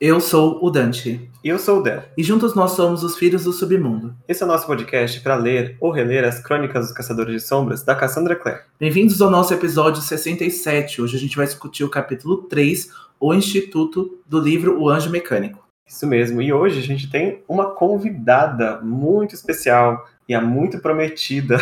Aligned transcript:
Eu 0.00 0.18
sou 0.18 0.64
o 0.64 0.70
Dante. 0.70 1.28
E 1.44 1.48
eu 1.50 1.58
sou 1.58 1.80
o 1.80 1.82
Del. 1.82 2.02
E 2.16 2.22
juntos 2.22 2.54
nós 2.54 2.70
somos 2.70 3.04
os 3.04 3.18
Filhos 3.18 3.44
do 3.44 3.52
Submundo. 3.52 4.16
Esse 4.26 4.42
é 4.42 4.46
o 4.46 4.48
nosso 4.48 4.66
podcast 4.66 5.20
para 5.20 5.34
ler 5.34 5.76
ou 5.78 5.90
reler 5.90 6.24
as 6.24 6.40
crônicas 6.40 6.86
dos 6.86 6.96
Caçadores 6.96 7.34
de 7.34 7.46
Sombras 7.46 7.82
da 7.82 7.94
Cassandra 7.94 8.34
Clare. 8.34 8.60
Bem-vindos 8.78 9.20
ao 9.20 9.28
nosso 9.28 9.52
episódio 9.52 10.00
67. 10.00 11.02
Hoje 11.02 11.18
a 11.18 11.20
gente 11.20 11.36
vai 11.36 11.44
discutir 11.44 11.84
o 11.84 11.90
capítulo 11.90 12.38
3, 12.44 12.90
O 13.20 13.34
Instituto, 13.34 14.18
do 14.26 14.40
livro 14.40 14.80
O 14.80 14.88
Anjo 14.88 15.10
Mecânico. 15.10 15.62
Isso 15.86 16.06
mesmo. 16.06 16.40
E 16.40 16.50
hoje 16.50 16.78
a 16.78 16.82
gente 16.82 17.10
tem 17.10 17.42
uma 17.46 17.66
convidada 17.74 18.80
muito 18.80 19.34
especial 19.34 20.08
e 20.26 20.32
há 20.32 20.40
muito 20.40 20.78
prometida, 20.78 21.58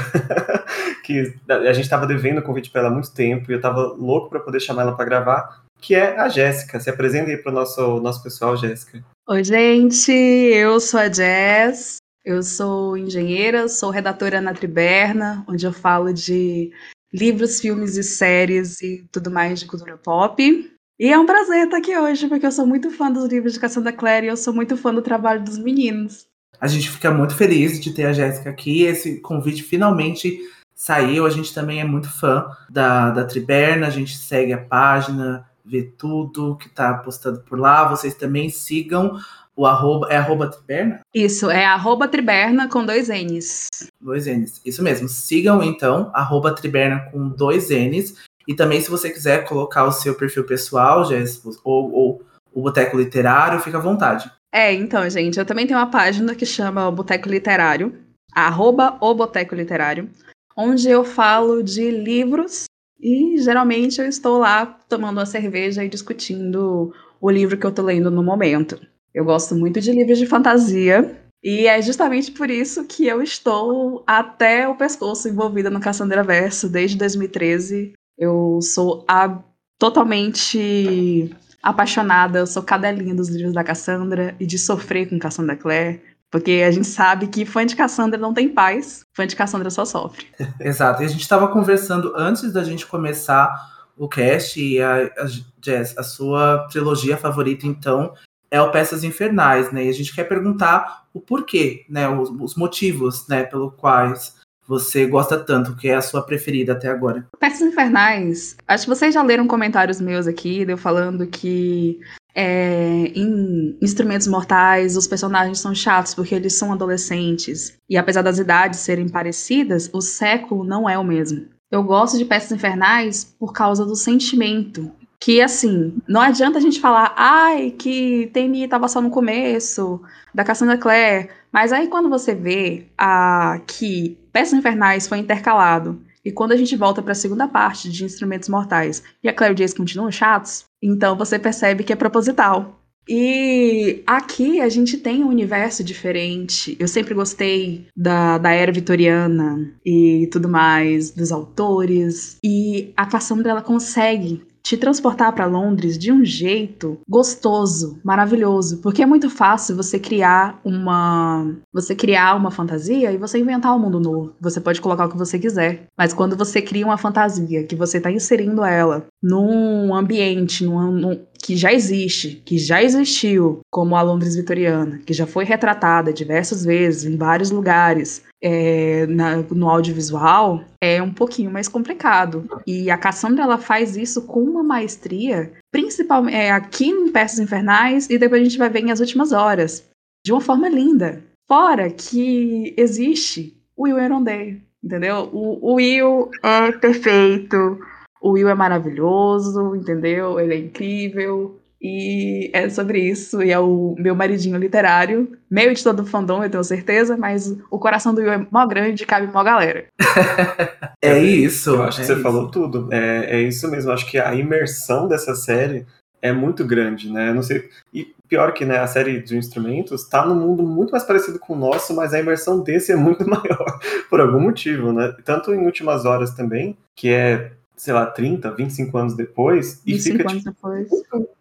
que 1.03 1.35
a 1.49 1.73
gente 1.73 1.87
estava 1.87 2.07
devendo 2.07 2.39
o 2.39 2.43
convite 2.43 2.71
para 2.71 2.83
ela 2.83 2.91
há 2.91 2.93
muito 2.93 3.13
tempo 3.13 3.51
e 3.51 3.55
eu 3.55 3.57
estava 3.57 3.81
louco 3.81 4.31
para 4.31 4.39
poder 4.39 4.61
chamar 4.61 4.83
ela 4.83 4.95
para 4.95 5.07
gravar, 5.07 5.65
que 5.81 5.95
é 5.95 6.19
a 6.19 6.29
Jéssica. 6.29 6.79
Se 6.81 6.91
apresenta 6.91 7.31
aí 7.31 7.37
para 7.37 7.53
o 7.53 7.55
nosso, 7.55 8.01
nosso 8.01 8.23
pessoal, 8.23 8.57
Jéssica. 8.57 9.03
Oi, 9.29 9.45
gente, 9.45 10.11
eu 10.11 10.81
sou 10.81 11.01
a 11.01 11.13
Jess, 11.13 11.97
eu 12.25 12.43
sou 12.43 12.97
engenheira, 12.97 13.69
sou 13.69 13.91
redatora 13.91 14.41
na 14.41 14.55
Triberna, 14.55 15.45
onde 15.49 15.67
eu 15.67 15.73
falo 15.73 16.13
de 16.13 16.71
livros, 17.13 17.61
filmes 17.61 17.97
e 17.97 18.03
séries 18.03 18.81
e 18.83 19.07
tudo 19.11 19.31
mais 19.31 19.61
de 19.61 19.67
cultura 19.67 19.97
pop. 19.97 20.71
E 20.99 21.13
é 21.13 21.19
um 21.19 21.27
prazer 21.27 21.65
estar 21.65 21.79
aqui 21.79 21.97
hoje, 21.97 22.27
porque 22.27 22.45
eu 22.45 22.53
sou 22.53 22.67
muito 22.67 22.91
fã 22.91 23.11
dos 23.11 23.27
livros 23.27 23.53
de 23.53 23.61
Cassandra 23.61 23.93
Clare 23.93 24.27
e 24.27 24.31
eu 24.31 24.37
sou 24.37 24.53
muito 24.53 24.77
fã 24.77 24.93
do 24.93 25.01
trabalho 25.01 25.45
dos 25.45 25.57
meninos. 25.57 26.27
A 26.61 26.67
gente 26.67 26.91
fica 26.91 27.11
muito 27.11 27.37
feliz 27.37 27.81
de 27.81 27.93
ter 27.93 28.07
a 28.07 28.13
Jéssica 28.13 28.51
aqui. 28.51 28.83
Esse 28.83 29.21
convite 29.21 29.63
finalmente 29.63 30.41
saiu. 30.75 31.25
A 31.25 31.31
gente 31.31 31.55
também 31.55 31.81
é 31.81 31.85
muito 31.85 32.11
fã 32.11 32.51
da, 32.69 33.11
da 33.11 33.25
Triberna, 33.25 33.87
a 33.87 33.91
gente 33.91 34.17
segue 34.17 34.53
a 34.53 34.59
página, 34.59 35.48
vê 35.69 35.83
tudo 35.83 36.57
que 36.57 36.69
tá 36.69 36.95
postando 36.95 37.41
por 37.41 37.59
lá. 37.59 37.89
Vocês 37.89 38.15
também 38.15 38.49
sigam 38.49 39.19
o 39.55 39.67
arroba. 39.67 40.09
É 40.11 40.17
arroba 40.17 40.49
Triberna? 40.49 41.01
Isso, 41.15 41.51
é 41.51 41.65
arroba 41.65 42.09
Triberna 42.09 42.69
com 42.69 42.85
dois 42.85 43.09
N's. 43.09 43.69
Dois 44.01 44.27
N's. 44.27 44.61
Isso 44.65 44.83
mesmo. 44.83 45.09
Sigam 45.09 45.63
então, 45.63 46.11
arroba 46.15 46.55
Triberna 46.55 47.01
com 47.11 47.29
dois 47.29 47.69
N's. 47.71 48.17
E 48.47 48.55
também, 48.55 48.81
se 48.81 48.91
você 48.91 49.11
quiser 49.11 49.45
colocar 49.47 49.85
o 49.85 49.93
seu 49.93 50.15
perfil 50.15 50.45
pessoal, 50.45 51.05
Jéssica, 51.05 51.51
ou, 51.63 51.93
ou 51.93 52.23
o 52.53 52.63
Boteco 52.63 52.97
Literário, 52.97 53.61
fica 53.61 53.77
à 53.77 53.81
vontade. 53.81 54.31
É, 54.51 54.73
então, 54.73 55.09
gente, 55.11 55.39
eu 55.39 55.45
também 55.45 55.67
tenho 55.67 55.79
uma 55.79 55.91
página 55.91 56.35
que 56.35 56.47
chama 56.47 56.91
Boteco 56.91 57.29
Literário, 57.29 57.95
arroba 58.33 58.97
o 59.01 59.15
Boteco 59.15 59.55
Literário, 59.55 60.09
onde 60.57 60.89
eu 60.89 61.05
falo 61.05 61.63
de 61.63 61.91
livros 61.91 62.65
e 63.01 63.39
geralmente 63.39 64.01
eu 64.01 64.07
estou 64.07 64.39
lá 64.39 64.67
tomando 64.89 65.19
uma 65.19 65.27
cerveja 65.27 65.85
e 65.85 65.89
discutindo 65.89 66.93
o 67.21 67.31
livro 67.31 67.57
que 67.57 67.65
eu 67.65 67.71
estou 67.71 67.85
lendo 67.85 68.11
no 68.11 68.23
momento. 68.23 68.79
Eu 69.15 69.25
gosto 69.25 69.55
muito 69.55 69.81
de 69.81 69.93
livros 69.93 70.19
de 70.19 70.27
fantasia 70.27 71.17
e 71.43 71.67
é 71.67 71.81
justamente 71.81 72.33
por 72.33 72.51
isso 72.51 72.85
que 72.85 73.07
eu 73.07 73.23
estou 73.23 74.03
até 74.07 74.69
o 74.69 74.77
pescoço 74.77 75.29
envolvida 75.29 75.71
no 75.71 75.81
Cassandra 75.81 76.23
Verso 76.23 76.69
desde 76.69 76.97
2013. 76.97 77.93
Eu 78.17 78.59
sou 78.61 79.05
a, 79.07 79.43
totalmente 79.79 81.31
apaixonada, 81.63 82.41
eu 82.41 82.47
sou 82.47 82.63
cadelinha 82.63 83.15
dos 83.15 83.29
livros 83.29 83.55
da 83.55 83.65
Cassandra 83.65 84.35
e 84.41 84.47
de 84.47 84.59
sofrer 84.59 85.09
com 85.09 85.19
Cassandra 85.19 85.57
Clare, 85.57 86.01
porque 86.31 86.65
a 86.67 86.71
gente 86.71 86.87
sabe 86.87 87.27
que 87.29 87.47
fã 87.47 87.65
de 87.65 87.77
Cassandra 87.77 88.19
não 88.19 88.35
tem 88.35 88.49
paz, 88.49 89.03
fã 89.15 89.27
de 89.27 89.37
Cassandra 89.37 89.71
só 89.71 89.85
sofre. 89.85 90.27
Exato, 90.61 91.03
e 91.03 91.07
a 91.07 91.09
gente 91.09 91.23
estava 91.23 91.49
conversando 91.49 92.13
antes 92.17 92.53
da 92.53 92.63
gente 92.65 92.87
começar 92.87 93.51
o 93.97 94.09
cast, 94.09 94.61
e 94.61 94.81
a, 94.81 95.11
a 95.19 95.27
Jess, 95.61 95.97
a 95.99 96.03
sua 96.03 96.69
trilogia 96.71 97.17
favorita, 97.17 97.67
então, 97.67 98.15
é 98.51 98.61
o 98.61 98.71
Peças 98.71 99.05
Infernais, 99.05 99.73
né? 99.73 99.87
E 99.87 99.89
a 99.89 99.93
gente 99.93 100.15
quer 100.15 100.25
perguntar 100.25 101.07
o 101.13 101.21
porquê, 101.21 101.85
né? 101.89 102.09
Os, 102.09 102.31
os 102.31 102.55
motivos, 102.55 103.27
né, 103.29 103.43
pelo 103.43 103.71
quais 103.73 104.37
você 104.67 105.07
gosta 105.07 105.39
tanto, 105.39 105.75
que 105.75 105.89
é 105.89 105.95
a 105.95 106.03
sua 106.03 106.23
preferida 106.23 106.75
até 106.75 106.89
agora? 106.89 107.27
Peças 107.41 107.63
Infernais. 107.63 108.57
Acho 108.69 108.85
que 108.85 108.91
vocês 108.91 109.15
já 109.15 109.23
leram 109.23 109.49
comentários 109.49 110.01
meus 110.01 110.27
aqui, 110.27 110.65
eu 110.69 110.77
falando 110.77 111.27
que 111.27 112.01
é, 112.35 113.11
em 113.15 113.77
Instrumentos 113.83 114.27
Mortais 114.27 114.97
os 114.97 115.07
personagens 115.07 115.59
são 115.59 115.75
chatos 115.75 116.15
porque 116.15 116.35
eles 116.35 116.55
são 116.55 116.73
adolescentes. 116.73 117.77
E 117.89 117.97
apesar 117.97 118.23
das 118.23 118.39
idades 118.39 118.81
serem 118.81 119.09
parecidas, 119.09 119.91
o 119.93 120.01
século 120.01 120.65
não 120.65 120.89
é 120.89 120.99
o 120.99 121.05
mesmo. 121.05 121.47
Eu 121.71 121.83
gosto 121.83 122.17
de 122.17 122.25
Peças 122.25 122.53
Infernais 122.53 123.25
por 123.25 123.53
causa 123.53 123.85
do 123.85 123.97
sentimento. 123.97 124.91
Que 125.21 125.41
assim, 125.43 125.99
não 126.07 126.21
adianta 126.21 126.59
a 126.59 126.61
gente 126.61 126.81
falar, 126.81 127.13
ai, 127.17 127.73
que 127.73 128.31
Temi 128.33 128.63
estava 128.63 128.87
só 128.87 129.01
no 129.01 129.11
começo, 129.11 130.01
da 130.33 130.45
Cassandra 130.45 130.79
Clare. 130.79 131.29
Mas 131.53 131.73
aí 131.73 131.89
quando 131.89 132.09
você 132.09 132.35
vê 132.35 132.87
a, 132.97 133.61
que 133.67 134.17
Peças 134.33 134.57
Infernais 134.57 135.09
foi 135.09 135.19
intercalado, 135.19 136.01
e 136.25 136.31
quando 136.31 136.53
a 136.53 136.57
gente 136.57 136.77
volta 136.77 137.03
para 137.03 137.13
a 137.13 137.17
segunda 137.17 137.49
parte 137.49 137.91
de 137.91 138.05
Instrumentos 138.05 138.49
Mortais 138.49 139.03
e 139.23 139.29
a 139.29 139.33
Claire 139.33 139.55
Jace 139.55 139.75
continuam 139.75 140.11
chatos, 140.13 140.68
então 140.83 141.17
você 141.17 141.39
percebe 141.39 141.85
que 141.85 141.93
é 141.93 141.97
proposital. 141.97 142.79
E 143.09 144.03
aqui 144.07 144.61
a 144.61 144.69
gente 144.69 144.99
tem 144.99 145.25
um 145.25 145.29
universo 145.29 145.83
diferente. 145.83 146.77
Eu 146.79 146.87
sempre 146.87 147.15
gostei 147.15 147.87
da, 147.97 148.37
da 148.37 148.53
era 148.53 148.71
vitoriana 148.71 149.73
e 149.85 150.29
tudo 150.31 150.47
mais, 150.47 151.11
dos 151.11 151.33
autores. 151.33 152.37
E 152.45 152.93
a 152.95 153.07
Cassandra 153.07 153.51
ela 153.51 153.63
consegue 153.63 154.43
te 154.63 154.77
transportar 154.77 155.33
para 155.33 155.47
Londres 155.47 155.99
de 155.99 156.13
um 156.13 156.25
jeito 156.25 156.99
gostoso, 157.09 157.99
maravilhoso, 158.05 158.79
porque 158.79 159.03
é 159.03 159.07
muito 159.07 159.31
fácil 159.31 159.77
você 159.77 159.99
criar 159.99 160.61
uma 160.65 161.55
você 161.73 161.95
criar 161.95 162.37
uma 162.37 162.51
fantasia 162.51 163.13
e 163.13 163.17
você 163.17 163.39
inventar 163.39 163.75
um 163.75 163.79
mundo 163.79 164.01
novo. 164.01 164.35
Você 164.41 164.61
pode 164.61 164.81
colocar 164.81 165.07
o 165.07 165.11
que 165.11 165.17
você 165.17 165.39
quiser, 165.39 165.87
mas 165.97 166.13
quando 166.13 166.37
você 166.37 166.61
cria 166.61 166.85
uma 166.85 166.99
fantasia 166.99 167.65
que 167.65 167.77
você 167.77 167.99
está 167.99 168.11
inserindo 168.11 168.65
ela 168.65 169.07
num 169.23 169.95
ambiente, 169.95 170.65
num, 170.65 170.93
num, 170.93 171.21
que 171.43 171.57
já 171.57 171.73
existe, 171.73 172.43
que 172.45 172.59
já 172.59 172.83
existiu, 172.83 173.61
como 173.71 173.97
a 173.97 174.03
Londres 174.03 174.37
vitoriana, 174.37 174.99
que 174.99 175.13
já 175.13 175.27
foi 175.27 175.45
retratada 175.45 176.13
diversas 176.13 176.65
vezes 176.65 177.05
em 177.05 177.17
vários 177.17 177.51
lugares, 177.51 178.23
é, 178.43 179.07
na, 179.07 179.37
no 179.37 179.69
audiovisual 179.69 180.63
é 180.81 181.03
um 181.03 181.13
pouquinho 181.13 181.51
mais 181.51 181.69
complicado. 181.69 182.49
E 182.67 182.91
a 182.91 182.97
Cassandra 182.97 183.45
ela 183.45 183.59
faz 183.59 183.97
isso 183.97 184.23
com 184.23 184.41
uma 184.43 184.63
maestria, 184.63 185.53
principalmente 185.71 186.37
é, 186.37 186.51
aqui 186.51 186.89
em 186.89 187.11
Peças 187.11 187.39
Infernais, 187.39 188.09
e 188.09 188.19
depois 188.19 188.41
a 188.41 188.45
gente 188.45 188.59
vai 188.59 188.69
ver 188.69 188.81
em 188.81 188.91
As 188.91 189.01
Últimas 189.01 189.33
Horas, 189.33 189.85
de 190.25 190.33
uma 190.33 190.41
forma 190.41 190.69
linda. 190.69 191.23
Fora 191.47 191.91
que 191.91 192.75
existe 192.77 193.57
o 193.77 193.85
Will 193.85 193.99
Erondale, 193.99 194.63
entendeu? 194.83 195.31
O, 195.33 195.73
o 195.73 195.75
Will 195.75 196.31
é 196.43 196.73
perfeito, 196.73 197.79
o 198.21 198.31
Will 198.33 198.49
é 198.49 198.55
maravilhoso, 198.55 199.75
entendeu? 199.75 200.39
Ele 200.39 200.55
é 200.55 200.59
incrível. 200.59 201.59
E 201.81 202.51
é 202.53 202.69
sobre 202.69 203.01
isso, 203.01 203.41
e 203.41 203.53
é 203.53 203.59
o 203.59 203.95
meu 203.99 204.15
maridinho 204.15 204.59
literário, 204.59 205.39
meio 205.49 205.73
de 205.73 205.83
todo 205.85 206.05
fandom, 206.05 206.43
eu 206.43 206.51
tenho 206.51 206.65
certeza, 206.65 207.17
mas 207.17 207.57
o 207.71 207.79
coração 207.79 208.13
do 208.13 208.21
Will 208.21 208.33
é 208.33 208.47
mó 208.51 208.67
grande, 208.67 209.07
cabe 209.07 209.33
mó 209.33 209.45
galera. 209.45 209.87
é 211.01 211.19
isso. 211.19 211.71
Eu 211.71 211.83
acho 211.85 211.99
é 211.99 212.01
que 212.01 212.07
você 212.07 212.15
isso. 212.15 212.23
falou 212.23 212.51
tudo. 212.51 212.89
É, 212.93 213.37
é 213.37 213.43
isso 213.43 213.71
mesmo, 213.71 213.93
acho 213.93 214.11
que 214.11 214.19
a 214.19 214.35
imersão 214.35 215.07
dessa 215.07 215.37
série 215.37 215.87
é 216.21 216.33
muito 216.33 216.65
grande, 216.65 217.13
né? 217.13 217.33
Não 217.33 217.43
sei. 217.43 217.69
E 217.95 218.13
pior 218.29 218.53
que 218.53 218.65
né, 218.65 218.79
a 218.79 218.87
série 218.87 219.23
de 219.23 219.37
instrumentos 219.37 220.03
está 220.03 220.27
num 220.27 220.35
mundo 220.35 220.65
muito 220.65 220.91
mais 220.91 221.05
parecido 221.05 221.39
com 221.39 221.55
o 221.55 221.59
nosso, 221.59 221.95
mas 221.95 222.13
a 222.13 222.21
imersão 222.21 222.61
desse 222.61 222.93
é 222.93 222.97
muito 222.97 223.25
maior, 223.29 223.79
por 224.11 224.21
algum 224.21 224.41
motivo, 224.41 224.93
né? 224.93 225.15
Tanto 225.25 225.55
em 225.55 225.65
Últimas 225.65 226.05
Horas 226.05 226.35
também, 226.35 226.77
que 226.97 227.09
é 227.09 227.53
sei 227.79 227.95
lá, 227.95 228.05
30, 228.07 228.51
25 228.51 228.99
anos 228.99 229.15
depois. 229.17 229.81
25 229.87 230.15
e 230.17 230.19
fica, 230.19 230.31
anos 230.31 230.43
tipo, 230.43 230.55
depois. 230.55 230.89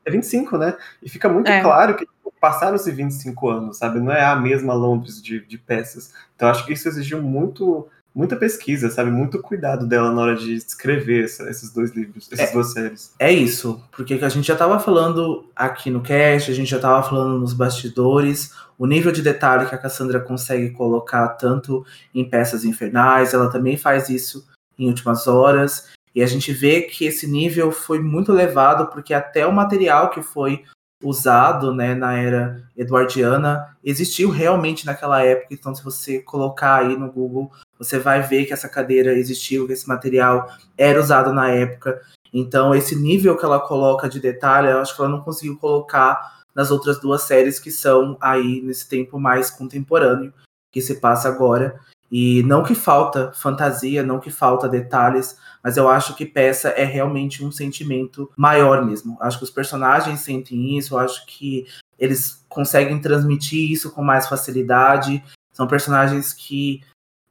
É 0.05 0.11
25, 0.11 0.57
né? 0.57 0.77
E 1.03 1.09
fica 1.09 1.27
muito 1.27 1.49
É. 1.49 1.61
claro 1.61 1.95
que 1.95 2.05
tipo, 2.05 2.33
passaram-se 2.39 2.89
25 2.91 3.49
anos, 3.49 3.77
sabe? 3.77 3.99
Não 3.99 4.11
é 4.11 4.23
a 4.23 4.35
mesma 4.35 4.73
Londres 4.73 5.21
de, 5.21 5.39
de 5.45 5.57
peças. 5.57 6.13
Então 6.35 6.47
acho 6.47 6.65
que 6.65 6.73
isso 6.73 6.87
exigiu 6.87 7.21
muito, 7.21 7.87
muita 8.13 8.35
pesquisa, 8.35 8.89
sabe? 8.89 9.09
Muito 9.11 9.41
cuidado 9.41 9.87
dela 9.87 10.11
na 10.11 10.21
hora 10.21 10.35
de 10.35 10.53
escrever 10.53 11.25
essa- 11.25 11.49
esses 11.49 11.71
dois 11.73 11.91
livros, 11.91 12.29
essas 12.31 12.49
É. 12.49 12.53
duas 12.53 12.71
séries. 12.71 13.13
É 13.19 13.31
isso, 13.31 13.81
porque 13.91 14.13
a 14.15 14.29
gente 14.29 14.47
já 14.47 14.55
tava 14.55 14.79
falando 14.79 15.49
aqui 15.55 15.89
no 15.89 16.01
cast, 16.01 16.51
a 16.51 16.53
gente 16.53 16.69
já 16.69 16.79
tava 16.79 17.01
falando 17.07 17.39
nos 17.39 17.53
bastidores, 17.53 18.53
o 18.77 18.85
nível 18.85 19.11
de 19.11 19.21
detalhe 19.23 19.65
que 19.67 19.73
a 19.73 19.77
Cassandra 19.77 20.19
consegue 20.19 20.69
colocar 20.69 21.27
tanto 21.29 21.83
em 22.13 22.23
peças 22.29 22.63
infernais, 22.63 23.33
ela 23.33 23.49
também 23.49 23.75
faz 23.77 24.09
isso 24.09 24.47
em 24.77 24.87
últimas 24.87 25.27
horas, 25.27 25.87
e 26.17 26.23
a 26.23 26.25
gente 26.25 26.51
vê 26.51 26.81
que 26.81 27.05
esse 27.05 27.27
nível 27.27 27.71
foi 27.71 27.99
muito 27.99 28.31
elevado, 28.31 28.87
porque 28.87 29.13
até 29.13 29.45
o 29.45 29.53
material 29.53 30.09
que 30.09 30.23
foi 30.23 30.63
usado 31.03 31.71
né, 31.71 31.93
na 31.93 32.17
era 32.17 32.63
eduardiana 32.75 33.77
existiu 33.83 34.31
realmente 34.31 34.83
naquela 34.83 35.21
época, 35.21 35.53
então 35.53 35.75
se 35.75 35.83
você 35.83 36.17
colocar 36.17 36.77
aí 36.77 36.97
no 36.97 37.11
Google, 37.11 37.51
você 37.77 37.99
vai 37.99 38.23
ver 38.23 38.47
que 38.47 38.53
essa 38.53 38.67
cadeira 38.67 39.13
existiu, 39.13 39.67
que 39.67 39.73
esse 39.73 39.87
material 39.87 40.49
era 40.75 40.99
usado 40.99 41.31
na 41.31 41.51
época. 41.51 42.01
Então, 42.33 42.73
esse 42.73 42.95
nível 42.95 43.37
que 43.37 43.45
ela 43.45 43.59
coloca 43.59 44.09
de 44.09 44.19
detalhe, 44.19 44.71
eu 44.71 44.79
acho 44.79 44.95
que 44.95 45.01
ela 45.03 45.11
não 45.11 45.21
conseguiu 45.21 45.55
colocar 45.59 46.41
nas 46.55 46.71
outras 46.71 46.99
duas 46.99 47.21
séries 47.21 47.59
que 47.59 47.69
são 47.69 48.17
aí 48.19 48.59
nesse 48.63 48.89
tempo 48.89 49.19
mais 49.19 49.51
contemporâneo 49.51 50.33
que 50.71 50.81
se 50.81 50.95
passa 50.95 51.29
agora. 51.29 51.79
E 52.11 52.41
não 52.43 52.63
que 52.63 52.73
falta 52.73 53.31
fantasia, 53.33 54.01
não 54.01 54.19
que 54.19 54.31
falta 54.31 54.69
detalhes, 54.69 55.37
mas 55.61 55.75
eu 55.75 55.89
acho 55.89 56.15
que 56.15 56.25
peça 56.25 56.69
é 56.69 56.85
realmente 56.85 57.43
um 57.43 57.51
sentimento 57.51 58.31
maior 58.37 58.85
mesmo. 58.85 59.17
Acho 59.19 59.37
que 59.37 59.43
os 59.43 59.51
personagens 59.51 60.21
sentem 60.21 60.77
isso, 60.77 60.97
acho 60.97 61.25
que 61.25 61.67
eles 61.99 62.45
conseguem 62.47 62.99
transmitir 62.99 63.71
isso 63.71 63.91
com 63.91 64.01
mais 64.01 64.27
facilidade. 64.27 65.21
São 65.51 65.67
personagens 65.67 66.31
que 66.31 66.81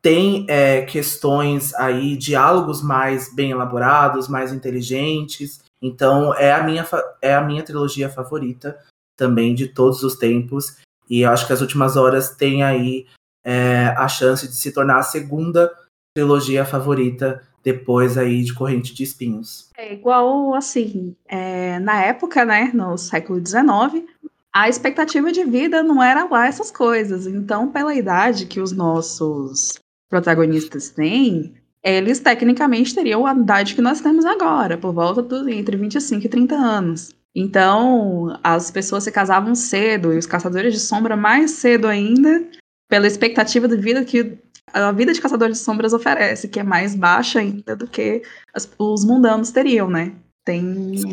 têm 0.02 0.44
é, 0.48 0.82
questões 0.82 1.74
aí, 1.74 2.16
diálogos 2.16 2.82
mais 2.82 3.34
bem 3.34 3.52
elaborados, 3.52 4.28
mais 4.28 4.52
inteligentes. 4.52 5.60
Então 5.80 6.34
é 6.34 6.52
a 6.52 6.62
minha, 6.62 6.86
é 7.22 7.34
a 7.34 7.40
minha 7.40 7.62
trilogia 7.62 8.10
favorita 8.10 8.78
também 9.16 9.54
de 9.54 9.68
todos 9.68 10.02
os 10.02 10.16
tempos. 10.16 10.76
E 11.08 11.24
acho 11.24 11.46
que 11.46 11.52
as 11.52 11.60
últimas 11.60 11.96
horas 11.96 12.30
têm 12.30 12.62
aí 12.62 13.06
é, 13.46 13.94
a 13.96 14.08
chance 14.08 14.48
de 14.48 14.56
se 14.56 14.72
tornar 14.72 14.98
a 14.98 15.02
segunda 15.04 15.72
trilogia 16.12 16.64
favorita 16.64 17.40
depois 17.62 18.18
aí 18.18 18.42
de 18.42 18.52
Corrente 18.52 18.92
de 18.92 19.04
Espinhos. 19.04 19.70
É 19.76 19.92
igual 19.92 20.54
assim, 20.54 21.14
é, 21.28 21.78
na 21.78 22.02
época, 22.02 22.44
né, 22.44 22.70
no 22.74 22.98
século 22.98 23.44
XIX, 23.44 24.04
a 24.52 24.68
expectativa 24.68 25.30
de 25.30 25.44
vida 25.44 25.82
não 25.82 26.02
era 26.02 26.24
lá 26.24 26.46
essas 26.46 26.70
coisas. 26.72 27.26
Então, 27.26 27.70
pela 27.70 27.94
idade 27.94 28.46
que 28.46 28.60
os 28.60 28.72
nossos 28.72 29.78
protagonistas 30.08 30.90
têm, 30.90 31.54
eles 31.84 32.18
tecnicamente 32.18 32.94
teriam 32.94 33.26
a 33.26 33.34
idade 33.34 33.74
que 33.74 33.82
nós 33.82 34.00
temos 34.00 34.24
agora, 34.24 34.76
por 34.76 34.92
volta 34.92 35.22
do 35.22 35.48
entre 35.48 35.76
25 35.76 36.26
e 36.26 36.28
30 36.28 36.54
anos. 36.56 37.14
Então, 37.34 38.38
as 38.42 38.70
pessoas 38.70 39.04
se 39.04 39.12
casavam 39.12 39.54
cedo 39.54 40.12
e 40.12 40.18
os 40.18 40.26
caçadores 40.26 40.72
de 40.72 40.80
sombra 40.80 41.16
mais 41.16 41.50
cedo 41.50 41.86
ainda, 41.86 42.42
pela 42.88 43.06
expectativa 43.06 43.66
de 43.68 43.76
vida 43.76 44.04
que 44.04 44.38
a 44.72 44.92
vida 44.92 45.12
de 45.12 45.20
caçadores 45.20 45.58
de 45.58 45.64
sombras 45.64 45.92
oferece, 45.92 46.48
que 46.48 46.60
é 46.60 46.62
mais 46.62 46.94
baixa 46.94 47.38
ainda 47.38 47.76
do 47.76 47.86
que 47.86 48.22
as, 48.52 48.68
os 48.78 49.04
mundanos 49.04 49.50
teriam, 49.50 49.88
né? 49.88 50.12
Tem 50.44 50.62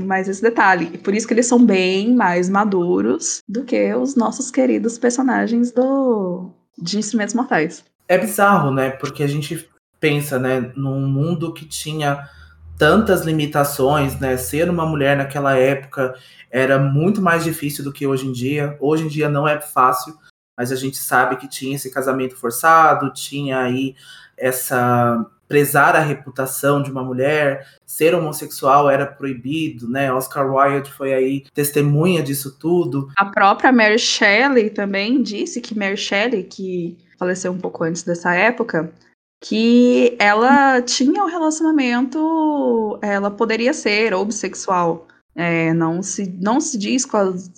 mais 0.01 0.27
esse 0.27 0.41
detalhe. 0.41 0.91
E 0.93 0.97
por 0.97 1.13
isso 1.13 1.27
que 1.27 1.33
eles 1.33 1.47
são 1.47 1.63
bem 1.63 2.13
mais 2.13 2.49
maduros 2.49 3.41
do 3.47 3.63
que 3.63 3.93
os 3.93 4.15
nossos 4.15 4.51
queridos 4.51 4.97
personagens 4.97 5.71
do 5.71 6.51
de 6.77 6.97
Instrumentos 6.97 7.35
Mortais. 7.35 7.83
É 8.07 8.17
bizarro, 8.17 8.71
né? 8.71 8.91
Porque 8.91 9.23
a 9.23 9.27
gente 9.27 9.69
pensa, 9.99 10.37
né, 10.37 10.71
num 10.75 11.07
mundo 11.07 11.53
que 11.53 11.65
tinha 11.65 12.27
tantas 12.77 13.21
limitações, 13.21 14.19
né? 14.19 14.35
Ser 14.37 14.69
uma 14.69 14.85
mulher 14.85 15.15
naquela 15.15 15.55
época 15.55 16.13
era 16.51 16.77
muito 16.77 17.21
mais 17.21 17.43
difícil 17.43 17.83
do 17.83 17.93
que 17.93 18.05
hoje 18.05 18.27
em 18.27 18.31
dia. 18.31 18.77
Hoje 18.79 19.05
em 19.05 19.07
dia 19.07 19.29
não 19.29 19.47
é 19.47 19.59
fácil, 19.59 20.15
mas 20.57 20.71
a 20.71 20.75
gente 20.75 20.97
sabe 20.97 21.37
que 21.37 21.47
tinha 21.47 21.75
esse 21.75 21.91
casamento 21.91 22.35
forçado, 22.35 23.13
tinha 23.13 23.59
aí 23.59 23.95
essa 24.37 25.25
prezar 25.47 25.95
a 25.95 25.99
reputação 25.99 26.81
de 26.81 26.89
uma 26.89 27.03
mulher, 27.03 27.67
ser 27.85 28.15
homossexual 28.15 28.89
era 28.89 29.05
proibido, 29.05 29.87
né? 29.87 30.11
Oscar 30.11 30.51
Wilde 30.51 30.91
foi 30.91 31.13
aí 31.13 31.45
testemunha 31.53 32.23
disso 32.23 32.57
tudo. 32.57 33.09
A 33.15 33.25
própria 33.25 33.71
Mary 33.71 33.99
Shelley 33.99 34.71
também 34.71 35.21
disse 35.21 35.61
que 35.61 35.77
Mary 35.77 35.95
Shelley, 35.95 36.43
que 36.43 36.97
faleceu 37.19 37.51
um 37.51 37.59
pouco 37.59 37.83
antes 37.83 38.01
dessa 38.01 38.33
época, 38.33 38.91
que 39.43 40.15
ela 40.17 40.81
tinha 40.81 41.23
um 41.23 41.27
relacionamento, 41.27 42.97
ela 43.01 43.29
poderia 43.29 43.73
ser 43.73 44.13
homossexual. 44.13 45.07
É, 45.35 45.73
não, 45.73 46.03
se, 46.03 46.31
não 46.39 46.61
se 46.61 46.77
diz 46.77 47.05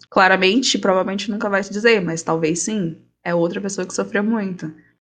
claramente, 0.10 0.77
provavelmente 0.77 1.30
nunca 1.30 1.50
vai 1.50 1.63
se 1.63 1.72
dizer, 1.72 2.01
mas 2.01 2.24
talvez 2.24 2.60
sim. 2.60 2.98
É 3.24 3.33
outra 3.33 3.60
pessoa 3.60 3.88
que 3.88 3.94
sofreu 3.94 4.24
muito. 4.24 4.72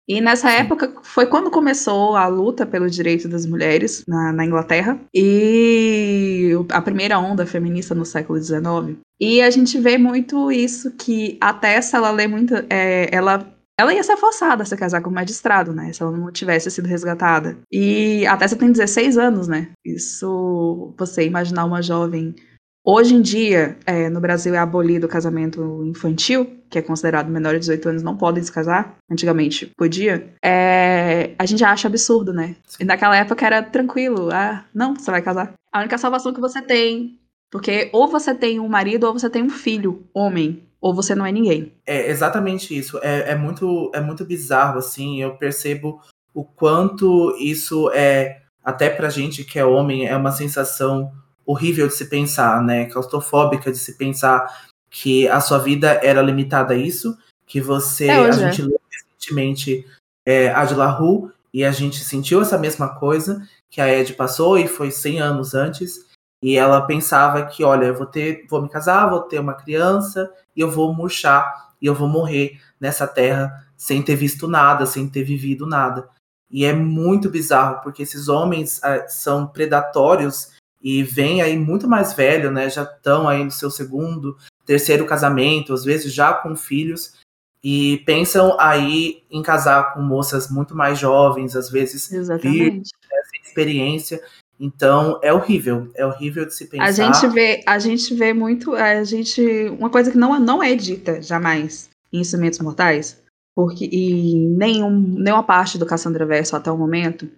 E 0.08 0.20
nessa 0.20 0.50
época 0.52 0.94
foi 1.02 1.26
quando 1.26 1.50
começou 1.50 2.14
a 2.14 2.28
luta 2.28 2.64
pelo 2.64 2.88
direito 2.88 3.28
das 3.28 3.44
mulheres 3.44 4.04
na, 4.06 4.32
na, 4.32 4.46
Inglaterra 4.46 5.00
e 5.12 6.52
a 6.70 6.80
primeira 6.80 7.18
onda 7.18 7.44
feminista 7.44 7.92
no 7.92 8.04
século 8.04 8.40
XIX. 8.40 8.98
E 9.18 9.42
a 9.42 9.50
gente 9.50 9.80
vê 9.80 9.98
muito 9.98 10.52
isso 10.52 10.92
que 10.92 11.36
a 11.40 11.52
Tessa 11.52 11.96
ela 11.96 12.12
lê 12.12 12.28
muito, 12.28 12.54
é, 12.70 13.08
ela 13.10 13.44
ela 13.78 13.92
ia 13.92 14.02
ser 14.02 14.16
forçada 14.16 14.62
a 14.62 14.66
se 14.66 14.76
casar 14.76 15.02
com 15.02 15.10
o 15.10 15.12
magistrado, 15.12 15.72
né? 15.72 15.92
Se 15.92 16.02
ela 16.02 16.10
não 16.10 16.32
tivesse 16.32 16.70
sido 16.70 16.86
resgatada. 16.86 17.58
E 17.70 18.26
a 18.26 18.36
Tessa 18.36 18.56
tem 18.56 18.72
16 18.72 19.18
anos, 19.18 19.46
né? 19.46 19.70
Isso, 19.84 20.94
você 20.98 21.26
imaginar 21.26 21.66
uma 21.66 21.82
jovem. 21.82 22.34
Hoje 22.82 23.14
em 23.14 23.20
dia, 23.20 23.76
é, 23.84 24.08
no 24.08 24.20
Brasil 24.20 24.54
é 24.54 24.58
abolido 24.58 25.06
o 25.06 25.10
casamento 25.10 25.84
infantil, 25.84 26.46
que 26.70 26.78
é 26.78 26.82
considerado 26.82 27.28
menor 27.28 27.52
de 27.54 27.60
18 27.60 27.88
anos, 27.88 28.02
não 28.02 28.16
podem 28.16 28.42
se 28.42 28.50
casar. 28.50 28.96
Antigamente 29.10 29.70
podia. 29.76 30.32
É, 30.42 31.34
a 31.38 31.44
gente 31.44 31.64
acha 31.64 31.88
absurdo, 31.88 32.32
né? 32.32 32.56
E 32.80 32.84
naquela 32.84 33.16
época 33.16 33.44
era 33.44 33.62
tranquilo. 33.62 34.30
Ah, 34.32 34.64
não, 34.72 34.94
você 34.94 35.10
vai 35.10 35.20
casar. 35.20 35.52
A 35.70 35.80
única 35.80 35.98
salvação 35.98 36.32
que 36.32 36.40
você 36.40 36.62
tem. 36.62 37.18
Porque 37.50 37.90
ou 37.92 38.08
você 38.08 38.34
tem 38.34 38.58
um 38.58 38.68
marido 38.68 39.04
ou 39.04 39.12
você 39.12 39.28
tem 39.28 39.42
um 39.42 39.50
filho, 39.50 40.04
homem 40.14 40.65
ou 40.80 40.94
você 40.94 41.14
não 41.14 41.26
é 41.26 41.32
ninguém. 41.32 41.72
É 41.86 42.10
exatamente 42.10 42.76
isso. 42.76 42.98
É, 43.02 43.32
é, 43.32 43.34
muito, 43.34 43.90
é 43.94 44.00
muito 44.00 44.24
bizarro, 44.24 44.78
assim. 44.78 45.20
Eu 45.20 45.36
percebo 45.36 46.00
o 46.34 46.44
quanto 46.44 47.34
isso 47.38 47.90
é, 47.92 48.42
até 48.62 48.90
pra 48.90 49.10
gente 49.10 49.44
que 49.44 49.58
é 49.58 49.64
homem, 49.64 50.06
é 50.06 50.16
uma 50.16 50.32
sensação 50.32 51.12
horrível 51.44 51.86
de 51.86 51.94
se 51.94 52.06
pensar, 52.06 52.62
né? 52.62 52.86
Claustrofóbica 52.86 53.70
de 53.70 53.78
se 53.78 53.96
pensar 53.96 54.66
que 54.90 55.28
a 55.28 55.40
sua 55.40 55.58
vida 55.58 56.00
era 56.02 56.20
limitada 56.20 56.74
a 56.74 56.76
isso, 56.76 57.16
que 57.46 57.60
você. 57.60 58.06
É, 58.06 58.16
a 58.16 58.32
gente 58.32 58.62
leu 58.62 58.80
recentemente 58.90 59.86
é, 60.26 60.50
Adila 60.50 60.86
Ru, 60.86 61.32
e 61.54 61.64
a 61.64 61.72
gente 61.72 62.04
sentiu 62.04 62.42
essa 62.42 62.58
mesma 62.58 62.88
coisa 62.96 63.46
que 63.70 63.80
a 63.80 63.88
Ed 63.88 64.12
passou 64.14 64.58
e 64.58 64.68
foi 64.68 64.90
100 64.90 65.20
anos 65.20 65.54
antes. 65.54 66.04
E 66.42 66.56
ela 66.56 66.82
pensava 66.82 67.46
que, 67.46 67.64
olha, 67.64 67.86
eu 67.86 67.94
vou 67.94 68.06
ter, 68.06 68.46
vou 68.48 68.62
me 68.62 68.68
casar, 68.68 69.08
vou 69.08 69.22
ter 69.22 69.38
uma 69.38 69.54
criança 69.54 70.30
e 70.54 70.60
eu 70.60 70.70
vou 70.70 70.94
murchar 70.94 71.72
e 71.80 71.86
eu 71.86 71.94
vou 71.94 72.08
morrer 72.08 72.60
nessa 72.80 73.06
terra 73.06 73.66
sem 73.76 74.02
ter 74.02 74.16
visto 74.16 74.46
nada, 74.48 74.86
sem 74.86 75.08
ter 75.08 75.22
vivido 75.22 75.66
nada. 75.66 76.08
E 76.50 76.64
é 76.64 76.72
muito 76.72 77.28
bizarro, 77.28 77.80
porque 77.82 78.02
esses 78.02 78.28
homens 78.28 78.82
ah, 78.82 79.06
são 79.08 79.46
predatórios 79.46 80.52
e 80.80 81.02
vêm 81.02 81.42
aí 81.42 81.58
muito 81.58 81.88
mais 81.88 82.12
velho, 82.12 82.50
né? 82.50 82.70
Já 82.70 82.82
estão 82.82 83.28
aí 83.28 83.42
no 83.42 83.50
seu 83.50 83.70
segundo, 83.70 84.36
terceiro 84.64 85.04
casamento, 85.04 85.72
às 85.72 85.84
vezes 85.84 86.12
já 86.12 86.32
com 86.32 86.54
filhos, 86.54 87.14
e 87.62 87.98
pensam 88.06 88.56
aí 88.60 89.24
em 89.30 89.42
casar 89.42 89.92
com 89.92 90.00
moças 90.00 90.48
muito 90.48 90.74
mais 90.74 90.98
jovens, 90.98 91.56
às 91.56 91.68
vezes 91.68 92.12
Exatamente. 92.12 92.90
Né, 93.10 93.22
sem 93.30 93.40
experiência. 93.42 94.22
Então 94.58 95.20
é 95.22 95.32
horrível, 95.32 95.90
é 95.94 96.06
horrível 96.06 96.46
de 96.46 96.54
se 96.54 96.66
pensar. 96.66 96.84
A 96.84 96.92
gente 96.92 97.26
vê, 97.28 97.62
a 97.66 97.78
gente 97.78 98.14
vê 98.14 98.32
muito, 98.32 98.74
a 98.74 99.04
gente, 99.04 99.42
uma 99.78 99.90
coisa 99.90 100.10
que 100.10 100.16
não, 100.18 100.38
não 100.40 100.62
é 100.62 100.74
dita 100.74 101.20
jamais 101.20 101.90
em 102.12 102.20
Instrumentos 102.20 102.58
Mortais, 102.60 103.22
porque 103.54 103.88
e 103.90 104.34
nenhum, 104.56 104.90
nenhuma 104.90 105.42
parte 105.42 105.78
do 105.78 105.86
Cassandra 105.86 106.24
Verso 106.24 106.56
até 106.56 106.70
o 106.70 106.78
momento, 106.78 107.28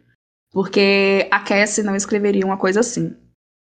porque 0.53 1.29
a 1.31 1.41
Cassie 1.41 1.85
não 1.85 1.97
escreveria 1.97 2.47
uma 2.47 2.57
coisa 2.57 2.81
assim. 2.81 3.15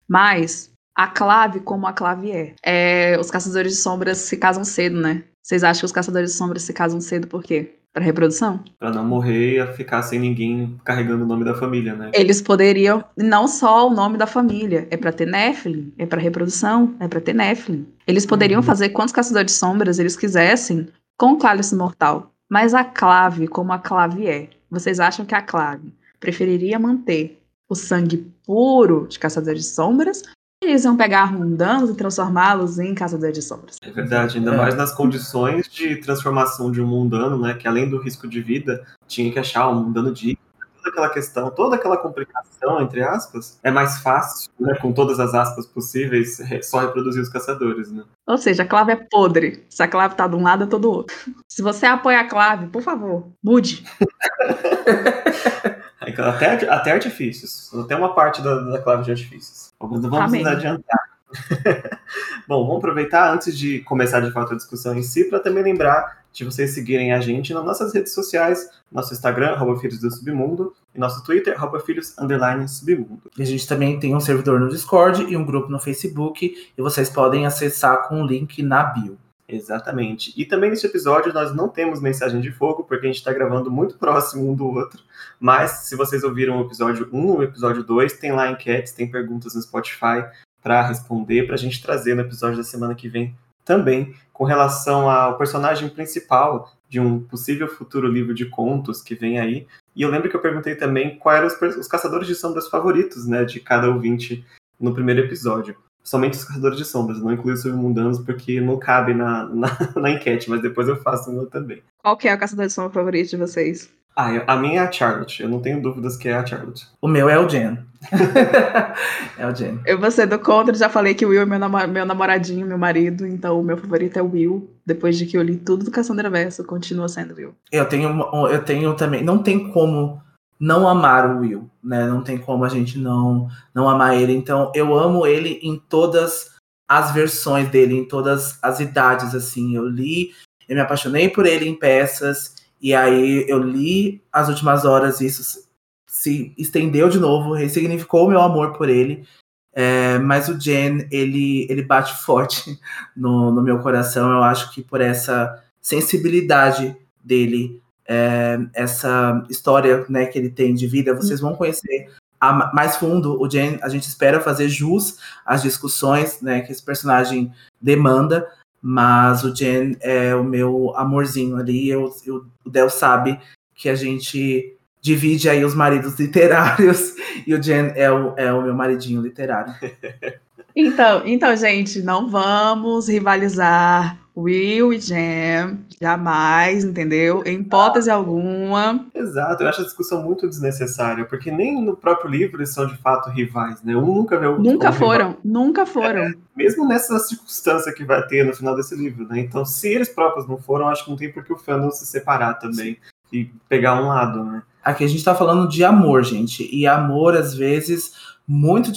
Mas 0.07 0.71
a 0.95 1.07
clave 1.07 1.59
como 1.59 1.85
a 1.85 1.93
clave 1.93 2.31
é. 2.31 2.55
é 2.63 3.19
os 3.19 3.29
caçadores 3.29 3.73
de 3.73 3.77
sombras 3.79 4.17
se 4.17 4.37
casam 4.37 4.63
cedo, 4.63 4.99
né? 4.99 5.23
Vocês 5.43 5.63
acham 5.63 5.81
que 5.81 5.85
os 5.85 5.91
caçadores 5.91 6.31
de 6.31 6.37
sombras 6.37 6.63
se 6.63 6.73
casam 6.73 6.99
cedo 6.99 7.27
por 7.27 7.43
quê? 7.43 7.75
Para 7.97 8.05
reprodução? 8.05 8.59
Para 8.77 8.91
não 8.91 9.03
morrer 9.03 9.57
e 9.57 9.73
ficar 9.73 10.03
sem 10.03 10.19
ninguém 10.19 10.79
carregando 10.85 11.23
o 11.23 11.27
nome 11.27 11.43
da 11.43 11.55
família, 11.55 11.95
né? 11.95 12.11
Eles 12.13 12.39
poderiam, 12.39 13.03
não 13.17 13.47
só 13.47 13.87
o 13.87 13.89
nome 13.89 14.19
da 14.19 14.27
família, 14.27 14.87
é 14.91 14.95
para 14.95 15.11
ter 15.11 15.25
Nephilim, 15.25 15.91
é 15.97 16.05
para 16.05 16.21
reprodução, 16.21 16.95
é 16.99 17.07
para 17.07 17.19
ter 17.19 17.33
Nephilim. 17.33 17.87
Eles 18.05 18.23
poderiam 18.23 18.59
uhum. 18.59 18.63
fazer 18.63 18.89
quantos 18.89 19.11
caçadores 19.11 19.51
de 19.51 19.57
sombras 19.57 19.97
eles 19.97 20.15
quisessem 20.15 20.87
com 21.17 21.31
o 21.31 21.39
cálice 21.39 21.75
mortal. 21.75 22.31
Mas 22.47 22.75
a 22.75 22.83
clave, 22.83 23.47
como 23.47 23.73
a 23.73 23.79
clave 23.79 24.27
é, 24.27 24.47
vocês 24.69 24.99
acham 24.99 25.25
que 25.25 25.33
a 25.33 25.41
clave 25.41 25.91
preferiria 26.19 26.77
manter 26.77 27.41
o 27.67 27.73
sangue 27.73 28.31
puro 28.45 29.07
de 29.09 29.17
caçadores 29.17 29.63
de 29.63 29.69
sombras 29.69 30.21
eles 30.63 30.83
iam 30.83 30.97
pegar 30.97 31.31
mundanos 31.31 31.89
e 31.89 31.95
transformá-los 31.95 32.79
em 32.79 32.95
caçadores 32.95 33.35
de 33.35 33.41
sombras. 33.41 33.77
É 33.81 33.91
verdade, 33.91 34.37
ainda 34.37 34.53
é. 34.53 34.57
mais 34.57 34.75
nas 34.75 34.91
condições 34.91 35.67
de 35.69 35.97
transformação 35.97 36.71
de 36.71 36.81
um 36.81 36.87
mundano, 36.87 37.39
né? 37.39 37.53
Que 37.53 37.67
além 37.67 37.89
do 37.89 37.99
risco 37.99 38.27
de 38.27 38.41
vida, 38.41 38.83
tinha 39.07 39.31
que 39.31 39.39
achar 39.39 39.69
um 39.69 39.83
mundano 39.83 40.11
digno. 40.11 40.39
Toda 40.77 40.89
aquela 40.89 41.09
questão, 41.09 41.51
toda 41.51 41.75
aquela 41.75 41.97
complicação, 41.97 42.81
entre 42.81 43.03
aspas, 43.03 43.59
é 43.61 43.69
mais 43.69 43.99
fácil, 43.99 44.49
né? 44.59 44.75
Com 44.81 44.91
todas 44.93 45.19
as 45.19 45.33
aspas 45.33 45.67
possíveis, 45.67 46.39
só 46.63 46.79
reproduzir 46.79 47.21
os 47.21 47.29
caçadores, 47.29 47.91
né? 47.91 48.03
Ou 48.25 48.37
seja, 48.37 48.63
a 48.63 48.67
clave 48.67 48.93
é 48.93 48.95
podre. 48.95 49.65
Se 49.69 49.83
a 49.83 49.87
clave 49.87 50.15
tá 50.15 50.27
de 50.27 50.35
um 50.35 50.43
lado, 50.43 50.63
é 50.63 50.67
todo 50.67 50.81
do 50.81 50.91
outro. 50.91 51.15
Se 51.47 51.61
você 51.61 51.85
apoia 51.85 52.21
a 52.21 52.27
clave, 52.27 52.67
por 52.67 52.81
favor, 52.81 53.27
mude. 53.43 53.85
até, 56.15 56.69
até 56.69 56.91
artifícios. 56.91 57.73
Até 57.73 57.95
uma 57.95 58.13
parte 58.13 58.41
da, 58.41 58.55
da 58.55 58.79
clave 58.79 59.03
de 59.03 59.11
artifícios. 59.11 59.73
Vamos 59.79 60.03
Amém. 60.05 60.43
nos 60.43 60.51
adiantar. 60.51 61.07
Bom, 62.47 62.65
vamos 62.65 62.77
aproveitar 62.77 63.33
antes 63.33 63.57
de 63.57 63.79
começar 63.81 64.21
de 64.21 64.31
fato 64.31 64.53
a 64.53 64.55
discussão 64.55 64.95
em 64.95 65.03
si, 65.03 65.25
para 65.25 65.39
também 65.39 65.63
lembrar 65.63 66.25
de 66.31 66.45
vocês 66.45 66.71
seguirem 66.71 67.11
a 67.11 67.19
gente 67.19 67.53
nas 67.53 67.65
nossas 67.65 67.93
redes 67.93 68.13
sociais, 68.13 68.69
nosso 68.91 69.13
Instagram, 69.13 69.49
arroba 69.49 69.79
Filhos 69.79 69.99
do 69.99 70.11
Submundo, 70.11 70.73
e 70.93 70.99
nosso 70.99 71.23
Twitter, 71.23 71.55
arroba 71.55 71.79
Filhos 71.79 72.17
Underline 72.17 72.67
Submundo. 72.67 73.23
E 73.37 73.41
a 73.41 73.45
gente 73.45 73.67
também 73.67 73.99
tem 73.99 74.15
um 74.15 74.19
servidor 74.19 74.59
no 74.59 74.69
Discord 74.69 75.23
e 75.23 75.35
um 75.35 75.43
grupo 75.43 75.69
no 75.69 75.79
Facebook, 75.79 76.71
e 76.77 76.81
vocês 76.81 77.09
podem 77.09 77.45
acessar 77.45 78.07
com 78.07 78.21
o 78.21 78.25
link 78.25 78.61
na 78.61 78.83
bio. 78.83 79.17
Exatamente. 79.49 80.33
E 80.35 80.45
também 80.45 80.69
neste 80.69 80.85
episódio 80.85 81.33
nós 81.33 81.55
não 81.55 81.69
temos 81.69 82.01
mensagem 82.01 82.41
de 82.41 82.51
fogo, 82.51 82.83
porque 82.83 83.05
a 83.05 83.09
gente 83.09 83.19
está 83.19 83.31
gravando 83.31 83.71
muito 83.71 83.95
próximo 83.99 84.49
um 84.49 84.53
do 84.53 84.67
outro. 84.67 85.01
Mas 85.39 85.71
se 85.87 85.95
vocês 85.95 86.23
ouviram 86.23 86.59
o 86.59 86.65
episódio 86.65 87.09
1 87.11 87.27
ou 87.27 87.37
o 87.39 87.43
episódio 87.43 87.81
2, 87.83 88.13
tem 88.13 88.33
lá 88.33 88.51
enquetes, 88.51 88.91
tem 88.91 89.09
perguntas 89.09 89.55
no 89.55 89.61
Spotify 89.61 90.25
para 90.61 90.81
responder, 90.81 91.45
para 91.45 91.55
a 91.55 91.57
gente 91.57 91.81
trazer 91.81 92.13
no 92.13 92.21
episódio 92.21 92.57
da 92.57 92.63
semana 92.63 92.93
que 92.93 93.07
vem 93.07 93.33
também, 93.63 94.13
com 94.33 94.43
relação 94.43 95.09
ao 95.09 95.37
personagem 95.37 95.89
principal 95.89 96.73
de 96.89 96.99
um 96.99 97.21
possível 97.21 97.67
futuro 97.67 98.07
livro 98.07 98.33
de 98.33 98.45
contos 98.45 99.01
que 99.01 99.15
vem 99.15 99.39
aí. 99.39 99.67
E 99.95 100.01
eu 100.01 100.09
lembro 100.09 100.29
que 100.29 100.35
eu 100.35 100.41
perguntei 100.41 100.75
também 100.75 101.17
quais 101.17 101.37
eram 101.37 101.47
os, 101.47 101.77
os 101.77 101.87
caçadores 101.87 102.27
de 102.27 102.35
sombras 102.35 102.67
favoritos, 102.67 103.27
né, 103.27 103.45
de 103.45 103.59
cada 103.59 103.89
ouvinte 103.89 104.45
no 104.79 104.93
primeiro 104.93 105.21
episódio 105.21 105.75
somente 106.07 106.37
os 106.37 106.45
caçadores 106.45 106.77
de 106.77 106.85
sombras, 106.85 107.21
não 107.21 107.33
inclui 107.33 107.53
os 107.53 107.61
submundanos 107.61 108.19
porque 108.19 108.61
não 108.61 108.79
cabe 108.79 109.13
na, 109.13 109.43
na, 109.43 109.77
na, 109.97 110.09
enquete, 110.09 110.49
mas 110.49 110.61
depois 110.61 110.87
eu 110.87 110.95
faço 110.95 111.29
o 111.29 111.33
meu 111.33 111.47
também. 111.47 111.83
Qual 112.01 112.15
que 112.15 112.29
é 112.29 112.33
o 112.33 112.39
caçador 112.39 112.65
de 112.65 112.71
sombra 112.71 112.91
favorito 112.91 113.29
de 113.29 113.35
vocês? 113.35 113.89
Ah, 114.15 114.29
a 114.47 114.55
minha 114.55 114.81
é 114.81 114.87
a 114.87 114.91
Charlotte, 114.91 115.43
eu 115.43 115.49
não 115.49 115.59
tenho 115.59 115.81
dúvidas 115.81 116.15
que 116.15 116.29
é 116.29 116.33
a 116.33 116.45
Charlotte. 116.45 116.87
O 117.01 117.09
meu 117.09 117.29
é 117.29 117.37
o 117.37 117.47
Jen. 117.47 117.77
é 119.37 119.45
o 119.45 119.53
Jen. 119.53 119.79
Eu 119.85 119.99
vou 119.99 120.09
ser 120.09 120.25
do 120.27 120.39
contra, 120.39 120.73
já 120.73 120.87
falei 120.87 121.13
que 121.13 121.25
o 121.25 121.29
Will 121.29 121.41
é 121.41 121.45
meu, 121.45 121.59
namor 121.59 121.87
meu 121.89 122.05
namoradinho, 122.05 122.65
meu 122.65 122.77
marido, 122.77 123.27
então 123.27 123.59
o 123.59 123.63
meu 123.63 123.75
favorito 123.75 124.17
é 124.17 124.21
o 124.21 124.31
Will. 124.31 124.71
Depois 124.85 125.17
de 125.17 125.25
que 125.25 125.37
eu 125.37 125.43
li 125.43 125.57
tudo 125.57 125.83
do 125.83 125.91
Cassandra 125.91 126.29
Verso, 126.29 126.63
continua 126.63 127.09
sendo 127.09 127.33
o 127.33 127.37
Will. 127.37 127.55
Eu 127.69 127.85
tenho, 127.85 128.09
eu 128.49 128.63
tenho 128.63 128.95
também, 128.95 129.23
não 129.23 129.43
tem 129.43 129.71
como 129.71 130.21
não 130.59 130.87
amar 130.87 131.29
o 131.29 131.39
Will, 131.39 131.69
né? 131.83 132.07
Não 132.07 132.21
tem 132.21 132.37
como 132.37 132.63
a 132.65 132.69
gente 132.69 132.97
não 132.97 133.49
não 133.73 133.89
amar 133.89 134.15
ele. 134.15 134.33
Então, 134.33 134.71
eu 134.75 134.97
amo 134.97 135.25
ele 135.25 135.59
em 135.61 135.77
todas 135.77 136.55
as 136.87 137.11
versões 137.11 137.69
dele, 137.69 137.95
em 137.95 138.05
todas 138.05 138.57
as 138.61 138.79
idades, 138.79 139.35
assim. 139.35 139.75
Eu 139.75 139.87
li, 139.87 140.31
eu 140.67 140.75
me 140.75 140.81
apaixonei 140.81 141.29
por 141.29 141.45
ele 141.45 141.67
em 141.67 141.75
peças, 141.75 142.55
e 142.81 142.93
aí 142.93 143.45
eu 143.47 143.59
li 143.59 144.23
as 144.31 144.49
últimas 144.49 144.85
horas, 144.85 145.21
e 145.21 145.25
isso 145.25 145.67
se 146.07 146.53
estendeu 146.57 147.09
de 147.09 147.19
novo, 147.19 147.53
ressignificou 147.53 148.25
o 148.25 148.29
meu 148.29 148.41
amor 148.41 148.73
por 148.73 148.89
ele. 148.89 149.25
É, 149.73 150.17
mas 150.17 150.49
o 150.49 150.59
Jen, 150.59 151.07
ele, 151.11 151.67
ele 151.69 151.83
bate 151.83 152.17
forte 152.23 152.79
no, 153.15 153.51
no 153.51 153.61
meu 153.61 153.79
coração. 153.79 154.31
Eu 154.31 154.43
acho 154.43 154.73
que 154.73 154.81
por 154.81 155.01
essa 155.01 155.63
sensibilidade 155.79 156.97
dele 157.23 157.81
é, 158.07 158.57
essa 158.73 159.43
história 159.49 160.05
né, 160.09 160.25
que 160.25 160.39
ele 160.39 160.49
tem 160.49 160.73
de 160.73 160.87
vida, 160.87 161.13
vocês 161.13 161.39
vão 161.39 161.55
conhecer 161.55 162.09
a, 162.39 162.73
mais 162.73 162.95
fundo. 162.95 163.39
O 163.41 163.49
Jen, 163.49 163.79
a 163.81 163.89
gente 163.89 164.07
espera 164.07 164.39
fazer 164.39 164.69
jus 164.69 165.17
às 165.45 165.61
discussões 165.61 166.41
né, 166.41 166.61
que 166.61 166.71
esse 166.71 166.83
personagem 166.83 167.51
demanda, 167.81 168.47
mas 168.81 169.43
o 169.43 169.53
Jen 169.53 169.97
é 169.99 170.33
o 170.35 170.43
meu 170.43 170.93
amorzinho 170.95 171.57
ali. 171.57 171.89
Eu, 171.89 172.13
eu, 172.25 172.45
o 172.65 172.69
Del 172.69 172.89
sabe 172.89 173.39
que 173.75 173.89
a 173.89 173.95
gente 173.95 174.73
divide 175.01 175.49
aí 175.49 175.63
os 175.63 175.75
maridos 175.75 176.19
literários 176.19 177.13
e 177.45 177.53
o 177.53 177.61
Jen 177.61 177.91
é 177.95 178.11
o, 178.11 178.33
é 178.37 178.51
o 178.53 178.61
meu 178.61 178.73
maridinho 178.73 179.21
literário. 179.21 179.73
Então, 180.79 181.23
então, 181.25 181.55
gente, 181.55 182.03
não 182.03 182.29
vamos 182.29 183.07
rivalizar 183.07 184.15
Will 184.37 184.93
e 184.93 184.99
Jam, 184.99 185.79
jamais, 185.99 186.83
entendeu? 186.83 187.41
Em 187.43 187.61
hipótese 187.61 188.11
alguma. 188.11 189.07
Exato, 189.15 189.63
eu 189.63 189.67
acho 189.67 189.81
a 189.81 189.83
discussão 189.83 190.21
muito 190.21 190.47
desnecessária, 190.47 191.25
porque 191.25 191.49
nem 191.49 191.83
no 191.83 191.97
próprio 191.97 192.29
livro 192.29 192.57
eles 192.57 192.71
são 192.71 192.85
de 192.85 192.95
fato 192.97 193.31
rivais, 193.31 193.81
né? 193.81 193.95
Um 193.95 194.05
nunca 194.05 194.37
vê 194.37 194.45
o 194.45 194.51
outro. 194.51 194.63
Nunca 194.63 194.91
foram, 194.91 195.29
rival. 195.29 195.41
nunca 195.43 195.85
foram. 195.87 196.21
É, 196.21 196.33
mesmo 196.55 196.87
nessa 196.87 197.17
circunstância 197.17 197.91
que 197.91 198.05
vai 198.05 198.21
ter 198.27 198.45
no 198.45 198.53
final 198.53 198.75
desse 198.75 198.95
livro, 198.95 199.27
né? 199.27 199.39
Então, 199.39 199.65
se 199.65 199.87
eles 199.87 200.07
próprios 200.07 200.47
não 200.47 200.59
foram, 200.59 200.87
acho 200.87 201.05
que 201.05 201.09
não 201.09 201.17
tem 201.17 201.31
por 201.31 201.43
que 201.43 201.51
o 201.51 201.57
fandom 201.57 201.89
se 201.89 202.05
separar 202.05 202.59
também 202.59 202.99
e 203.33 203.45
pegar 203.67 203.99
um 203.99 204.07
lado, 204.07 204.43
né? 204.43 204.61
Aqui 204.83 205.03
a 205.03 205.07
gente 205.07 205.23
tá 205.23 205.33
falando 205.33 205.67
de 205.67 205.83
amor, 205.83 206.23
gente. 206.23 206.69
E 206.71 206.85
amor, 206.85 207.35
às 207.35 207.55
vezes, 207.55 208.13
muito, 208.47 208.91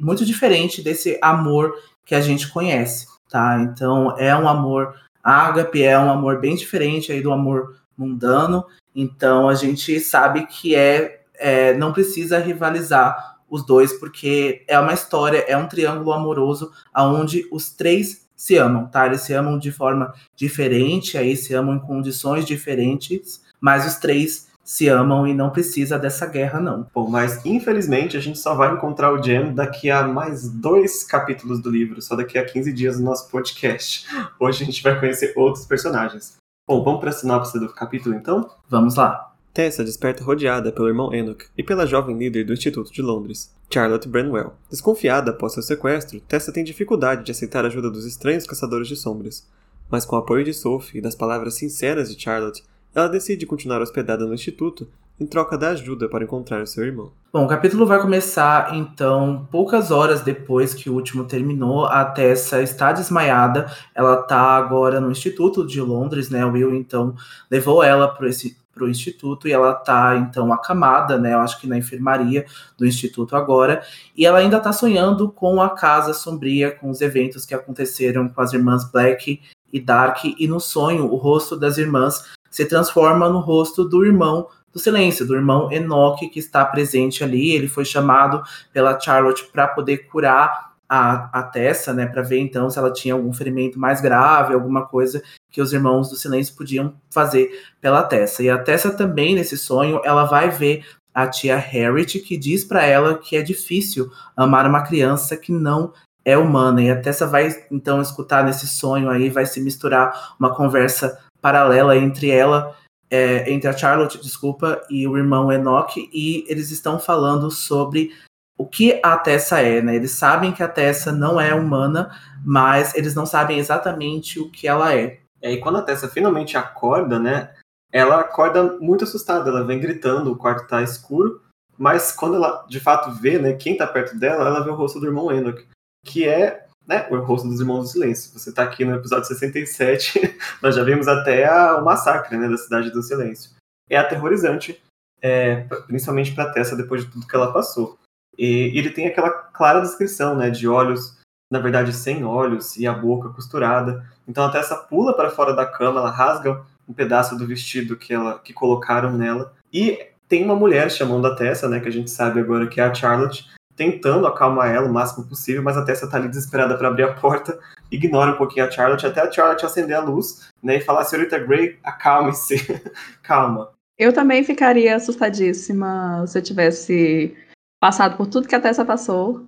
muito 0.00 0.24
diferente 0.26 0.82
desse 0.82 1.18
amor 1.22 1.74
que 2.04 2.14
a 2.14 2.20
gente 2.20 2.52
conhece 2.52 3.11
tá? 3.32 3.58
Então 3.62 4.14
é 4.18 4.36
um 4.36 4.46
amor 4.46 4.94
ágape, 5.24 5.82
é 5.82 5.98
um 5.98 6.10
amor 6.10 6.38
bem 6.38 6.54
diferente 6.54 7.10
aí 7.10 7.22
do 7.22 7.32
amor 7.32 7.76
mundano. 7.96 8.64
Então 8.94 9.48
a 9.48 9.54
gente 9.54 9.98
sabe 9.98 10.46
que 10.46 10.74
é, 10.74 11.22
é 11.34 11.72
não 11.74 11.92
precisa 11.92 12.38
rivalizar 12.38 13.38
os 13.48 13.64
dois 13.64 13.98
porque 13.98 14.64
é 14.68 14.78
uma 14.78 14.92
história, 14.92 15.44
é 15.48 15.56
um 15.56 15.66
triângulo 15.66 16.12
amoroso 16.12 16.70
aonde 16.92 17.46
os 17.50 17.70
três 17.70 18.28
se 18.36 18.56
amam, 18.56 18.86
tá? 18.86 19.06
Eles 19.06 19.22
se 19.22 19.32
amam 19.32 19.58
de 19.58 19.72
forma 19.72 20.12
diferente, 20.36 21.16
aí 21.16 21.36
se 21.36 21.54
amam 21.54 21.76
em 21.76 21.80
condições 21.80 22.44
diferentes, 22.44 23.42
mas 23.60 23.86
os 23.86 23.96
três 23.96 24.48
se 24.64 24.88
amam 24.88 25.26
e 25.26 25.34
não 25.34 25.50
precisa 25.50 25.98
dessa 25.98 26.26
guerra, 26.26 26.60
não. 26.60 26.86
Bom, 26.94 27.08
mas 27.08 27.44
infelizmente 27.44 28.16
a 28.16 28.20
gente 28.20 28.38
só 28.38 28.54
vai 28.54 28.72
encontrar 28.72 29.12
o 29.12 29.22
Jem 29.22 29.54
daqui 29.54 29.90
a 29.90 30.06
mais 30.06 30.48
dois 30.48 31.04
capítulos 31.04 31.60
do 31.60 31.70
livro, 31.70 32.00
só 32.00 32.14
daqui 32.14 32.38
a 32.38 32.44
15 32.44 32.72
dias 32.72 32.98
no 32.98 33.04
nosso 33.04 33.28
podcast. 33.30 34.06
Hoje 34.38 34.62
a 34.62 34.66
gente 34.66 34.82
vai 34.82 34.98
conhecer 34.98 35.32
outros 35.36 35.66
personagens. 35.66 36.36
Bom, 36.68 36.84
vamos 36.84 37.00
para 37.00 37.10
a 37.10 37.12
sinopse 37.12 37.58
do 37.58 37.72
capítulo 37.72 38.14
então? 38.14 38.48
Vamos 38.68 38.94
lá. 38.94 39.32
Tessa 39.52 39.84
desperta 39.84 40.24
rodeada 40.24 40.72
pelo 40.72 40.88
irmão 40.88 41.12
Enoch 41.12 41.44
e 41.58 41.62
pela 41.62 41.86
jovem 41.86 42.16
líder 42.16 42.44
do 42.44 42.54
Instituto 42.54 42.90
de 42.90 43.02
Londres, 43.02 43.54
Charlotte 43.70 44.08
Branwell. 44.08 44.54
Desconfiada 44.70 45.32
após 45.32 45.52
seu 45.52 45.62
sequestro, 45.62 46.20
Tessa 46.22 46.50
tem 46.50 46.64
dificuldade 46.64 47.22
de 47.22 47.32
aceitar 47.32 47.64
a 47.64 47.68
ajuda 47.68 47.90
dos 47.90 48.06
estranhos 48.06 48.46
caçadores 48.46 48.88
de 48.88 48.96
sombras. 48.96 49.46
Mas 49.90 50.06
com 50.06 50.16
o 50.16 50.18
apoio 50.18 50.42
de 50.42 50.54
Sophie 50.54 51.00
e 51.00 51.02
das 51.02 51.14
palavras 51.14 51.56
sinceras 51.56 52.14
de 52.14 52.22
Charlotte, 52.22 52.64
ela 52.94 53.08
decide 53.08 53.46
continuar 53.46 53.80
hospedada 53.80 54.26
no 54.26 54.34
instituto 54.34 54.88
em 55.18 55.26
troca 55.26 55.56
da 55.56 55.70
ajuda 55.70 56.08
para 56.08 56.24
encontrar 56.24 56.66
seu 56.66 56.84
irmão. 56.84 57.12
Bom, 57.32 57.44
o 57.44 57.48
capítulo 57.48 57.86
vai 57.86 58.00
começar 58.00 58.74
então 58.74 59.46
poucas 59.50 59.90
horas 59.90 60.20
depois 60.20 60.74
que 60.74 60.90
o 60.90 60.94
último 60.94 61.24
terminou. 61.24 61.86
A 61.86 62.04
Tessa 62.04 62.60
está 62.60 62.92
desmaiada. 62.92 63.70
Ela 63.94 64.20
está 64.20 64.56
agora 64.56 65.00
no 65.00 65.10
Instituto 65.10 65.66
de 65.66 65.80
Londres, 65.80 66.28
né? 66.28 66.44
O 66.44 66.52
Will 66.52 66.74
então 66.74 67.14
levou 67.50 67.82
ela 67.82 68.08
para 68.08 68.28
esse 68.28 68.60
para 68.74 68.84
o 68.84 68.88
instituto 68.88 69.46
e 69.46 69.52
ela 69.52 69.72
está 69.72 70.16
então 70.16 70.52
acamada, 70.52 71.18
né? 71.18 71.34
Eu 71.34 71.40
acho 71.40 71.60
que 71.60 71.66
na 71.66 71.76
enfermaria 71.76 72.46
do 72.78 72.86
instituto 72.86 73.36
agora, 73.36 73.82
e 74.16 74.24
ela 74.24 74.38
ainda 74.38 74.56
está 74.56 74.72
sonhando 74.72 75.30
com 75.30 75.60
a 75.60 75.70
casa 75.70 76.14
sombria, 76.14 76.70
com 76.70 76.88
os 76.88 77.00
eventos 77.00 77.44
que 77.44 77.54
aconteceram 77.54 78.28
com 78.28 78.40
as 78.40 78.52
irmãs 78.52 78.90
Black 78.90 79.40
e 79.70 79.80
Dark, 79.80 80.24
e 80.24 80.48
no 80.48 80.58
sonho 80.58 81.04
o 81.12 81.16
rosto 81.16 81.54
das 81.54 81.76
irmãs 81.78 82.32
se 82.52 82.66
transforma 82.66 83.28
no 83.28 83.40
rosto 83.40 83.84
do 83.84 84.04
irmão 84.04 84.46
do 84.72 84.78
silêncio, 84.78 85.26
do 85.26 85.34
irmão 85.34 85.70
Enoch, 85.72 86.28
que 86.28 86.38
está 86.38 86.64
presente 86.64 87.24
ali. 87.24 87.52
Ele 87.52 87.68
foi 87.68 87.84
chamado 87.84 88.42
pela 88.72 88.98
Charlotte 88.98 89.48
para 89.52 89.66
poder 89.68 90.06
curar 90.08 90.72
a, 90.88 91.40
a 91.40 91.42
Tessa, 91.42 91.92
né, 91.92 92.06
para 92.06 92.22
ver 92.22 92.38
então 92.38 92.68
se 92.68 92.78
ela 92.78 92.92
tinha 92.92 93.14
algum 93.14 93.32
ferimento 93.32 93.78
mais 93.78 94.00
grave, 94.00 94.52
alguma 94.52 94.86
coisa 94.86 95.22
que 95.50 95.60
os 95.60 95.72
irmãos 95.72 96.10
do 96.10 96.16
silêncio 96.16 96.54
podiam 96.54 96.94
fazer 97.10 97.50
pela 97.80 98.02
Tessa. 98.02 98.42
E 98.42 98.50
a 98.50 98.58
Tessa 98.58 98.90
também, 98.90 99.34
nesse 99.34 99.56
sonho, 99.56 100.00
ela 100.04 100.24
vai 100.24 100.50
ver 100.50 100.84
a 101.14 101.26
tia 101.26 101.56
Harriet, 101.56 102.18
que 102.20 102.36
diz 102.36 102.64
para 102.64 102.84
ela 102.84 103.18
que 103.18 103.36
é 103.36 103.42
difícil 103.42 104.10
amar 104.36 104.66
uma 104.66 104.82
criança 104.82 105.36
que 105.36 105.52
não 105.52 105.92
é 106.24 106.36
humana. 106.36 106.82
E 106.82 106.90
a 106.90 107.00
Tessa 107.00 107.26
vai 107.26 107.50
então 107.70 108.00
escutar 108.00 108.44
nesse 108.44 108.66
sonho 108.66 109.10
aí, 109.10 109.28
vai 109.28 109.44
se 109.44 109.60
misturar 109.60 110.34
uma 110.38 110.54
conversa 110.54 111.18
paralela 111.42 111.96
entre 111.96 112.30
ela, 112.30 112.74
é, 113.10 113.52
entre 113.52 113.68
a 113.68 113.76
Charlotte, 113.76 114.18
desculpa, 114.18 114.80
e 114.88 115.06
o 115.06 115.18
irmão 115.18 115.52
Enoch, 115.52 116.08
e 116.12 116.46
eles 116.48 116.70
estão 116.70 116.98
falando 116.98 117.50
sobre 117.50 118.10
o 118.56 118.66
que 118.66 119.00
a 119.02 119.16
Tessa 119.18 119.60
é, 119.60 119.82
né? 119.82 119.96
Eles 119.96 120.12
sabem 120.12 120.52
que 120.52 120.62
a 120.62 120.68
Tessa 120.68 121.12
não 121.12 121.38
é 121.38 121.52
humana, 121.52 122.16
mas 122.44 122.94
eles 122.94 123.14
não 123.14 123.26
sabem 123.26 123.58
exatamente 123.58 124.38
o 124.38 124.48
que 124.48 124.68
ela 124.68 124.94
é. 124.94 125.18
É, 125.42 125.52
e 125.52 125.58
quando 125.58 125.78
a 125.78 125.82
Tessa 125.82 126.08
finalmente 126.08 126.56
acorda, 126.56 127.18
né? 127.18 127.52
Ela 127.92 128.20
acorda 128.20 128.78
muito 128.78 129.04
assustada, 129.04 129.50
ela 129.50 129.64
vem 129.64 129.80
gritando, 129.80 130.32
o 130.32 130.36
quarto 130.36 130.66
tá 130.66 130.80
escuro, 130.80 131.42
mas 131.76 132.12
quando 132.12 132.36
ela 132.36 132.64
de 132.68 132.80
fato 132.80 133.10
vê, 133.10 133.38
né, 133.38 133.52
quem 133.52 133.76
tá 133.76 133.86
perto 133.86 134.16
dela, 134.18 134.46
ela 134.46 134.64
vê 134.64 134.70
o 134.70 134.74
rosto 134.74 134.98
do 134.98 135.06
irmão 135.06 135.30
Enoch, 135.30 135.66
que 136.06 136.26
é 136.26 136.66
né, 136.86 137.06
o 137.10 137.16
rosto 137.18 137.48
dos 137.48 137.60
Irmãos 137.60 137.82
do 137.82 137.88
Silêncio. 137.88 138.38
Você 138.38 138.50
está 138.50 138.62
aqui 138.62 138.84
no 138.84 138.94
episódio 138.94 139.26
67, 139.26 140.38
nós 140.62 140.74
já 140.74 140.82
vimos 140.82 141.08
até 141.08 141.46
a, 141.46 141.78
o 141.78 141.84
massacre 141.84 142.36
né, 142.36 142.48
da 142.48 142.56
Cidade 142.56 142.90
do 142.90 143.02
Silêncio. 143.02 143.52
É 143.88 143.96
aterrorizante, 143.96 144.82
é, 145.20 145.62
principalmente 145.86 146.34
para 146.34 146.50
Tessa 146.50 146.76
depois 146.76 147.04
de 147.04 147.10
tudo 147.10 147.26
que 147.26 147.36
ela 147.36 147.52
passou. 147.52 147.98
E, 148.38 148.70
e 148.74 148.78
ele 148.78 148.90
tem 148.90 149.06
aquela 149.06 149.30
clara 149.30 149.80
descrição 149.80 150.34
né, 150.34 150.50
de 150.50 150.66
olhos 150.66 151.20
na 151.52 151.58
verdade 151.58 151.92
sem 151.92 152.24
olhos 152.24 152.78
e 152.78 152.86
a 152.86 152.94
boca 152.94 153.28
costurada. 153.28 154.08
Então 154.26 154.42
a 154.42 154.50
Tessa 154.50 154.74
pula 154.74 155.14
para 155.14 155.28
fora 155.28 155.52
da 155.52 155.66
cama, 155.66 156.00
ela 156.00 156.10
rasga 156.10 156.62
um 156.88 156.94
pedaço 156.94 157.36
do 157.36 157.46
vestido 157.46 157.94
que 157.94 158.14
ela 158.14 158.38
que 158.38 158.54
colocaram 158.54 159.12
nela 159.12 159.52
e 159.70 160.08
tem 160.26 160.42
uma 160.42 160.56
mulher 160.56 160.90
chamando 160.90 161.26
a 161.26 161.36
Tessa, 161.36 161.68
né, 161.68 161.78
que 161.78 161.88
a 161.88 161.92
gente 161.92 162.10
sabe 162.10 162.40
agora 162.40 162.66
que 162.66 162.80
é 162.80 162.84
a 162.84 162.94
Charlotte, 162.94 163.50
tentando 163.76 164.26
acalmar 164.26 164.70
ela 164.70 164.88
o 164.88 164.92
máximo 164.92 165.26
possível, 165.26 165.62
mas 165.62 165.76
a 165.76 165.84
Tessa 165.84 166.08
tá 166.08 166.16
ali 166.16 166.28
desesperada 166.28 166.76
para 166.76 166.88
abrir 166.88 167.04
a 167.04 167.14
porta, 167.14 167.58
ignora 167.90 168.32
um 168.32 168.36
pouquinho 168.36 168.66
a 168.66 168.70
Charlotte, 168.70 169.06
até 169.06 169.20
a 169.20 169.30
Charlotte 169.30 169.64
acender 169.64 169.96
a 169.96 170.00
luz, 170.00 170.48
né, 170.62 170.76
e 170.76 170.80
falar, 170.80 171.04
senhorita 171.04 171.38
Grey, 171.38 171.78
acalme-se, 171.82 172.56
calma. 173.22 173.70
Eu 173.98 174.12
também 174.12 174.42
ficaria 174.44 174.96
assustadíssima 174.96 176.24
se 176.26 176.38
eu 176.38 176.42
tivesse 176.42 177.36
passado 177.80 178.16
por 178.16 178.26
tudo 178.26 178.48
que 178.48 178.54
a 178.54 178.60
Tessa 178.60 178.84
passou, 178.84 179.46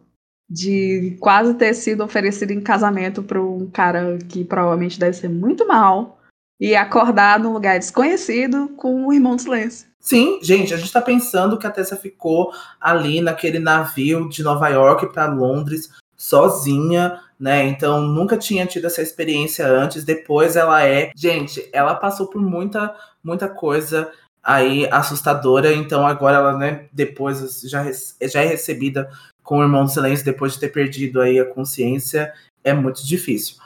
de 0.49 1.17
quase 1.21 1.55
ter 1.55 1.73
sido 1.75 2.05
oferecido 2.05 2.51
em 2.51 2.61
casamento 2.61 3.23
para 3.23 3.41
um 3.41 3.71
cara 3.71 4.19
que 4.29 4.45
provavelmente 4.45 4.99
deve 4.99 5.17
ser 5.17 5.29
muito 5.29 5.67
mal, 5.67 6.19
e 6.61 6.75
acordar 6.75 7.39
num 7.39 7.53
lugar 7.53 7.79
desconhecido 7.79 8.69
com 8.77 9.07
o 9.07 9.13
irmão 9.13 9.37
do 9.37 9.43
silêncio. 9.43 9.89
Sim, 10.05 10.39
gente, 10.43 10.75
a 10.75 10.77
gente 10.77 10.93
tá 10.93 11.01
pensando 11.01 11.57
que 11.57 11.67
a 11.67 11.71
Tessa 11.71 11.97
ficou 11.97 12.53
ali 12.79 13.23
naquele 13.23 13.59
navio 13.59 14.29
de 14.29 14.43
Nova 14.43 14.69
York 14.69 15.11
para 15.11 15.25
Londres 15.33 15.89
sozinha, 16.15 17.23
né? 17.41 17.65
Então 17.65 18.03
nunca 18.03 18.37
tinha 18.37 18.67
tido 18.67 18.87
essa 18.87 19.01
experiência 19.01 19.67
antes. 19.67 20.05
Depois 20.05 20.57
ela 20.57 20.87
é, 20.87 21.11
gente, 21.17 21.67
ela 21.73 21.95
passou 21.95 22.27
por 22.27 22.43
muita, 22.43 22.95
muita 23.23 23.49
coisa 23.49 24.13
aí 24.43 24.87
assustadora. 24.91 25.73
Então 25.73 26.07
agora 26.07 26.37
ela, 26.37 26.59
né? 26.59 26.87
Depois 26.93 27.63
já 27.63 27.83
já 28.21 28.43
é 28.43 28.47
recebida 28.47 29.09
com 29.43 29.59
o 29.59 29.63
irmão 29.63 29.85
do 29.85 29.91
silêncio 29.91 30.23
depois 30.23 30.53
de 30.53 30.61
ter 30.61 30.69
perdido 30.69 31.19
aí 31.19 31.41
a 31.41 31.47
consciência. 31.47 32.31
É 32.63 32.75
muito 32.75 33.07
difícil. 33.07 33.57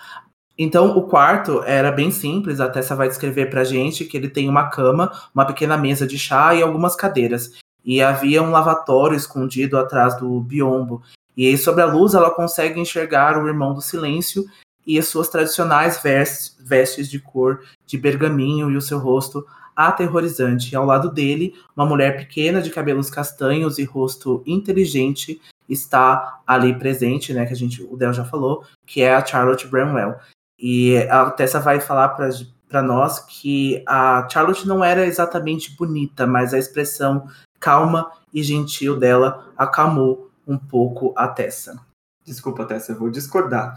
Então, 0.58 0.98
o 0.98 1.02
quarto 1.02 1.62
era 1.64 1.92
bem 1.92 2.10
simples, 2.10 2.58
a 2.58 2.68
Tessa 2.68 2.96
vai 2.96 3.06
descrever 3.06 3.46
pra 3.46 3.62
gente 3.62 4.04
que 4.04 4.16
ele 4.16 4.28
tem 4.28 4.48
uma 4.48 4.68
cama, 4.68 5.12
uma 5.32 5.44
pequena 5.44 5.76
mesa 5.76 6.04
de 6.04 6.18
chá 6.18 6.52
e 6.52 6.62
algumas 6.62 6.96
cadeiras. 6.96 7.52
E 7.84 8.02
havia 8.02 8.42
um 8.42 8.50
lavatório 8.50 9.16
escondido 9.16 9.78
atrás 9.78 10.18
do 10.18 10.40
biombo. 10.40 11.00
E 11.36 11.56
sobre 11.56 11.82
a 11.82 11.86
luz, 11.86 12.14
ela 12.14 12.32
consegue 12.32 12.80
enxergar 12.80 13.40
o 13.40 13.46
irmão 13.46 13.72
do 13.72 13.80
silêncio 13.80 14.44
e 14.84 14.98
as 14.98 15.06
suas 15.06 15.28
tradicionais 15.28 16.02
vestes, 16.02 16.56
vestes 16.58 17.08
de 17.08 17.20
cor 17.20 17.60
de 17.86 17.96
bergaminho 17.96 18.68
e 18.68 18.76
o 18.76 18.82
seu 18.82 18.98
rosto 18.98 19.46
aterrorizante. 19.76 20.72
E 20.72 20.76
ao 20.76 20.84
lado 20.84 21.08
dele, 21.08 21.54
uma 21.76 21.86
mulher 21.86 22.16
pequena 22.16 22.60
de 22.60 22.70
cabelos 22.70 23.08
castanhos 23.08 23.78
e 23.78 23.84
rosto 23.84 24.42
inteligente 24.44 25.40
está 25.68 26.40
ali 26.44 26.76
presente, 26.76 27.32
né, 27.32 27.46
que 27.46 27.52
a 27.52 27.56
gente, 27.56 27.82
o 27.82 27.96
Del 27.96 28.12
já 28.12 28.24
falou, 28.24 28.64
que 28.84 29.02
é 29.02 29.14
a 29.14 29.24
Charlotte 29.24 29.68
Bramwell. 29.68 30.16
E 30.58 30.96
a 31.08 31.30
Tessa 31.30 31.60
vai 31.60 31.80
falar 31.80 32.08
para 32.68 32.82
nós 32.82 33.20
que 33.20 33.82
a 33.86 34.26
Charlotte 34.30 34.66
não 34.66 34.82
era 34.82 35.06
exatamente 35.06 35.76
bonita, 35.76 36.26
mas 36.26 36.52
a 36.52 36.58
expressão 36.58 37.28
calma 37.60 38.10
e 38.32 38.42
gentil 38.42 38.98
dela 38.98 39.52
acalmou 39.56 40.30
um 40.46 40.58
pouco 40.58 41.12
a 41.16 41.28
Tessa. 41.28 41.78
Desculpa, 42.24 42.64
Tessa, 42.64 42.92
eu 42.92 42.98
vou 42.98 43.10
discordar. 43.10 43.74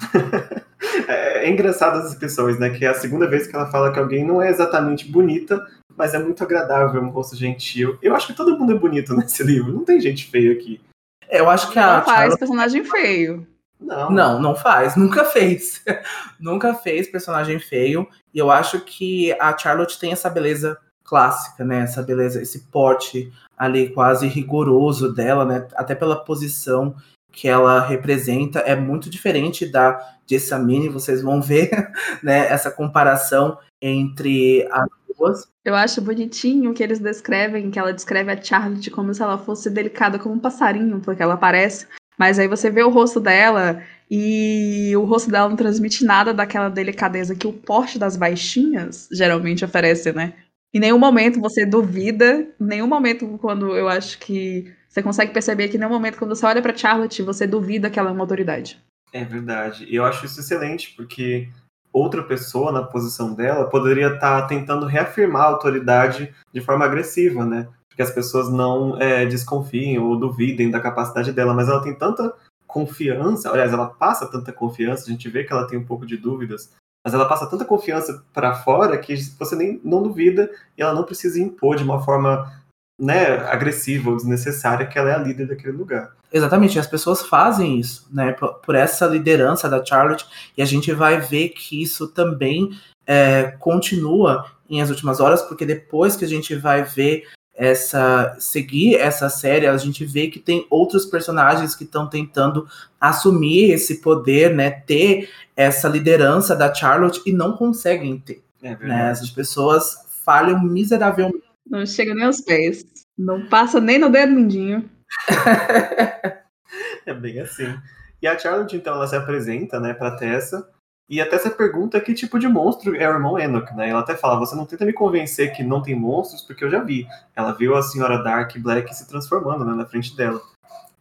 é, 1.08 1.46
é 1.46 1.50
engraçado 1.50 2.00
as 2.00 2.12
expressões, 2.12 2.60
né? 2.60 2.70
Que 2.70 2.86
é 2.86 2.90
a 2.90 2.94
segunda 2.94 3.28
vez 3.28 3.48
que 3.48 3.56
ela 3.56 3.70
fala 3.72 3.94
que 3.94 4.00
alguém 4.00 4.26
não 4.26 4.42
é 4.42 4.50
exatamente 4.50 5.10
bonita, 5.10 5.66
mas 5.96 6.14
é 6.14 6.20
muito 6.20 6.44
agradável, 6.44 7.02
um 7.02 7.10
rosto 7.10 7.36
gentil. 7.36 7.98
Eu 8.02 8.16
acho 8.16 8.28
que 8.28 8.34
todo 8.34 8.58
mundo 8.58 8.74
é 8.74 8.78
bonito 8.78 9.14
nesse 9.16 9.44
livro, 9.44 9.72
não 9.72 9.86
tem 9.86 10.02
gente 10.02 10.30
feia 10.30 10.52
aqui. 10.52 10.82
Eu 11.30 11.50
acho 11.50 11.72
que 11.72 11.80
a. 11.80 11.98
Não 11.98 12.04
faz 12.04 12.18
Charlotte... 12.18 12.40
personagem 12.40 12.84
feio. 12.84 13.48
Não. 13.82 14.12
Não, 14.12 14.40
não 14.40 14.56
faz. 14.56 14.96
Nunca 14.96 15.26
fez. 15.26 15.84
Nunca 16.40 16.74
fez 16.74 17.08
personagem 17.08 17.60
feio. 17.60 18.08
E 18.34 18.38
eu 18.38 18.52
acho 18.52 18.80
que 18.82 19.34
a 19.40 19.58
Charlotte 19.58 20.00
tem 20.00 20.12
essa 20.12 20.30
beleza 20.30 20.78
clássica, 21.04 21.66
né? 21.66 21.82
Essa 21.82 22.02
beleza, 22.04 22.42
esse 22.42 22.60
porte 22.68 23.32
ali 23.58 23.90
quase 23.90 24.28
rigoroso 24.28 25.14
dela, 25.14 25.44
né? 25.44 25.68
Até 25.76 25.96
pela 25.96 26.24
posição 26.24 26.96
que 27.32 27.48
ela 27.48 27.80
representa 27.80 28.60
é 28.60 28.76
muito 28.76 29.10
diferente 29.10 29.66
da 29.66 30.00
Jessamine, 30.30 30.90
vocês 30.90 31.22
vão 31.22 31.42
ver, 31.42 31.70
né, 32.22 32.48
essa 32.48 32.70
comparação 32.70 33.58
entre 33.82 34.68
as 34.72 34.88
duas. 35.18 35.48
Eu 35.64 35.76
acho 35.76 36.02
bonitinho 36.02 36.74
que 36.74 36.84
eles 36.84 37.00
descrevem, 37.00 37.72
que 37.72 37.80
ela 37.80 37.94
descreve 37.94 38.32
a 38.32 38.42
Charlotte 38.42 38.90
como 38.92 39.14
se 39.14 39.22
ela 39.22 39.38
fosse 39.38 39.70
delicada 39.70 40.20
como 40.20 40.36
um 40.36 40.40
passarinho, 40.40 41.00
porque 41.00 41.24
ela 41.24 41.38
parece 41.38 41.88
mas 42.22 42.38
aí 42.38 42.48
você 42.48 42.70
vê 42.70 42.84
o 42.84 42.90
rosto 42.92 43.20
dela 43.20 43.82
e 44.08 44.94
o 44.96 45.04
rosto 45.06 45.32
dela 45.32 45.50
não 45.50 45.56
transmite 45.56 46.06
nada 46.06 46.32
daquela 46.32 46.70
delicadeza 46.70 47.34
que 47.36 47.48
o 47.48 47.52
porte 47.52 47.98
das 47.98 48.16
baixinhas 48.16 49.10
geralmente 49.12 49.66
oferece, 49.66 50.12
né? 50.12 50.34
Em 50.72 50.80
nenhum 50.80 51.00
momento 51.00 51.42
você 51.42 51.66
duvida, 51.66 52.48
em 52.62 52.64
nenhum 52.64 52.86
momento 52.86 53.40
quando 53.40 53.76
eu 53.76 53.90
acho 53.90 54.20
que 54.20 54.72
você 54.88 55.02
consegue 55.02 55.34
perceber 55.34 55.68
que 55.68 55.78
em 55.78 55.80
nenhum 55.80 55.92
momento 55.92 56.20
quando 56.20 56.36
você 56.36 56.46
olha 56.46 56.62
para 56.62 56.78
Charlotte, 56.78 57.24
você 57.24 57.48
duvida 57.48 57.90
que 57.90 57.98
ela 57.98 58.12
é 58.12 58.14
uma 58.14 58.22
autoridade. 58.22 58.78
É 59.12 59.26
verdade. 59.26 59.88
E 59.90 59.96
eu 59.96 60.06
acho 60.06 60.24
isso 60.24 60.42
excelente, 60.42 60.94
porque 60.96 61.50
outra 61.92 62.22
pessoa 62.22 62.72
na 62.72 62.84
posição 62.84 63.34
dela 63.34 63.68
poderia 63.68 64.14
estar 64.14 64.44
tá 64.44 64.48
tentando 64.48 64.86
reafirmar 64.86 65.42
a 65.42 65.48
autoridade 65.48 66.32
de 66.54 66.62
forma 66.62 66.86
agressiva, 66.86 67.44
né? 67.48 67.68
Que 68.02 68.08
as 68.08 68.12
pessoas 68.12 68.50
não 68.50 69.00
é, 69.00 69.26
desconfiem 69.26 70.00
ou 70.00 70.18
duvidem 70.18 70.72
da 70.72 70.80
capacidade 70.80 71.32
dela, 71.32 71.54
mas 71.54 71.70
ela 71.70 71.84
tem 71.84 71.94
tanta 71.94 72.34
confiança, 72.66 73.50
aliás, 73.50 73.72
ela 73.72 73.88
passa 73.88 74.26
tanta 74.26 74.52
confiança, 74.52 75.06
a 75.06 75.12
gente 75.12 75.30
vê 75.30 75.44
que 75.44 75.54
ela 75.54 75.68
tem 75.68 75.78
um 75.78 75.86
pouco 75.86 76.06
de 76.06 76.18
dúvidas, 76.18 76.72
mas 77.04 77.14
ela 77.14 77.28
passa 77.28 77.46
tanta 77.46 77.66
confiança 77.66 78.24
para 78.34 78.56
fora 78.56 78.98
que 78.98 79.16
você 79.38 79.56
nem 79.56 79.80
não 79.84 80.02
duvida 80.02 80.50
e 80.78 80.82
ela 80.82 80.94
não 80.94 81.04
precisa 81.04 81.40
impor 81.40 81.76
de 81.76 81.84
uma 81.84 82.02
forma 82.02 82.52
né, 83.00 83.38
agressiva 83.48 84.10
ou 84.10 84.16
desnecessária 84.16 84.86
que 84.86 84.98
ela 84.98 85.10
é 85.10 85.16
a 85.16 85.20
líder 85.20 85.48
daquele 85.48 85.76
lugar. 85.76 86.16
Exatamente, 86.32 86.80
as 86.80 86.88
pessoas 86.88 87.24
fazem 87.24 87.80
isso, 87.80 88.08
né, 88.12 88.32
por, 88.32 88.54
por 88.56 88.76
essa 88.76 89.06
liderança 89.06 89.70
da 89.70 89.84
Charlotte, 89.84 90.26
e 90.58 90.62
a 90.62 90.66
gente 90.66 90.94
vai 90.94 91.20
ver 91.20 91.50
que 91.50 91.82
isso 91.82 92.08
também 92.08 92.70
é, 93.06 93.52
continua 93.60 94.46
em 94.70 94.82
As 94.82 94.90
Últimas 94.90 95.20
Horas, 95.20 95.42
porque 95.42 95.66
depois 95.66 96.16
que 96.16 96.24
a 96.24 96.28
gente 96.28 96.56
vai 96.56 96.84
ver 96.84 97.28
essa 97.62 98.36
seguir 98.40 98.96
essa 98.96 99.30
série, 99.30 99.68
a 99.68 99.78
gente 99.78 100.04
vê 100.04 100.28
que 100.28 100.40
tem 100.40 100.66
outros 100.68 101.06
personagens 101.06 101.76
que 101.76 101.84
estão 101.84 102.10
tentando 102.10 102.68
assumir 103.00 103.70
esse 103.70 104.02
poder, 104.02 104.52
né, 104.52 104.72
ter 104.72 105.30
essa 105.56 105.88
liderança 105.88 106.56
da 106.56 106.74
Charlotte 106.74 107.22
e 107.24 107.32
não 107.32 107.56
conseguem 107.56 108.18
ter. 108.18 108.44
É 108.64 108.76
né? 108.78 109.12
Essas 109.12 109.30
pessoas 109.30 109.96
falham 110.26 110.60
miseravelmente. 110.60 111.44
Não 111.70 111.86
chega 111.86 112.16
nem 112.16 112.26
aos 112.26 112.42
pés. 112.42 112.84
Não 113.16 113.48
passa 113.48 113.80
nem 113.80 114.00
no 114.00 114.10
dedo 114.10 114.34
mindinho. 114.34 114.90
é 117.06 117.14
bem 117.14 117.42
assim. 117.42 117.78
E 118.20 118.26
a 118.26 118.40
Charlotte, 118.40 118.76
então, 118.76 118.96
ela 118.96 119.08
se 119.08 119.16
apresenta, 119.16 119.80
né, 119.80 119.94
pra 119.94 120.16
Tessa, 120.16 120.68
e 121.10 121.20
até 121.20 121.36
essa 121.36 121.50
pergunta 121.50 122.00
que 122.00 122.14
tipo 122.14 122.40
de 122.40 122.48
monstro 122.48 122.96
é 122.96 123.08
o 123.08 123.14
irmão 123.14 123.38
Enoch, 123.38 123.74
né? 123.76 123.90
Ela 123.90 124.00
até 124.00 124.16
fala, 124.16 124.40
você 124.40 124.56
não 124.56 124.66
tenta 124.66 124.86
me 124.86 124.94
convencer 124.94 125.54
que 125.54 125.64
não 125.64 125.82
tem 125.82 125.94
monstros, 125.94 126.42
porque 126.42 126.64
eu 126.64 126.70
já 126.70 126.82
vi. 126.82 127.06
Ela 127.36 127.52
viu 127.52 127.76
a 127.76 127.82
senhora 127.82 128.24
Dark 128.24 128.58
Black 128.58 128.96
se 128.96 129.08
transformando 129.08 129.66
né, 129.66 129.74
na 129.74 129.86
frente 129.86 130.16
dela. 130.16 130.42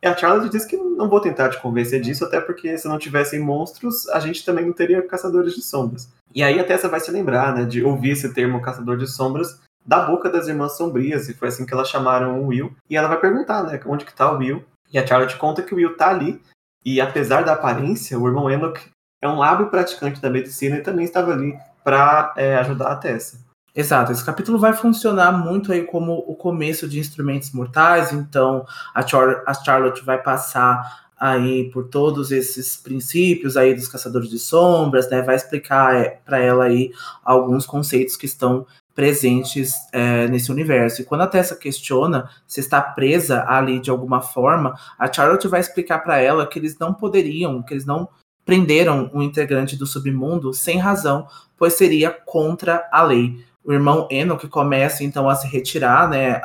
E 0.03 0.09
a 0.09 0.17
Charlotte 0.17 0.51
diz 0.51 0.65
que 0.65 0.77
não 0.77 1.09
vou 1.09 1.21
tentar 1.21 1.51
te 1.51 1.61
convencer 1.61 2.01
disso, 2.01 2.25
até 2.25 2.41
porque 2.41 2.77
se 2.77 2.89
não 2.89 2.99
tivessem 2.99 3.39
monstros, 3.39 4.09
a 4.09 4.19
gente 4.19 4.45
também 4.45 4.65
não 4.65 4.73
teria 4.73 5.07
caçadores 5.07 5.55
de 5.55 5.63
sombras. 5.63 6.09
E 6.35 6.43
aí 6.43 6.59
a 6.59 6.65
Tessa 6.65 6.89
vai 6.89 7.01
se 7.01 7.11
lembrar, 7.11 7.55
né, 7.55 7.65
de 7.65 7.85
ouvir 7.85 8.11
esse 8.11 8.33
termo 8.33 8.63
caçador 8.63 8.97
de 8.97 9.07
sombras 9.07 9.61
da 9.85 10.01
boca 10.01 10.31
das 10.31 10.49
irmãs 10.49 10.77
sombrias, 10.77 11.29
e 11.29 11.35
foi 11.35 11.49
assim 11.49 11.67
que 11.67 11.75
elas 11.75 11.89
chamaram 11.89 12.41
o 12.41 12.47
Will. 12.47 12.75
E 12.89 12.97
ela 12.97 13.09
vai 13.09 13.21
perguntar, 13.21 13.63
né, 13.63 13.81
onde 13.87 14.05
que 14.05 14.15
tá 14.15 14.33
o 14.33 14.39
Will. 14.39 14.65
E 14.93 14.99
a 14.99 15.07
Charlotte 15.07 15.37
conta 15.37 15.63
que 15.63 15.75
o 15.75 15.77
Will 15.77 15.97
tá 15.97 16.09
ali, 16.09 16.41
e 16.85 17.01
apesar 17.01 17.45
da 17.45 17.53
aparência, 17.53 18.19
o 18.19 18.27
irmão 18.27 18.51
Enoch 18.51 18.81
é 19.21 19.29
um 19.29 19.43
hábil 19.43 19.67
praticante 19.67 20.21
da 20.21 20.31
medicina 20.31 20.77
e 20.77 20.83
também 20.83 21.05
estava 21.05 21.33
ali 21.33 21.57
para 21.85 22.33
é, 22.37 22.57
ajudar 22.57 22.93
a 22.93 22.97
Tessa. 22.97 23.39
Exato, 23.75 24.11
esse 24.11 24.25
capítulo 24.25 24.59
vai 24.59 24.73
funcionar 24.73 25.31
muito 25.31 25.73
aí 25.73 25.85
como 25.85 26.25
o 26.27 26.35
começo 26.35 26.89
de 26.89 26.99
Instrumentos 26.99 27.53
Mortais, 27.53 28.13
então 28.13 28.67
a, 28.93 29.07
Char 29.07 29.45
a 29.47 29.55
Charlotte 29.55 30.05
vai 30.05 30.21
passar 30.21 31.09
aí 31.17 31.71
por 31.71 31.89
todos 31.89 32.33
esses 32.33 32.77
princípios 32.77 33.57
aí 33.57 33.75
dos 33.75 33.87
caçadores 33.87 34.29
de 34.29 34.39
sombras, 34.39 35.09
né? 35.11 35.23
Vai 35.23 35.37
explicar 35.37 35.95
é, 35.95 36.19
para 36.25 36.39
ela 36.39 36.65
aí 36.65 36.91
alguns 37.23 37.67
conceitos 37.67 38.17
que 38.17 38.27
estão 38.27 38.67
presentes 38.95 39.75
é, 39.93 40.27
nesse 40.29 40.51
universo. 40.51 41.03
E 41.03 41.05
quando 41.05 41.21
a 41.21 41.27
Tessa 41.27 41.55
questiona 41.55 42.29
se 42.47 42.59
está 42.61 42.81
presa 42.81 43.45
ali 43.47 43.79
de 43.79 43.91
alguma 43.91 44.21
forma, 44.21 44.75
a 44.99 45.13
Charlotte 45.13 45.47
vai 45.47 45.61
explicar 45.61 46.01
para 46.01 46.19
ela 46.19 46.47
que 46.47 46.59
eles 46.59 46.77
não 46.79 46.93
poderiam, 46.93 47.63
que 47.63 47.75
eles 47.75 47.87
não 47.87 48.09
prenderam 48.45 49.11
um 49.13 49.23
integrante 49.23 49.77
do 49.77 49.87
submundo 49.87 50.53
sem 50.53 50.79
razão, 50.79 51.27
pois 51.57 51.75
seria 51.75 52.11
contra 52.11 52.89
a 52.91 53.03
lei. 53.03 53.45
O 53.65 53.73
irmão 53.73 54.09
Enoch 54.11 54.47
começa 54.49 55.05
então 55.05 55.29
a 55.29 55.35
se 55.35 55.47
retirar, 55.47 56.09
né, 56.09 56.41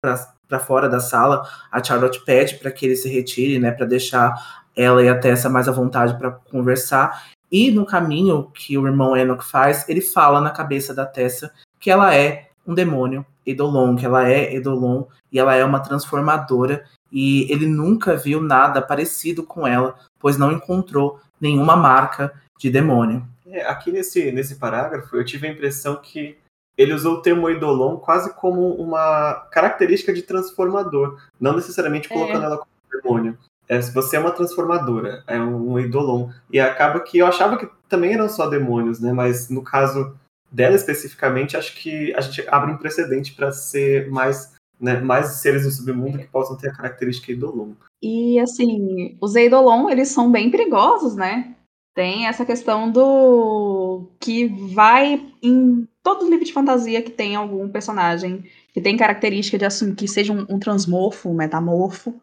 para 0.00 0.60
fora 0.60 0.88
da 0.88 1.00
sala. 1.00 1.48
A 1.72 1.82
Charlotte 1.82 2.24
pede 2.24 2.56
para 2.56 2.70
que 2.70 2.86
ele 2.86 2.96
se 2.96 3.08
retire, 3.08 3.58
né, 3.58 3.70
para 3.70 3.86
deixar 3.86 4.64
ela 4.76 5.02
e 5.02 5.08
a 5.08 5.18
Tessa 5.18 5.48
mais 5.48 5.68
à 5.68 5.72
vontade 5.72 6.16
para 6.18 6.30
conversar. 6.30 7.24
E 7.50 7.70
no 7.70 7.86
caminho 7.86 8.50
que 8.52 8.76
o 8.76 8.86
irmão 8.86 9.16
Enoch 9.16 9.44
faz, 9.44 9.88
ele 9.88 10.00
fala 10.00 10.40
na 10.40 10.50
cabeça 10.50 10.94
da 10.94 11.06
Tessa 11.06 11.52
que 11.80 11.90
ela 11.90 12.14
é 12.14 12.48
um 12.66 12.74
demônio, 12.74 13.24
Edolon, 13.46 13.96
que 13.96 14.04
ela 14.04 14.28
é 14.28 14.54
Edolon 14.54 15.04
e 15.30 15.38
ela 15.38 15.54
é 15.54 15.64
uma 15.64 15.80
transformadora 15.80 16.84
e 17.12 17.50
ele 17.52 17.66
nunca 17.66 18.16
viu 18.16 18.40
nada 18.40 18.82
parecido 18.82 19.42
com 19.42 19.66
ela, 19.66 19.94
pois 20.18 20.36
não 20.36 20.52
encontrou 20.52 21.20
nenhuma 21.40 21.76
marca 21.76 22.32
de 22.58 22.70
demônio. 22.70 23.26
É, 23.46 23.66
aqui 23.66 23.92
nesse, 23.92 24.32
nesse 24.32 24.56
parágrafo 24.56 25.16
eu 25.16 25.24
tive 25.24 25.46
a 25.46 25.50
impressão 25.50 25.96
que 25.96 26.36
ele 26.76 26.92
usou 26.92 27.14
o 27.14 27.22
termo 27.22 27.48
Eidolon 27.48 27.96
quase 27.96 28.34
como 28.34 28.74
uma 28.74 29.46
característica 29.50 30.12
de 30.12 30.22
transformador, 30.22 31.18
não 31.40 31.54
necessariamente 31.54 32.08
colocando 32.08 32.42
é. 32.42 32.46
ela 32.46 32.58
como 32.58 33.02
demônio. 33.02 33.38
É, 33.68 33.80
você 33.80 34.16
é 34.16 34.20
uma 34.20 34.30
transformadora, 34.30 35.24
é 35.26 35.40
um 35.40 35.78
Eidolon. 35.78 36.30
E 36.50 36.60
acaba 36.60 37.00
que 37.00 37.18
eu 37.18 37.26
achava 37.26 37.56
que 37.56 37.68
também 37.88 38.14
eram 38.14 38.28
só 38.28 38.46
demônios, 38.46 39.00
né? 39.00 39.12
Mas 39.12 39.48
no 39.48 39.62
caso 39.62 40.14
dela 40.50 40.76
especificamente, 40.76 41.56
acho 41.56 41.74
que 41.76 42.14
a 42.14 42.20
gente 42.20 42.46
abre 42.48 42.70
um 42.70 42.76
precedente 42.76 43.34
para 43.34 43.50
ser 43.50 44.08
mais, 44.10 44.54
né, 44.80 45.00
mais 45.00 45.36
seres 45.36 45.64
do 45.64 45.70
submundo 45.70 46.18
que 46.18 46.26
possam 46.26 46.56
ter 46.56 46.68
a 46.68 46.74
característica 46.74 47.32
Eidolon. 47.32 47.72
E 48.02 48.38
assim, 48.40 49.16
os 49.20 49.34
Eidolon, 49.34 49.88
eles 49.88 50.08
são 50.08 50.30
bem 50.30 50.50
perigosos, 50.50 51.16
né? 51.16 51.54
Tem 51.94 52.26
essa 52.26 52.44
questão 52.44 52.90
do 52.90 54.06
que 54.20 54.46
vai 54.74 55.32
em 55.42 55.88
todo 56.02 56.28
livro 56.28 56.44
de 56.44 56.52
fantasia 56.52 57.02
que 57.02 57.10
tem 57.10 57.34
algum 57.34 57.68
personagem 57.70 58.44
que 58.72 58.80
tem 58.82 58.96
característica 58.96 59.56
de 59.56 59.64
assumir 59.64 59.94
que 59.94 60.06
seja 60.06 60.32
um, 60.32 60.44
um 60.50 60.58
transmorfo, 60.58 61.30
um 61.30 61.34
metamorfo, 61.34 62.14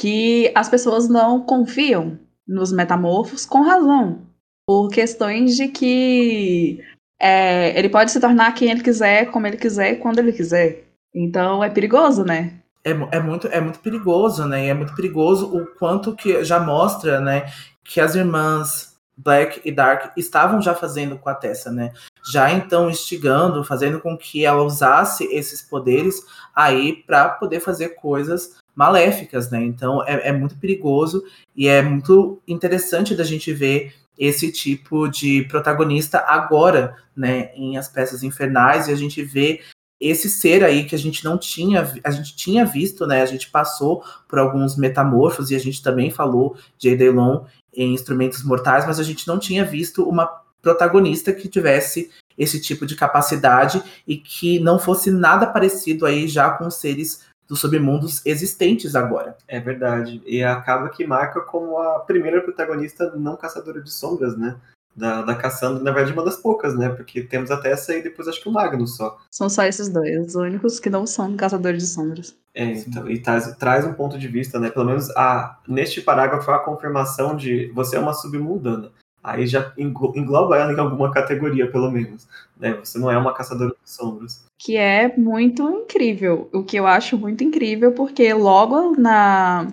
que 0.00 0.50
as 0.54 0.68
pessoas 0.68 1.08
não 1.08 1.42
confiam 1.42 2.18
nos 2.46 2.72
metamorfos 2.72 3.44
com 3.44 3.60
razão, 3.60 4.22
por 4.66 4.88
questões 4.88 5.54
de 5.54 5.68
que 5.68 6.82
é, 7.20 7.78
ele 7.78 7.90
pode 7.90 8.10
se 8.10 8.20
tornar 8.20 8.54
quem 8.54 8.70
ele 8.70 8.82
quiser, 8.82 9.30
como 9.30 9.46
ele 9.46 9.58
quiser, 9.58 9.96
quando 9.96 10.20
ele 10.20 10.32
quiser. 10.32 10.87
Então 11.14 11.62
é 11.62 11.70
perigoso, 11.70 12.24
né? 12.24 12.60
É, 12.84 12.90
é, 12.90 13.20
muito, 13.20 13.46
é 13.48 13.60
muito 13.60 13.80
perigoso, 13.80 14.46
né? 14.46 14.66
E 14.66 14.68
é 14.68 14.74
muito 14.74 14.94
perigoso 14.94 15.46
o 15.54 15.66
quanto 15.78 16.14
que 16.14 16.44
já 16.44 16.60
mostra, 16.60 17.20
né, 17.20 17.50
que 17.84 18.00
as 18.00 18.14
irmãs 18.14 18.98
Black 19.18 19.60
e 19.64 19.72
Dark 19.72 20.16
estavam 20.16 20.62
já 20.62 20.74
fazendo 20.74 21.18
com 21.18 21.28
a 21.28 21.34
Tessa, 21.34 21.72
né? 21.72 21.92
Já 22.30 22.52
então 22.52 22.88
instigando, 22.88 23.64
fazendo 23.64 24.00
com 24.00 24.16
que 24.16 24.44
ela 24.44 24.62
usasse 24.62 25.24
esses 25.24 25.60
poderes 25.60 26.22
aí 26.54 27.02
para 27.04 27.28
poder 27.30 27.58
fazer 27.58 27.90
coisas 27.96 28.56
maléficas, 28.76 29.50
né? 29.50 29.60
Então 29.64 30.04
é, 30.06 30.28
é, 30.28 30.32
muito 30.32 30.56
perigoso 30.56 31.24
e 31.56 31.66
é 31.66 31.82
muito 31.82 32.40
interessante 32.46 33.14
da 33.14 33.24
gente 33.24 33.52
ver 33.52 33.92
esse 34.16 34.52
tipo 34.52 35.08
de 35.08 35.44
protagonista 35.44 36.24
agora, 36.26 36.96
né, 37.16 37.50
em 37.54 37.76
as 37.76 37.88
peças 37.88 38.22
infernais 38.22 38.86
e 38.86 38.92
a 38.92 38.96
gente 38.96 39.22
vê 39.22 39.60
esse 40.00 40.28
ser 40.28 40.62
aí 40.64 40.84
que 40.84 40.94
a 40.94 40.98
gente 40.98 41.24
não 41.24 41.36
tinha, 41.36 41.92
a 42.04 42.10
gente 42.10 42.36
tinha 42.36 42.64
visto, 42.64 43.06
né? 43.06 43.22
A 43.22 43.26
gente 43.26 43.50
passou 43.50 44.04
por 44.28 44.38
alguns 44.38 44.76
metamorfos 44.76 45.50
e 45.50 45.56
a 45.56 45.58
gente 45.58 45.82
também 45.82 46.10
falou 46.10 46.56
de 46.76 46.90
Edelon 46.90 47.44
em 47.74 47.94
Instrumentos 47.94 48.44
Mortais, 48.44 48.86
mas 48.86 49.00
a 49.00 49.02
gente 49.02 49.26
não 49.26 49.38
tinha 49.38 49.64
visto 49.64 50.08
uma 50.08 50.26
protagonista 50.62 51.32
que 51.32 51.48
tivesse 51.48 52.10
esse 52.36 52.60
tipo 52.60 52.86
de 52.86 52.94
capacidade 52.94 53.82
e 54.06 54.16
que 54.16 54.60
não 54.60 54.78
fosse 54.78 55.10
nada 55.10 55.46
parecido 55.46 56.06
aí 56.06 56.28
já 56.28 56.50
com 56.50 56.70
seres 56.70 57.26
dos 57.48 57.60
submundos 57.60 58.24
existentes 58.26 58.94
agora. 58.94 59.36
É 59.48 59.58
verdade. 59.58 60.22
E 60.26 60.44
acaba 60.44 60.90
que 60.90 61.06
marca 61.06 61.40
como 61.40 61.78
a 61.78 62.00
primeira 62.00 62.42
protagonista 62.42 63.10
não 63.16 63.36
caçadora 63.36 63.80
de 63.80 63.90
sombras, 63.90 64.36
né? 64.36 64.56
Da, 64.98 65.22
da 65.22 65.34
Cassandra, 65.36 65.80
na 65.80 65.92
verdade, 65.92 66.12
uma 66.12 66.24
das 66.24 66.36
poucas, 66.36 66.76
né? 66.76 66.88
Porque 66.88 67.22
temos 67.22 67.52
até 67.52 67.70
essa 67.70 67.94
e 67.94 68.02
depois 68.02 68.26
acho 68.26 68.42
que 68.42 68.48
o 68.48 68.52
Magnus 68.52 68.96
só. 68.96 69.16
São 69.30 69.48
só 69.48 69.62
esses 69.62 69.88
dois, 69.88 70.26
os 70.26 70.34
únicos 70.34 70.80
que 70.80 70.90
não 70.90 71.06
são 71.06 71.36
caçadores 71.36 71.84
de 71.84 71.88
sombras. 71.88 72.36
É, 72.52 72.64
então, 72.64 73.08
e 73.08 73.20
traz, 73.20 73.54
traz 73.56 73.84
um 73.84 73.92
ponto 73.92 74.18
de 74.18 74.26
vista, 74.26 74.58
né? 74.58 74.70
Pelo 74.70 74.86
menos 74.86 75.08
a, 75.10 75.60
neste 75.68 76.00
parágrafo 76.00 76.50
a 76.50 76.58
confirmação 76.58 77.36
de 77.36 77.70
você 77.72 77.96
é 77.96 78.00
uma 78.00 78.12
submundana. 78.12 78.90
Aí 79.22 79.46
já 79.46 79.72
engloba 79.76 80.56
ela 80.56 80.72
em 80.72 80.78
alguma 80.78 81.12
categoria, 81.12 81.70
pelo 81.70 81.90
menos. 81.90 82.26
Né? 82.58 82.72
Você 82.82 82.98
não 82.98 83.10
é 83.10 83.16
uma 83.16 83.34
caçadora 83.34 83.70
de 83.70 83.90
sombras. 83.90 84.44
Que 84.58 84.76
é 84.76 85.14
muito 85.16 85.68
incrível. 85.68 86.48
O 86.52 86.64
que 86.64 86.76
eu 86.76 86.86
acho 86.86 87.16
muito 87.16 87.44
incrível, 87.44 87.92
porque 87.92 88.32
logo 88.32 88.98
na. 88.98 89.68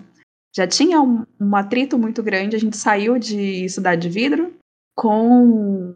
Já 0.56 0.68
tinha 0.68 1.02
um, 1.02 1.26
um 1.40 1.56
atrito 1.56 1.98
muito 1.98 2.22
grande, 2.24 2.56
a 2.56 2.60
gente 2.60 2.78
saiu 2.78 3.18
de 3.18 3.68
Cidade 3.68 4.04
de 4.04 4.10
Vidro 4.10 4.54
com 4.96 5.96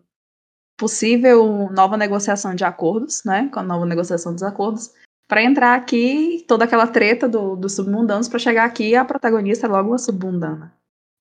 possível 0.78 1.70
nova 1.72 1.98
negociação 1.98 2.54
de 2.54 2.64
acordos, 2.64 3.24
né? 3.26 3.50
Com 3.52 3.60
a 3.60 3.64
nova 3.64 3.86
negociação 3.86 4.34
dos 4.34 4.44
acordos 4.44 4.92
para 5.30 5.44
entrar 5.44 5.76
aqui, 5.76 6.44
toda 6.48 6.66
aquela 6.66 6.88
treta 6.88 7.30
do, 7.30 7.56
dos 7.56 7.76
submundanos, 7.76 8.28
para 8.28 8.40
chegar 8.40 8.66
aqui 8.66 8.96
a 8.96 9.06
protagonista 9.06 9.68
é 9.68 9.70
logo 9.70 9.90
uma 9.90 9.98
submundana. 10.00 10.74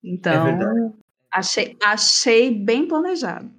Então, 0.03 0.47
é 0.47 0.93
achei, 1.31 1.77
achei 1.85 2.51
bem 2.51 2.89
planejado. 2.89 3.51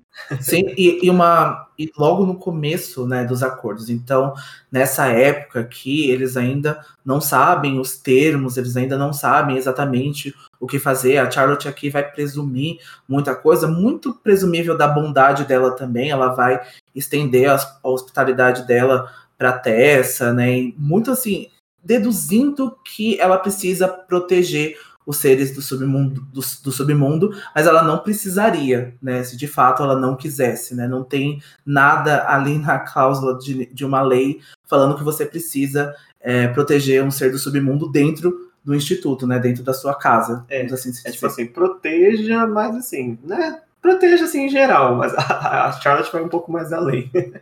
Sim, 0.41 0.73
e, 0.77 1.05
e, 1.05 1.09
uma 1.09 1.67
e 1.77 1.91
logo 1.97 2.25
no 2.25 2.35
começo 2.35 3.07
né, 3.07 3.23
dos 3.23 3.41
acordos. 3.41 3.89
Então, 3.89 4.33
nessa 4.71 5.07
época 5.07 5.63
que 5.63 6.09
eles 6.09 6.37
ainda 6.37 6.85
não 7.03 7.19
sabem 7.19 7.79
os 7.79 7.97
termos, 7.97 8.57
eles 8.57 8.77
ainda 8.77 8.97
não 8.97 9.11
sabem 9.11 9.57
exatamente 9.57 10.35
o 10.59 10.67
que 10.67 10.77
fazer. 10.77 11.17
A 11.17 11.31
Charlotte 11.31 11.67
aqui 11.67 11.89
vai 11.89 12.03
presumir 12.03 12.79
muita 13.07 13.35
coisa, 13.35 13.67
muito 13.67 14.13
presumível 14.13 14.77
da 14.77 14.87
bondade 14.87 15.45
dela 15.45 15.71
também. 15.71 16.11
Ela 16.11 16.29
vai 16.29 16.59
estender 16.93 17.49
a, 17.49 17.55
a 17.55 17.89
hospitalidade 17.89 18.67
dela 18.67 19.11
para 19.37 19.53
Tessa, 19.53 20.33
né? 20.33 20.73
Muito 20.77 21.11
assim, 21.11 21.47
deduzindo 21.83 22.77
que 22.83 23.19
ela 23.19 23.37
precisa 23.37 23.87
proteger 23.87 24.77
os 25.09 25.17
seres 25.17 25.55
do 25.55 25.59
submundo, 25.59 26.21
do, 26.21 26.39
do, 26.63 26.71
submundo, 26.71 27.31
mas 27.55 27.65
ela 27.65 27.81
não 27.81 27.97
precisaria, 27.97 28.93
né? 29.01 29.23
Se 29.23 29.35
de 29.35 29.47
fato 29.47 29.81
ela 29.81 29.99
não 29.99 30.15
quisesse, 30.15 30.75
né? 30.75 30.87
Não 30.87 31.03
tem 31.03 31.41
nada 31.65 32.29
ali 32.29 32.59
na 32.59 32.77
cláusula 32.77 33.35
de, 33.39 33.65
de 33.73 33.83
uma 33.83 34.03
lei 34.03 34.39
falando 34.67 34.95
que 34.95 35.03
você 35.03 35.25
precisa 35.25 35.95
é, 36.19 36.47
proteger 36.49 37.03
um 37.03 37.09
ser 37.09 37.31
do 37.31 37.39
submundo 37.39 37.91
dentro 37.91 38.51
do 38.63 38.75
instituto, 38.75 39.25
né? 39.25 39.39
Dentro 39.39 39.63
da 39.63 39.73
sua 39.73 39.95
casa. 39.95 40.45
É, 40.47 40.63
assim, 40.65 40.91
é 41.03 41.09
tipo 41.09 41.25
assim, 41.25 41.47
proteja, 41.47 42.45
mas 42.45 42.75
assim, 42.75 43.17
né? 43.23 43.63
Proteja 43.81 44.25
assim 44.25 44.45
em 44.45 44.49
geral, 44.49 44.95
mas 44.95 45.11
a, 45.15 45.69
a 45.69 45.71
Charlotte 45.71 46.13
vai 46.13 46.21
um 46.21 46.29
pouco 46.29 46.51
mais 46.51 46.71
além. 46.71 47.09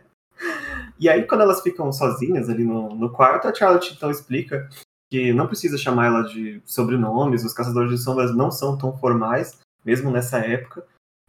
E 1.00 1.08
aí, 1.08 1.22
quando 1.22 1.42
elas 1.42 1.60
ficam 1.60 1.92
sozinhas 1.92 2.48
ali 2.48 2.64
no, 2.64 2.88
no 2.94 3.10
quarto, 3.10 3.46
a 3.46 3.54
Charlotte 3.54 3.94
então 3.96 4.10
explica 4.10 4.68
que 5.10 5.32
não 5.32 5.46
precisa 5.46 5.78
chamar 5.78 6.06
ela 6.06 6.22
de 6.22 6.60
sobrenomes, 6.64 7.44
os 7.44 7.54
caçadores 7.54 7.90
de 7.90 7.98
sombras 7.98 8.34
não 8.34 8.50
são 8.50 8.76
tão 8.76 8.96
formais, 8.96 9.58
mesmo 9.84 10.10
nessa 10.10 10.38
época. 10.38 10.84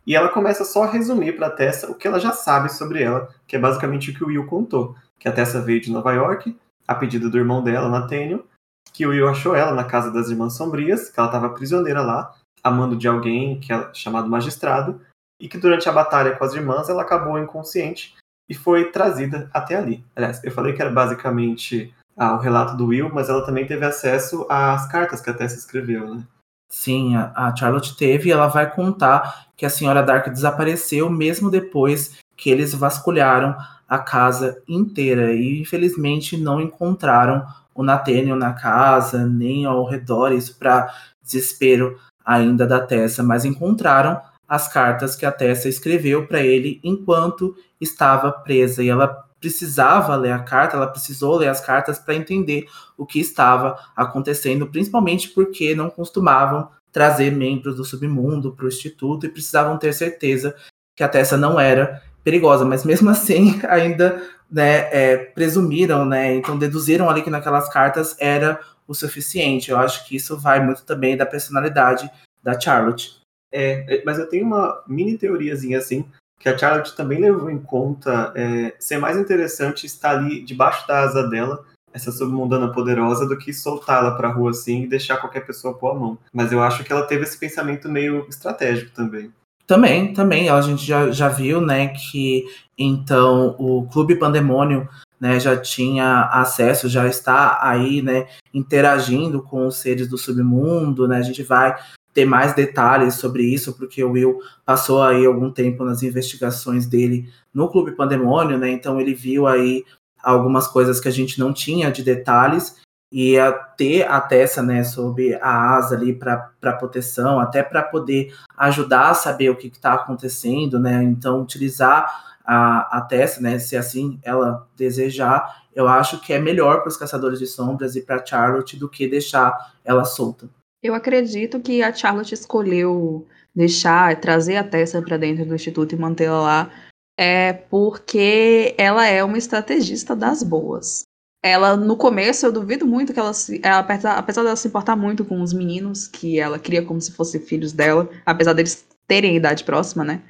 E 0.06 0.16
ela 0.16 0.30
começa 0.30 0.66
só 0.66 0.84
a 0.84 0.92
resumir 0.92 1.34
para 1.34 1.50
Tessa 1.50 1.90
o 1.90 1.96
que 1.96 2.08
ela 2.08 2.20
já 2.20 2.32
sabe 2.32 2.70
sobre 2.70 3.04
ela, 3.04 3.30
que 3.48 3.56
é 3.56 3.60
basicamente 3.60 4.12
o 4.12 4.14
que 4.14 4.24
o 4.24 4.28
Will 4.28 4.48
contou. 4.48 4.96
Que 5.20 5.28
a 5.28 5.32
Tessa 5.32 5.62
veio 5.62 5.82
de 5.82 5.92
Nova 5.92 6.14
York, 6.14 6.58
a 6.88 6.96
pedido 6.96 7.30
do 7.30 7.38
irmão 7.38 7.64
dela, 7.64 7.90
Nathaniel, 7.90 8.46
que 8.94 9.06
o 9.06 9.10
Will 9.10 9.30
achou 9.30 9.56
ela 9.56 9.74
na 9.74 9.84
casa 9.84 10.12
das 10.12 10.30
Irmãs 10.30 10.54
Sombrias, 10.54 11.10
que 11.10 11.20
ela 11.20 11.30
estava 11.30 11.54
prisioneira 11.54 12.02
lá, 12.02 12.34
amando 12.64 12.96
de 12.96 13.08
alguém 13.08 13.60
que 13.60 13.72
é 13.72 13.94
chamado 13.94 14.30
Magistrado, 14.30 15.00
e 15.40 15.48
que 15.48 15.58
durante 15.58 15.88
a 15.88 15.92
batalha 15.92 16.36
com 16.36 16.44
as 16.44 16.54
irmãs 16.54 16.90
ela 16.90 17.02
acabou 17.02 17.40
inconsciente 17.40 18.16
e 18.50 18.54
foi 18.54 18.92
trazida 18.92 19.50
até 19.54 19.76
ali. 19.76 20.04
Aliás, 20.16 20.44
eu 20.44 20.52
falei 20.52 20.74
que 20.74 20.82
era 20.82 20.92
basicamente 20.92 21.94
ah, 22.20 22.36
o 22.36 22.40
relato 22.40 22.76
do 22.76 22.88
Will, 22.88 23.10
mas 23.14 23.30
ela 23.30 23.46
também 23.46 23.66
teve 23.66 23.86
acesso 23.86 24.46
às 24.50 24.86
cartas 24.88 25.22
que 25.22 25.30
a 25.30 25.34
Tessa 25.34 25.56
escreveu, 25.56 26.14
né? 26.14 26.24
Sim, 26.68 27.16
a 27.16 27.56
Charlotte 27.56 27.96
teve 27.96 28.30
e 28.30 28.32
ela 28.32 28.48
vai 28.48 28.70
contar 28.70 29.48
que 29.56 29.66
a 29.66 29.70
senhora 29.70 30.04
Dark 30.04 30.28
desapareceu 30.28 31.10
mesmo 31.10 31.50
depois 31.50 32.18
que 32.38 32.50
eles 32.50 32.76
vasculharam 32.76 33.56
a 33.88 33.98
casa 33.98 34.62
inteira 34.68 35.34
e 35.34 35.62
infelizmente 35.62 36.38
não 36.38 36.62
encontraram 36.62 37.44
o 37.74 37.82
Nathaniel 37.82 38.36
na 38.36 38.54
casa, 38.54 39.26
nem 39.26 39.66
ao 39.66 39.84
redor, 39.86 40.32
isso 40.32 40.60
para 40.60 40.94
desespero 41.24 41.98
ainda 42.24 42.68
da 42.68 42.80
Tessa, 42.80 43.24
mas 43.24 43.46
encontraram 43.46 44.22
as 44.48 44.68
cartas 44.68 45.16
que 45.16 45.26
a 45.26 45.32
Tessa 45.32 45.70
escreveu 45.70 46.28
para 46.28 46.42
ele 46.42 46.80
enquanto 46.84 47.56
estava 47.80 48.32
presa 48.32 48.84
e 48.84 48.90
ela 48.90 49.26
precisava 49.40 50.16
ler 50.16 50.32
a 50.32 50.40
carta, 50.40 50.76
ela 50.76 50.88
precisou 50.88 51.38
ler 51.38 51.48
as 51.48 51.62
cartas 51.62 51.98
para 51.98 52.16
entender 52.16 52.66
o 52.98 53.06
que 53.06 53.20
estava 53.20 53.78
acontecendo, 53.96 54.68
principalmente 54.68 55.30
porque 55.30 55.74
não 55.74 55.90
costumavam 55.90 56.70
trazer 56.92 57.32
membros 57.32 57.76
do 57.76 57.86
submundo 57.86 58.54
para 58.54 58.66
o 58.66 58.68
instituto 58.68 59.26
e 59.26 59.30
precisavam 59.30 59.78
ter 59.78 59.94
certeza 59.94 60.56
que 60.96 61.04
a 61.04 61.08
Tessa 61.08 61.38
não 61.38 61.60
era 61.60 62.02
perigosa, 62.24 62.66
mas 62.66 62.84
mesmo 62.84 63.10
assim 63.12 63.60
ainda 63.68 64.22
né, 64.52 64.90
é, 64.92 65.18
presumiram, 65.18 66.06
né, 66.06 66.36
então 66.36 66.58
deduziram 66.58 67.10
ali 67.10 67.22
que 67.22 67.30
naquelas 67.30 67.70
cartas 67.70 68.16
era 68.20 68.60
o 68.88 68.94
suficiente. 68.94 69.70
Eu 69.70 69.78
acho 69.78 70.08
que 70.08 70.16
isso 70.16 70.38
vai 70.38 70.64
muito 70.64 70.84
também 70.84 71.16
da 71.16 71.26
personalidade 71.26 72.10
da 72.42 72.60
Charlotte. 72.60 73.20
É, 73.52 74.02
mas 74.06 74.20
eu 74.20 74.28
tenho 74.28 74.46
uma 74.46 74.84
mini 74.88 75.18
teoriazinha 75.18 75.78
assim, 75.78 76.06
que 76.40 76.48
a 76.48 76.58
Charlotte 76.58 76.96
também 76.96 77.20
levou 77.20 77.52
em 77.52 77.60
conta 77.60 78.32
é, 78.34 78.74
ser 78.80 78.98
mais 78.98 79.18
interessante 79.18 79.86
estar 79.86 80.12
ali 80.12 80.42
debaixo 80.42 80.88
da 80.88 81.02
asa 81.02 81.28
dela, 81.28 81.64
essa 81.94 82.12
submundana 82.12 82.72
poderosa, 82.72 83.28
do 83.28 83.38
que 83.38 83.54
soltá-la 83.54 84.12
pra 84.12 84.32
rua 84.32 84.52
assim 84.52 84.84
e 84.84 84.88
deixar 84.88 85.18
qualquer 85.18 85.46
pessoa 85.46 85.74
pôr 85.74 85.92
a 85.92 85.96
mão. 85.96 86.18
Mas 86.34 86.52
eu 86.52 86.64
acho 86.64 86.84
que 86.84 86.94
ela 86.94 87.06
teve 87.06 87.24
esse 87.24 87.38
pensamento 87.38 87.90
meio 87.90 88.26
estratégico 88.30 88.92
também. 88.92 89.32
Também, 89.68 90.14
também, 90.14 90.50
a 90.50 90.60
gente 90.62 90.84
já, 90.84 91.12
já 91.12 91.30
viu, 91.30 91.62
né, 91.62 91.90
que 91.90 92.46
então 92.76 93.56
o 93.60 93.88
Clube 93.92 94.16
Pandemônio 94.16 94.90
né, 95.20 95.40
já 95.40 95.58
tinha 95.58 96.30
acesso, 96.32 96.88
já 96.88 97.08
está 97.08 97.60
aí, 97.62 98.02
né, 98.02 98.28
interagindo 98.54 99.42
com 99.42 99.68
os 99.68 99.78
seres 99.78 100.08
do 100.08 100.18
submundo, 100.18 101.08
né, 101.08 101.18
a 101.18 101.22
gente 101.22 101.44
vai 101.44 101.76
ter 102.14 102.26
mais 102.26 102.54
detalhes 102.54 103.16
sobre 103.16 103.44
isso, 103.44 103.74
porque 103.78 104.04
o 104.04 104.12
Will 104.12 104.40
passou 104.66 105.04
aí 105.04 105.26
algum 105.26 105.52
tempo 105.52 105.84
nas 105.84 106.02
investigações 106.02 106.86
dele 106.86 107.30
no 107.54 107.70
Clube 107.70 107.92
Pandemônio, 107.92 108.58
né, 108.58 108.72
então 108.72 109.00
ele 109.00 109.14
viu 109.14 109.46
aí 109.46 109.84
algumas 110.24 110.68
coisas 110.68 111.00
que 111.00 111.08
a 111.08 111.12
gente 111.12 111.40
não 111.40 111.54
tinha 111.54 111.92
de 111.92 112.04
detalhes, 112.04 112.78
e 113.12 113.40
a 113.40 113.52
ter 113.52 114.04
a 114.08 114.22
Tessa, 114.22 114.62
né, 114.62 114.84
sob 114.84 115.34
a 115.42 115.76
asa 115.76 115.96
ali 115.96 116.14
para 116.14 116.74
proteção, 116.78 117.40
até 117.40 117.64
para 117.64 117.82
poder 117.82 118.34
ajudar 118.58 119.10
a 119.10 119.14
saber 119.14 119.50
o 119.50 119.56
que 119.56 119.68
está 119.68 119.94
acontecendo, 119.94 120.80
né, 120.80 121.04
então 121.04 121.42
utilizar 121.42 122.38
a, 122.46 122.98
a 122.98 123.02
Tessa, 123.02 123.42
né, 123.42 123.58
se 123.58 123.76
assim 123.76 124.20
ela 124.24 124.68
desejar, 124.78 125.64
eu 125.74 125.88
acho 125.88 126.20
que 126.22 126.34
é 126.34 126.40
melhor 126.40 126.82
para 126.82 126.90
os 126.90 126.98
Caçadores 126.98 127.40
de 127.40 127.48
Sombras 127.48 127.96
e 127.96 128.02
para 128.02 128.24
Charlotte 128.24 128.78
do 128.78 128.90
que 128.90 129.08
deixar 129.08 129.74
ela 129.84 130.06
solta. 130.06 130.50
Eu 130.82 130.94
acredito 130.94 131.60
que 131.60 131.82
a 131.82 131.94
Charlotte 131.94 132.34
escolheu 132.34 133.28
deixar, 133.56 134.20
trazer 134.20 134.58
a 134.58 134.64
Tessa 134.64 135.02
para 135.02 135.18
dentro 135.18 135.46
do 135.46 135.56
instituto 135.56 135.96
e 135.96 135.98
mantê-la 135.98 136.42
lá, 136.42 136.72
é 137.18 137.52
porque 137.52 138.76
ela 138.78 139.06
é 139.06 139.24
uma 139.24 139.38
estrategista 139.38 140.16
das 140.16 140.42
boas 140.42 141.09
ela, 141.42 141.78
no 141.78 141.96
começo, 141.96 142.46
eu 142.46 142.52
duvido 142.52 142.86
muito 142.86 143.14
que 143.14 143.20
ela, 143.20 143.34
se, 143.34 143.62
ela 143.64 143.80
apesar, 143.80 144.22
dela 144.22 144.56
se 144.56 144.68
importar 144.68 144.96
muito 144.96 145.24
com 145.24 145.42
os 145.42 145.54
meninos, 145.54 146.08
que 146.08 146.40
ela 146.40 146.60
cria 146.60 146.84
como 146.84 147.00
se 147.00 147.14
fossem 147.14 147.40
filhos 147.42 147.72
dela, 147.72 148.10
apesar 148.26 148.54
deles 148.54 148.86
terem 149.08 149.36
idade 149.36 149.64
próxima, 149.64 150.04
né? 150.04 150.22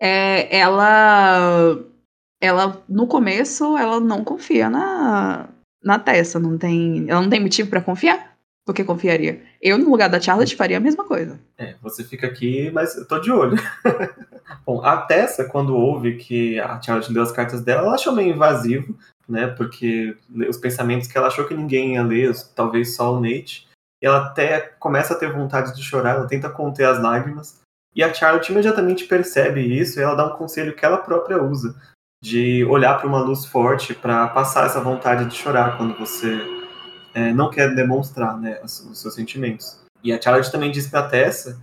É, 0.00 0.56
ela, 0.56 1.78
ela, 2.40 2.82
no 2.88 3.06
começo, 3.06 3.76
ela 3.76 4.00
não 4.00 4.24
confia 4.24 4.68
na, 4.68 5.48
na 5.82 5.98
Tessa, 5.98 6.38
não 6.38 6.58
tem, 6.58 7.06
ela 7.08 7.22
não 7.22 7.30
tem 7.30 7.40
motivo 7.40 7.70
para 7.70 7.80
confiar. 7.80 8.36
Porque 8.66 8.84
confiaria. 8.84 9.40
Eu, 9.62 9.78
no 9.78 9.88
lugar 9.88 10.10
da 10.10 10.20
Charlotte, 10.20 10.54
faria 10.54 10.76
a 10.76 10.80
mesma 10.80 11.02
coisa. 11.02 11.40
É, 11.56 11.74
você 11.80 12.04
fica 12.04 12.26
aqui, 12.26 12.70
mas 12.70 12.94
eu 12.98 13.08
tô 13.08 13.18
de 13.18 13.32
olho. 13.32 13.56
Bom, 14.66 14.84
a 14.84 14.98
Tessa, 14.98 15.46
quando 15.46 15.74
ouve 15.74 16.16
que 16.16 16.60
a 16.60 16.78
Charlotte 16.82 17.10
deu 17.10 17.22
as 17.22 17.32
cartas 17.32 17.62
dela, 17.62 17.80
ela 17.80 17.94
achou 17.94 18.12
meio 18.12 18.34
invasivo, 18.34 18.94
né? 19.28 19.46
Porque 19.48 20.16
os 20.48 20.56
pensamentos 20.56 21.06
que 21.06 21.16
ela 21.16 21.26
achou 21.26 21.46
que 21.46 21.54
ninguém 21.54 21.94
ia 21.94 22.02
ler, 22.02 22.34
talvez 22.54 22.96
só 22.96 23.14
o 23.14 23.20
Nate. 23.20 23.68
Ela 24.00 24.26
até 24.26 24.60
começa 24.78 25.12
a 25.12 25.16
ter 25.16 25.32
vontade 25.32 25.74
de 25.74 25.82
chorar, 25.82 26.16
ela 26.16 26.26
tenta 26.26 26.48
conter 26.48 26.84
as 26.84 27.02
lágrimas. 27.02 27.60
E 27.94 28.02
a 28.02 28.14
Charlotte 28.14 28.50
imediatamente 28.50 29.04
percebe 29.04 29.60
isso 29.60 29.98
e 29.98 30.02
ela 30.02 30.14
dá 30.14 30.26
um 30.26 30.36
conselho 30.36 30.74
que 30.74 30.84
ela 30.84 30.98
própria 30.98 31.42
usa, 31.42 31.74
de 32.22 32.64
olhar 32.66 32.96
para 32.96 33.08
uma 33.08 33.20
luz 33.20 33.44
forte 33.44 33.94
para 33.94 34.28
passar 34.28 34.66
essa 34.66 34.80
vontade 34.80 35.24
de 35.24 35.34
chorar 35.34 35.76
quando 35.76 35.98
você 35.98 36.38
é, 37.14 37.32
não 37.32 37.50
quer 37.50 37.74
demonstrar 37.74 38.38
né, 38.38 38.60
os, 38.62 38.80
os, 38.80 39.00
seus 39.00 39.14
sentimentos. 39.14 39.80
E 40.02 40.12
a 40.12 40.20
Charlotte 40.20 40.52
também 40.52 40.70
diz 40.70 40.86
para 40.86 41.08
Tessa 41.08 41.58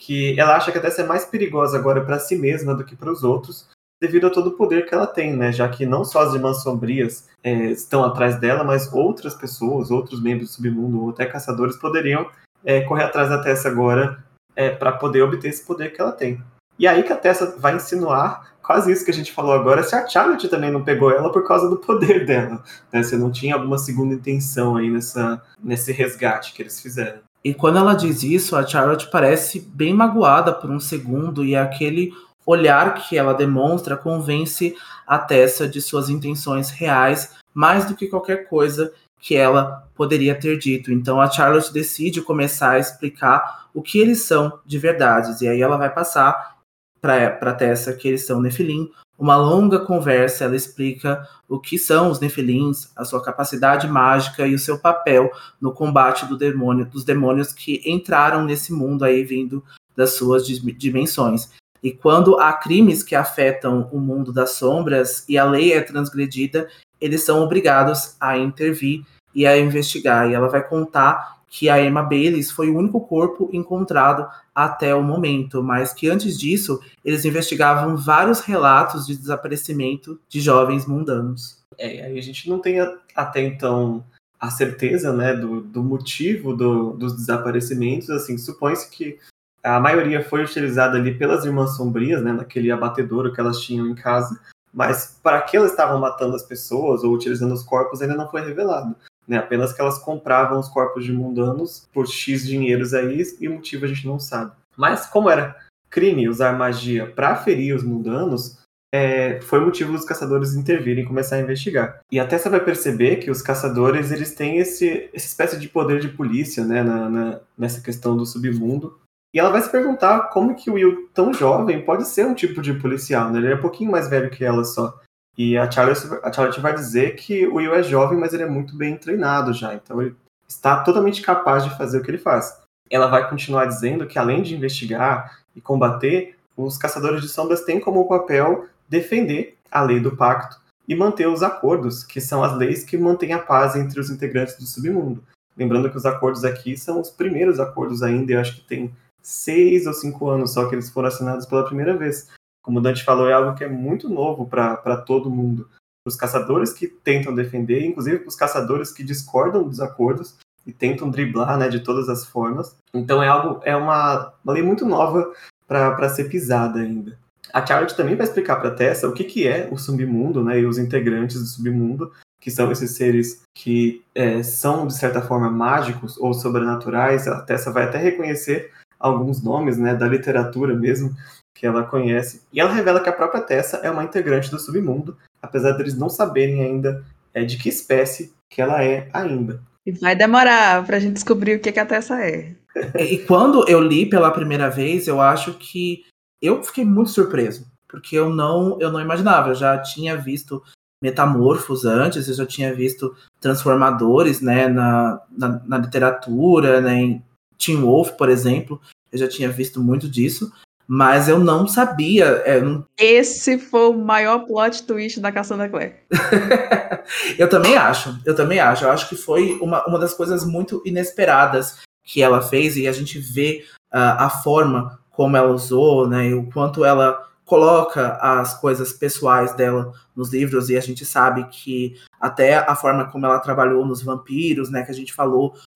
que 0.00 0.38
ela 0.38 0.56
acha 0.56 0.70
que 0.70 0.78
a 0.78 0.80
Tessa 0.80 1.02
é 1.02 1.06
mais 1.06 1.24
perigosa 1.24 1.76
agora 1.76 2.04
para 2.04 2.18
si 2.18 2.36
mesma 2.36 2.74
do 2.74 2.84
que 2.84 2.96
para 2.96 3.10
os 3.10 3.24
outros, 3.24 3.68
devido 4.00 4.26
a 4.26 4.30
todo 4.30 4.48
o 4.48 4.56
poder 4.56 4.86
que 4.86 4.94
ela 4.94 5.06
tem, 5.06 5.36
né? 5.36 5.52
Já 5.52 5.68
que 5.68 5.84
não 5.84 6.04
só 6.04 6.22
as 6.22 6.34
irmãs 6.34 6.62
sombrias 6.62 7.28
é, 7.44 7.66
estão 7.66 8.02
atrás 8.04 8.40
dela, 8.40 8.64
mas 8.64 8.90
outras 8.92 9.34
pessoas, 9.34 9.90
outros 9.90 10.22
membros 10.22 10.48
do 10.48 10.54
submundo 10.54 11.02
ou 11.02 11.10
até 11.10 11.26
caçadores 11.26 11.76
poderiam 11.76 12.26
é, 12.64 12.80
correr 12.82 13.04
atrás 13.04 13.28
da 13.28 13.42
Tessa 13.42 13.68
agora 13.68 14.24
é, 14.56 14.70
para 14.70 14.92
poder 14.92 15.22
obter 15.22 15.48
esse 15.48 15.64
poder 15.64 15.92
que 15.92 16.00
ela 16.00 16.12
tem. 16.12 16.42
E 16.78 16.86
aí 16.88 17.02
que 17.02 17.12
a 17.12 17.16
Tessa 17.16 17.58
vai 17.58 17.76
insinuar 17.76 18.50
quase 18.62 18.92
isso 18.92 19.04
que 19.04 19.10
a 19.10 19.14
gente 19.14 19.32
falou 19.32 19.52
agora, 19.52 19.82
se 19.82 19.94
a 19.94 20.06
Charlotte 20.06 20.48
também 20.48 20.70
não 20.70 20.84
pegou 20.84 21.10
ela 21.10 21.30
por 21.30 21.46
causa 21.46 21.68
do 21.68 21.76
poder 21.76 22.24
dela. 22.24 22.62
Né? 22.92 23.02
Se 23.02 23.16
não 23.16 23.30
tinha 23.30 23.54
alguma 23.54 23.76
segunda 23.76 24.14
intenção 24.14 24.76
aí 24.76 24.88
nessa, 24.88 25.42
nesse 25.62 25.92
resgate 25.92 26.52
que 26.52 26.62
eles 26.62 26.80
fizeram. 26.80 27.18
E 27.42 27.52
quando 27.52 27.78
ela 27.78 27.94
diz 27.94 28.22
isso, 28.22 28.54
a 28.54 28.66
Charlotte 28.66 29.10
parece 29.10 29.60
bem 29.60 29.92
magoada 29.92 30.52
por 30.52 30.70
um 30.70 30.78
segundo 30.78 31.44
e 31.44 31.56
aquele 31.56 32.12
olhar 32.50 32.94
que 32.94 33.16
ela 33.16 33.32
demonstra 33.32 33.96
convence 33.96 34.76
a 35.06 35.18
Tessa 35.18 35.68
de 35.68 35.80
suas 35.80 36.08
intenções 36.08 36.70
reais 36.70 37.34
mais 37.52 37.84
do 37.84 37.94
que 37.94 38.06
qualquer 38.06 38.48
coisa 38.48 38.92
que 39.18 39.36
ela 39.36 39.88
poderia 39.94 40.34
ter 40.34 40.56
dito. 40.58 40.92
Então 40.92 41.20
a 41.20 41.30
Charlotte 41.30 41.72
decide 41.72 42.22
começar 42.22 42.72
a 42.72 42.78
explicar 42.78 43.68
o 43.74 43.82
que 43.82 43.98
eles 43.98 44.22
são 44.22 44.60
de 44.64 44.78
verdade. 44.78 45.44
E 45.44 45.48
aí 45.48 45.60
ela 45.60 45.76
vai 45.76 45.92
passar 45.92 46.56
para 47.00 47.54
Tessa 47.54 47.92
que 47.92 48.08
eles 48.08 48.26
são 48.26 48.40
Nefilim. 48.40 48.90
Uma 49.18 49.36
longa 49.36 49.80
conversa, 49.80 50.44
ela 50.44 50.56
explica 50.56 51.28
o 51.46 51.60
que 51.60 51.78
são 51.78 52.10
os 52.10 52.20
Nefilins, 52.20 52.90
a 52.96 53.04
sua 53.04 53.22
capacidade 53.22 53.86
mágica 53.86 54.46
e 54.46 54.54
o 54.54 54.58
seu 54.58 54.78
papel 54.78 55.30
no 55.60 55.74
combate 55.74 56.24
do 56.24 56.38
demônio, 56.38 56.86
dos 56.86 57.04
demônios 57.04 57.52
que 57.52 57.82
entraram 57.84 58.44
nesse 58.44 58.72
mundo 58.72 59.04
aí 59.04 59.22
vindo 59.22 59.62
das 59.94 60.14
suas 60.14 60.46
dimensões. 60.46 61.50
E 61.82 61.92
quando 61.92 62.38
há 62.38 62.52
crimes 62.52 63.02
que 63.02 63.14
afetam 63.14 63.88
o 63.92 63.98
mundo 63.98 64.32
das 64.32 64.52
sombras 64.52 65.24
e 65.28 65.38
a 65.38 65.44
lei 65.44 65.72
é 65.72 65.80
transgredida, 65.80 66.68
eles 67.00 67.22
são 67.22 67.42
obrigados 67.42 68.16
a 68.20 68.36
intervir 68.36 69.04
e 69.34 69.46
a 69.46 69.58
investigar. 69.58 70.30
E 70.30 70.34
ela 70.34 70.48
vai 70.48 70.66
contar 70.66 71.40
que 71.48 71.68
a 71.68 71.82
Emma 71.82 72.02
Baylis 72.02 72.50
foi 72.50 72.70
o 72.70 72.78
único 72.78 73.00
corpo 73.00 73.50
encontrado 73.52 74.28
até 74.54 74.94
o 74.94 75.02
momento, 75.02 75.62
mas 75.62 75.92
que 75.92 76.08
antes 76.08 76.38
disso 76.38 76.80
eles 77.04 77.24
investigavam 77.24 77.96
vários 77.96 78.40
relatos 78.40 79.06
de 79.06 79.16
desaparecimento 79.16 80.18
de 80.28 80.40
jovens 80.40 80.86
mundanos. 80.86 81.58
É, 81.76 82.04
aí 82.04 82.18
a 82.18 82.22
gente 82.22 82.48
não 82.48 82.60
tem 82.60 82.78
até 83.16 83.42
então 83.42 84.04
a 84.38 84.50
certeza 84.50 85.12
né, 85.12 85.34
do, 85.34 85.60
do 85.60 85.82
motivo 85.82 86.54
do, 86.54 86.92
dos 86.92 87.14
desaparecimentos. 87.14 88.10
Assim, 88.10 88.38
supõe-se 88.38 88.88
que 88.88 89.18
a 89.62 89.78
maioria 89.80 90.22
foi 90.22 90.42
utilizada 90.42 90.96
ali 90.96 91.14
pelas 91.14 91.44
Irmãs 91.44 91.76
Sombrias, 91.76 92.22
né, 92.22 92.32
naquele 92.32 92.70
abatedouro 92.70 93.32
que 93.32 93.40
elas 93.40 93.60
tinham 93.60 93.86
em 93.86 93.94
casa, 93.94 94.40
mas 94.72 95.18
para 95.22 95.42
que 95.42 95.56
elas 95.56 95.70
estavam 95.70 95.98
matando 95.98 96.36
as 96.36 96.42
pessoas 96.42 97.02
ou 97.02 97.12
utilizando 97.12 97.52
os 97.52 97.62
corpos 97.62 98.00
ainda 98.00 98.14
não 98.14 98.30
foi 98.30 98.42
revelado. 98.42 98.94
Né, 99.28 99.36
apenas 99.36 99.72
que 99.72 99.80
elas 99.80 99.98
compravam 99.98 100.58
os 100.58 100.68
corpos 100.68 101.04
de 101.04 101.12
mundanos 101.12 101.88
por 101.92 102.08
X 102.08 102.46
dinheiros 102.46 102.92
aí 102.94 103.22
e 103.40 103.48
o 103.48 103.52
motivo 103.52 103.84
a 103.84 103.88
gente 103.88 104.06
não 104.06 104.18
sabe. 104.18 104.52
Mas 104.76 105.06
como 105.06 105.30
era 105.30 105.56
crime 105.88 106.28
usar 106.28 106.56
magia 106.56 107.06
para 107.06 107.36
ferir 107.36 107.74
os 107.74 107.84
mundanos, 107.84 108.58
é, 108.92 109.40
foi 109.42 109.60
motivo 109.60 109.92
dos 109.92 110.04
caçadores 110.04 110.54
intervirem 110.54 111.04
e 111.04 111.06
começar 111.06 111.36
a 111.36 111.40
investigar. 111.40 112.00
E 112.10 112.18
até 112.18 112.36
você 112.36 112.48
vai 112.48 112.60
perceber 112.60 113.16
que 113.16 113.30
os 113.30 113.40
caçadores 113.40 114.10
eles 114.10 114.34
têm 114.34 114.58
esse, 114.58 115.10
essa 115.14 115.26
espécie 115.26 115.58
de 115.58 115.68
poder 115.68 116.00
de 116.00 116.08
polícia 116.08 116.64
né, 116.64 116.82
na, 116.82 117.08
na, 117.08 117.40
nessa 117.56 117.80
questão 117.80 118.16
do 118.16 118.26
submundo. 118.26 118.98
E 119.32 119.38
ela 119.38 119.50
vai 119.50 119.62
se 119.62 119.70
perguntar 119.70 120.28
como 120.30 120.56
que 120.56 120.70
o 120.70 120.74
Will, 120.74 121.08
tão 121.14 121.32
jovem, 121.32 121.84
pode 121.84 122.06
ser 122.06 122.26
um 122.26 122.34
tipo 122.34 122.60
de 122.60 122.74
policial, 122.74 123.30
né? 123.30 123.38
Ele 123.38 123.52
é 123.52 123.54
um 123.54 123.60
pouquinho 123.60 123.90
mais 123.90 124.08
velho 124.08 124.30
que 124.30 124.44
ela 124.44 124.64
só. 124.64 124.98
E 125.38 125.56
a 125.56 125.70
Charlotte, 125.70 126.06
a 126.22 126.32
Charlotte 126.32 126.60
vai 126.60 126.74
dizer 126.74 127.14
que 127.14 127.46
o 127.46 127.54
Will 127.54 127.74
é 127.74 127.82
jovem, 127.82 128.18
mas 128.18 128.32
ele 128.32 128.42
é 128.42 128.48
muito 128.48 128.76
bem 128.76 128.96
treinado 128.96 129.52
já. 129.52 129.74
Então 129.74 130.02
ele 130.02 130.16
está 130.48 130.82
totalmente 130.82 131.22
capaz 131.22 131.64
de 131.64 131.76
fazer 131.76 131.98
o 131.98 132.02
que 132.02 132.10
ele 132.10 132.18
faz. 132.18 132.60
Ela 132.90 133.06
vai 133.06 133.28
continuar 133.30 133.66
dizendo 133.66 134.06
que 134.06 134.18
além 134.18 134.42
de 134.42 134.56
investigar 134.56 135.38
e 135.54 135.60
combater, 135.60 136.36
os 136.56 136.76
caçadores 136.76 137.22
de 137.22 137.28
sombras 137.28 137.62
têm 137.62 137.78
como 137.78 138.08
papel 138.08 138.66
defender 138.88 139.56
a 139.70 139.82
lei 139.82 140.00
do 140.00 140.16
pacto 140.16 140.60
e 140.88 140.94
manter 140.96 141.28
os 141.28 141.42
acordos, 141.42 142.02
que 142.02 142.20
são 142.20 142.42
as 142.42 142.56
leis 142.56 142.82
que 142.82 142.98
mantêm 142.98 143.32
a 143.32 143.38
paz 143.38 143.76
entre 143.76 144.00
os 144.00 144.10
integrantes 144.10 144.56
do 144.56 144.66
submundo. 144.66 145.22
Lembrando 145.56 145.88
que 145.88 145.96
os 145.96 146.04
acordos 146.04 146.44
aqui 146.44 146.76
são 146.76 147.00
os 147.00 147.10
primeiros 147.10 147.60
acordos 147.60 148.02
ainda, 148.02 148.32
eu 148.32 148.40
acho 148.40 148.56
que 148.56 148.62
tem 148.62 148.92
seis 149.22 149.86
ou 149.86 149.92
cinco 149.92 150.28
anos 150.28 150.52
só 150.52 150.68
que 150.68 150.74
eles 150.74 150.90
foram 150.90 151.08
assinados 151.08 151.46
pela 151.46 151.64
primeira 151.64 151.96
vez. 151.96 152.28
Como 152.62 152.78
o 152.78 152.82
Dante 152.82 153.04
falou, 153.04 153.28
é 153.28 153.32
algo 153.32 153.56
que 153.56 153.64
é 153.64 153.68
muito 153.68 154.08
novo 154.08 154.46
para 154.46 154.96
todo 154.98 155.30
mundo. 155.30 155.68
Os 156.06 156.16
caçadores 156.16 156.72
que 156.72 156.86
tentam 156.86 157.34
defender, 157.34 157.84
inclusive 157.84 158.24
os 158.26 158.36
caçadores 158.36 158.92
que 158.92 159.04
discordam 159.04 159.62
dos 159.62 159.80
acordos 159.80 160.36
e 160.66 160.72
tentam 160.72 161.10
driblar 161.10 161.58
né, 161.58 161.68
de 161.68 161.80
todas 161.80 162.08
as 162.08 162.24
formas. 162.24 162.76
Então 162.94 163.22
é 163.22 163.28
algo, 163.28 163.60
é 163.64 163.74
uma, 163.74 164.32
uma 164.44 164.52
lei 164.52 164.62
muito 164.62 164.84
nova 164.84 165.32
para 165.66 166.08
ser 166.08 166.24
pisada 166.24 166.80
ainda. 166.80 167.18
A 167.52 167.64
Charlotte 167.64 167.96
também 167.96 168.16
vai 168.16 168.26
explicar 168.26 168.56
para 168.56 168.70
Tessa 168.70 169.08
o 169.08 169.12
que, 169.12 169.24
que 169.24 169.46
é 169.46 169.68
o 169.70 169.76
submundo 169.76 170.44
né, 170.44 170.60
e 170.60 170.66
os 170.66 170.78
integrantes 170.78 171.40
do 171.40 171.46
submundo, 171.46 172.12
que 172.40 172.50
são 172.50 172.70
esses 172.70 172.92
seres 172.92 173.42
que 173.54 174.02
é, 174.14 174.42
são, 174.42 174.86
de 174.86 174.94
certa 174.94 175.20
forma, 175.20 175.50
mágicos 175.50 176.16
ou 176.18 176.32
sobrenaturais. 176.32 177.26
A 177.26 177.40
Tessa 177.42 177.72
vai 177.72 177.84
até 177.84 177.98
reconhecer 177.98 178.72
alguns 179.00 179.42
nomes, 179.42 179.78
né, 179.78 179.94
da 179.94 180.06
literatura 180.06 180.74
mesmo, 180.74 181.16
que 181.54 181.66
ela 181.66 181.84
conhece. 181.84 182.42
E 182.52 182.60
ela 182.60 182.72
revela 182.72 183.00
que 183.00 183.08
a 183.08 183.12
própria 183.12 183.40
Tessa 183.40 183.78
é 183.78 183.90
uma 183.90 184.04
integrante 184.04 184.50
do 184.50 184.58
submundo, 184.58 185.16
apesar 185.42 185.72
deles 185.72 185.96
não 185.96 186.10
saberem 186.10 186.62
ainda 186.62 187.02
é, 187.32 187.44
de 187.44 187.56
que 187.56 187.68
espécie 187.68 188.32
que 188.50 188.60
ela 188.60 188.84
é 188.84 189.08
ainda. 189.12 189.62
E 189.86 189.92
vai 189.92 190.14
demorar 190.14 190.84
pra 190.84 190.98
gente 190.98 191.14
descobrir 191.14 191.56
o 191.56 191.60
que, 191.60 191.72
que 191.72 191.80
a 191.80 191.86
Tessa 191.86 192.20
é. 192.20 192.54
E 192.98 193.18
quando 193.18 193.68
eu 193.68 193.80
li 193.80 194.08
pela 194.08 194.30
primeira 194.30 194.68
vez, 194.68 195.08
eu 195.08 195.20
acho 195.20 195.54
que 195.54 196.04
eu 196.40 196.62
fiquei 196.62 196.84
muito 196.84 197.10
surpreso, 197.10 197.66
porque 197.88 198.16
eu 198.16 198.28
não, 198.28 198.80
eu 198.80 198.92
não 198.92 199.00
imaginava. 199.00 199.50
Eu 199.50 199.54
já 199.54 199.78
tinha 199.78 200.16
visto 200.16 200.62
Metamorfos 201.02 201.84
antes, 201.84 202.28
eu 202.28 202.34
já 202.34 202.46
tinha 202.46 202.74
visto 202.74 203.14
Transformadores, 203.40 204.40
né, 204.40 204.68
na, 204.68 205.20
na, 205.30 205.60
na 205.66 205.78
literatura, 205.78 206.80
né, 206.80 206.94
em 206.94 207.24
Teen 207.64 207.80
Wolf, 207.80 208.12
por 208.12 208.28
exemplo, 208.28 208.80
eu 209.12 209.18
já 209.18 209.28
tinha 209.28 209.48
visto 209.48 209.80
muito 209.80 210.08
disso, 210.08 210.52
mas 210.86 211.28
eu 211.28 211.38
não 211.38 211.68
sabia. 211.68 212.24
É, 212.44 212.60
não... 212.60 212.84
Esse 212.98 213.58
foi 213.58 213.90
o 213.90 213.92
maior 213.92 214.40
plot 214.46 214.82
twist 214.84 215.20
da 215.20 215.30
Cassandra 215.30 215.68
Clare. 215.68 215.94
eu 217.38 217.48
também 217.48 217.76
acho, 217.76 218.18
eu 218.24 218.34
também 218.34 218.58
acho. 218.58 218.84
Eu 218.84 218.90
acho 218.90 219.08
que 219.08 219.16
foi 219.16 219.58
uma, 219.60 219.86
uma 219.86 219.98
das 219.98 220.14
coisas 220.14 220.44
muito 220.44 220.82
inesperadas 220.84 221.78
que 222.02 222.22
ela 222.22 222.42
fez 222.42 222.76
e 222.76 222.88
a 222.88 222.92
gente 222.92 223.18
vê 223.18 223.64
uh, 223.92 224.18
a 224.18 224.30
forma 224.30 224.98
como 225.10 225.36
ela 225.36 225.52
usou, 225.52 226.08
né, 226.08 226.28
e 226.28 226.34
o 226.34 226.50
quanto 226.50 226.84
ela 226.84 227.28
coloca 227.44 228.12
as 228.22 228.58
coisas 228.58 228.92
pessoais 228.92 229.52
dela 229.54 229.92
nos 230.14 230.32
livros 230.32 230.70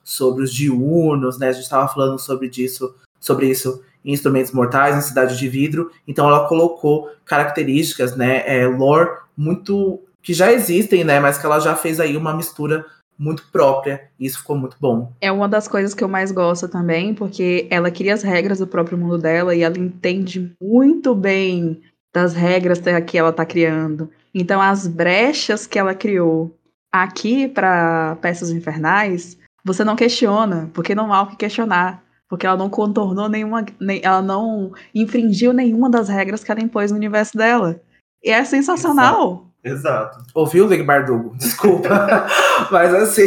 sobre 0.04 0.44
os 0.44 0.52
diurnos, 0.52 1.38
né, 1.38 1.48
a 1.48 1.52
gente 1.52 1.64
estava 1.64 1.88
falando 1.88 2.18
sobre 2.18 2.48
disso, 2.48 2.94
sobre 3.18 3.48
isso 3.48 3.82
em 4.04 4.12
Instrumentos 4.12 4.52
Mortais, 4.52 4.96
em 4.96 5.00
Cidade 5.00 5.38
de 5.38 5.48
Vidro. 5.48 5.90
Então 6.06 6.28
ela 6.28 6.46
colocou 6.46 7.10
características, 7.24 8.14
né, 8.14 8.42
é, 8.46 8.66
lore 8.66 9.10
muito 9.36 10.00
que 10.22 10.32
já 10.32 10.52
existem, 10.52 11.04
né, 11.04 11.18
mas 11.18 11.38
que 11.38 11.46
ela 11.46 11.58
já 11.58 11.74
fez 11.74 11.98
aí 11.98 12.16
uma 12.16 12.34
mistura 12.34 12.84
muito 13.18 13.44
própria, 13.52 14.08
e 14.18 14.26
isso 14.26 14.38
ficou 14.38 14.56
muito 14.56 14.76
bom. 14.80 15.12
É 15.20 15.30
uma 15.30 15.48
das 15.48 15.68
coisas 15.68 15.94
que 15.94 16.02
eu 16.02 16.08
mais 16.08 16.32
gosto 16.32 16.68
também, 16.68 17.14
porque 17.14 17.66
ela 17.70 17.90
cria 17.90 18.14
as 18.14 18.22
regras 18.22 18.58
do 18.58 18.66
próprio 18.66 18.98
mundo 18.98 19.18
dela 19.18 19.54
e 19.54 19.62
ela 19.62 19.78
entende 19.78 20.52
muito 20.60 21.14
bem 21.14 21.80
das 22.12 22.34
regras 22.34 22.80
que 23.06 23.18
ela 23.18 23.30
está 23.30 23.44
criando. 23.44 24.10
Então 24.34 24.60
as 24.60 24.86
brechas 24.86 25.66
que 25.66 25.78
ela 25.78 25.94
criou 25.94 26.56
aqui 26.92 27.48
para 27.48 28.16
peças 28.20 28.50
infernais, 28.50 29.36
você 29.64 29.82
não 29.84 29.96
questiona, 29.96 30.70
porque 30.74 30.94
não 30.94 31.12
há 31.12 31.22
o 31.22 31.28
que 31.28 31.36
questionar 31.36 32.04
porque 32.28 32.46
ela 32.46 32.56
não 32.56 32.70
contornou 32.70 33.28
nenhuma, 33.28 33.64
nem, 33.78 34.00
ela 34.02 34.20
não 34.20 34.72
infringiu 34.94 35.52
nenhuma 35.52 35.88
das 35.88 36.08
regras 36.08 36.42
que 36.42 36.50
ela 36.50 36.60
impôs 36.60 36.90
no 36.90 36.96
universo 36.96 37.36
dela. 37.36 37.80
E 38.22 38.30
é 38.30 38.44
sensacional. 38.44 39.32
Exato. 39.32 39.54
Exato. 39.64 40.18
Ouviu, 40.34 40.66
Lig 40.66 40.82
Bardugo? 40.82 41.34
Desculpa. 41.38 41.88
Mas 42.70 42.92
assim. 42.92 43.26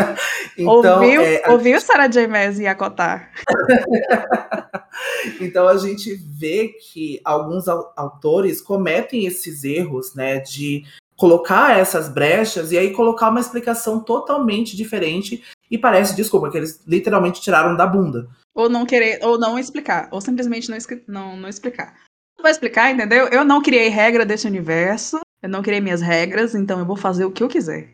então, 0.56 1.02
ouviu, 1.02 1.20
é, 1.20 1.42
ouviu 1.48 1.80
Sarah 1.80 2.08
J. 2.08 2.26
Maas 2.26 2.58
e 2.58 2.66
Acotar? 2.66 3.30
então 5.40 5.68
a 5.68 5.76
gente 5.76 6.14
vê 6.14 6.68
que 6.68 7.20
alguns 7.22 7.68
autores 7.68 8.62
cometem 8.62 9.26
esses 9.26 9.62
erros, 9.62 10.14
né, 10.14 10.38
de 10.40 10.84
colocar 11.16 11.78
essas 11.78 12.08
brechas 12.08 12.72
e 12.72 12.78
aí 12.78 12.92
colocar 12.92 13.30
uma 13.30 13.40
explicação 13.40 14.00
totalmente 14.00 14.76
diferente 14.76 15.42
e 15.70 15.78
parece, 15.78 16.14
desculpa, 16.14 16.50
que 16.50 16.56
eles 16.56 16.80
literalmente 16.86 17.40
tiraram 17.40 17.76
da 17.76 17.86
bunda. 17.86 18.28
Ou 18.54 18.68
não 18.68 18.86
querer, 18.86 19.18
ou 19.22 19.38
não 19.38 19.58
explicar, 19.58 20.08
ou 20.10 20.20
simplesmente 20.20 20.70
não, 20.70 20.78
não, 21.08 21.36
não 21.36 21.48
explicar. 21.48 21.94
Não 22.36 22.42
vai 22.42 22.52
explicar, 22.52 22.90
entendeu? 22.90 23.26
Eu 23.28 23.44
não 23.44 23.62
criei 23.62 23.88
regra 23.88 24.24
desse 24.24 24.46
universo, 24.46 25.20
eu 25.42 25.48
não 25.48 25.62
criei 25.62 25.80
minhas 25.80 26.00
regras, 26.00 26.54
então 26.54 26.78
eu 26.78 26.84
vou 26.84 26.96
fazer 26.96 27.24
o 27.24 27.30
que 27.30 27.42
eu 27.42 27.48
quiser. 27.48 27.90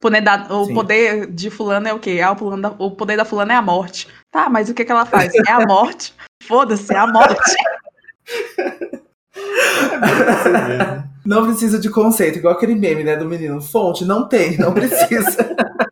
Poder 0.00 0.20
da, 0.20 0.46
o 0.54 0.66
Sim. 0.66 0.74
poder 0.74 1.30
de 1.30 1.50
fulano 1.50 1.88
é 1.88 1.94
o 1.94 1.98
quê? 1.98 2.20
Ah, 2.22 2.32
o, 2.32 2.56
da, 2.56 2.74
o, 2.78 2.90
poder 2.90 3.16
da 3.16 3.24
fulana 3.24 3.54
é 3.54 3.56
a 3.56 3.62
morte. 3.62 4.08
Tá, 4.30 4.50
mas 4.50 4.68
o 4.68 4.74
que, 4.74 4.84
que 4.84 4.92
ela 4.92 5.06
faz? 5.06 5.32
É 5.34 5.50
a 5.50 5.66
morte. 5.66 6.14
Foda-se, 6.44 6.92
é 6.92 6.98
a 6.98 7.06
morte. 7.06 7.54
não 11.24 11.46
precisa 11.46 11.78
de 11.78 11.88
conceito, 11.88 12.38
igual 12.38 12.54
aquele 12.54 12.74
meme, 12.74 13.02
né, 13.02 13.16
do 13.16 13.24
menino. 13.24 13.60
Fonte, 13.60 14.04
não 14.04 14.28
tem, 14.28 14.58
não 14.58 14.74
precisa. 14.74 15.56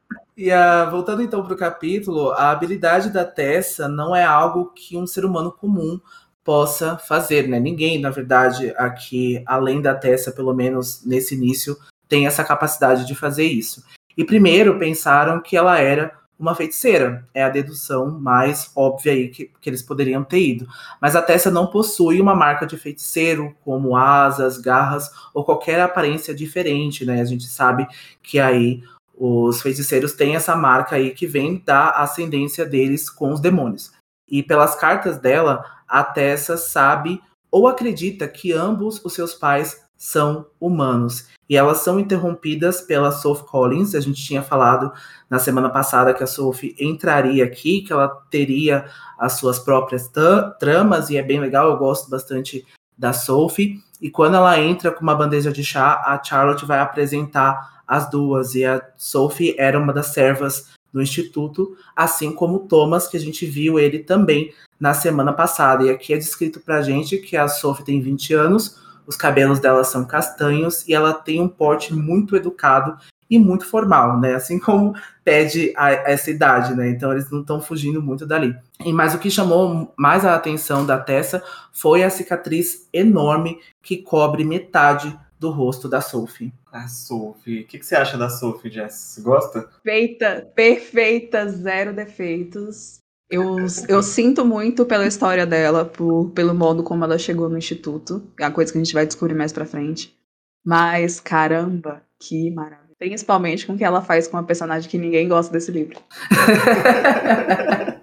E 0.43 0.51
uh, 0.51 0.91
voltando 0.91 1.23
então 1.23 1.41
para 1.45 1.55
o 1.55 1.57
capítulo, 1.57 2.33
a 2.33 2.51
habilidade 2.51 3.11
da 3.11 3.25
Tessa 3.25 3.87
não 3.87 4.15
é 4.15 4.25
algo 4.25 4.73
que 4.75 4.97
um 4.97 5.07
ser 5.07 5.25
humano 5.25 5.53
comum 5.53 6.01
possa 6.43 6.99
fazer, 6.99 7.47
né? 7.47 7.61
Ninguém, 7.61 8.01
na 8.01 8.11
verdade, 8.11 8.75
aqui, 8.77 9.41
além 9.47 9.81
da 9.81 9.95
Tessa, 9.95 10.33
pelo 10.33 10.53
menos 10.53 11.07
nesse 11.07 11.37
início, 11.37 11.77
tem 12.09 12.27
essa 12.27 12.43
capacidade 12.43 13.07
de 13.07 13.15
fazer 13.15 13.45
isso. 13.45 13.85
E 14.19 14.25
primeiro 14.25 14.81
pensaram 14.81 15.41
que 15.41 15.57
ela 15.57 15.79
era 15.79 16.13
uma 16.37 16.57
feiticeira. 16.57 17.25
É 17.33 17.45
a 17.45 17.49
dedução 17.49 18.11
mais 18.11 18.69
óbvia 18.75 19.13
aí 19.13 19.29
que, 19.29 19.49
que 19.61 19.71
eles 19.71 19.81
poderiam 19.81 20.25
ter 20.25 20.41
ido. 20.41 20.67
Mas 21.01 21.15
a 21.15 21.23
Tessa 21.23 21.53
não 21.53 21.69
possui 21.69 22.21
uma 22.21 22.35
marca 22.35 22.67
de 22.67 22.77
feiticeiro, 22.77 23.55
como 23.65 23.95
asas, 23.95 24.59
garras 24.59 25.09
ou 25.33 25.45
qualquer 25.45 25.79
aparência 25.79 26.35
diferente, 26.35 27.05
né? 27.05 27.21
A 27.21 27.25
gente 27.25 27.47
sabe 27.47 27.87
que 28.21 28.41
aí 28.41 28.83
os 29.17 29.61
feiticeiros 29.61 30.13
têm 30.13 30.37
essa 30.37 30.57
marca 30.57 30.97
aí 30.97 31.11
que 31.11 31.27
vem 31.27 31.63
da 31.65 31.91
ascendência 31.91 32.65
deles 32.65 33.09
com 33.09 33.33
os 33.33 33.41
demônios. 33.41 33.93
E 34.29 34.43
pelas 34.43 34.75
cartas 34.75 35.19
dela, 35.19 35.65
a 35.87 36.03
Tessa 36.03 36.57
sabe 36.57 37.21
ou 37.51 37.69
acredita 37.69 38.27
que 38.27 38.53
ambos 38.53 39.05
os 39.05 39.13
seus 39.13 39.35
pais 39.35 39.83
são 40.03 40.47
humanos. 40.59 41.29
E 41.49 41.57
elas 41.57 41.79
são 41.79 42.01
interrompidas 42.01 42.81
pela 42.81 43.13
Sophie 43.13 43.47
Collins. 43.47 43.95
A 43.95 44.01
gente 44.01 44.25
tinha 44.25 44.43
falado 44.43 44.91
na 45.29 45.39
semana 45.39 45.69
passada 45.69 46.15
que 46.15 46.25
a 46.25 46.27
Sophie 46.27 46.75
entraria 46.81 47.45
aqui, 47.45 47.83
que 47.83 47.93
ela 47.93 48.09
teria 48.31 48.87
as 49.19 49.35
suas 49.35 49.59
próprias 49.59 50.11
tramas, 50.59 51.11
e 51.11 51.17
é 51.17 51.23
bem 51.23 51.39
legal, 51.39 51.71
eu 51.71 51.77
gosto 51.77 52.11
bastante 52.11 52.67
da 52.99 53.13
Sophie. 53.13 53.81
E 54.03 54.11
quando 54.11 54.35
ela 54.35 54.59
entra 54.61 54.91
com 54.91 55.01
uma 55.01 55.15
bandeja 55.15 55.53
de 55.53 55.63
chá, 55.63 56.03
a 56.05 56.21
Charlotte 56.23 56.67
vai 56.67 56.81
apresentar 56.81 57.83
as 57.87 58.11
duas. 58.11 58.57
E 58.57 58.65
a 58.65 58.83
Sophie 58.97 59.55
era 59.57 59.79
uma 59.79 59.93
das 59.93 60.09
servas 60.09 60.73
do 60.93 61.01
instituto, 61.01 61.77
assim 61.95 62.33
como 62.33 62.57
o 62.57 62.67
Thomas, 62.67 63.07
que 63.07 63.17
a 63.17 63.21
gente 63.21 63.47
viu 63.47 63.79
ele 63.79 64.01
também 64.01 64.53
na 64.79 64.93
semana 64.93 65.33
passada. 65.33 65.85
E 65.85 65.91
aqui 65.91 66.13
é 66.13 66.19
descrito 66.19 66.59
pra 66.59 66.83
gente 66.83 67.17
que 67.19 67.37
a 67.37 67.47
Sophie 67.47 67.85
tem 67.85 68.01
20 68.01 68.35
anos, 68.35 68.83
os 69.07 69.17
cabelos 69.17 69.61
dela 69.61 69.85
são 69.85 70.05
castanhos 70.05 70.87
e 70.89 70.93
ela 70.93 71.15
tem 71.15 71.41
um 71.41 71.49
porte 71.49 71.95
muito 71.95 72.37
educado 72.37 72.97
e 73.33 73.39
muito 73.39 73.65
formal, 73.65 74.21
né? 74.21 74.35
Assim 74.35 74.59
como 74.59 74.95
pede 75.25 75.73
a, 75.75 75.91
essa 75.91 76.31
idade, 76.31 76.75
né? 76.75 76.91
Então 76.91 77.11
eles 77.11 77.31
não 77.31 77.41
estão 77.41 77.63
fugindo 77.63 78.03
muito 78.03 78.27
dali. 78.27 78.55
E 78.85 78.93
mas 78.93 79.15
o 79.15 79.19
que 79.19 79.31
chamou 79.31 79.91
mais 79.97 80.27
a 80.27 80.35
atenção 80.35 80.85
da 80.85 80.99
Tessa 80.99 81.43
foi 81.73 82.03
a 82.03 82.11
cicatriz 82.11 82.87
enorme 82.93 83.59
que 83.83 83.97
cobre 83.97 84.45
metade 84.45 85.19
do 85.41 85.51
rosto 85.51 85.89
da 85.89 86.03
Sophie. 86.03 86.53
A 86.71 86.87
Sophie. 86.87 87.63
O 87.63 87.67
que, 87.67 87.79
que 87.79 87.87
você 87.87 87.97
acha 87.97 88.19
da 88.19 88.29
Sophie, 88.29 88.71
Jess? 88.71 88.95
Você 88.95 89.23
gosta? 89.23 89.63
Perfeita, 89.83 90.53
perfeita, 90.55 91.49
zero 91.49 91.95
defeitos. 91.95 92.99
Eu, 93.31 93.57
eu 93.89 94.03
sinto 94.03 94.45
muito 94.45 94.85
pela 94.85 95.07
história 95.07 95.47
dela, 95.47 95.87
por, 95.87 96.31
pelo 96.33 96.55
modo 96.55 96.83
como 96.83 97.03
ela 97.03 97.19
chegou 97.19 97.49
no 97.49 97.57
instituto. 97.57 98.23
É 98.39 98.45
a 98.45 98.51
coisa 98.51 98.71
que 98.71 98.77
a 98.77 98.85
gente 98.85 98.93
vai 98.93 99.07
descobrir 99.07 99.35
mais 99.35 99.55
pra 99.55 99.65
frente. 99.65 100.15
Mas, 100.63 101.19
caramba, 101.19 102.03
que 102.21 102.51
maravilha. 102.51 102.82
Principalmente 103.03 103.67
com 103.67 103.73
o 103.73 103.77
que 103.77 103.83
ela 103.83 104.01
faz 104.01 104.29
com 104.29 104.37
uma 104.37 104.45
personagem 104.45 104.89
que 104.89 104.97
ninguém 104.97 105.29
gosta 105.29 105.53
desse 105.53 105.73
livro. 105.73 105.99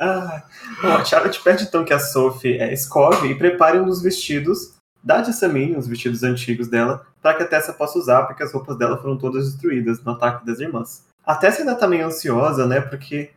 ah, 0.00 0.42
bom, 0.80 0.92
a 0.92 1.04
Charlotte 1.04 1.38
pede 1.42 1.64
então 1.64 1.84
que 1.84 1.92
a 1.92 1.98
Sophie 1.98 2.56
é, 2.56 2.72
escove 2.72 3.28
e 3.28 3.34
prepare 3.34 3.78
um 3.78 3.84
dos 3.84 4.00
vestidos 4.00 4.78
Dá 5.04 5.20
de 5.20 5.34
Samine 5.34 5.76
os 5.76 5.86
vestidos 5.86 6.22
antigos 6.22 6.68
dela 6.68 7.04
para 7.20 7.34
que 7.34 7.42
a 7.42 7.46
Tessa 7.46 7.74
possa 7.74 7.98
usar, 7.98 8.22
porque 8.22 8.42
as 8.42 8.50
roupas 8.50 8.78
dela 8.78 8.96
foram 8.96 9.18
todas 9.18 9.44
destruídas 9.44 10.02
no 10.02 10.12
ataque 10.12 10.46
das 10.46 10.58
irmãs. 10.58 11.04
A 11.26 11.34
Tessa 11.34 11.60
ainda 11.60 11.74
tá 11.74 11.86
meio 11.86 12.06
ansiosa, 12.06 12.66
né? 12.66 12.80
Porque 12.80 13.28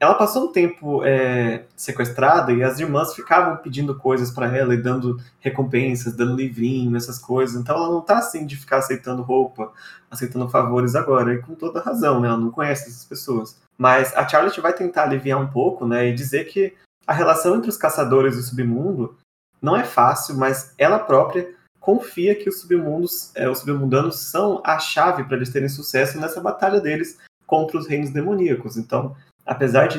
ela 0.00 0.14
passou 0.14 0.44
um 0.44 0.52
tempo 0.52 1.04
é, 1.04 1.64
sequestrada 1.76 2.52
e 2.52 2.62
as 2.62 2.78
irmãs 2.78 3.14
ficavam 3.14 3.56
pedindo 3.56 3.96
coisas 3.96 4.30
para 4.30 4.56
ela 4.56 4.72
e 4.72 4.80
dando 4.80 5.20
recompensas, 5.40 6.14
dando 6.14 6.36
livrinho, 6.36 6.96
essas 6.96 7.18
coisas. 7.18 7.60
Então 7.60 7.76
ela 7.76 7.90
não 7.90 8.00
tá 8.00 8.18
assim 8.18 8.46
de 8.46 8.56
ficar 8.56 8.78
aceitando 8.78 9.22
roupa, 9.22 9.72
aceitando 10.08 10.48
favores 10.48 10.94
agora. 10.94 11.34
E 11.34 11.42
com 11.42 11.54
toda 11.54 11.80
razão, 11.80 12.20
né? 12.20 12.28
Ela 12.28 12.36
não 12.36 12.50
conhece 12.50 12.88
essas 12.88 13.04
pessoas. 13.04 13.56
Mas 13.76 14.14
a 14.16 14.26
Charlotte 14.26 14.60
vai 14.60 14.72
tentar 14.72 15.02
aliviar 15.04 15.40
um 15.40 15.48
pouco, 15.48 15.84
né? 15.84 16.08
E 16.08 16.14
dizer 16.14 16.44
que 16.44 16.74
a 17.04 17.12
relação 17.12 17.56
entre 17.56 17.68
os 17.68 17.76
caçadores 17.76 18.36
e 18.36 18.40
o 18.40 18.42
submundo 18.42 19.16
não 19.60 19.76
é 19.76 19.82
fácil, 19.82 20.36
mas 20.36 20.72
ela 20.78 21.00
própria 21.00 21.54
confia 21.80 22.34
que 22.34 22.48
os 22.48 22.60
submundos, 22.60 23.32
é, 23.34 23.48
os 23.48 23.60
submundanos 23.60 24.20
são 24.20 24.60
a 24.64 24.78
chave 24.78 25.24
para 25.24 25.36
eles 25.36 25.50
terem 25.50 25.68
sucesso 25.68 26.20
nessa 26.20 26.40
batalha 26.40 26.80
deles 26.80 27.18
contra 27.46 27.78
os 27.78 27.88
reinos 27.88 28.10
demoníacos. 28.10 28.76
Então, 28.76 29.16
apesar 29.48 29.86
de 29.86 29.98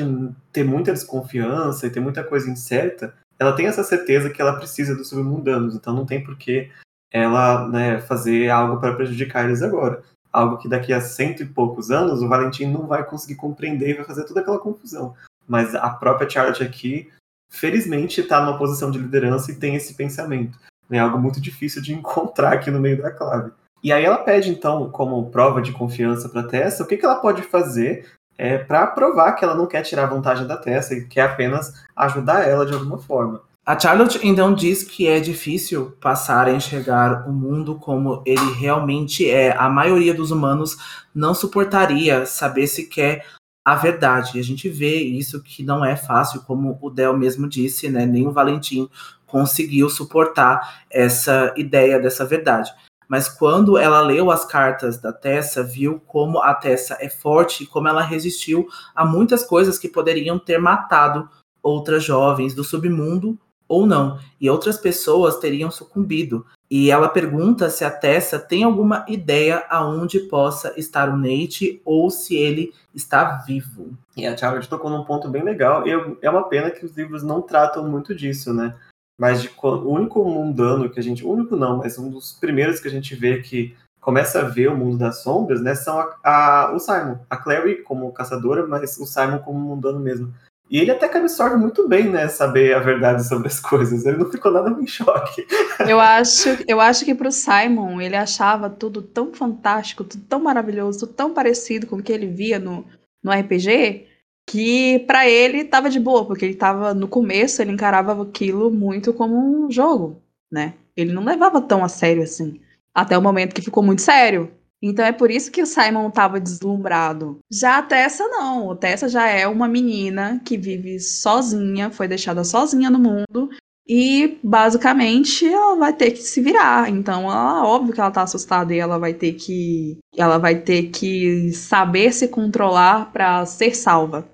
ter 0.52 0.64
muita 0.64 0.92
desconfiança 0.92 1.84
e 1.84 1.90
ter 1.90 1.98
muita 1.98 2.22
coisa 2.22 2.48
incerta, 2.48 3.12
ela 3.36 3.52
tem 3.52 3.66
essa 3.66 3.82
certeza 3.82 4.30
que 4.30 4.40
ela 4.40 4.56
precisa 4.56 4.94
dos 4.94 5.08
submundanos, 5.08 5.74
então 5.74 5.92
não 5.92 6.06
tem 6.06 6.22
por 6.22 6.36
que 6.38 6.70
ela 7.10 7.66
né, 7.68 8.00
fazer 8.00 8.48
algo 8.48 8.78
para 8.78 8.94
prejudicar 8.94 9.44
eles 9.44 9.60
agora. 9.60 10.02
Algo 10.32 10.58
que 10.58 10.68
daqui 10.68 10.92
a 10.92 11.00
cento 11.00 11.42
e 11.42 11.46
poucos 11.46 11.90
anos 11.90 12.22
o 12.22 12.28
Valentim 12.28 12.66
não 12.66 12.86
vai 12.86 13.04
conseguir 13.04 13.34
compreender 13.34 13.90
e 13.90 13.94
vai 13.94 14.04
fazer 14.04 14.24
toda 14.24 14.40
aquela 14.40 14.60
confusão. 14.60 15.16
Mas 15.48 15.74
a 15.74 15.90
própria 15.90 16.30
Charlotte 16.30 16.62
aqui, 16.62 17.10
felizmente, 17.50 18.20
está 18.20 18.40
numa 18.40 18.56
posição 18.56 18.88
de 18.88 18.98
liderança 19.00 19.50
e 19.50 19.56
tem 19.56 19.74
esse 19.74 19.94
pensamento. 19.94 20.56
É 20.88 21.00
algo 21.00 21.18
muito 21.18 21.40
difícil 21.40 21.82
de 21.82 21.92
encontrar 21.94 22.52
aqui 22.52 22.70
no 22.70 22.78
meio 22.78 23.02
da 23.02 23.10
clave. 23.10 23.50
E 23.82 23.92
aí 23.92 24.04
ela 24.04 24.18
pede, 24.18 24.50
então, 24.50 24.90
como 24.90 25.30
prova 25.30 25.60
de 25.60 25.72
confiança 25.72 26.28
para 26.28 26.44
Tessa, 26.44 26.84
o 26.84 26.86
que, 26.86 26.96
que 26.96 27.04
ela 27.04 27.16
pode 27.16 27.42
fazer 27.42 28.06
é, 28.40 28.56
para 28.56 28.86
provar 28.86 29.32
que 29.32 29.44
ela 29.44 29.54
não 29.54 29.66
quer 29.66 29.82
tirar 29.82 30.06
vantagem 30.06 30.46
da 30.46 30.56
Tessa 30.56 30.94
e 30.94 31.04
quer 31.06 31.20
apenas 31.20 31.74
ajudar 31.94 32.48
ela 32.48 32.64
de 32.64 32.72
alguma 32.72 32.96
forma. 32.96 33.42
A 33.66 33.78
Charlotte 33.78 34.18
então 34.26 34.54
diz 34.54 34.82
que 34.82 35.06
é 35.06 35.20
difícil 35.20 35.94
passar 36.00 36.48
a 36.48 36.52
enxergar 36.52 37.28
o 37.28 37.32
mundo 37.32 37.74
como 37.74 38.22
ele 38.24 38.54
realmente 38.54 39.30
é. 39.30 39.54
A 39.54 39.68
maioria 39.68 40.14
dos 40.14 40.30
humanos 40.30 40.78
não 41.14 41.34
suportaria 41.34 42.24
saber 42.24 42.66
sequer 42.66 43.26
a 43.62 43.74
verdade. 43.74 44.38
E 44.38 44.40
a 44.40 44.42
gente 44.42 44.70
vê 44.70 44.96
isso 44.96 45.42
que 45.42 45.62
não 45.62 45.84
é 45.84 45.94
fácil, 45.94 46.40
como 46.40 46.78
o 46.80 46.88
Del 46.88 47.14
mesmo 47.14 47.46
disse, 47.46 47.90
né? 47.90 48.06
Nem 48.06 48.26
o 48.26 48.32
Valentim 48.32 48.88
conseguiu 49.26 49.90
suportar 49.90 50.82
essa 50.90 51.52
ideia 51.58 52.00
dessa 52.00 52.24
verdade. 52.24 52.72
Mas 53.10 53.28
quando 53.28 53.76
ela 53.76 54.00
leu 54.00 54.30
as 54.30 54.44
cartas 54.44 54.96
da 54.96 55.12
Tessa, 55.12 55.64
viu 55.64 56.00
como 56.06 56.38
a 56.38 56.54
Tessa 56.54 56.96
é 57.00 57.08
forte 57.08 57.64
e 57.64 57.66
como 57.66 57.88
ela 57.88 58.02
resistiu 58.02 58.68
a 58.94 59.04
muitas 59.04 59.42
coisas 59.42 59.80
que 59.80 59.88
poderiam 59.88 60.38
ter 60.38 60.58
matado 60.58 61.28
outras 61.60 62.04
jovens 62.04 62.54
do 62.54 62.62
submundo 62.62 63.36
ou 63.66 63.84
não, 63.84 64.18
e 64.40 64.48
outras 64.48 64.78
pessoas 64.78 65.38
teriam 65.38 65.72
sucumbido. 65.72 66.46
E 66.70 66.88
ela 66.88 67.08
pergunta 67.08 67.68
se 67.68 67.84
a 67.84 67.90
Tessa 67.90 68.38
tem 68.38 68.62
alguma 68.62 69.04
ideia 69.08 69.64
aonde 69.68 70.20
possa 70.20 70.72
estar 70.76 71.08
o 71.08 71.16
Nate 71.16 71.82
ou 71.84 72.10
se 72.10 72.36
ele 72.36 72.72
está 72.94 73.42
vivo. 73.44 73.90
E 74.16 74.24
a 74.24 74.36
Charlotte 74.36 74.68
tocou 74.68 74.88
num 74.88 75.04
ponto 75.04 75.28
bem 75.28 75.42
legal, 75.42 75.84
e 75.84 75.90
é 76.22 76.30
uma 76.30 76.48
pena 76.48 76.70
que 76.70 76.84
os 76.86 76.96
livros 76.96 77.24
não 77.24 77.42
tratam 77.42 77.88
muito 77.88 78.14
disso, 78.14 78.54
né? 78.54 78.76
Mas 79.20 79.42
de, 79.42 79.50
o 79.62 79.92
único 79.92 80.24
mundano 80.24 80.88
que 80.88 80.98
a 80.98 81.02
gente. 81.02 81.26
único 81.26 81.54
não, 81.54 81.76
mas 81.76 81.98
um 81.98 82.08
dos 82.08 82.32
primeiros 82.32 82.80
que 82.80 82.88
a 82.88 82.90
gente 82.90 83.14
vê 83.14 83.42
que 83.42 83.76
começa 84.00 84.40
a 84.40 84.44
ver 84.44 84.68
o 84.68 84.76
mundo 84.76 84.96
das 84.96 85.22
sombras, 85.22 85.60
né? 85.60 85.74
São 85.74 86.00
a, 86.00 86.16
a, 86.24 86.72
o 86.74 86.78
Simon. 86.78 87.18
A 87.28 87.36
Clary 87.36 87.82
como 87.82 88.10
caçadora, 88.12 88.66
mas 88.66 88.96
o 88.96 89.04
Simon 89.04 89.40
como 89.40 89.60
mundano 89.60 90.00
mesmo. 90.00 90.32
E 90.70 90.78
ele 90.78 90.90
até 90.90 91.06
que 91.06 91.18
absorve 91.18 91.56
muito 91.56 91.86
bem, 91.86 92.08
né, 92.08 92.28
saber 92.28 92.74
a 92.74 92.78
verdade 92.78 93.26
sobre 93.26 93.48
as 93.48 93.60
coisas. 93.60 94.06
Ele 94.06 94.16
não 94.16 94.30
ficou 94.30 94.52
nada 94.52 94.70
em 94.70 94.86
choque. 94.86 95.46
Eu 95.86 96.00
acho, 96.00 96.48
eu 96.66 96.80
acho 96.80 97.04
que 97.04 97.14
pro 97.14 97.30
Simon, 97.30 98.00
ele 98.00 98.16
achava 98.16 98.70
tudo 98.70 99.02
tão 99.02 99.34
fantástico, 99.34 100.02
tudo 100.02 100.24
tão 100.26 100.40
maravilhoso, 100.40 101.00
tudo 101.00 101.12
tão 101.12 101.34
parecido 101.34 101.86
com 101.86 101.96
o 101.96 102.02
que 102.02 102.12
ele 102.12 102.28
via 102.28 102.58
no, 102.58 102.86
no 103.22 103.32
RPG, 103.32 104.06
que 104.46 105.00
para 105.00 105.28
ele 105.28 105.64
tava 105.64 105.88
de 105.88 106.00
boa, 106.00 106.26
porque 106.26 106.44
ele 106.44 106.54
tava 106.54 106.92
no 106.92 107.08
começo, 107.08 107.62
ele 107.62 107.72
encarava 107.72 108.20
aquilo 108.22 108.70
muito 108.70 109.12
como 109.12 109.36
um 109.36 109.70
jogo, 109.70 110.20
né? 110.50 110.74
Ele 110.96 111.12
não 111.12 111.24
levava 111.24 111.60
tão 111.60 111.84
a 111.84 111.88
sério 111.88 112.22
assim. 112.22 112.60
Até 112.94 113.16
o 113.16 113.22
momento 113.22 113.54
que 113.54 113.62
ficou 113.62 113.82
muito 113.82 114.02
sério. 114.02 114.50
Então 114.82 115.04
é 115.04 115.12
por 115.12 115.30
isso 115.30 115.52
que 115.52 115.62
o 115.62 115.66
Simon 115.66 116.08
estava 116.08 116.40
deslumbrado. 116.40 117.38
Já 117.50 117.78
a 117.78 117.82
Tessa 117.82 118.26
não. 118.28 118.70
A 118.70 118.76
Tessa 118.76 119.08
já 119.08 119.28
é 119.28 119.46
uma 119.46 119.68
menina 119.68 120.40
que 120.44 120.56
vive 120.56 120.98
sozinha, 120.98 121.90
foi 121.90 122.08
deixada 122.08 122.42
sozinha 122.44 122.88
no 122.88 122.98
mundo. 122.98 123.50
E 123.92 124.38
basicamente 124.40 125.44
ela 125.44 125.74
vai 125.74 125.92
ter 125.92 126.12
que 126.12 126.18
se 126.18 126.40
virar. 126.40 126.88
Então, 126.88 127.24
ela, 127.24 127.66
óbvio 127.66 127.92
que 127.92 128.00
ela 128.00 128.12
tá 128.12 128.22
assustada 128.22 128.72
e 128.72 128.78
ela 128.78 129.00
vai 129.00 129.12
ter 129.12 129.32
que. 129.32 129.98
Ela 130.16 130.38
vai 130.38 130.60
ter 130.60 130.90
que 130.90 131.50
saber 131.52 132.12
se 132.12 132.28
controlar 132.28 133.10
para 133.12 133.44
ser 133.46 133.74
salva. 133.74 134.28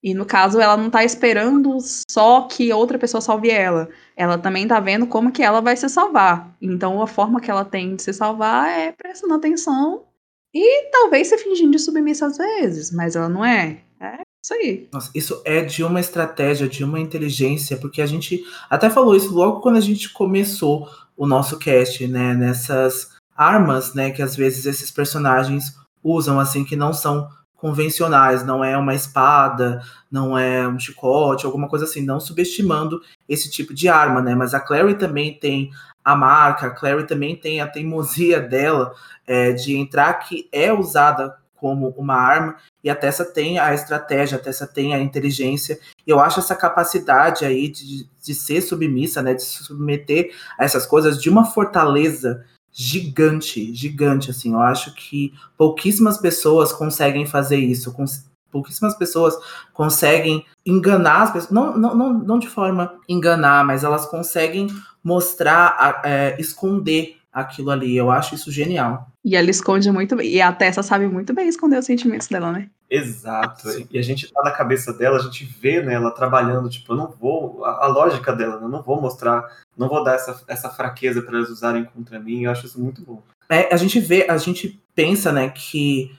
E 0.00 0.14
no 0.14 0.24
caso, 0.24 0.60
ela 0.60 0.76
não 0.76 0.90
tá 0.90 1.02
esperando 1.02 1.76
só 2.08 2.42
que 2.42 2.72
outra 2.72 2.96
pessoa 2.96 3.20
salve 3.20 3.50
ela. 3.50 3.88
Ela 4.16 4.38
também 4.38 4.68
tá 4.68 4.78
vendo 4.78 5.08
como 5.08 5.32
que 5.32 5.42
ela 5.42 5.60
vai 5.60 5.76
se 5.76 5.88
salvar. 5.88 6.56
Então, 6.62 7.02
a 7.02 7.06
forma 7.08 7.40
que 7.40 7.50
ela 7.50 7.64
tem 7.64 7.96
de 7.96 8.02
se 8.02 8.12
salvar 8.12 8.68
é 8.68 8.92
prestando 8.92 9.34
atenção 9.34 10.04
e 10.54 10.88
talvez 10.92 11.26
se 11.26 11.38
fingindo 11.38 11.72
de 11.72 11.80
submissa 11.80 12.26
às 12.26 12.36
vezes, 12.36 12.92
mas 12.92 13.16
ela 13.16 13.28
não 13.28 13.44
é. 13.44 13.83
Isso 14.44 14.52
aí. 14.52 14.88
Nossa, 14.92 15.10
isso 15.14 15.40
é 15.42 15.62
de 15.62 15.82
uma 15.82 15.98
estratégia, 15.98 16.68
de 16.68 16.84
uma 16.84 17.00
inteligência, 17.00 17.78
porque 17.78 18.02
a 18.02 18.06
gente 18.06 18.44
até 18.68 18.90
falou 18.90 19.16
isso 19.16 19.32
logo 19.34 19.60
quando 19.62 19.78
a 19.78 19.80
gente 19.80 20.12
começou 20.12 20.86
o 21.16 21.26
nosso 21.26 21.58
cast, 21.58 22.06
né? 22.06 22.34
Nessas 22.34 23.08
armas, 23.34 23.94
né, 23.94 24.10
que 24.10 24.20
às 24.20 24.36
vezes 24.36 24.66
esses 24.66 24.90
personagens 24.90 25.74
usam, 26.02 26.38
assim, 26.38 26.62
que 26.62 26.76
não 26.76 26.92
são 26.92 27.26
convencionais, 27.56 28.44
não 28.44 28.62
é 28.62 28.76
uma 28.76 28.94
espada, 28.94 29.82
não 30.10 30.36
é 30.36 30.68
um 30.68 30.78
chicote, 30.78 31.46
alguma 31.46 31.66
coisa 31.66 31.86
assim, 31.86 32.02
não 32.02 32.20
subestimando 32.20 33.00
esse 33.26 33.50
tipo 33.50 33.72
de 33.72 33.88
arma, 33.88 34.20
né? 34.20 34.34
Mas 34.34 34.52
a 34.52 34.60
Clary 34.60 34.96
também 34.96 35.32
tem 35.38 35.70
a 36.04 36.14
marca, 36.14 36.66
a 36.66 36.70
Clary 36.70 37.06
também 37.06 37.34
tem 37.34 37.62
a 37.62 37.66
teimosia 37.66 38.40
dela 38.46 38.92
é, 39.26 39.52
de 39.52 39.74
entrar 39.74 40.12
que 40.14 40.46
é 40.52 40.70
usada 40.70 41.34
como 41.56 41.88
uma 41.96 42.16
arma, 42.16 42.56
e 42.84 42.90
a 42.90 42.94
Tessa 42.94 43.24
tem 43.24 43.58
a 43.58 43.72
estratégia, 43.72 44.36
a 44.36 44.40
Tessa 44.40 44.66
tem 44.66 44.94
a 44.94 45.00
inteligência, 45.00 45.80
e 46.06 46.10
eu 46.10 46.20
acho 46.20 46.38
essa 46.38 46.54
capacidade 46.54 47.46
aí 47.46 47.68
de, 47.68 48.06
de 48.22 48.34
ser 48.34 48.60
submissa, 48.60 49.22
né, 49.22 49.32
de 49.32 49.42
se 49.42 49.64
submeter 49.64 50.32
a 50.58 50.64
essas 50.64 50.84
coisas 50.84 51.20
de 51.20 51.30
uma 51.30 51.46
fortaleza 51.46 52.44
gigante, 52.70 53.72
gigante, 53.72 54.30
assim. 54.30 54.52
Eu 54.52 54.60
acho 54.60 54.94
que 54.94 55.32
pouquíssimas 55.56 56.18
pessoas 56.18 56.72
conseguem 56.72 57.24
fazer 57.24 57.56
isso. 57.56 57.94
Pouquíssimas 58.50 58.94
pessoas 58.94 59.34
conseguem 59.72 60.44
enganar 60.66 61.22
as 61.22 61.30
pessoas, 61.30 61.52
não, 61.52 61.78
não, 61.78 61.94
não, 61.94 62.12
não 62.12 62.38
de 62.38 62.48
forma 62.48 62.94
enganar, 63.08 63.64
mas 63.64 63.84
elas 63.84 64.06
conseguem 64.06 64.68
mostrar, 65.02 66.02
é, 66.04 66.36
esconder 66.38 67.16
aquilo 67.34 67.70
ali. 67.70 67.96
Eu 67.96 68.10
acho 68.10 68.36
isso 68.36 68.52
genial. 68.52 69.08
E 69.24 69.34
ela 69.34 69.50
esconde 69.50 69.90
muito 69.90 70.14
bem. 70.14 70.30
E 70.30 70.40
a 70.40 70.52
Tessa 70.52 70.82
sabe 70.82 71.08
muito 71.08 71.34
bem 71.34 71.48
esconder 71.48 71.78
os 71.78 71.84
sentimentos 71.84 72.28
dela, 72.28 72.52
né? 72.52 72.70
Exato. 72.88 73.68
Sim. 73.68 73.88
E 73.90 73.98
a 73.98 74.02
gente 74.02 74.32
tá 74.32 74.42
na 74.44 74.52
cabeça 74.52 74.92
dela, 74.92 75.16
a 75.16 75.22
gente 75.22 75.44
vê 75.44 75.82
né, 75.82 75.94
ela 75.94 76.12
trabalhando, 76.12 76.70
tipo, 76.70 76.92
eu 76.92 76.96
não 76.96 77.10
vou. 77.10 77.64
A, 77.64 77.86
a 77.86 77.86
lógica 77.88 78.32
dela, 78.32 78.58
né, 78.58 78.64
eu 78.64 78.68
não 78.68 78.82
vou 78.82 79.00
mostrar, 79.00 79.44
não 79.76 79.88
vou 79.88 80.04
dar 80.04 80.14
essa, 80.14 80.40
essa 80.46 80.70
fraqueza 80.70 81.20
para 81.20 81.36
eles 81.36 81.50
usarem 81.50 81.84
contra 81.84 82.20
mim. 82.20 82.44
Eu 82.44 82.52
acho 82.52 82.66
isso 82.66 82.80
muito 82.80 83.02
bom. 83.02 83.20
É, 83.48 83.74
a 83.74 83.76
gente 83.76 83.98
vê, 83.98 84.26
a 84.28 84.36
gente 84.36 84.80
pensa, 84.94 85.32
né, 85.32 85.48
que 85.50 86.14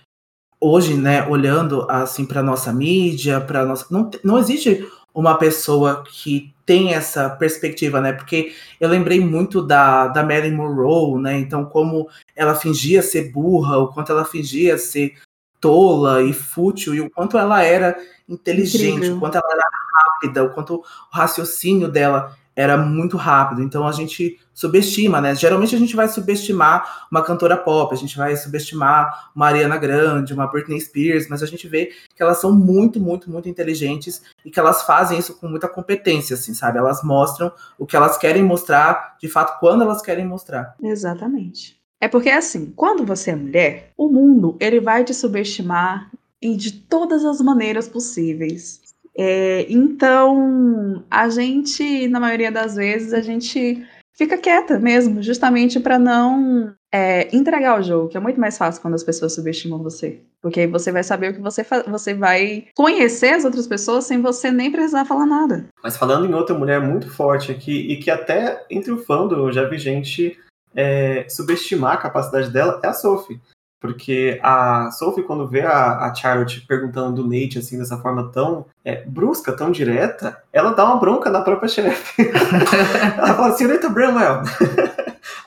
hoje, 0.60 0.96
né, 0.96 1.26
olhando 1.28 1.90
assim 1.90 2.26
para 2.26 2.44
nossa 2.44 2.74
mídia, 2.74 3.40
para 3.40 3.66
nossa. 3.66 3.86
Não, 3.90 4.10
não 4.24 4.38
existe 4.38 4.86
uma 5.16 5.38
pessoa 5.38 6.04
que 6.04 6.54
tem 6.66 6.94
essa 6.94 7.30
perspectiva, 7.30 8.02
né? 8.02 8.12
Porque 8.12 8.54
eu 8.82 8.90
lembrei 8.90 9.22
muito 9.22 9.62
da, 9.62 10.08
da 10.10 10.22
Marilyn 10.22 10.58
Monroe, 10.58 11.22
né? 11.22 11.40
Então, 11.40 11.64
como 11.64 12.10
ela 12.36 12.54
fingia 12.54 13.02
ser 13.02 13.32
burra, 13.32 13.78
o 13.78 13.94
quanto 13.94 14.12
ela 14.12 14.26
fingia 14.26 14.78
ser 14.78 15.16
tola 15.62 16.22
e 16.22 16.34
fútil, 16.34 16.94
e 16.94 17.00
o 17.00 17.10
quanto 17.10 17.38
ela 17.38 17.64
era 17.64 17.96
inteligente, 18.28 18.96
Incrível. 18.96 19.16
o 19.16 19.20
quanto 19.20 19.38
ela 19.38 19.52
era 19.52 19.70
rápida, 19.96 20.44
o 20.44 20.50
quanto 20.54 20.76
o 20.76 20.84
raciocínio 21.10 21.88
dela 21.88 22.36
era 22.56 22.78
muito 22.78 23.18
rápido. 23.18 23.62
Então 23.62 23.88
a 23.88 23.92
gente 23.92 24.40
subestima, 24.54 25.20
né? 25.20 25.36
Geralmente 25.36 25.76
a 25.76 25.80
gente 25.80 25.96
vai 25.96 26.08
subestimar 26.08 27.08
uma 27.12 27.22
cantora 27.22 27.58
pop, 27.58 27.94
a 27.94 27.98
gente 27.98 28.18
vai 28.18 28.36
subestimar 28.38 29.32
uma 29.36 29.48
Ariana 29.48 29.78
Grande, 29.78 30.34
uma 30.34 30.48
Britney 30.48 30.80
Spears, 30.80 31.28
mas 31.28 31.44
a 31.44 31.46
gente 31.46 31.68
vê 31.68 31.92
que 32.16 32.24
elas 32.24 32.40
são 32.40 32.54
muito, 32.54 33.00
muito, 33.00 33.30
muito 33.30 33.50
inteligentes 33.50 34.22
e 34.46 34.50
que 34.50 34.60
elas 34.60 34.84
fazem 34.84 35.20
isso 35.20 35.36
com 35.36 35.48
muita 35.48 35.68
competência, 35.68 36.36
assim, 36.36 36.54
sabe? 36.54 36.78
Elas 36.78 37.04
mostram 37.04 37.52
o 37.78 37.86
que 37.86 37.96
elas 37.96 38.18
querem 38.18 38.44
mostrar, 38.44 39.18
de 39.20 39.28
fato, 39.28 39.60
quando 39.60 39.84
elas 39.84 40.02
querem 40.02 40.26
mostrar. 40.26 40.76
Exatamente. 40.82 41.78
É 42.00 42.08
porque 42.08 42.30
assim, 42.30 42.72
quando 42.76 43.06
você 43.06 43.32
é 43.32 43.36
mulher, 43.36 43.92
o 43.98 44.08
mundo 44.08 44.56
ele 44.60 44.80
vai 44.80 45.04
te 45.04 45.14
subestimar 45.14 46.12
e 46.42 46.56
de 46.56 46.72
todas 46.72 47.26
as 47.26 47.42
maneiras 47.42 47.88
possíveis. 47.88 48.85
É, 49.18 49.66
então, 49.70 51.04
a 51.10 51.30
gente, 51.30 52.08
na 52.08 52.20
maioria 52.20 52.52
das 52.52 52.76
vezes, 52.76 53.14
a 53.14 53.22
gente 53.22 53.86
fica 54.14 54.38
quieta 54.38 54.80
mesmo, 54.80 55.22
justamente 55.22 55.80
para 55.80 56.00
não 56.00 56.74
é, 56.92 57.36
entregar 57.36 57.80
o 57.80 57.84
jogo, 57.84 58.10
que 58.10 58.18
é 58.18 58.20
muito 58.20 58.40
mais 58.40 58.58
fácil 58.58 58.82
quando 58.82 58.94
as 58.94 59.04
pessoas 59.04 59.34
subestimam 59.34 59.84
você. 59.84 60.22
Porque 60.42 60.62
aí 60.62 60.68
você 60.68 60.92
vai 60.92 61.04
saber 61.04 61.32
o 61.32 61.34
que 61.34 61.42
você 61.42 61.66
você 61.88 62.14
vai 62.14 62.68
conhecer 62.76 63.34
as 63.34 63.46
outras 63.46 63.68
pessoas 63.68 64.06
sem 64.06 64.22
você 64.22 64.52
nem 64.52 64.72
precisar 64.72 65.06
falar 65.06 65.26
nada. 65.26 65.66
Mas 65.84 65.98
falando 65.98 66.26
em 66.26 66.34
outra 66.34 66.58
mulher 66.58 66.80
muito 66.80 67.10
forte 67.10 67.52
aqui, 67.52 67.92
e 67.92 67.98
que 67.98 68.10
até 68.10 68.66
entre 68.70 68.92
o 68.92 68.98
fandom 68.98 69.36
eu 69.36 69.52
já 69.52 69.68
vi 69.68 69.78
gente 69.78 70.38
é, 70.76 71.26
subestimar 71.30 71.94
a 71.94 71.98
capacidade 71.98 72.50
dela, 72.52 72.80
é 72.84 72.88
a 72.88 72.94
Sophie. 72.94 73.40
Porque 73.86 74.40
a 74.42 74.90
Sophie, 74.92 75.24
quando 75.24 75.48
vê 75.48 75.62
a, 75.62 76.06
a 76.06 76.14
Charlotte 76.14 76.62
perguntando 76.62 77.22
do 77.22 77.28
Nate, 77.28 77.60
assim, 77.60 77.78
dessa 77.78 77.98
forma 77.98 78.32
tão 78.32 78.66
é, 78.84 79.04
brusca, 79.06 79.54
tão 79.54 79.72
direta, 79.72 80.42
ela 80.52 80.74
dá 80.74 80.86
uma 80.86 81.00
bronca 81.00 81.30
na 81.30 81.42
própria 81.42 81.70
chefe. 81.70 82.24
ela 83.18 83.36
fala, 83.36 83.56
senhorita 83.56 83.90
Bramwell. 83.90 84.42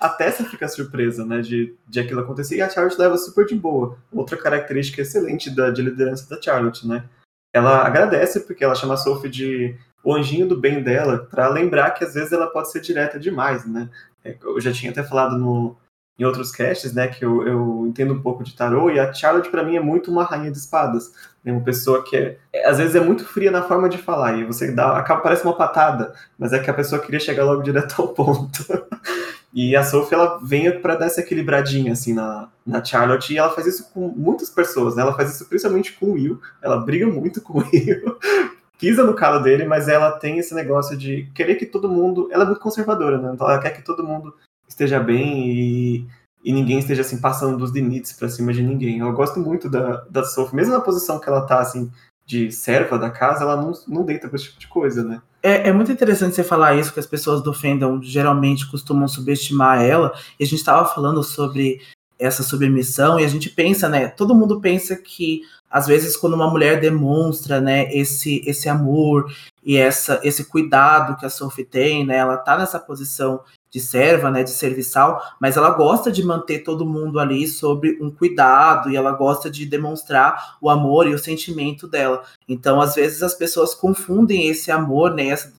a 0.00 0.08
Tessa 0.08 0.44
fica 0.44 0.68
surpresa, 0.68 1.24
né, 1.24 1.40
de, 1.40 1.74
de 1.86 2.00
aquilo 2.00 2.20
acontecer, 2.20 2.56
e 2.56 2.62
a 2.62 2.70
Charlotte 2.70 2.98
leva 2.98 3.18
super 3.18 3.44
de 3.44 3.54
boa. 3.54 3.98
Outra 4.12 4.36
característica 4.36 5.02
excelente 5.02 5.50
da, 5.54 5.70
de 5.70 5.82
liderança 5.82 6.28
da 6.28 6.40
Charlotte, 6.40 6.86
né? 6.86 7.04
Ela 7.52 7.84
agradece 7.84 8.40
porque 8.40 8.62
ela 8.62 8.74
chama 8.74 8.94
a 8.94 8.98
Sophie 8.98 9.30
de 9.30 9.76
o 10.04 10.14
anjinho 10.14 10.46
do 10.46 10.56
bem 10.56 10.82
dela, 10.82 11.26
para 11.30 11.48
lembrar 11.48 11.90
que 11.90 12.04
às 12.04 12.14
vezes 12.14 12.32
ela 12.32 12.46
pode 12.46 12.70
ser 12.70 12.80
direta 12.80 13.18
demais, 13.18 13.66
né? 13.66 13.90
É, 14.24 14.36
eu 14.42 14.60
já 14.60 14.72
tinha 14.72 14.90
até 14.90 15.02
falado 15.02 15.36
no, 15.36 15.76
em 16.18 16.24
outros 16.24 16.50
casts, 16.50 16.92
né, 16.92 17.06
que 17.06 17.24
eu, 17.24 17.46
eu 17.46 17.86
entendo 17.86 18.12
um 18.12 18.20
pouco 18.20 18.42
de 18.42 18.54
tarô, 18.54 18.90
e 18.90 18.98
a 18.98 19.12
Charlotte 19.12 19.50
para 19.50 19.62
mim 19.62 19.76
é 19.76 19.80
muito 19.80 20.10
uma 20.10 20.24
rainha 20.24 20.50
de 20.50 20.58
espadas. 20.58 21.12
É 21.44 21.52
uma 21.52 21.62
pessoa 21.62 22.02
que 22.02 22.16
é, 22.16 22.36
é, 22.52 22.68
às 22.68 22.78
vezes 22.78 22.96
é 22.96 23.00
muito 23.00 23.24
fria 23.24 23.50
na 23.50 23.62
forma 23.62 23.88
de 23.88 23.98
falar, 23.98 24.36
e 24.36 24.44
você 24.44 24.72
dá, 24.72 24.98
acaba 24.98 25.20
parece 25.20 25.44
uma 25.44 25.56
patada, 25.56 26.12
mas 26.36 26.52
é 26.52 26.58
que 26.58 26.68
a 26.68 26.74
pessoa 26.74 27.00
queria 27.00 27.20
chegar 27.20 27.44
logo 27.44 27.62
direto 27.62 28.02
ao 28.02 28.08
ponto. 28.08 28.66
e 29.54 29.76
a 29.76 29.84
Sophie, 29.84 30.14
ela 30.14 30.40
vem 30.42 30.80
para 30.80 30.96
dar 30.96 31.06
essa 31.06 31.20
equilibradinha, 31.20 31.92
assim, 31.92 32.12
na, 32.12 32.48
na 32.66 32.84
Charlotte, 32.84 33.32
e 33.32 33.38
ela 33.38 33.50
faz 33.50 33.68
isso 33.68 33.88
com 33.94 34.08
muitas 34.08 34.50
pessoas, 34.50 34.96
né, 34.96 35.02
ela 35.02 35.14
faz 35.14 35.32
isso 35.32 35.46
principalmente 35.48 35.92
com 35.92 36.06
o 36.06 36.12
Will, 36.14 36.40
ela 36.60 36.78
briga 36.78 37.06
muito 37.06 37.40
com 37.40 37.60
o 37.60 37.62
Will, 37.62 38.18
pisa 38.76 39.04
no 39.04 39.14
calo 39.14 39.40
dele, 39.40 39.64
mas 39.64 39.88
ela 39.88 40.12
tem 40.12 40.38
esse 40.38 40.54
negócio 40.54 40.96
de 40.96 41.28
querer 41.34 41.56
que 41.56 41.66
todo 41.66 41.88
mundo. 41.88 42.28
Ela 42.30 42.44
é 42.44 42.46
muito 42.46 42.60
conservadora, 42.60 43.18
né? 43.18 43.32
Então 43.34 43.48
ela 43.48 43.58
quer 43.58 43.70
que 43.70 43.82
todo 43.82 44.04
mundo 44.04 44.32
esteja 44.78 45.00
bem 45.00 45.50
e, 45.50 46.06
e 46.44 46.52
ninguém 46.52 46.78
esteja 46.78 47.02
assim 47.02 47.20
passando 47.20 47.58
dos 47.58 47.72
limites 47.72 48.12
para 48.12 48.28
cima 48.28 48.52
de 48.52 48.62
ninguém. 48.62 49.00
Eu 49.00 49.12
gosto 49.12 49.40
muito 49.40 49.68
da, 49.68 50.04
da 50.08 50.24
Sophie, 50.24 50.54
mesmo 50.54 50.72
na 50.72 50.80
posição 50.80 51.18
que 51.18 51.28
ela 51.28 51.42
tá 51.42 51.58
assim 51.58 51.90
de 52.24 52.52
serva 52.52 52.98
da 52.98 53.10
casa, 53.10 53.42
ela 53.42 53.56
não, 53.56 53.72
não 53.88 54.04
deita 54.04 54.28
pra 54.28 54.36
esse 54.36 54.46
tipo 54.46 54.60
de 54.60 54.68
coisa, 54.68 55.02
né? 55.02 55.22
É, 55.42 55.68
é 55.68 55.72
muito 55.72 55.90
interessante 55.90 56.34
você 56.34 56.44
falar 56.44 56.74
isso, 56.74 56.92
que 56.92 57.00
as 57.00 57.06
pessoas 57.06 57.42
do 57.42 57.54
fandom 57.54 58.02
geralmente 58.02 58.70
costumam 58.70 59.08
subestimar 59.08 59.82
ela. 59.82 60.12
E 60.38 60.44
a 60.44 60.46
gente 60.46 60.58
estava 60.58 60.86
falando 60.86 61.22
sobre 61.22 61.80
essa 62.18 62.42
submissão 62.42 63.18
e 63.18 63.24
a 63.24 63.28
gente 63.28 63.48
pensa, 63.48 63.88
né? 63.88 64.08
Todo 64.08 64.34
mundo 64.34 64.60
pensa 64.60 64.94
que 64.96 65.42
às 65.70 65.86
vezes 65.86 66.16
quando 66.16 66.34
uma 66.34 66.50
mulher 66.50 66.80
demonstra, 66.80 67.60
né, 67.60 67.92
esse 67.94 68.42
esse 68.46 68.68
amor 68.68 69.32
e 69.64 69.76
essa 69.76 70.20
esse 70.24 70.44
cuidado 70.44 71.16
que 71.16 71.24
a 71.24 71.30
Sophie 71.30 71.64
tem, 71.64 72.04
né? 72.04 72.16
Ela 72.16 72.36
tá 72.36 72.58
nessa 72.58 72.78
posição 72.78 73.40
de 73.70 73.80
serva, 73.80 74.30
né, 74.30 74.42
de 74.42 74.50
serviçal, 74.50 75.22
mas 75.40 75.56
ela 75.56 75.70
gosta 75.70 76.10
de 76.10 76.24
manter 76.24 76.60
todo 76.60 76.86
mundo 76.86 77.20
ali 77.20 77.46
sobre 77.46 77.98
um 78.00 78.10
cuidado 78.10 78.90
e 78.90 78.96
ela 78.96 79.12
gosta 79.12 79.50
de 79.50 79.66
demonstrar 79.66 80.56
o 80.60 80.70
amor 80.70 81.06
e 81.06 81.14
o 81.14 81.18
sentimento 81.18 81.86
dela. 81.86 82.22
Então, 82.48 82.80
às 82.80 82.94
vezes 82.94 83.22
as 83.22 83.34
pessoas 83.34 83.74
confundem 83.74 84.48
esse 84.48 84.70
amor, 84.70 85.14
né, 85.14 85.28
essa, 85.28 85.52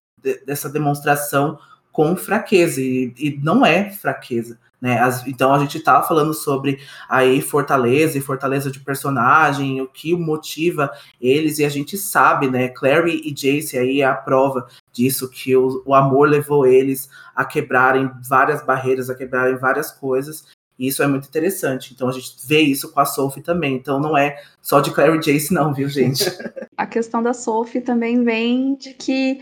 dessa 0.44 0.68
demonstração 0.68 1.58
com 1.92 2.16
fraqueza 2.16 2.80
e, 2.80 3.12
e 3.16 3.40
não 3.42 3.64
é 3.64 3.90
fraqueza. 3.90 4.58
Né? 4.80 4.98
As, 4.98 5.26
então 5.26 5.52
a 5.52 5.58
gente 5.58 5.78
tá 5.80 6.02
falando 6.02 6.32
sobre 6.32 6.80
aí 7.08 7.42
fortaleza 7.42 8.16
e 8.16 8.20
fortaleza 8.22 8.70
de 8.70 8.80
personagem, 8.80 9.80
o 9.80 9.86
que 9.86 10.14
motiva 10.14 10.90
eles, 11.20 11.58
e 11.58 11.64
a 11.64 11.68
gente 11.68 11.98
sabe, 11.98 12.48
né? 12.48 12.68
Clary 12.68 13.20
e 13.24 13.30
Jace 13.30 13.76
aí 13.76 14.00
é 14.00 14.06
a 14.06 14.14
prova 14.14 14.66
disso, 14.92 15.28
que 15.28 15.54
o, 15.54 15.82
o 15.84 15.94
amor 15.94 16.28
levou 16.28 16.66
eles 16.66 17.10
a 17.34 17.44
quebrarem 17.44 18.10
várias 18.26 18.64
barreiras, 18.64 19.10
a 19.10 19.14
quebrarem 19.14 19.56
várias 19.56 19.90
coisas. 19.90 20.46
E 20.78 20.86
isso 20.88 21.02
é 21.02 21.06
muito 21.06 21.28
interessante. 21.28 21.92
Então 21.92 22.08
a 22.08 22.12
gente 22.12 22.34
vê 22.46 22.60
isso 22.60 22.90
com 22.90 23.00
a 23.00 23.04
Sophie 23.04 23.42
também. 23.42 23.74
Então 23.74 24.00
não 24.00 24.16
é 24.16 24.42
só 24.62 24.80
de 24.80 24.90
Clary 24.90 25.18
e 25.18 25.20
Jace, 25.20 25.52
não, 25.52 25.74
viu, 25.74 25.90
gente? 25.90 26.24
a 26.74 26.86
questão 26.86 27.22
da 27.22 27.34
Sophie 27.34 27.82
também 27.82 28.24
vem 28.24 28.76
de 28.76 28.94
que 28.94 29.40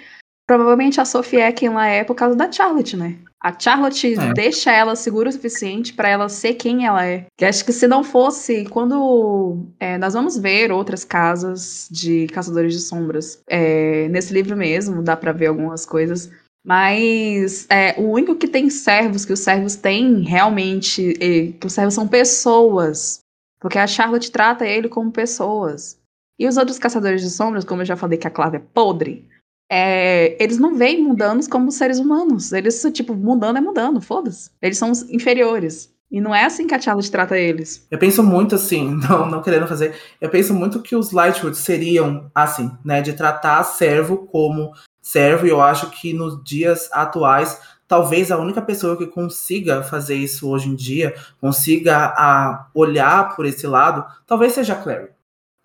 provavelmente 0.49 0.99
a 0.99 1.05
Sophie 1.05 1.40
é 1.40 1.53
quem 1.53 1.68
ela 1.68 1.86
é 1.86 2.03
por 2.03 2.14
causa 2.14 2.34
da 2.34 2.51
Charlotte, 2.51 2.96
né? 2.96 3.18
A 3.40 3.57
Charlotte 3.57 4.14
é. 4.14 4.32
deixa 4.32 4.72
ela 4.72 4.96
segura 4.96 5.28
o 5.28 5.32
suficiente 5.32 5.92
para 5.92 6.09
ela 6.09 6.28
ser 6.28 6.55
quem 6.55 6.86
ela 6.86 7.07
é. 7.07 7.26
Que 7.36 7.44
acho 7.44 7.64
que 7.64 7.72
se 7.72 7.86
não 7.86 8.03
fosse, 8.03 8.64
quando 8.64 9.66
é, 9.78 9.96
nós 9.99 10.14
vamos 10.14 10.36
ver 10.36 10.72
outras 10.72 11.05
casas 11.05 11.86
de 11.90 12.26
caçadores 12.28 12.72
de 12.72 12.80
sombras, 12.80 13.40
é, 13.46 14.09
nesse 14.09 14.32
livro 14.32 14.57
mesmo 14.57 15.03
dá 15.03 15.16
para 15.16 15.32
ver 15.32 15.46
algumas 15.46 15.86
coisas. 15.86 16.30
Mas 16.64 17.66
é, 17.70 17.94
o 18.01 18.11
único 18.11 18.34
que 18.34 18.49
tem 18.49 18.68
servos, 18.70 19.24
que 19.24 19.32
os 19.32 19.40
servos 19.40 19.76
têm 19.76 20.22
realmente, 20.22 21.12
que 21.61 21.66
os 21.66 21.72
servos 21.72 21.94
são 21.94 22.09
pessoas. 22.09 23.20
Porque 23.61 23.78
a 23.78 23.86
Charlotte 23.86 24.32
trata 24.32 24.66
ele 24.66 24.88
como 24.88 25.12
pessoas. 25.12 25.99
E 26.38 26.46
os 26.46 26.57
outros 26.57 26.78
caçadores 26.78 27.20
de 27.20 27.30
sombras, 27.30 27.64
como 27.64 27.82
eu 27.82 27.86
já 27.86 27.96
falei 27.96 28.16
que 28.16 28.26
a 28.26 28.30
Clave 28.30 28.57
é 28.57 28.62
podre, 28.72 29.28
é, 29.71 30.43
eles 30.43 30.59
não 30.59 30.75
veem 30.75 31.03
mundanos 31.03 31.47
como 31.47 31.71
seres 31.71 31.99
humanos. 31.99 32.53
Eles, 32.53 32.83
tipo, 32.93 33.14
mundano 33.14 33.59
é 33.59 33.61
mundano, 33.61 34.01
foda-se. 34.01 34.51
Eles 34.62 34.79
são 34.79 34.93
inferiores. 35.11 35.93
E 36.11 36.23
não 36.23 36.35
é 36.35 36.45
assim 36.45 36.66
que 36.66 36.75
a 36.75 36.81
Charlotte 36.81 37.11
trata 37.11 37.37
eles. 37.37 37.87
Eu 37.91 37.99
penso 37.99 38.23
muito 38.23 38.55
assim, 38.55 38.91
não, 39.09 39.27
não 39.31 39.43
querendo 39.43 39.66
fazer. 39.66 39.95
Eu 40.21 40.31
penso 40.31 40.55
muito 40.55 40.81
que 40.81 40.97
os 40.97 41.12
Lightwood 41.12 41.57
seriam 41.57 42.31
assim, 42.35 42.71
né? 42.83 43.03
De 43.03 43.12
tratar 43.12 43.62
servo 43.64 44.27
como 44.27 44.73
servo. 45.03 45.47
E 45.47 45.51
eu 45.51 45.61
acho 45.61 45.91
que 45.91 46.14
nos 46.14 46.43
dias 46.43 46.89
atuais, 46.93 47.61
talvez 47.87 48.31
a 48.31 48.39
única 48.39 48.62
pessoa 48.62 48.97
que 48.97 49.07
consiga 49.07 49.83
fazer 49.83 50.14
isso 50.14 50.49
hoje 50.49 50.71
em 50.71 50.75
dia, 50.75 51.14
consiga 51.41 52.14
a 52.16 52.69
olhar 52.75 53.37
por 53.37 53.45
esse 53.45 53.66
lado, 53.66 54.05
talvez 54.27 54.55
seja 54.55 54.73
a 54.73 54.77
Clary. 54.77 55.18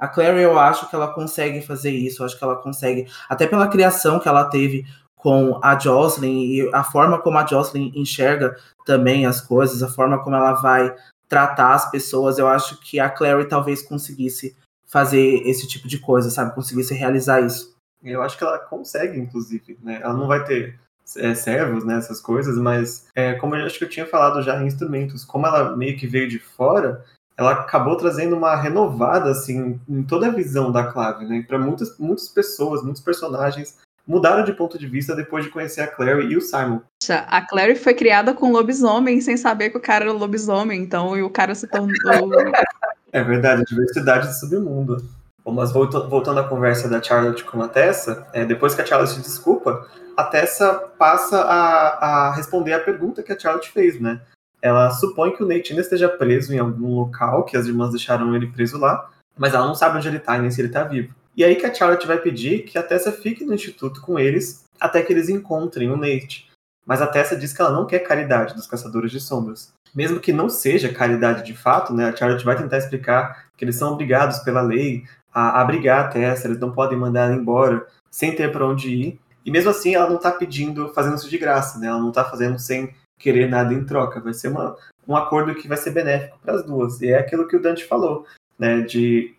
A 0.04 0.08
Clary, 0.10 0.42
eu 0.42 0.60
acho 0.60 0.90
que 0.90 0.96
ela 0.98 1.14
consegue 1.14 1.62
fazer 1.62 1.90
isso, 1.90 2.22
eu 2.22 2.26
acho 2.26 2.38
que 2.38 2.44
ela 2.44 2.58
consegue, 2.58 3.08
até 3.30 3.48
pela 3.48 3.70
criação 3.70 4.20
que 4.20 4.28
ela 4.28 4.44
teve 4.44 4.86
com 5.16 5.58
a 5.64 5.80
Jocelyn 5.80 6.44
e 6.44 6.70
a 6.74 6.84
forma 6.84 7.22
como 7.22 7.38
a 7.38 7.46
Jocelyn 7.46 7.90
enxerga 7.96 8.54
também 8.86 9.26
as 9.26 9.40
coisas, 9.40 9.82
a 9.82 9.88
forma 9.88 10.22
como 10.22 10.36
ela 10.36 10.56
vai 10.56 10.94
tratar 11.30 11.74
as 11.74 11.90
pessoas, 11.90 12.38
eu 12.38 12.50
acho 12.50 12.82
que 12.82 13.00
a 13.00 13.10
Clary 13.10 13.48
talvez 13.48 13.82
conseguisse 13.82 14.54
fazer 14.86 15.42
esse 15.48 15.70
tipo 15.70 15.88
de 15.88 15.98
coisa, 15.98 16.30
sabe? 16.30 16.54
Conseguisse 16.54 16.94
realizar 16.94 17.40
isso. 17.40 17.74
Eu 18.04 18.22
acho 18.22 18.38
que 18.38 18.44
ela 18.44 18.60
consegue, 18.60 19.18
inclusive, 19.18 19.80
né? 19.82 20.02
Ela 20.04 20.14
não 20.14 20.28
vai 20.28 20.44
ter 20.44 20.78
é, 21.16 21.34
servos, 21.34 21.86
né, 21.86 21.98
essas 21.98 22.20
coisas, 22.20 22.58
mas 22.58 23.08
é, 23.16 23.36
como 23.36 23.56
eu 23.56 23.66
acho 23.66 23.78
que 23.78 23.86
eu 23.86 23.90
tinha 23.90 24.06
falado 24.06 24.42
já 24.42 24.62
em 24.62 24.68
instrumentos, 24.68 25.24
como 25.24 25.48
ela 25.48 25.78
meio 25.78 25.98
que 25.98 26.08
veio 26.08 26.28
de 26.28 26.40
fora, 26.40 27.06
ela 27.38 27.52
acabou 27.52 27.98
trazendo 27.98 28.36
uma 28.36 28.56
renovada 28.56 29.32
assim 29.32 29.80
em 29.90 30.04
toda 30.04 30.28
a 30.28 30.32
visão 30.32 30.72
da 30.72 30.86
clave, 30.86 31.26
né? 31.26 31.44
Para 31.48 31.58
muitas 31.58 31.98
muitas 31.98 32.28
pessoas, 32.28 32.84
muitos 32.84 33.02
personagens 33.02 33.78
mudaram 34.08 34.44
de 34.44 34.54
ponto 34.54 34.78
de 34.78 34.88
vista 34.88 35.16
depois 35.16 35.46
de 35.46 35.50
conhecer 35.50 35.82
a 35.82 35.88
Clary 35.88 36.28
e 36.28 36.38
o 36.38 36.42
Simon. 36.42 36.82
A 37.10 37.42
Clary 37.42 37.76
foi 37.76 37.94
criada 37.94 38.34
com 38.34 38.52
lobisomem 38.52 39.22
sem 39.22 39.38
saber 39.38 39.70
que 39.70 39.78
o 39.78 39.82
cara 39.82 40.06
era 40.06 40.14
lobisomem, 40.14 40.82
então 40.82 41.14
o 41.24 41.30
cara 41.30 41.56
se 41.56 41.68
tornou 41.68 41.94
É 43.12 43.24
verdade, 43.24 43.62
a 43.62 43.66
diversidade 43.66 44.28
do 44.28 44.34
submundo. 44.34 45.06
Bom, 45.46 45.52
mas 45.52 45.72
voltando 45.72 46.40
à 46.40 46.44
conversa 46.48 46.90
da 46.90 47.02
Charlotte 47.02 47.44
com 47.44 47.62
a 47.62 47.68
Tessa, 47.68 48.28
é, 48.34 48.44
depois 48.44 48.74
que 48.74 48.82
a 48.82 48.86
Charlotte 48.86 49.14
se 49.14 49.22
desculpa, 49.22 49.88
a 50.18 50.24
Tessa 50.24 50.74
passa 50.98 51.42
a, 51.42 52.30
a 52.30 52.34
responder 52.34 52.74
a 52.74 52.80
pergunta 52.80 53.22
que 53.22 53.32
a 53.32 53.38
Charlotte 53.38 53.70
fez, 53.70 54.00
né? 54.00 54.20
Ela 54.64 54.90
supõe 54.92 55.36
que 55.36 55.44
o 55.44 55.50
ainda 55.50 55.82
esteja 55.82 56.08
preso 56.08 56.54
em 56.54 56.58
algum 56.58 56.96
local, 56.96 57.44
que 57.44 57.58
as 57.58 57.66
irmãs 57.66 57.90
deixaram 57.90 58.34
ele 58.34 58.48
preso 58.48 58.78
lá, 58.78 59.10
mas 59.38 59.54
ela 59.54 59.68
não 59.68 59.76
sabe 59.76 59.98
onde 59.98 60.08
ele 60.08 60.18
está 60.18 60.38
e 60.38 60.42
nem 60.42 60.50
se 60.50 60.62
ele 60.62 60.70
está 60.70 60.86
vivo. 60.86 61.14
E 61.36 61.44
aí 61.44 61.58
que 61.58 61.66
a 61.66 61.74
Charlotte 61.74 62.08
vai 62.08 62.18
pedir 62.18 62.64
que 62.64 62.78
a 62.78 62.84
Tessa 62.84 63.12
fique 63.12 63.44
no 63.44 63.54
instituto 63.54 64.00
com 64.00 64.18
eles 64.18 64.64
até 64.80 65.02
que 65.02 65.12
eles 65.12 65.28
encontrem 65.28 65.92
o 65.92 65.98
Nate. 65.98 66.50
Mas 66.86 67.02
a 67.02 67.08
Tessa 67.08 67.36
diz 67.36 67.52
que 67.52 67.62
ela 67.62 67.74
não 67.74 67.86
quer 67.86 68.00
caridade 68.00 68.56
dos 68.56 68.66
caçadores 68.66 69.12
de 69.12 69.20
sombras. 69.20 69.74
Mesmo 69.94 70.22
que 70.22 70.32
não 70.32 70.48
seja 70.48 70.94
caridade 70.94 71.44
de 71.44 71.54
fato, 71.54 71.94
né, 71.94 72.08
a 72.08 72.16
Charlotte 72.16 72.46
vai 72.46 72.56
tentar 72.56 72.78
explicar 72.78 73.48
que 73.58 73.66
eles 73.66 73.76
são 73.76 73.92
obrigados 73.92 74.40
pela 74.40 74.62
lei 74.62 75.04
a 75.34 75.60
abrigar 75.60 76.06
a 76.06 76.08
Tessa, 76.08 76.48
eles 76.48 76.60
não 76.60 76.72
podem 76.72 76.98
mandar 76.98 77.26
ela 77.26 77.36
embora 77.36 77.86
sem 78.10 78.34
ter 78.34 78.50
para 78.50 78.66
onde 78.66 78.90
ir. 78.90 79.20
E 79.46 79.52
mesmo 79.52 79.72
assim 79.72 79.94
ela 79.94 80.08
não 80.08 80.16
está 80.16 80.32
pedindo, 80.32 80.88
fazendo 80.94 81.18
isso 81.18 81.30
de 81.30 81.38
graça, 81.38 81.78
né? 81.80 81.88
Ela 81.88 82.00
não 82.00 82.10
está 82.10 82.24
fazendo 82.24 82.58
sem 82.58 82.94
querer 83.24 83.50
nada 83.50 83.74
em 83.74 83.86
troca. 83.86 84.20
Vai 84.20 84.34
ser 84.34 84.50
uma, 84.50 84.76
um 85.08 85.16
acordo 85.16 85.56
que 85.56 85.68
vai 85.68 85.78
ser 85.78 85.92
benéfico 85.92 86.38
para 86.44 86.56
as 86.56 86.64
duas. 86.64 87.02
E 87.02 87.08
é 87.08 87.18
aquilo 87.18 87.48
que 87.48 87.56
o 87.56 87.62
Dante 87.62 87.86
falou, 87.86 88.26
né? 88.60 88.82
De 88.82 89.34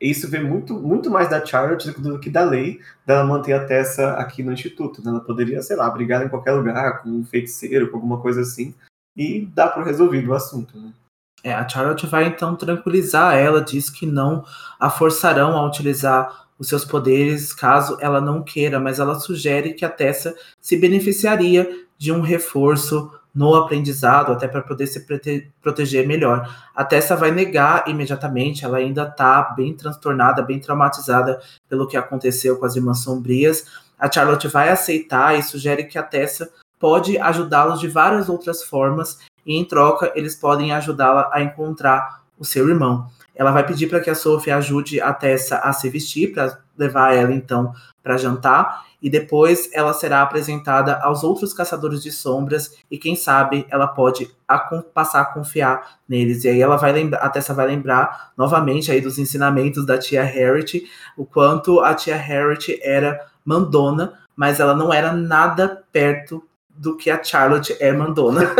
isso 0.00 0.30
vem 0.30 0.42
muito, 0.42 0.74
muito 0.74 1.10
mais 1.10 1.28
da 1.28 1.44
Charlotte 1.44 1.90
do 1.90 2.18
que 2.18 2.30
da 2.30 2.42
lei 2.42 2.80
dela 3.04 3.22
manter 3.22 3.52
a 3.52 3.64
Tessa 3.64 4.12
aqui 4.14 4.42
no 4.42 4.52
Instituto. 4.52 5.02
Né? 5.04 5.10
Ela 5.10 5.20
poderia, 5.20 5.60
sei 5.60 5.76
lá, 5.76 5.90
brigar 5.90 6.24
em 6.24 6.28
qualquer 6.28 6.52
lugar, 6.52 7.02
com 7.02 7.10
um 7.10 7.24
feiticeiro, 7.24 7.90
com 7.90 7.96
alguma 7.96 8.18
coisa 8.18 8.40
assim, 8.40 8.74
e 9.14 9.44
dar 9.54 9.68
para 9.68 9.84
resolvido 9.84 10.30
o 10.30 10.34
assunto. 10.34 10.78
Né? 10.78 10.90
É, 11.44 11.52
a 11.52 11.68
Charlotte 11.68 12.06
vai 12.06 12.26
então 12.26 12.56
tranquilizar 12.56 13.36
ela, 13.36 13.62
diz 13.62 13.90
que 13.90 14.06
não 14.06 14.42
a 14.78 14.88
forçarão 14.88 15.54
a 15.56 15.66
utilizar 15.66 16.48
os 16.58 16.68
seus 16.68 16.84
poderes 16.84 17.52
caso 17.52 17.96
ela 18.00 18.20
não 18.20 18.42
queira, 18.42 18.78
mas 18.78 18.98
ela 18.98 19.18
sugere 19.18 19.74
que 19.74 19.84
a 19.84 19.90
Tessa 19.90 20.34
se 20.60 20.76
beneficiaria 20.76 21.86
de 21.96 22.12
um 22.12 22.20
reforço 22.20 23.10
no 23.34 23.54
aprendizado, 23.54 24.32
até 24.32 24.48
para 24.48 24.62
poder 24.62 24.86
se 24.86 25.06
proteger 25.62 26.06
melhor. 26.06 26.48
A 26.74 26.84
Tessa 26.84 27.14
vai 27.14 27.30
negar 27.30 27.84
imediatamente, 27.86 28.64
ela 28.64 28.78
ainda 28.78 29.04
está 29.04 29.42
bem 29.56 29.74
transtornada, 29.74 30.42
bem 30.42 30.58
traumatizada 30.58 31.40
pelo 31.68 31.86
que 31.86 31.96
aconteceu 31.96 32.56
com 32.56 32.66
as 32.66 32.76
Irmãs 32.76 33.00
Sombrias. 33.00 33.66
A 33.98 34.10
Charlotte 34.10 34.48
vai 34.48 34.68
aceitar 34.68 35.38
e 35.38 35.42
sugere 35.42 35.84
que 35.84 35.98
a 35.98 36.02
Tessa 36.02 36.50
pode 36.78 37.18
ajudá-los 37.18 37.78
de 37.78 37.88
várias 37.88 38.28
outras 38.28 38.64
formas 38.64 39.18
e 39.44 39.56
em 39.56 39.64
troca 39.64 40.10
eles 40.14 40.34
podem 40.34 40.72
ajudá-la 40.72 41.30
a 41.32 41.42
encontrar 41.42 42.22
o 42.38 42.44
seu 42.44 42.68
irmão. 42.68 43.06
Ela 43.34 43.52
vai 43.52 43.64
pedir 43.64 43.86
para 43.86 44.00
que 44.00 44.10
a 44.10 44.14
Sophie 44.14 44.52
ajude 44.52 45.00
a 45.00 45.12
Tessa 45.12 45.58
a 45.58 45.72
se 45.72 45.88
vestir 45.88 46.32
para 46.32 46.58
levar 46.76 47.14
ela 47.14 47.32
então 47.32 47.72
para 48.02 48.16
jantar 48.16 48.84
e 49.02 49.08
depois 49.08 49.70
ela 49.72 49.92
será 49.92 50.22
apresentada 50.22 50.98
aos 50.98 51.24
outros 51.24 51.52
caçadores 51.52 52.02
de 52.02 52.12
sombras 52.12 52.76
e 52.90 52.98
quem 52.98 53.16
sabe 53.16 53.66
ela 53.70 53.86
pode 53.86 54.30
a, 54.46 54.58
passar 54.58 55.22
a 55.22 55.24
confiar 55.26 55.98
neles. 56.08 56.44
E 56.44 56.48
aí 56.48 56.60
ela 56.60 56.76
vai 56.76 56.92
lembrar, 56.92 57.18
a 57.18 57.28
Tessa 57.28 57.54
vai 57.54 57.66
lembrar 57.66 58.32
novamente 58.36 58.90
aí 58.90 59.00
dos 59.00 59.18
ensinamentos 59.18 59.86
da 59.86 59.98
tia 59.98 60.22
Harriet, 60.22 60.84
o 61.16 61.24
quanto 61.24 61.80
a 61.80 61.94
tia 61.94 62.16
Harriet 62.16 62.78
era 62.82 63.26
mandona, 63.44 64.18
mas 64.36 64.60
ela 64.60 64.74
não 64.74 64.92
era 64.92 65.12
nada 65.12 65.84
perto 65.90 66.42
do 66.68 66.96
que 66.96 67.10
a 67.10 67.22
Charlotte 67.22 67.76
é 67.78 67.92
mandona. 67.92 68.40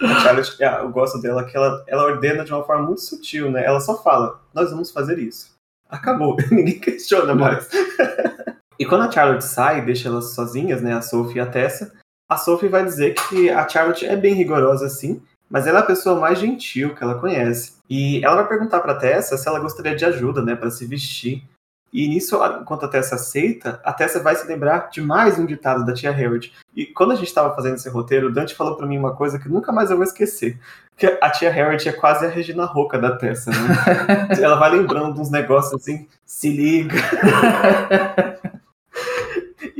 a 0.00 0.20
Charlotte, 0.20 0.62
ah, 0.62 0.80
eu 0.82 0.90
gosto 0.90 1.20
dela 1.20 1.44
que 1.44 1.56
ela, 1.56 1.82
ela 1.86 2.04
ordena 2.04 2.44
de 2.44 2.52
uma 2.52 2.62
forma 2.64 2.86
muito 2.86 3.00
sutil, 3.00 3.50
né? 3.50 3.64
Ela 3.64 3.80
só 3.80 4.00
fala, 4.02 4.40
nós 4.52 4.70
vamos 4.70 4.90
fazer 4.90 5.18
isso. 5.18 5.54
Acabou, 5.88 6.36
ninguém 6.50 6.78
questiona 6.78 7.34
mais. 7.34 7.68
e 8.78 8.84
quando 8.84 9.02
a 9.02 9.10
Charlotte 9.10 9.44
sai, 9.44 9.84
deixa 9.84 10.08
elas 10.08 10.34
sozinhas, 10.34 10.82
né, 10.82 10.94
a 10.94 11.02
Sophie 11.02 11.38
e 11.38 11.40
a 11.40 11.46
Tessa, 11.46 11.92
a 12.28 12.36
Sophie 12.36 12.68
vai 12.68 12.84
dizer 12.84 13.14
que 13.14 13.50
a 13.50 13.68
Charlotte 13.68 14.06
é 14.06 14.16
bem 14.16 14.34
rigorosa 14.34 14.88
sim, 14.88 15.22
mas 15.48 15.66
ela 15.66 15.80
é 15.80 15.82
a 15.82 15.86
pessoa 15.86 16.18
mais 16.18 16.38
gentil 16.38 16.94
que 16.94 17.04
ela 17.04 17.20
conhece. 17.20 17.74
E 17.88 18.24
ela 18.24 18.36
vai 18.36 18.48
perguntar 18.48 18.80
para 18.80 18.94
Tessa 18.94 19.36
se 19.36 19.46
ela 19.46 19.60
gostaria 19.60 19.94
de 19.94 20.04
ajuda, 20.04 20.42
né, 20.42 20.56
para 20.56 20.70
se 20.70 20.86
vestir. 20.86 21.44
E 21.92 22.08
nisso, 22.08 22.40
enquanto 22.60 22.86
a 22.86 22.88
Tessa 22.88 23.14
aceita, 23.14 23.80
a 23.84 23.92
Tessa 23.92 24.18
vai 24.18 24.34
se 24.34 24.44
lembrar 24.48 24.88
de 24.90 25.00
mais 25.00 25.38
um 25.38 25.46
ditado 25.46 25.84
da 25.84 25.94
tia 25.94 26.10
Harold. 26.10 26.52
E 26.74 26.86
quando 26.86 27.12
a 27.12 27.14
gente 27.14 27.28
estava 27.28 27.54
fazendo 27.54 27.76
esse 27.76 27.88
roteiro, 27.88 28.26
o 28.26 28.32
Dante 28.32 28.54
falou 28.56 28.74
para 28.74 28.86
mim 28.86 28.98
uma 28.98 29.14
coisa 29.14 29.38
que 29.38 29.48
nunca 29.48 29.70
mais 29.70 29.90
eu 29.90 29.96
vou 29.96 30.04
esquecer. 30.04 30.58
Que 30.96 31.06
a 31.20 31.30
tia 31.30 31.50
Harold 31.50 31.88
é 31.88 31.92
quase 31.92 32.26
a 32.26 32.28
Regina 32.28 32.64
Roca 32.64 32.98
da 32.98 33.16
Tessa, 33.16 33.52
né? 33.52 34.28
Ela 34.42 34.56
vai 34.56 34.72
lembrando 34.72 35.20
uns 35.20 35.30
negócios 35.30 35.80
assim, 35.80 36.08
se 36.24 36.50
liga. 36.50 36.96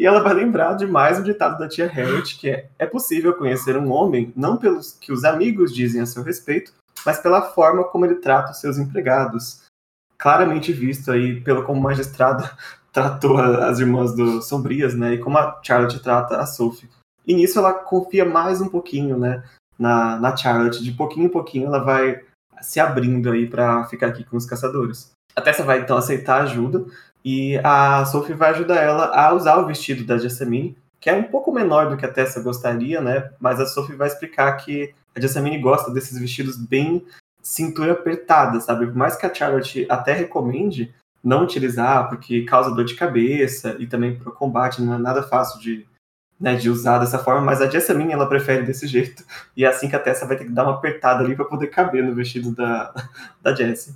e 0.05 0.07
ela 0.07 0.21
vai 0.21 0.35
lembrar 0.35 0.75
de 0.75 0.87
mais 0.87 1.19
um 1.19 1.23
ditado 1.23 1.59
da 1.59 1.67
tia 1.67 1.87
Harold, 1.87 2.37
que 2.37 2.51
é: 2.51 2.69
é 2.79 2.85
possível 2.85 3.33
conhecer 3.33 3.75
um 3.75 3.91
homem 3.91 4.31
não 4.37 4.59
pelos 4.59 4.93
que 4.93 5.11
os 5.11 5.25
amigos 5.25 5.75
dizem 5.75 6.03
a 6.03 6.05
seu 6.05 6.23
respeito, 6.23 6.75
mas 7.07 7.21
pela 7.21 7.41
forma 7.41 7.85
como 7.85 8.05
ele 8.05 8.17
trata 8.17 8.53
os 8.53 8.61
seus 8.61 8.77
empregados 8.77 9.63
claramente 10.19 10.75
visto 10.75 11.11
aí 11.11 11.41
pelo 11.41 11.65
como 11.65 11.81
o 11.81 11.83
magistrado 11.83 12.47
tratou 12.93 13.39
as 13.39 13.81
irmãs 13.81 14.15
do 14.15 14.43
Sombrias, 14.43 14.95
né? 14.95 15.15
E 15.15 15.19
como 15.19 15.39
a 15.39 15.59
Charlotte 15.65 16.03
trata 16.03 16.37
a 16.37 16.45
Sophie. 16.45 16.91
E 17.27 17.33
nisso 17.33 17.59
ela 17.59 17.73
confia 17.73 18.27
mais 18.27 18.61
um 18.61 18.69
pouquinho, 18.69 19.17
né? 19.19 19.43
Na, 19.79 20.19
na 20.19 20.37
Charlotte. 20.37 20.85
De 20.85 20.93
pouquinho 20.93 21.25
em 21.25 21.31
pouquinho 21.31 21.69
ela 21.69 21.83
vai 21.83 22.23
se 22.61 22.79
abrindo 22.79 23.31
aí 23.31 23.49
para 23.49 23.85
ficar 23.85 24.09
aqui 24.09 24.23
com 24.23 24.37
os 24.37 24.45
caçadores. 24.45 25.13
A 25.35 25.41
Tessa 25.41 25.63
vai 25.63 25.81
então 25.81 25.97
aceitar 25.97 26.43
ajuda 26.43 26.85
e 27.25 27.59
a 27.65 28.05
Sophie 28.05 28.35
vai 28.35 28.51
ajudar 28.51 28.77
ela 28.77 29.07
a 29.07 29.33
usar 29.33 29.57
o 29.57 29.67
vestido 29.67 30.05
da 30.05 30.19
Jessamine, 30.19 30.77
que 31.01 31.09
é 31.09 31.15
um 31.15 31.25
pouco 31.25 31.51
menor 31.51 31.89
do 31.89 31.97
que 31.97 32.05
a 32.05 32.13
Tessa 32.13 32.43
gostaria, 32.43 33.01
né? 33.01 33.31
Mas 33.41 33.59
a 33.59 33.67
Sophie 33.67 33.97
vai 33.97 34.09
explicar 34.09 34.53
que 34.57 34.95
a 35.15 35.21
Jessamine 35.21 35.59
gosta 35.59 35.91
desses 35.91 36.19
vestidos 36.19 36.57
bem 36.57 37.05
cintura 37.43 37.93
apertada, 37.93 38.61
sabe? 38.61 38.87
Por 38.87 38.97
mais 38.97 39.17
que 39.17 39.25
a 39.25 39.33
Charlotte 39.33 39.87
até 39.89 40.13
recomende 40.13 40.95
não 41.23 41.45
utilizar, 41.45 42.09
porque 42.09 42.45
causa 42.45 42.75
dor 42.75 42.85
de 42.85 42.95
cabeça 42.95 43.77
e 43.79 43.87
também 43.87 44.19
para 44.19 44.29
o 44.29 44.35
combate 44.35 44.83
não 44.83 44.95
é 44.95 44.99
nada 44.99 45.23
fácil 45.23 45.59
de, 45.61 45.87
né, 46.39 46.57
de 46.57 46.69
usar 46.69 46.99
dessa 46.99 47.19
forma, 47.19 47.41
mas 47.41 47.63
a 47.63 47.71
Jessamine 47.71 48.13
ela 48.13 48.29
prefere 48.29 48.63
desse 48.63 48.87
jeito. 48.87 49.25
E 49.57 49.65
é 49.65 49.69
assim 49.69 49.89
que 49.89 49.97
a 49.97 50.01
Tessa 50.01 50.27
vai 50.27 50.37
ter 50.37 50.45
que 50.45 50.53
dar 50.53 50.65
uma 50.65 50.75
apertada 50.75 51.25
ali 51.25 51.35
para 51.35 51.47
poder 51.47 51.69
caber 51.69 52.05
no 52.05 52.15
vestido 52.15 52.55
da, 52.55 52.95
da 53.41 53.55
Jessie. 53.55 53.95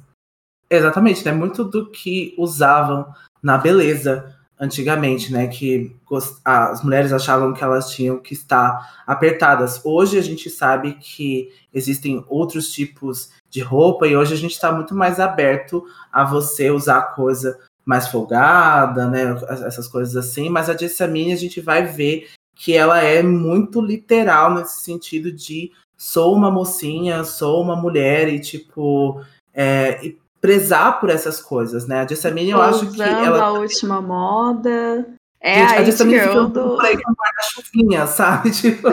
Exatamente, 0.70 1.24
né? 1.24 1.32
Muito 1.32 1.64
do 1.64 1.90
que 1.90 2.34
usavam 2.36 3.06
na 3.42 3.56
beleza 3.56 4.34
antigamente, 4.60 5.32
né? 5.32 5.46
Que 5.46 5.96
as 6.44 6.82
mulheres 6.82 7.12
achavam 7.12 7.54
que 7.54 7.62
elas 7.62 7.90
tinham 7.90 8.18
que 8.18 8.34
estar 8.34 9.02
apertadas. 9.06 9.80
Hoje 9.84 10.18
a 10.18 10.22
gente 10.22 10.50
sabe 10.50 10.94
que 10.94 11.52
existem 11.72 12.24
outros 12.28 12.70
tipos 12.70 13.30
de 13.48 13.60
roupa 13.60 14.06
e 14.06 14.16
hoje 14.16 14.34
a 14.34 14.36
gente 14.36 14.52
está 14.52 14.72
muito 14.72 14.94
mais 14.94 15.20
aberto 15.20 15.84
a 16.12 16.24
você 16.24 16.70
usar 16.70 17.14
coisa 17.14 17.58
mais 17.84 18.08
folgada, 18.08 19.08
né? 19.08 19.38
Essas 19.48 19.88
coisas 19.88 20.16
assim. 20.16 20.50
Mas 20.50 20.68
a 20.68 20.76
Jessamine 20.76 21.32
a 21.32 21.36
gente 21.36 21.60
vai 21.60 21.86
ver 21.86 22.28
que 22.54 22.74
ela 22.74 23.00
é 23.00 23.22
muito 23.22 23.80
literal 23.80 24.52
nesse 24.52 24.80
sentido 24.80 25.32
de 25.32 25.70
sou 25.96 26.34
uma 26.34 26.50
mocinha, 26.50 27.24
sou 27.24 27.62
uma 27.62 27.76
mulher 27.76 28.28
e 28.28 28.40
tipo 28.40 29.24
é, 29.54 30.04
e 30.04 30.18
prezar 30.40 31.00
por 31.00 31.10
essas 31.10 31.40
coisas, 31.40 31.86
né? 31.86 32.00
A 32.00 32.06
Jessamine, 32.06 32.50
eu 32.50 32.62
acho 32.62 32.90
que 32.90 33.02
ela 33.02 33.42
a 33.42 33.52
última 33.52 34.00
moda. 34.00 35.06
É 35.40 35.60
Gente, 35.60 35.74
a 35.74 35.84
Jessamine 35.84 36.20
fica 36.20 36.44
do... 36.44 36.76
por 36.76 36.84
aí 36.84 37.00
com 37.00 37.12
guarda-chuvinha, 37.12 38.06
sabe? 38.06 38.50
Tipo... 38.52 38.88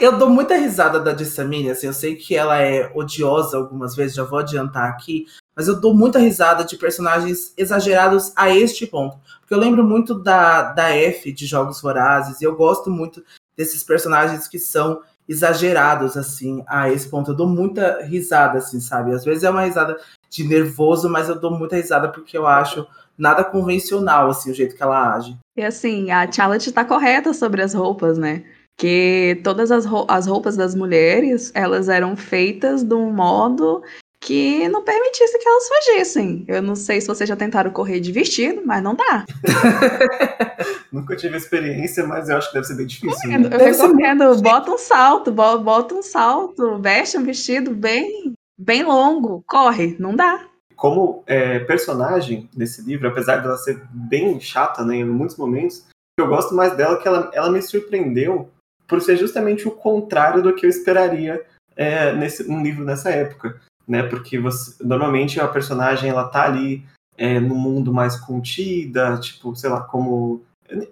eu 0.00 0.18
dou 0.18 0.28
muita 0.28 0.56
risada 0.56 1.00
da 1.00 1.16
Jessamine, 1.16 1.70
assim, 1.70 1.86
eu 1.86 1.92
sei 1.94 2.14
que 2.14 2.36
ela 2.36 2.60
é 2.60 2.90
odiosa 2.94 3.56
algumas 3.56 3.96
vezes, 3.96 4.14
já 4.14 4.22
vou 4.22 4.38
adiantar 4.38 4.88
aqui, 4.88 5.26
mas 5.56 5.66
eu 5.66 5.80
dou 5.80 5.94
muita 5.94 6.18
risada 6.18 6.62
de 6.62 6.76
personagens 6.76 7.54
exagerados 7.56 8.32
a 8.36 8.50
este 8.54 8.86
ponto. 8.86 9.18
Porque 9.40 9.54
eu 9.54 9.58
lembro 9.58 9.82
muito 9.82 10.14
da, 10.14 10.72
da 10.72 10.90
F 10.90 11.32
de 11.32 11.46
Jogos 11.46 11.80
Vorazes, 11.80 12.40
e 12.40 12.44
eu 12.44 12.54
gosto 12.54 12.90
muito 12.90 13.24
desses 13.56 13.82
personagens 13.82 14.46
que 14.46 14.58
são 14.58 15.00
exagerados, 15.28 16.16
assim, 16.16 16.64
a 16.66 16.90
esse 16.90 17.08
ponto. 17.08 17.30
Eu 17.32 17.36
dou 17.36 17.46
muita 17.46 18.02
risada, 18.04 18.58
assim, 18.58 18.80
sabe? 18.80 19.12
Às 19.12 19.24
vezes 19.24 19.44
é 19.44 19.50
uma 19.50 19.64
risada 19.64 19.96
de 20.30 20.44
nervoso, 20.44 21.08
mas 21.08 21.28
eu 21.28 21.38
dou 21.38 21.50
muita 21.50 21.76
risada 21.76 22.08
porque 22.08 22.36
eu 22.36 22.46
acho 22.46 22.86
nada 23.16 23.44
convencional, 23.44 24.30
assim, 24.30 24.50
o 24.50 24.54
jeito 24.54 24.74
que 24.74 24.82
ela 24.82 25.14
age. 25.14 25.36
E 25.56 25.62
assim, 25.62 26.10
a 26.10 26.30
Charlotte 26.30 26.72
tá 26.72 26.84
correta 26.84 27.34
sobre 27.34 27.60
as 27.62 27.74
roupas, 27.74 28.16
né? 28.16 28.44
Que 28.78 29.40
todas 29.42 29.72
as, 29.72 29.84
as 30.06 30.26
roupas 30.26 30.56
das 30.56 30.74
mulheres, 30.74 31.50
elas 31.54 31.88
eram 31.88 32.16
feitas 32.16 32.84
de 32.84 32.94
um 32.94 33.12
modo 33.12 33.82
que 34.20 34.68
não 34.68 34.82
permitisse 34.82 35.38
que 35.38 35.48
elas 35.48 35.68
fugissem. 35.68 36.44
Eu 36.48 36.60
não 36.60 36.74
sei 36.74 37.00
se 37.00 37.06
vocês 37.06 37.28
já 37.28 37.36
tentaram 37.36 37.70
correr 37.70 38.00
de 38.00 38.12
vestido, 38.12 38.62
mas 38.64 38.82
não 38.82 38.94
dá. 38.94 39.24
Nunca 40.92 41.16
tive 41.16 41.36
experiência, 41.36 42.06
mas 42.06 42.28
eu 42.28 42.36
acho 42.36 42.48
que 42.48 42.54
deve 42.54 42.66
ser 42.66 42.74
bem 42.76 42.86
difícil. 42.86 43.30
Né? 43.30 43.48
Eu 43.52 43.58
recomendo, 43.58 44.42
bota 44.42 44.70
um 44.70 44.78
salto, 44.78 45.30
bota 45.32 45.94
um 45.94 46.02
salto, 46.02 46.78
veste 46.78 47.16
um 47.16 47.24
vestido 47.24 47.74
bem, 47.74 48.34
bem 48.58 48.82
longo, 48.82 49.42
corre, 49.46 49.96
não 49.98 50.14
dá. 50.14 50.46
Como 50.74 51.22
é, 51.26 51.60
personagem 51.60 52.48
desse 52.54 52.82
livro, 52.82 53.08
apesar 53.08 53.38
dela 53.38 53.56
ser 53.56 53.82
bem 53.90 54.40
chata 54.40 54.84
né, 54.84 54.96
em 54.96 55.04
muitos 55.04 55.36
momentos, 55.36 55.84
eu 56.18 56.26
gosto 56.26 56.54
mais 56.54 56.76
dela 56.76 56.96
é 56.96 57.00
que 57.00 57.08
ela, 57.08 57.30
ela 57.32 57.50
me 57.50 57.62
surpreendeu 57.62 58.48
por 58.86 59.00
ser 59.00 59.16
justamente 59.16 59.68
o 59.68 59.70
contrário 59.70 60.42
do 60.42 60.54
que 60.54 60.66
eu 60.66 60.70
esperaria 60.70 61.44
é, 61.76 62.12
nesse, 62.12 62.50
um 62.50 62.62
livro 62.62 62.84
nessa 62.84 63.10
época 63.10 63.60
né? 63.88 64.02
Porque 64.02 64.38
você, 64.38 64.82
normalmente 64.84 65.40
a 65.40 65.48
personagem 65.48 66.10
ela 66.10 66.28
tá 66.28 66.44
ali 66.44 66.84
é, 67.16 67.40
no 67.40 67.54
mundo 67.54 67.92
mais 67.92 68.16
contida, 68.16 69.18
tipo, 69.18 69.56
sei 69.56 69.70
lá, 69.70 69.80
como 69.80 70.42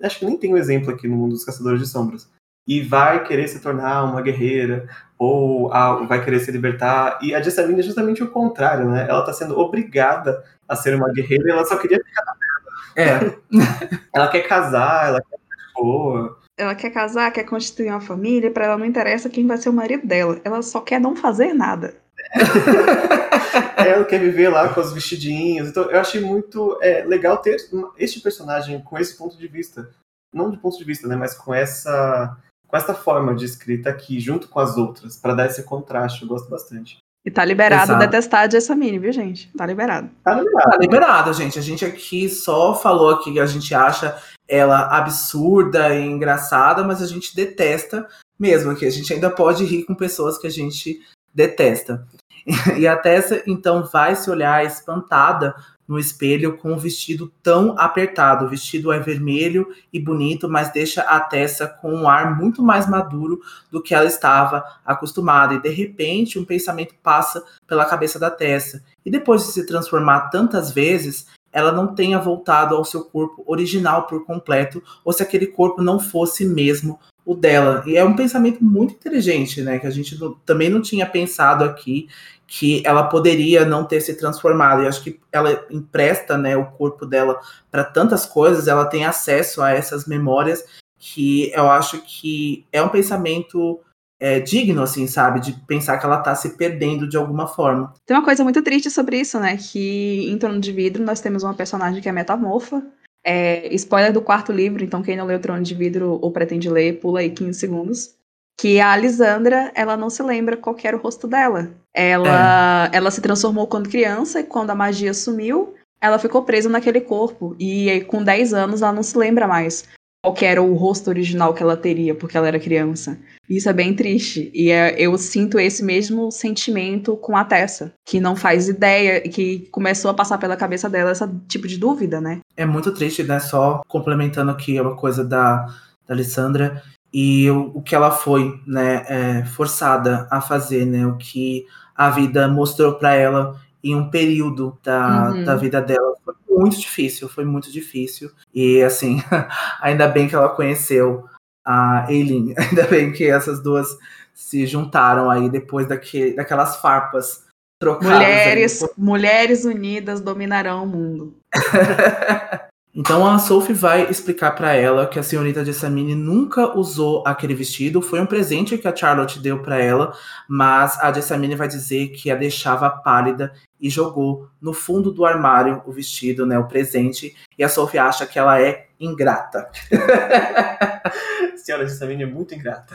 acho 0.03 0.19
que 0.19 0.25
nem 0.25 0.39
tem 0.39 0.55
um 0.55 0.57
exemplo 0.57 0.91
aqui 0.91 1.07
no 1.07 1.17
mundo 1.17 1.33
dos 1.33 1.45
caçadores 1.45 1.81
de 1.81 1.87
sombras. 1.87 2.29
E 2.67 2.81
vai 2.81 3.23
querer 3.25 3.47
se 3.47 3.61
tornar 3.61 4.03
uma 4.05 4.21
guerreira, 4.21 4.89
ou 5.17 5.73
a, 5.73 6.05
vai 6.05 6.25
querer 6.25 6.41
se 6.41 6.51
libertar. 6.51 7.19
E 7.23 7.33
a 7.35 7.41
Jessamine 7.41 7.79
é 7.79 7.83
justamente 7.83 8.25
o 8.25 8.31
contrário, 8.31 8.91
né? 8.91 9.07
Ela 9.09 9.25
tá 9.25 9.33
sendo 9.33 9.57
obrigada 9.57 10.43
a 10.69 10.75
ser 10.75 10.97
uma 10.97 11.13
guerreira 11.13 11.47
e 11.47 11.51
ela 11.53 11.65
só 11.65 11.77
queria 11.77 12.03
ficar 12.03 12.25
na 12.25 13.03
É. 13.03 13.37
ela 14.13 14.29
quer 14.29 14.49
casar, 14.49 15.09
ela 15.09 15.21
quer 15.21 15.39
boa. 15.77 16.39
Ela 16.59 16.75
quer 16.75 16.91
casar, 16.91 17.31
quer 17.31 17.45
constituir 17.45 17.91
uma 17.91 18.01
família, 18.01 18.51
para 18.51 18.65
ela 18.65 18.79
não 18.79 18.87
interessa 18.87 19.29
quem 19.29 19.47
vai 19.47 19.59
ser 19.59 19.69
o 19.69 19.73
marido 19.73 20.07
dela. 20.07 20.41
Ela 20.43 20.63
só 20.63 20.81
quer 20.81 20.99
não 20.99 21.15
fazer 21.15 21.53
nada. 21.53 21.95
ela 23.77 24.05
quer 24.05 24.19
viver 24.19 24.49
lá 24.49 24.69
com 24.69 24.81
os 24.81 24.93
vestidinhos. 24.93 25.69
Então, 25.69 25.91
eu 25.91 26.01
achei 26.01 26.21
muito 26.21 26.79
é, 26.83 27.05
legal 27.05 27.39
ter 27.39 27.57
este 27.99 28.21
personagem 28.21 28.81
com 28.83 28.99
esse 28.99 29.17
ponto 29.17 29.37
de 29.37 29.49
vista. 29.49 29.91
Não 30.33 30.51
de 30.51 30.59
ponto 30.59 30.77
de 30.77 30.85
vista, 30.85 31.07
né? 31.09 31.17
Mas 31.17 31.35
com 31.35 31.55
essa, 31.55 32.37
com 32.67 32.77
essa 32.77 32.95
forma 32.95 33.35
de 33.35 33.45
escrita 33.45 33.91
aqui, 33.91 34.21
junto 34.21 34.49
com 34.49 34.61
as 34.61 34.77
outras, 34.77 35.17
para 35.17 35.35
dar 35.35 35.47
esse 35.47 35.63
contraste. 35.63 36.23
Eu 36.23 36.29
gosto 36.29 36.49
bastante. 36.51 36.99
E 37.25 37.31
tá 37.31 37.45
liberado 37.45 37.91
Exato. 37.91 37.99
detestar 37.99 38.45
a 38.45 38.49
Jessamine, 38.49 39.01
viu, 39.01 39.13
gente? 39.13 39.51
Tá 39.57 39.67
liberado. 39.67 40.09
Tá 40.23 40.35
liberado. 40.35 40.71
Tá 40.71 40.77
liberado, 40.79 41.33
gente. 41.33 41.59
A 41.59 41.63
gente 41.63 41.85
aqui 41.85 42.29
só 42.29 42.73
falou 42.73 43.19
que 43.19 43.41
a 43.41 43.47
gente 43.47 43.75
acha 43.75 44.17
ela 44.49 44.97
absurda 44.97 45.93
e 45.93 46.07
engraçada, 46.07 46.85
mas 46.85 47.03
a 47.03 47.07
gente 47.07 47.35
detesta 47.35 48.07
mesmo 48.39 48.71
aqui. 48.71 48.87
A 48.87 48.91
gente 48.91 49.13
ainda 49.13 49.29
pode 49.29 49.65
rir 49.65 49.85
com 49.85 49.95
pessoas 49.95 50.39
que 50.39 50.47
a 50.47 50.51
gente 50.51 51.01
detesta. 51.37 52.07
E 52.79 52.87
a 52.87 52.97
Tessa, 52.97 53.43
então, 53.45 53.85
vai 53.85 54.15
se 54.15 54.31
olhar 54.31 54.65
espantada 54.65 55.53
no 55.87 55.99
espelho 55.99 56.57
com 56.57 56.73
um 56.73 56.79
vestido 56.79 57.33
tão 57.43 57.79
apertado. 57.79 58.45
O 58.45 58.49
vestido 58.49 58.93
é 58.93 58.99
vermelho 58.99 59.69
e 59.93 60.01
bonito, 60.01 60.49
mas 60.49 60.73
deixa 60.73 61.03
a 61.03 61.21
Tessa 61.21 61.67
com 61.67 61.93
um 61.93 62.09
ar 62.09 62.37
muito 62.37 62.63
mais 62.63 62.89
maduro 62.89 63.41
do 63.71 63.83
que 63.83 63.95
ela 63.95 64.07
estava 64.07 64.65
acostumada. 64.85 65.55
E 65.55 65.63
de 65.63 65.71
repente, 65.71 66.39
um 66.39 66.45
pensamento 66.45 66.95
passa 67.03 67.43
pela 67.67 67.85
cabeça 67.85 68.19
da 68.19 68.31
Tessa. 68.31 68.83
E 69.05 69.11
depois 69.11 69.45
de 69.45 69.53
se 69.53 69.67
transformar 69.67 70.31
tantas 70.31 70.71
vezes, 70.71 71.27
ela 71.57 71.73
não 71.73 71.95
tenha 71.95 72.19
voltado 72.19 72.77
ao 72.77 72.85
seu 72.85 73.03
corpo 73.03 73.43
original 73.47 74.07
por 74.07 74.27
completo, 74.27 74.83
ou 75.03 75.11
se 75.11 75.23
aquele 75.23 75.47
corpo 75.47 75.81
não 75.81 75.99
fosse 75.99 76.45
mesmo 76.45 77.01
o 77.25 77.35
dela. 77.35 77.83
E 77.87 77.97
é 77.97 78.05
um 78.05 78.15
pensamento 78.15 78.63
muito 78.63 78.93
inteligente, 78.93 79.63
né? 79.63 79.79
Que 79.79 79.87
a 79.87 79.91
gente 79.91 80.21
não, 80.21 80.35
também 80.45 80.69
não 80.69 80.83
tinha 80.83 81.07
pensado 81.07 81.65
aqui 81.65 82.09
que 82.47 82.83
ela 82.85 83.05
poderia 83.05 83.65
não 83.65 83.87
ter 83.87 84.03
se 84.03 84.15
transformado. 84.19 84.83
E 84.83 84.87
acho 84.87 85.03
que 85.03 85.19
ela 85.33 85.65
empresta, 85.71 86.37
né, 86.37 86.55
o 86.59 86.67
corpo 86.67 87.07
dela 87.07 87.41
para 87.71 87.83
tantas 87.83 88.27
coisas, 88.27 88.69
ela 88.69 88.85
tem 88.85 89.07
acesso 89.07 89.63
a 89.63 89.71
essas 89.71 90.07
memórias 90.07 90.63
que 90.99 91.51
eu 91.55 91.71
acho 91.71 92.03
que 92.03 92.67
é 92.71 92.83
um 92.83 92.91
pensamento 92.91 93.81
é, 94.19 94.41
digno, 94.41 94.83
assim, 94.83 95.07
sabe? 95.07 95.41
De 95.41 95.53
pensar 95.53 95.99
que 95.99 96.07
ela 96.07 96.19
tá 96.19 96.35
se 96.35 96.57
perdendo 96.57 97.09
de 97.09 97.17
alguma 97.17 97.47
forma. 97.47 97.93
Tem 98.05 98.17
uma 98.17 98.25
coisa 98.25 98.43
muito 98.43 98.63
triste 98.63 98.91
sobre 98.91 99.19
isso, 99.19 99.39
né? 99.39 99.57
Que 99.57 100.31
em 100.31 100.39
Trono 100.39 100.61
de 100.61 100.73
Vidro 100.73 101.05
nós 101.05 101.21
temos 101.21 101.43
uma 101.43 101.55
personagem 101.55 102.01
que 102.01 102.09
é 102.09 102.13
metamorfa. 102.13 102.83
É, 103.25 103.75
spoiler 103.75 104.13
do 104.13 104.23
quarto 104.23 104.53
livro, 104.53 104.85
então 104.85 105.03
quem 105.03 105.17
não 105.17 105.27
leu 105.27 105.41
Trono 105.41 105.63
de 105.63 105.75
Vidro 105.75 106.19
ou 106.23 106.31
pretende 106.31 106.71
ler, 106.71 107.01
pula 107.01 107.21
aí 107.21 107.31
15 107.31 107.59
segundos. 107.59 108.15
Que 108.59 108.81
a 108.81 108.93
Alisandra, 108.93 109.71
ela 109.75 109.97
não 109.97 110.09
se 110.09 110.23
lembra 110.23 110.57
qual 110.57 110.75
era 110.83 110.97
o 110.97 111.01
rosto 111.01 111.27
dela. 111.27 111.71
Ela, 111.95 112.87
é. 112.87 112.97
ela 112.97 113.11
se 113.11 113.21
transformou 113.21 113.67
quando 113.67 113.91
criança 113.91 114.41
e 114.41 114.45
quando 114.45 114.71
a 114.71 114.75
magia 114.75 115.13
sumiu, 115.13 115.75
ela 116.01 116.19
ficou 116.19 116.43
presa 116.43 116.69
naquele 116.69 117.03
corpo. 117.03 117.55
E 117.59 117.91
aí, 117.91 118.03
com 118.03 118.23
10 118.23 118.55
anos 118.55 118.81
ela 118.81 118.93
não 118.93 119.03
se 119.03 119.19
lembra 119.19 119.47
mais 119.47 119.87
qual 120.33 120.37
era 120.41 120.63
o 120.63 120.75
rosto 120.75 121.09
original 121.09 121.55
que 121.55 121.63
ela 121.63 121.77
teria, 121.77 122.15
porque 122.15 122.37
ela 122.37 122.49
era 122.49 122.59
criança. 122.59 123.19
Isso 123.49 123.69
é 123.69 123.73
bem 123.73 123.95
triste. 123.95 124.51
E 124.53 124.71
é, 124.71 124.95
eu 124.99 125.17
sinto 125.17 125.59
esse 125.59 125.85
mesmo 125.85 126.33
sentimento 126.33 127.17
com 127.17 127.37
a 127.37 127.45
Tessa, 127.45 127.93
que 128.05 128.19
não 128.19 128.35
faz 128.35 128.69
ideia, 128.69 129.21
que 129.21 129.69
começou 129.71 130.11
a 130.11 130.15
passar 130.15 130.39
pela 130.39 130.57
cabeça 130.57 130.91
dela 130.91 131.13
esse 131.13 131.25
tipo 131.47 131.69
de 131.69 131.79
dúvida, 131.79 132.21
né? 132.21 132.41
É 132.57 132.67
muito 132.67 132.93
triste, 132.93 133.23
né? 133.23 133.39
Só 133.39 133.83
complementando 133.87 134.51
aqui 134.51 134.81
uma 134.81 134.97
coisa 134.97 135.25
da, 135.25 135.67
da 136.07 136.15
Alessandra 136.15 136.83
e 137.13 137.49
o, 137.51 137.71
o 137.75 137.83
que 137.83 137.95
ela 137.95 138.11
foi, 138.11 138.61
né, 138.67 139.05
é, 139.09 139.45
forçada 139.45 140.27
a 140.31 140.41
fazer, 140.41 140.85
né? 140.85 141.07
O 141.07 141.17
que 141.17 141.67
a 141.95 142.11
vida 142.11 142.49
mostrou 142.49 142.95
para 142.95 143.15
ela 143.15 143.61
em 143.83 143.95
um 143.95 144.11
período 144.11 144.77
da, 144.83 145.31
uhum. 145.31 145.45
da 145.45 145.55
vida 145.55 145.81
dela 145.81 146.15
foi 146.25 146.35
muito 146.57 146.81
difícil, 146.81 147.29
foi 147.29 147.45
muito 147.45 147.71
difícil. 147.71 148.31
E 148.55 148.83
assim, 148.83 149.23
ainda 149.81 150.09
bem 150.09 150.29
que 150.29 150.35
ela 150.35 150.49
conheceu 150.49 151.29
a 151.65 152.07
Eileen, 152.09 152.55
ainda 152.59 152.87
bem 152.87 153.13
que 153.13 153.25
essas 153.25 153.63
duas 153.63 153.89
se 154.35 154.67
juntaram 154.67 155.31
aí 155.31 155.49
depois 155.49 155.87
daquele, 155.87 156.35
daquelas 156.35 156.77
farpas 156.77 157.45
trocadas. 157.81 158.15
Mulheres, 158.15 158.83
aí. 158.83 158.89
mulheres 158.97 159.65
unidas 159.65 160.21
dominarão 160.21 160.85
o 160.85 160.87
mundo. 160.87 161.35
Então 162.97 163.27
a 163.27 163.39
Sophie 163.39 163.75
vai 163.75 164.11
explicar 164.11 164.53
para 164.53 164.73
ela 164.73 165.07
que 165.07 165.19
a 165.19 165.23
senhorita 165.23 165.63
Jessamine 165.63 166.15
nunca 166.15 166.75
usou 166.79 167.23
aquele 167.27 167.55
vestido, 167.55 168.01
foi 168.01 168.21
um 168.21 168.27
presente 168.27 168.79
que 168.79 168.89
a 168.89 168.97
Charlotte 168.97 169.39
deu 169.39 169.59
para 169.63 169.79
ela, 169.79 170.17
mas 170.49 170.99
a 171.01 171.13
Jessamine 171.13 171.55
vai 171.55 171.69
dizer 171.69 172.09
que 172.09 172.31
a 172.31 172.35
deixava 172.35 172.89
pálida 172.89 173.53
e 173.79 173.91
jogou 173.91 174.49
no 174.59 174.73
fundo 174.73 175.13
do 175.13 175.27
armário 175.27 175.83
o 175.85 175.93
vestido, 175.93 176.47
né, 176.47 176.59
o 176.59 176.67
presente, 176.67 177.37
e 177.59 177.63
a 177.63 177.69
Sophie 177.69 177.99
acha 177.99 178.25
que 178.25 178.39
ela 178.39 178.59
é 178.59 178.87
ingrata. 178.99 179.69
senhora 181.67 181.87
Jessamine 181.87 182.23
é 182.23 182.27
muito 182.27 182.55
ingrata. 182.55 182.95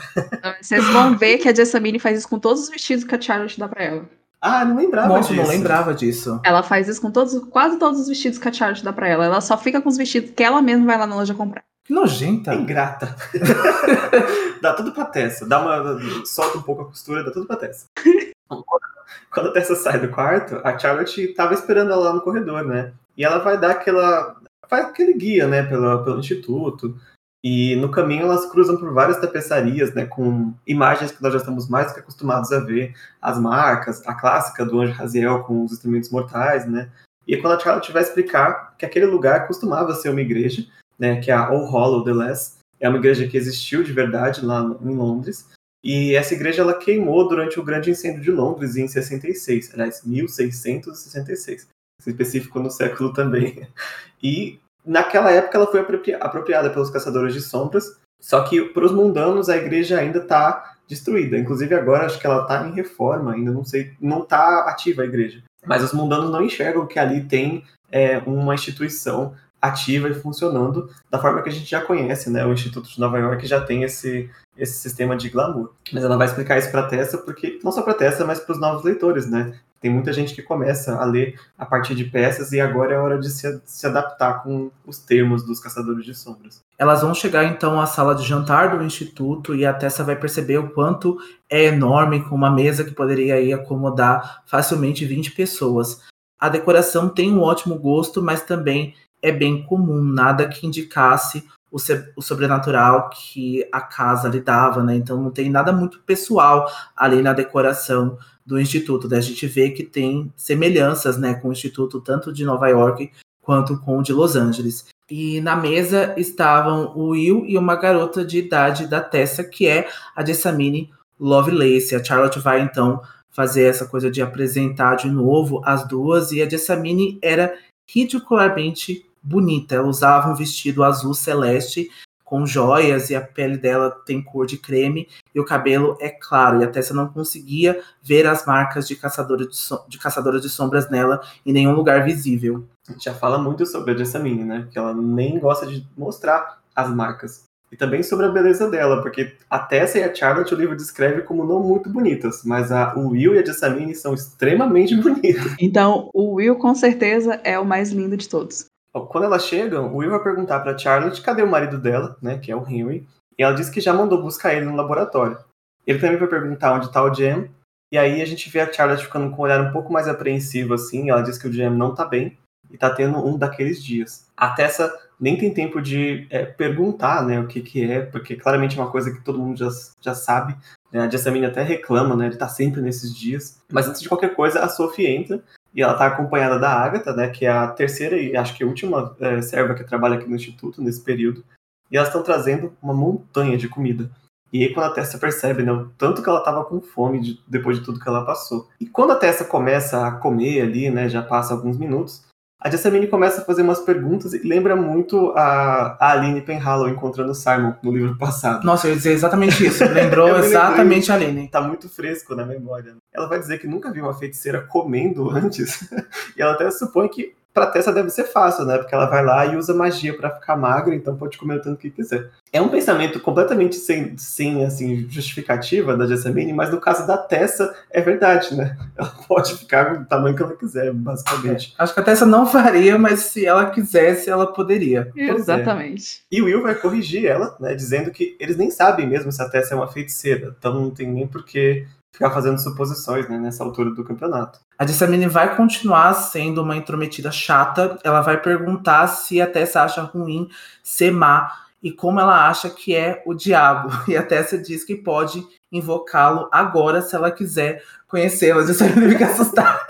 Vocês 0.60 0.84
vão 0.88 1.16
ver 1.16 1.38
que 1.38 1.48
a 1.48 1.54
Jessamine 1.54 2.00
faz 2.00 2.18
isso 2.18 2.28
com 2.28 2.38
todos 2.38 2.62
os 2.62 2.70
vestidos 2.70 3.04
que 3.04 3.14
a 3.14 3.20
Charlotte 3.20 3.60
dá 3.60 3.68
para 3.68 3.84
ela. 3.84 4.21
Ah, 4.44 4.64
não 4.64 4.76
lembrava 4.76 5.06
Nossa, 5.06 5.28
disso. 5.28 5.40
não 5.40 5.48
lembrava 5.48 5.94
disso. 5.94 6.40
Ela 6.44 6.64
faz 6.64 6.88
isso 6.88 7.00
com 7.00 7.12
todos, 7.12 7.38
quase 7.48 7.78
todos 7.78 8.00
os 8.00 8.08
vestidos 8.08 8.40
que 8.40 8.48
a 8.48 8.52
Charlotte 8.52 8.82
dá 8.82 8.92
pra 8.92 9.06
ela. 9.08 9.24
Ela 9.24 9.40
só 9.40 9.56
fica 9.56 9.80
com 9.80 9.88
os 9.88 9.96
vestidos 9.96 10.32
que 10.32 10.42
ela 10.42 10.60
mesma 10.60 10.84
vai 10.84 10.98
lá 10.98 11.06
na 11.06 11.14
loja 11.14 11.32
comprar. 11.32 11.62
Que 11.84 11.92
nojenta. 11.92 12.52
Ingrata. 12.52 13.14
dá 14.60 14.72
tudo 14.74 14.90
pra 14.90 15.04
Tessa. 15.04 15.46
Dá 15.46 15.60
uma. 15.60 15.96
Solta 16.26 16.58
um 16.58 16.62
pouco 16.62 16.82
a 16.82 16.84
costura, 16.86 17.22
dá 17.22 17.30
tudo 17.30 17.46
pra 17.46 17.56
Tessa. 17.56 17.86
Quando 19.32 19.48
a 19.48 19.52
Tessa 19.52 19.76
sai 19.76 20.00
do 20.00 20.08
quarto, 20.08 20.60
a 20.64 20.76
Charlotte 20.76 21.28
tava 21.34 21.54
esperando 21.54 21.92
ela 21.92 22.08
lá 22.08 22.12
no 22.12 22.20
corredor, 22.20 22.64
né? 22.64 22.92
E 23.16 23.24
ela 23.24 23.38
vai 23.38 23.56
dar 23.56 23.70
aquela. 23.70 24.36
Faz 24.68 24.86
aquele 24.86 25.14
guia, 25.14 25.46
né, 25.46 25.62
pelo, 25.62 26.02
pelo 26.02 26.18
instituto. 26.18 26.96
E 27.44 27.74
no 27.76 27.90
caminho 27.90 28.22
elas 28.22 28.46
cruzam 28.46 28.76
por 28.76 28.92
várias 28.92 29.18
tapeçarias, 29.18 29.92
né, 29.94 30.06
com 30.06 30.54
imagens 30.66 31.10
que 31.10 31.20
nós 31.22 31.32
já 31.32 31.40
estamos 31.40 31.68
mais 31.68 31.88
do 31.88 31.94
que 31.94 32.00
acostumados 32.00 32.52
a 32.52 32.60
ver, 32.60 32.94
as 33.20 33.38
marcas, 33.38 34.06
a 34.06 34.14
clássica 34.14 34.64
do 34.64 34.80
anjo 34.80 34.92
Raziel 34.92 35.42
com 35.42 35.64
os 35.64 35.72
instrumentos 35.72 36.10
mortais, 36.10 36.66
né. 36.66 36.88
E 37.26 37.36
quando 37.36 37.54
a 37.54 37.58
Charlotte 37.58 37.92
vai 37.92 38.02
explicar 38.02 38.76
que 38.76 38.86
aquele 38.86 39.06
lugar 39.06 39.46
costumava 39.46 39.94
ser 39.94 40.10
uma 40.10 40.20
igreja, 40.20 40.64
né, 40.96 41.20
que 41.20 41.30
é 41.30 41.34
a 41.34 41.48
All 41.48 41.64
Hollow 41.64 42.04
the 42.04 42.12
Less, 42.12 42.58
é 42.78 42.88
uma 42.88 42.98
igreja 42.98 43.26
que 43.26 43.36
existiu 43.36 43.82
de 43.82 43.92
verdade 43.92 44.44
lá 44.44 44.62
em 44.80 44.94
Londres, 44.94 45.48
e 45.84 46.14
essa 46.14 46.34
igreja 46.34 46.62
ela 46.62 46.78
queimou 46.78 47.28
durante 47.28 47.58
o 47.58 47.64
grande 47.64 47.90
incêndio 47.90 48.22
de 48.22 48.30
Londres 48.30 48.76
em 48.76 48.86
66, 48.86 49.72
aliás, 49.74 50.02
1666, 50.04 51.66
específico 52.06 52.60
no 52.60 52.70
século 52.70 53.12
também. 53.12 53.66
E 54.24 54.60
Naquela 54.84 55.30
época 55.30 55.56
ela 55.56 55.66
foi 55.66 55.80
apropriada 56.20 56.70
pelos 56.70 56.90
caçadores 56.90 57.34
de 57.34 57.40
sombras, 57.40 57.96
só 58.20 58.42
que 58.42 58.62
para 58.62 58.84
os 58.84 58.92
mundanos 58.92 59.48
a 59.48 59.56
igreja 59.56 59.98
ainda 59.98 60.18
está 60.18 60.76
destruída. 60.88 61.38
Inclusive 61.38 61.74
agora 61.74 62.06
acho 62.06 62.18
que 62.18 62.26
ela 62.26 62.42
está 62.42 62.66
em 62.66 62.72
reforma, 62.72 63.32
ainda 63.32 63.50
não 63.50 63.64
sei, 63.64 63.92
não 64.00 64.22
está 64.22 64.66
ativa 64.68 65.02
a 65.02 65.06
igreja. 65.06 65.42
Mas 65.64 65.82
os 65.82 65.92
mundanos 65.92 66.30
não 66.30 66.42
enxergam 66.42 66.86
que 66.86 66.98
ali 66.98 67.24
tem 67.24 67.64
é, 67.90 68.18
uma 68.18 68.54
instituição 68.54 69.34
ativa 69.60 70.08
e 70.08 70.14
funcionando 70.14 70.90
da 71.08 71.20
forma 71.20 71.40
que 71.40 71.48
a 71.48 71.52
gente 71.52 71.70
já 71.70 71.80
conhece, 71.80 72.28
né? 72.28 72.44
O 72.44 72.52
Instituto 72.52 72.88
de 72.88 72.98
Nova 72.98 73.16
York 73.18 73.46
já 73.46 73.60
tem 73.60 73.84
esse, 73.84 74.28
esse 74.56 74.78
sistema 74.78 75.16
de 75.16 75.30
glamour. 75.30 75.72
Mas 75.92 76.02
ela 76.02 76.16
vai 76.16 76.26
explicar 76.26 76.58
isso 76.58 76.70
para 76.72 76.88
Tessa, 76.88 77.18
porque 77.18 77.60
não 77.62 77.70
só 77.70 77.82
para 77.82 77.94
Tessa, 77.94 78.24
mas 78.24 78.40
para 78.40 78.54
os 78.54 78.60
novos 78.60 78.82
leitores, 78.82 79.30
né? 79.30 79.54
Tem 79.82 79.90
muita 79.90 80.12
gente 80.12 80.32
que 80.32 80.40
começa 80.40 80.94
a 80.96 81.04
ler 81.04 81.34
a 81.58 81.66
partir 81.66 81.96
de 81.96 82.04
peças 82.04 82.52
e 82.52 82.60
agora 82.60 82.94
é 82.94 82.98
hora 82.98 83.18
de 83.18 83.28
se, 83.28 83.60
se 83.64 83.84
adaptar 83.84 84.44
com 84.44 84.70
os 84.86 85.00
termos 85.00 85.44
dos 85.44 85.58
Caçadores 85.58 86.04
de 86.04 86.14
Sombras. 86.14 86.62
Elas 86.78 87.02
vão 87.02 87.12
chegar 87.12 87.44
então 87.44 87.80
à 87.80 87.86
sala 87.86 88.14
de 88.14 88.22
jantar 88.22 88.78
do 88.78 88.84
instituto 88.84 89.56
e 89.56 89.66
a 89.66 89.74
Tessa 89.74 90.04
vai 90.04 90.14
perceber 90.14 90.58
o 90.58 90.70
quanto 90.70 91.18
é 91.50 91.64
enorme, 91.64 92.22
com 92.22 92.36
uma 92.36 92.48
mesa 92.48 92.84
que 92.84 92.92
poderia 92.92 93.34
aí 93.34 93.52
acomodar 93.52 94.44
facilmente 94.46 95.04
20 95.04 95.32
pessoas. 95.32 96.00
A 96.38 96.48
decoração 96.48 97.08
tem 97.08 97.32
um 97.32 97.40
ótimo 97.40 97.76
gosto, 97.76 98.22
mas 98.22 98.42
também 98.42 98.94
é 99.20 99.32
bem 99.32 99.64
comum, 99.64 100.00
nada 100.00 100.48
que 100.48 100.64
indicasse 100.64 101.44
o, 101.72 101.78
o 102.16 102.22
sobrenatural 102.22 103.08
que 103.08 103.66
a 103.72 103.80
casa 103.80 104.28
lhe 104.28 104.40
dava, 104.40 104.82
né? 104.82 104.94
Então 104.94 105.20
não 105.20 105.30
tem 105.30 105.50
nada 105.50 105.72
muito 105.72 106.00
pessoal 106.00 106.70
ali 106.94 107.22
na 107.22 107.32
decoração 107.32 108.18
do 108.44 108.60
Instituto. 108.60 109.08
Né? 109.08 109.16
A 109.16 109.22
gente 109.22 109.46
vê 109.46 109.70
que 109.70 109.82
tem 109.82 110.30
semelhanças 110.36 111.16
né, 111.16 111.34
com 111.34 111.48
o 111.48 111.52
Instituto 111.52 112.00
tanto 112.00 112.32
de 112.32 112.44
Nova 112.44 112.68
York 112.68 113.10
quanto 113.40 113.78
com 113.78 113.98
o 113.98 114.02
de 114.02 114.12
Los 114.12 114.36
Angeles. 114.36 114.86
E 115.10 115.40
na 115.40 115.56
mesa 115.56 116.14
estavam 116.16 116.92
o 116.94 117.08
Will 117.08 117.44
e 117.46 117.56
uma 117.56 117.74
garota 117.74 118.24
de 118.24 118.38
idade 118.38 118.86
da 118.86 119.00
Tessa, 119.00 119.42
que 119.42 119.66
é 119.66 119.88
a 120.14 120.24
Jessamine 120.24 120.90
Lovelace. 121.18 121.94
A 121.94 122.04
Charlotte 122.04 122.38
vai 122.38 122.60
então 122.60 123.02
fazer 123.30 123.64
essa 123.64 123.86
coisa 123.86 124.10
de 124.10 124.20
apresentar 124.20 124.94
de 124.96 125.08
novo 125.08 125.62
as 125.64 125.88
duas, 125.88 126.32
e 126.32 126.42
a 126.42 126.48
Jessamine 126.48 127.18
era 127.22 127.54
ridicularmente 127.86 129.04
bonita. 129.22 129.74
Ela 129.74 129.88
usava 129.88 130.30
um 130.30 130.34
vestido 130.34 130.82
azul 130.82 131.14
celeste 131.14 131.90
com 132.32 132.46
joias 132.46 133.10
e 133.10 133.14
a 133.14 133.20
pele 133.20 133.58
dela 133.58 133.90
tem 133.90 134.22
cor 134.22 134.46
de 134.46 134.56
creme 134.56 135.06
e 135.34 135.38
o 135.38 135.44
cabelo 135.44 135.98
é 136.00 136.08
claro. 136.08 136.62
E 136.62 136.64
a 136.64 136.66
Tessa 136.66 136.94
não 136.94 137.06
conseguia 137.06 137.78
ver 138.02 138.26
as 138.26 138.46
marcas 138.46 138.88
de 138.88 138.96
caçadora 138.96 139.46
de, 139.46 139.54
so 139.54 139.84
de, 139.86 139.98
caçadora 139.98 140.40
de 140.40 140.48
sombras 140.48 140.88
nela 140.88 141.20
em 141.44 141.52
nenhum 141.52 141.74
lugar 141.74 142.02
visível. 142.06 142.64
A 142.88 142.92
gente 142.92 143.04
já 143.04 143.12
fala 143.12 143.36
muito 143.36 143.66
sobre 143.66 143.92
a 143.92 143.96
Jessamine, 143.98 144.44
né? 144.44 144.66
Que 144.72 144.78
ela 144.78 144.94
nem 144.94 145.38
gosta 145.38 145.66
de 145.66 145.86
mostrar 145.94 146.58
as 146.74 146.88
marcas. 146.88 147.44
e 147.70 147.76
também 147.76 148.02
sobre 148.02 148.24
a 148.24 148.30
beleza 148.30 148.70
dela, 148.70 149.02
porque 149.02 149.34
a 149.50 149.58
Tessa 149.58 149.98
e 149.98 150.02
a 150.02 150.14
Charlotte 150.14 150.54
o 150.54 150.56
livro 150.56 150.74
descreve 150.74 151.20
como 151.20 151.44
não 151.44 151.62
muito 151.62 151.90
bonitas, 151.90 152.42
mas 152.46 152.72
a, 152.72 152.94
o 152.96 153.08
Will 153.08 153.34
e 153.34 153.40
a 153.40 153.44
Jessamine 153.44 153.94
são 153.94 154.14
extremamente 154.14 154.96
bonitas. 155.00 155.54
Então, 155.60 156.08
o 156.14 156.36
Will 156.36 156.56
com 156.56 156.74
certeza 156.74 157.40
é 157.44 157.58
o 157.58 157.64
mais 157.66 157.90
lindo 157.90 158.16
de 158.16 158.26
todos. 158.26 158.71
Quando 158.92 159.24
elas 159.24 159.46
chegam, 159.46 159.92
o 159.92 159.96
Will 159.96 160.10
vai 160.10 160.22
perguntar 160.22 160.60
para 160.60 160.76
Charlotte 160.76 161.22
cadê 161.22 161.42
o 161.42 161.50
marido 161.50 161.78
dela, 161.78 162.16
né, 162.20 162.38
que 162.38 162.52
é 162.52 162.56
o 162.56 162.66
Henry, 162.68 163.06
e 163.38 163.42
ela 163.42 163.54
diz 163.54 163.70
que 163.70 163.80
já 163.80 163.92
mandou 163.92 164.20
buscar 164.20 164.54
ele 164.54 164.66
no 164.66 164.76
laboratório. 164.76 165.38
Ele 165.86 165.98
também 165.98 166.18
vai 166.18 166.28
perguntar 166.28 166.74
onde 166.74 166.86
está 166.86 167.02
o 167.02 167.12
Jam, 167.12 167.48
e 167.90 167.98
aí 167.98 168.20
a 168.20 168.26
gente 168.26 168.50
vê 168.50 168.60
a 168.60 168.72
Charlotte 168.72 169.04
ficando 169.04 169.30
com 169.30 169.42
um 169.42 169.44
olhar 169.44 169.60
um 169.60 169.72
pouco 169.72 169.92
mais 169.92 170.06
apreensivo 170.08 170.74
assim, 170.74 171.10
ela 171.10 171.22
diz 171.22 171.38
que 171.38 171.48
o 171.48 171.52
Jam 171.52 171.70
não 171.70 171.94
tá 171.94 172.04
bem 172.04 172.38
e 172.70 172.76
tá 172.76 172.90
tendo 172.90 173.18
um 173.18 173.36
daqueles 173.36 173.82
dias. 173.82 174.26
A 174.36 174.50
Tessa 174.50 174.92
nem 175.18 175.38
tem 175.38 175.54
tempo 175.54 175.80
de 175.80 176.26
é, 176.30 176.44
perguntar, 176.44 177.24
né, 177.24 177.38
o 177.38 177.46
que 177.46 177.60
que 177.60 177.90
é, 177.90 178.00
porque 178.00 178.34
claramente 178.34 178.78
é 178.78 178.82
uma 178.82 178.90
coisa 178.90 179.12
que 179.12 179.22
todo 179.22 179.38
mundo 179.38 179.58
já, 179.58 179.68
já 180.00 180.14
sabe. 180.14 180.56
Né? 180.90 181.00
A 181.00 181.08
Jessamine 181.08 181.46
até 181.46 181.62
reclama, 181.62 182.16
né, 182.16 182.26
ele 182.26 182.36
tá 182.36 182.48
sempre 182.48 182.80
nesses 182.80 183.14
dias. 183.14 183.62
Mas 183.70 183.88
antes 183.88 184.02
de 184.02 184.08
qualquer 184.08 184.34
coisa, 184.34 184.60
a 184.60 184.68
Sophie 184.68 185.06
entra 185.06 185.42
e 185.74 185.82
ela 185.82 185.94
tá 185.94 186.06
acompanhada 186.06 186.58
da 186.58 186.70
Agatha, 186.70 187.12
né, 187.14 187.28
que 187.28 187.46
é 187.46 187.50
a 187.50 187.66
terceira 187.66 188.16
e 188.16 188.36
acho 188.36 188.54
que 188.54 188.62
a 188.62 188.66
última 188.66 189.16
é, 189.20 189.40
serva 189.40 189.74
que 189.74 189.84
trabalha 189.84 190.16
aqui 190.16 190.28
no 190.28 190.36
instituto 190.36 190.82
nesse 190.82 191.02
período. 191.02 191.44
E 191.90 191.96
elas 191.96 192.08
estão 192.08 192.22
trazendo 192.22 192.72
uma 192.82 192.94
montanha 192.94 193.56
de 193.56 193.68
comida. 193.68 194.10
E 194.52 194.62
aí 194.62 194.74
quando 194.74 194.86
a 194.86 194.90
Tessa 194.90 195.18
percebe, 195.18 195.62
né, 195.62 195.72
o 195.72 195.88
tanto 195.96 196.22
que 196.22 196.28
ela 196.28 196.44
tava 196.44 196.64
com 196.64 196.80
fome 196.80 197.20
de, 197.20 197.40
depois 197.48 197.78
de 197.78 197.84
tudo 197.84 198.00
que 198.00 198.08
ela 198.08 198.24
passou. 198.24 198.68
E 198.78 198.86
quando 198.86 199.12
a 199.12 199.16
Tessa 199.16 199.44
começa 199.44 200.06
a 200.06 200.12
comer 200.12 200.60
ali, 200.60 200.90
né, 200.90 201.08
já 201.08 201.22
passa 201.22 201.54
alguns 201.54 201.78
minutos, 201.78 202.24
a 202.64 202.70
Jessamine 202.70 203.08
começa 203.08 203.40
a 203.40 203.44
fazer 203.44 203.62
umas 203.62 203.80
perguntas 203.80 204.32
e 204.32 204.38
lembra 204.46 204.76
muito 204.76 205.32
a, 205.32 205.96
a 205.98 206.12
Aline 206.12 206.40
Penhallow 206.40 206.88
encontrando 206.88 207.32
o 207.32 207.34
Simon 207.34 207.74
no 207.82 207.90
livro 207.90 208.16
passado. 208.16 208.64
Nossa, 208.64 208.86
eu 208.86 208.90
ia 208.90 208.96
dizer 208.96 209.12
exatamente 209.12 209.66
isso. 209.66 209.84
Lembrou 209.92 210.38
exatamente 210.38 211.10
a 211.10 211.16
Aline. 211.16 211.48
Tá 211.48 211.60
muito 211.60 211.88
fresco 211.88 212.34
na 212.34 212.46
memória. 212.46 212.94
Ela 213.12 213.28
vai 213.28 213.40
dizer 213.40 213.58
que 213.58 213.66
nunca 213.66 213.92
viu 213.92 214.04
uma 214.04 214.14
feiticeira 214.14 214.60
comendo 214.60 215.28
antes. 215.30 215.90
e 216.36 216.42
ela 216.42 216.52
até 216.52 216.70
supõe 216.70 217.08
que 217.08 217.34
pra 217.52 217.66
Tessa 217.66 217.92
deve 217.92 218.10
ser 218.10 218.24
fácil, 218.24 218.64
né? 218.64 218.78
Porque 218.78 218.94
ela 218.94 219.06
vai 219.06 219.24
lá 219.24 219.46
e 219.46 219.56
usa 219.56 219.74
magia 219.74 220.16
para 220.16 220.30
ficar 220.30 220.56
magra, 220.56 220.94
então 220.94 221.16
pode 221.16 221.36
comer 221.36 221.56
o 221.56 221.62
tanto 221.62 221.78
que 221.78 221.90
quiser. 221.90 222.30
É 222.52 222.60
um 222.60 222.68
pensamento 222.68 223.20
completamente 223.20 223.76
sem, 223.76 224.16
sem 224.16 224.64
assim, 224.64 225.06
justificativa 225.08 225.96
da 225.96 226.06
Jessamine, 226.06 226.52
mas 226.52 226.70
no 226.70 226.80
caso 226.80 227.06
da 227.06 227.16
Tessa 227.16 227.74
é 227.90 228.00
verdade, 228.00 228.54
né? 228.54 228.76
Ela 228.96 229.12
pode 229.26 229.56
ficar 229.56 229.98
do 229.98 230.04
tamanho 230.04 230.36
que 230.36 230.42
ela 230.42 230.54
quiser, 230.54 230.92
basicamente. 230.92 231.74
É, 231.78 231.82
acho 231.82 231.94
que 231.94 232.00
a 232.00 232.02
Tessa 232.02 232.26
não 232.26 232.44
faria, 232.46 232.98
mas 232.98 233.20
se 233.20 233.46
ela 233.46 233.70
quisesse, 233.70 234.28
ela 234.28 234.46
poderia. 234.46 235.10
Exatamente. 235.16 236.22
É. 236.30 236.36
E 236.36 236.42
o 236.42 236.44
Will 236.44 236.62
vai 236.62 236.74
corrigir 236.74 237.26
ela, 237.26 237.56
né? 237.58 237.74
Dizendo 237.74 238.10
que 238.10 238.36
eles 238.38 238.56
nem 238.56 238.70
sabem 238.70 239.06
mesmo 239.06 239.32
se 239.32 239.42
a 239.42 239.48
Tessa 239.48 239.74
é 239.74 239.76
uma 239.76 239.88
feiticeira, 239.88 240.54
então 240.58 240.74
não 240.74 240.90
tem 240.90 241.08
nem 241.08 241.26
por 241.26 241.44
que 241.44 241.86
ficar 242.12 242.30
fazendo 242.30 242.58
suposições 242.58 243.28
né, 243.28 243.38
nessa 243.38 243.64
altura 243.64 243.90
do 243.90 244.04
campeonato. 244.04 244.60
A 244.78 244.86
Jessamine 244.86 245.26
vai 245.26 245.56
continuar 245.56 246.12
sendo 246.14 246.62
uma 246.62 246.76
intrometida 246.76 247.32
chata. 247.32 247.98
Ela 248.04 248.20
vai 248.20 248.40
perguntar 248.40 249.06
se 249.06 249.40
a 249.40 249.46
Tessa 249.46 249.82
acha 249.82 250.02
ruim 250.02 250.48
ser 250.82 251.10
má 251.10 251.50
e 251.82 251.90
como 251.90 252.20
ela 252.20 252.48
acha 252.48 252.70
que 252.70 252.94
é 252.94 253.22
o 253.26 253.34
diabo. 253.34 253.90
E 254.06 254.16
a 254.16 254.22
Tessa 254.22 254.58
diz 254.58 254.84
que 254.84 254.94
pode 254.94 255.44
invocá-lo 255.70 256.48
agora 256.52 257.00
se 257.00 257.16
ela 257.16 257.30
quiser 257.30 257.82
conhecê-lo. 258.06 258.60
A 258.60 258.66
Jessamine 258.66 259.08
fica 259.10 259.26
assustada. 259.32 259.80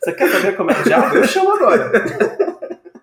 Você 0.00 0.12
quer 0.12 0.30
saber 0.30 0.56
como 0.56 0.70
é 0.70 0.78
o 0.78 0.84
diabo? 0.84 1.16
Eu 1.16 1.24
chamo 1.24 1.52
agora. 1.52 1.90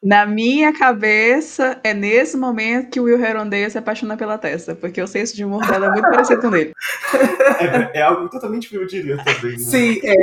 Na 0.06 0.24
minha 0.24 0.72
cabeça, 0.72 1.80
é 1.84 1.92
nesse 1.92 2.38
momento 2.38 2.92
que 2.92 3.00
o 3.00 3.06
Will 3.06 3.20
Herondeia 3.20 3.68
se 3.68 3.80
apaixona 3.80 4.16
pela 4.16 4.38
Tessa, 4.38 4.76
porque 4.76 5.02
o 5.02 5.08
senso 5.08 5.36
de 5.36 5.44
humor 5.44 5.66
dela 5.66 5.88
é 5.88 5.90
muito 5.90 6.08
parecido 6.08 6.42
com 6.42 6.56
ele. 6.56 6.74
É, 7.60 8.02
é 8.02 8.02
algo 8.04 8.30
totalmente 8.30 8.70
que 8.70 8.76
eu 8.76 8.86
diria 8.86 9.18
também. 9.18 9.54
Né? 9.54 9.58
Sim, 9.58 10.00
é. 10.04 10.16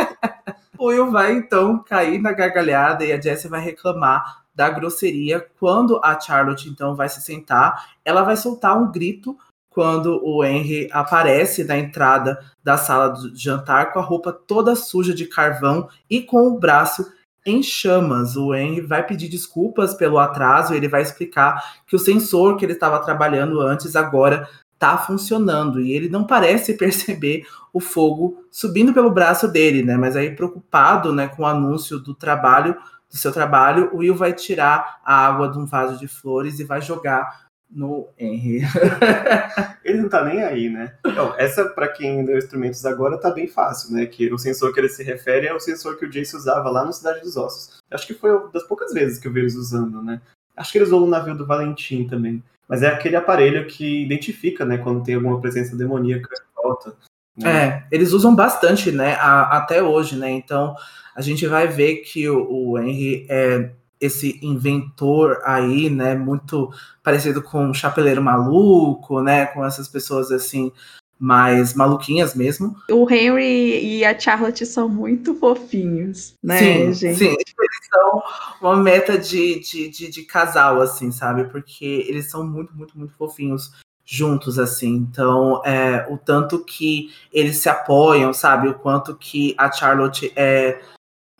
o 0.78 0.86
Will 0.86 1.10
vai 1.10 1.34
então 1.34 1.84
cair 1.84 2.18
na 2.22 2.32
gargalhada 2.32 3.04
e 3.04 3.12
a 3.12 3.20
Jessie 3.20 3.50
vai 3.50 3.60
reclamar 3.60 4.44
da 4.54 4.70
grosseria. 4.70 5.46
Quando 5.60 6.00
a 6.02 6.18
Charlotte 6.18 6.66
então 6.66 6.96
vai 6.96 7.10
se 7.10 7.20
sentar, 7.20 7.90
ela 8.02 8.22
vai 8.22 8.34
soltar 8.34 8.80
um 8.80 8.90
grito 8.90 9.36
quando 9.68 10.22
o 10.24 10.42
Henry 10.42 10.88
aparece 10.90 11.64
na 11.64 11.76
entrada 11.76 12.42
da 12.64 12.78
sala 12.78 13.10
de 13.10 13.36
jantar 13.36 13.92
com 13.92 13.98
a 13.98 14.02
roupa 14.02 14.32
toda 14.32 14.74
suja 14.74 15.12
de 15.12 15.26
carvão 15.26 15.86
e 16.08 16.22
com 16.22 16.46
o 16.46 16.58
braço 16.58 17.14
em 17.46 17.62
chamas. 17.62 18.36
O 18.36 18.52
Henry 18.52 18.80
vai 18.80 19.06
pedir 19.06 19.28
desculpas 19.28 19.94
pelo 19.94 20.18
atraso, 20.18 20.74
ele 20.74 20.88
vai 20.88 21.00
explicar 21.00 21.80
que 21.86 21.94
o 21.94 21.98
sensor 21.98 22.56
que 22.56 22.64
ele 22.64 22.72
estava 22.72 22.98
trabalhando 22.98 23.60
antes 23.60 23.94
agora 23.94 24.48
está 24.74 24.98
funcionando 24.98 25.80
e 25.80 25.92
ele 25.92 26.08
não 26.08 26.26
parece 26.26 26.74
perceber 26.76 27.46
o 27.72 27.80
fogo 27.80 28.44
subindo 28.50 28.92
pelo 28.92 29.10
braço 29.10 29.48
dele, 29.48 29.82
né? 29.82 29.96
Mas 29.96 30.16
aí 30.16 30.34
preocupado, 30.34 31.12
né, 31.12 31.28
com 31.28 31.42
o 31.42 31.46
anúncio 31.46 31.98
do 31.98 32.14
trabalho, 32.14 32.76
do 33.08 33.16
seu 33.16 33.32
trabalho, 33.32 33.90
o 33.92 33.98
Will 33.98 34.14
vai 34.14 34.32
tirar 34.32 35.00
a 35.04 35.26
água 35.26 35.48
de 35.48 35.58
um 35.58 35.64
vaso 35.64 35.98
de 35.98 36.08
flores 36.08 36.58
e 36.58 36.64
vai 36.64 36.82
jogar 36.82 37.45
no 37.70 38.08
Henry. 38.18 38.62
ele 39.84 40.00
não 40.00 40.08
tá 40.08 40.24
nem 40.24 40.42
aí, 40.42 40.68
né? 40.68 40.94
Então, 41.04 41.34
essa, 41.36 41.64
para 41.68 41.88
quem 41.88 42.24
deu 42.24 42.38
instrumentos 42.38 42.84
agora, 42.86 43.18
tá 43.18 43.30
bem 43.30 43.46
fácil, 43.46 43.92
né? 43.92 44.06
Que 44.06 44.32
o 44.32 44.38
sensor 44.38 44.72
que 44.72 44.80
ele 44.80 44.88
se 44.88 45.02
refere 45.02 45.46
é 45.46 45.54
o 45.54 45.60
sensor 45.60 45.98
que 45.98 46.04
o 46.04 46.10
Jace 46.10 46.36
usava 46.36 46.70
lá 46.70 46.84
no 46.84 46.92
Cidade 46.92 47.20
dos 47.20 47.36
Ossos. 47.36 47.82
Acho 47.90 48.06
que 48.06 48.14
foi 48.14 48.30
uma 48.30 48.48
das 48.48 48.64
poucas 48.64 48.92
vezes 48.92 49.18
que 49.18 49.28
eu 49.28 49.32
vi 49.32 49.40
eles 49.40 49.54
usando, 49.54 50.02
né? 50.02 50.20
Acho 50.56 50.72
que 50.72 50.78
eles 50.78 50.88
usam 50.88 51.00
no 51.00 51.06
navio 51.06 51.36
do 51.36 51.46
Valentim 51.46 52.06
também. 52.06 52.42
Mas 52.68 52.82
é 52.82 52.88
aquele 52.88 53.16
aparelho 53.16 53.66
que 53.66 54.02
identifica, 54.02 54.64
né, 54.64 54.78
quando 54.78 55.04
tem 55.04 55.14
alguma 55.14 55.40
presença 55.40 55.76
demoníaca 55.76 56.28
em 56.34 56.62
volta. 56.62 56.94
Né? 57.36 57.48
É, 57.48 57.86
eles 57.92 58.12
usam 58.12 58.34
bastante, 58.34 58.90
né, 58.90 59.14
a, 59.14 59.58
até 59.58 59.82
hoje, 59.82 60.16
né? 60.16 60.30
Então 60.30 60.74
a 61.14 61.20
gente 61.20 61.46
vai 61.46 61.68
ver 61.68 61.96
que 61.96 62.28
o, 62.28 62.70
o 62.70 62.78
Henry 62.78 63.26
é 63.28 63.70
esse 64.00 64.38
inventor 64.42 65.40
aí, 65.44 65.88
né, 65.90 66.14
muito 66.14 66.70
parecido 67.02 67.42
com 67.42 67.66
um 67.66 67.74
chapeleiro 67.74 68.22
maluco, 68.22 69.20
né, 69.22 69.46
com 69.46 69.64
essas 69.64 69.88
pessoas 69.88 70.30
assim 70.30 70.72
mais 71.18 71.72
maluquinhas 71.72 72.34
mesmo. 72.34 72.76
O 72.90 73.10
Henry 73.10 73.98
e 73.98 74.04
a 74.04 74.18
Charlotte 74.18 74.66
são 74.66 74.88
muito 74.88 75.34
fofinhos, 75.34 76.34
né, 76.42 76.58
sim, 76.58 76.92
gente? 76.92 77.18
Sim, 77.18 77.28
eles 77.28 77.88
são 77.90 78.22
uma 78.60 78.76
meta 78.76 79.16
de, 79.16 79.60
de, 79.60 79.88
de, 79.88 80.10
de 80.10 80.22
casal, 80.24 80.80
assim, 80.80 81.10
sabe? 81.10 81.44
Porque 81.44 82.04
eles 82.06 82.30
são 82.30 82.46
muito, 82.46 82.74
muito, 82.76 82.98
muito 82.98 83.14
fofinhos 83.14 83.72
juntos, 84.04 84.58
assim. 84.58 84.94
Então, 84.94 85.60
é, 85.64 86.06
o 86.08 86.16
tanto 86.16 86.64
que 86.64 87.10
eles 87.32 87.56
se 87.56 87.68
apoiam, 87.68 88.32
sabe? 88.32 88.68
O 88.68 88.74
quanto 88.74 89.16
que 89.16 89.54
a 89.58 89.70
Charlotte 89.72 90.32
é 90.36 90.80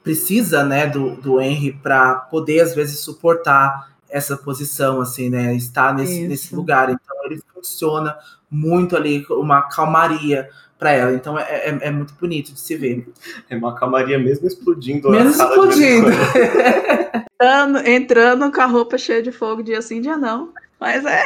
precisa, 0.06 0.64
né, 0.64 0.86
do, 0.86 1.16
do 1.16 1.40
Henry 1.40 1.72
para 1.72 2.14
poder 2.14 2.60
às 2.60 2.72
vezes 2.72 3.00
suportar 3.00 3.90
essa 4.08 4.36
posição, 4.36 5.00
assim, 5.00 5.28
né, 5.28 5.52
estar 5.56 5.92
nesse, 5.92 6.28
nesse 6.28 6.54
lugar. 6.54 6.88
Então 6.88 7.16
ele 7.24 7.42
funciona 7.52 8.16
muito 8.48 8.96
ali, 8.96 9.26
uma 9.28 9.62
calmaria 9.62 10.48
para 10.78 10.92
ela. 10.92 11.12
Então 11.12 11.36
é, 11.36 11.42
é, 11.42 11.78
é, 11.88 11.90
muito 11.90 12.14
bonito 12.14 12.52
de 12.52 12.60
se 12.60 12.76
ver. 12.76 13.04
É 13.50 13.56
uma 13.56 13.74
calmaria 13.74 14.16
mesmo 14.16 14.46
explodindo. 14.46 15.10
Mesmo 15.10 15.30
explodindo. 15.30 16.06
entrando, 17.34 17.78
entrando 17.90 18.52
com 18.52 18.60
a 18.60 18.66
roupa 18.66 18.96
cheia 18.96 19.20
de 19.20 19.32
fogo 19.32 19.60
dia 19.60 19.82
sim, 19.82 20.00
dia 20.00 20.16
não. 20.16 20.52
Mas 20.78 21.04
é. 21.04 21.24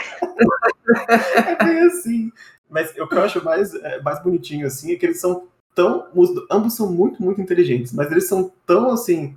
é 1.53 1.65
bem 1.65 1.81
assim. 1.81 2.33
Mas 2.71 2.95
o 2.99 3.07
que 3.07 3.15
eu 3.15 3.23
acho 3.23 3.45
mais, 3.45 3.75
é, 3.75 4.01
mais 4.01 4.23
bonitinho, 4.23 4.67
assim, 4.67 4.95
é 4.95 4.97
que 4.97 5.05
eles 5.05 5.21
são 5.21 5.49
tão. 5.75 6.07
Ambos 6.51 6.75
são 6.75 6.91
muito, 6.93 7.23
muito 7.23 7.41
inteligentes, 7.41 7.93
mas 7.93 8.11
eles 8.11 8.29
são 8.29 8.51
tão 8.67 8.91
assim, 8.91 9.37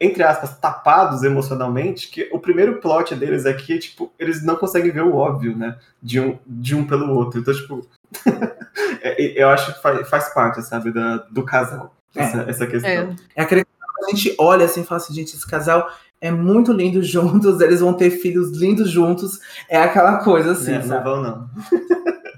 entre 0.00 0.22
aspas, 0.22 0.56
tapados 0.58 1.22
emocionalmente, 1.22 2.08
que 2.08 2.28
o 2.32 2.38
primeiro 2.38 2.80
plot 2.80 3.14
deles 3.14 3.46
aqui 3.46 3.74
é 3.74 3.78
tipo, 3.78 4.12
eles 4.18 4.44
não 4.44 4.56
conseguem 4.56 4.90
ver 4.90 5.02
o 5.02 5.14
óbvio, 5.14 5.56
né? 5.56 5.76
De 6.02 6.20
um, 6.20 6.38
de 6.46 6.74
um 6.74 6.86
pelo 6.86 7.12
outro. 7.12 7.40
Então, 7.40 7.54
tipo, 7.54 7.86
é, 9.02 9.42
eu 9.42 9.48
acho 9.48 9.74
que 9.74 9.82
faz, 9.82 10.08
faz 10.08 10.34
parte, 10.34 10.62
sabe, 10.62 10.92
da, 10.92 11.16
do 11.30 11.42
casal. 11.42 11.94
Essa, 12.14 12.42
é. 12.42 12.50
essa 12.50 12.66
questão. 12.66 12.90
É. 12.90 13.16
é 13.36 13.42
aquele 13.42 13.64
que 13.64 13.70
a 14.04 14.10
gente 14.10 14.34
olha 14.38 14.64
assim 14.64 14.82
e 14.82 14.84
fala 14.84 15.00
assim, 15.00 15.14
gente, 15.14 15.34
esse 15.34 15.46
casal 15.46 15.90
é 16.20 16.30
muito 16.30 16.72
lindo 16.72 17.02
juntos, 17.02 17.60
eles 17.62 17.80
vão 17.80 17.94
ter 17.94 18.10
filhos 18.10 18.56
lindos 18.56 18.90
juntos. 18.90 19.40
É 19.68 19.80
aquela 19.80 20.18
coisa 20.18 20.52
assim. 20.52 20.78
Não, 20.78 20.86
não 20.86 21.02
vão, 21.02 21.22
não. 21.22 21.50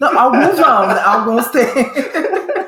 não 0.01 0.19
alguns 0.19 0.59
vão, 0.59 0.87
né? 0.87 1.01
alguns 1.03 1.49
têm. 1.49 1.67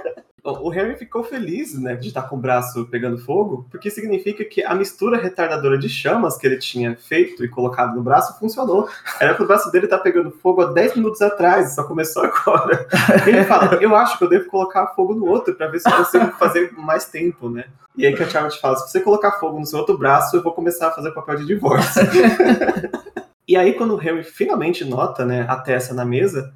O 0.62 0.68
Harry 0.68 0.96
ficou 0.96 1.24
feliz, 1.24 1.76
né, 1.78 1.96
de 1.96 2.08
estar 2.08 2.22
com 2.22 2.36
o 2.36 2.38
braço 2.38 2.86
pegando 2.86 3.18
fogo, 3.18 3.66
porque 3.68 3.90
significa 3.90 4.44
que 4.44 4.62
a 4.62 4.74
mistura 4.74 5.20
retardadora 5.20 5.76
de 5.76 5.88
chamas 5.88 6.36
que 6.38 6.46
ele 6.46 6.56
tinha 6.56 6.96
feito 6.96 7.44
e 7.44 7.48
colocado 7.48 7.96
no 7.96 8.02
braço 8.02 8.38
funcionou. 8.38 8.88
Era 9.20 9.34
que 9.34 9.42
o 9.42 9.46
braço 9.46 9.72
dele 9.72 9.88
tá 9.88 9.98
pegando 9.98 10.30
fogo 10.30 10.62
há 10.62 10.66
10 10.66 10.96
minutos 10.96 11.20
atrás, 11.20 11.74
só 11.74 11.82
começou 11.82 12.22
agora. 12.22 12.86
Ele 13.26 13.44
fala: 13.44 13.74
Eu 13.82 13.94
acho 13.96 14.16
que 14.16 14.24
eu 14.24 14.28
devo 14.28 14.46
colocar 14.46 14.88
fogo 14.94 15.14
no 15.14 15.26
outro 15.26 15.54
para 15.54 15.66
ver 15.66 15.80
se 15.80 15.88
eu 15.88 15.96
consigo 15.96 16.26
fazer 16.38 16.72
mais 16.76 17.06
tempo, 17.06 17.48
né? 17.48 17.64
E 17.96 18.06
aí 18.06 18.14
que 18.14 18.22
a 18.22 18.28
Charlotte 18.28 18.60
fala: 18.60 18.76
Se 18.76 18.90
você 18.90 19.00
colocar 19.00 19.32
fogo 19.32 19.58
no 19.58 19.66
seu 19.66 19.80
outro 19.80 19.98
braço, 19.98 20.36
eu 20.36 20.42
vou 20.42 20.52
começar 20.52 20.88
a 20.88 20.92
fazer 20.92 21.10
papel 21.10 21.36
de 21.36 21.46
divórcio. 21.46 22.02
E 23.46 23.56
aí, 23.56 23.74
quando 23.74 23.94
o 23.94 23.96
Harry 23.96 24.22
finalmente 24.22 24.84
nota 24.84 25.26
né, 25.26 25.44
a 25.48 25.56
Tessa 25.56 25.92
na 25.92 26.04
mesa, 26.04 26.54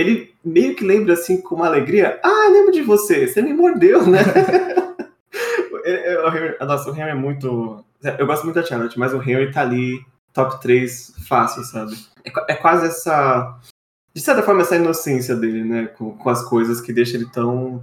ele 0.00 0.34
meio 0.44 0.74
que 0.74 0.84
lembra 0.84 1.14
assim 1.14 1.40
com 1.40 1.54
uma 1.54 1.66
alegria: 1.66 2.18
Ah, 2.22 2.48
lembro 2.50 2.72
de 2.72 2.82
você, 2.82 3.26
você 3.26 3.42
me 3.42 3.52
mordeu, 3.52 4.06
né? 4.06 4.20
Nossa, 6.60 6.90
o 6.90 6.94
Henry 6.94 7.10
é 7.10 7.14
muito. 7.14 7.84
Eu 8.18 8.26
gosto 8.26 8.44
muito 8.44 8.56
da 8.56 8.64
Charlotte, 8.64 8.98
mas 8.98 9.12
o 9.12 9.22
Henry 9.22 9.52
tá 9.52 9.60
ali, 9.60 10.00
top 10.32 10.60
3, 10.60 11.14
fácil, 11.28 11.62
sabe? 11.64 11.94
É, 12.24 12.52
é 12.52 12.54
quase 12.54 12.86
essa. 12.86 13.58
De 14.14 14.20
certa 14.20 14.42
forma, 14.42 14.62
essa 14.62 14.76
inocência 14.76 15.36
dele, 15.36 15.64
né? 15.64 15.86
Com, 15.86 16.16
com 16.16 16.30
as 16.30 16.42
coisas 16.44 16.80
que 16.80 16.92
deixa 16.92 17.16
ele 17.16 17.26
tão 17.26 17.82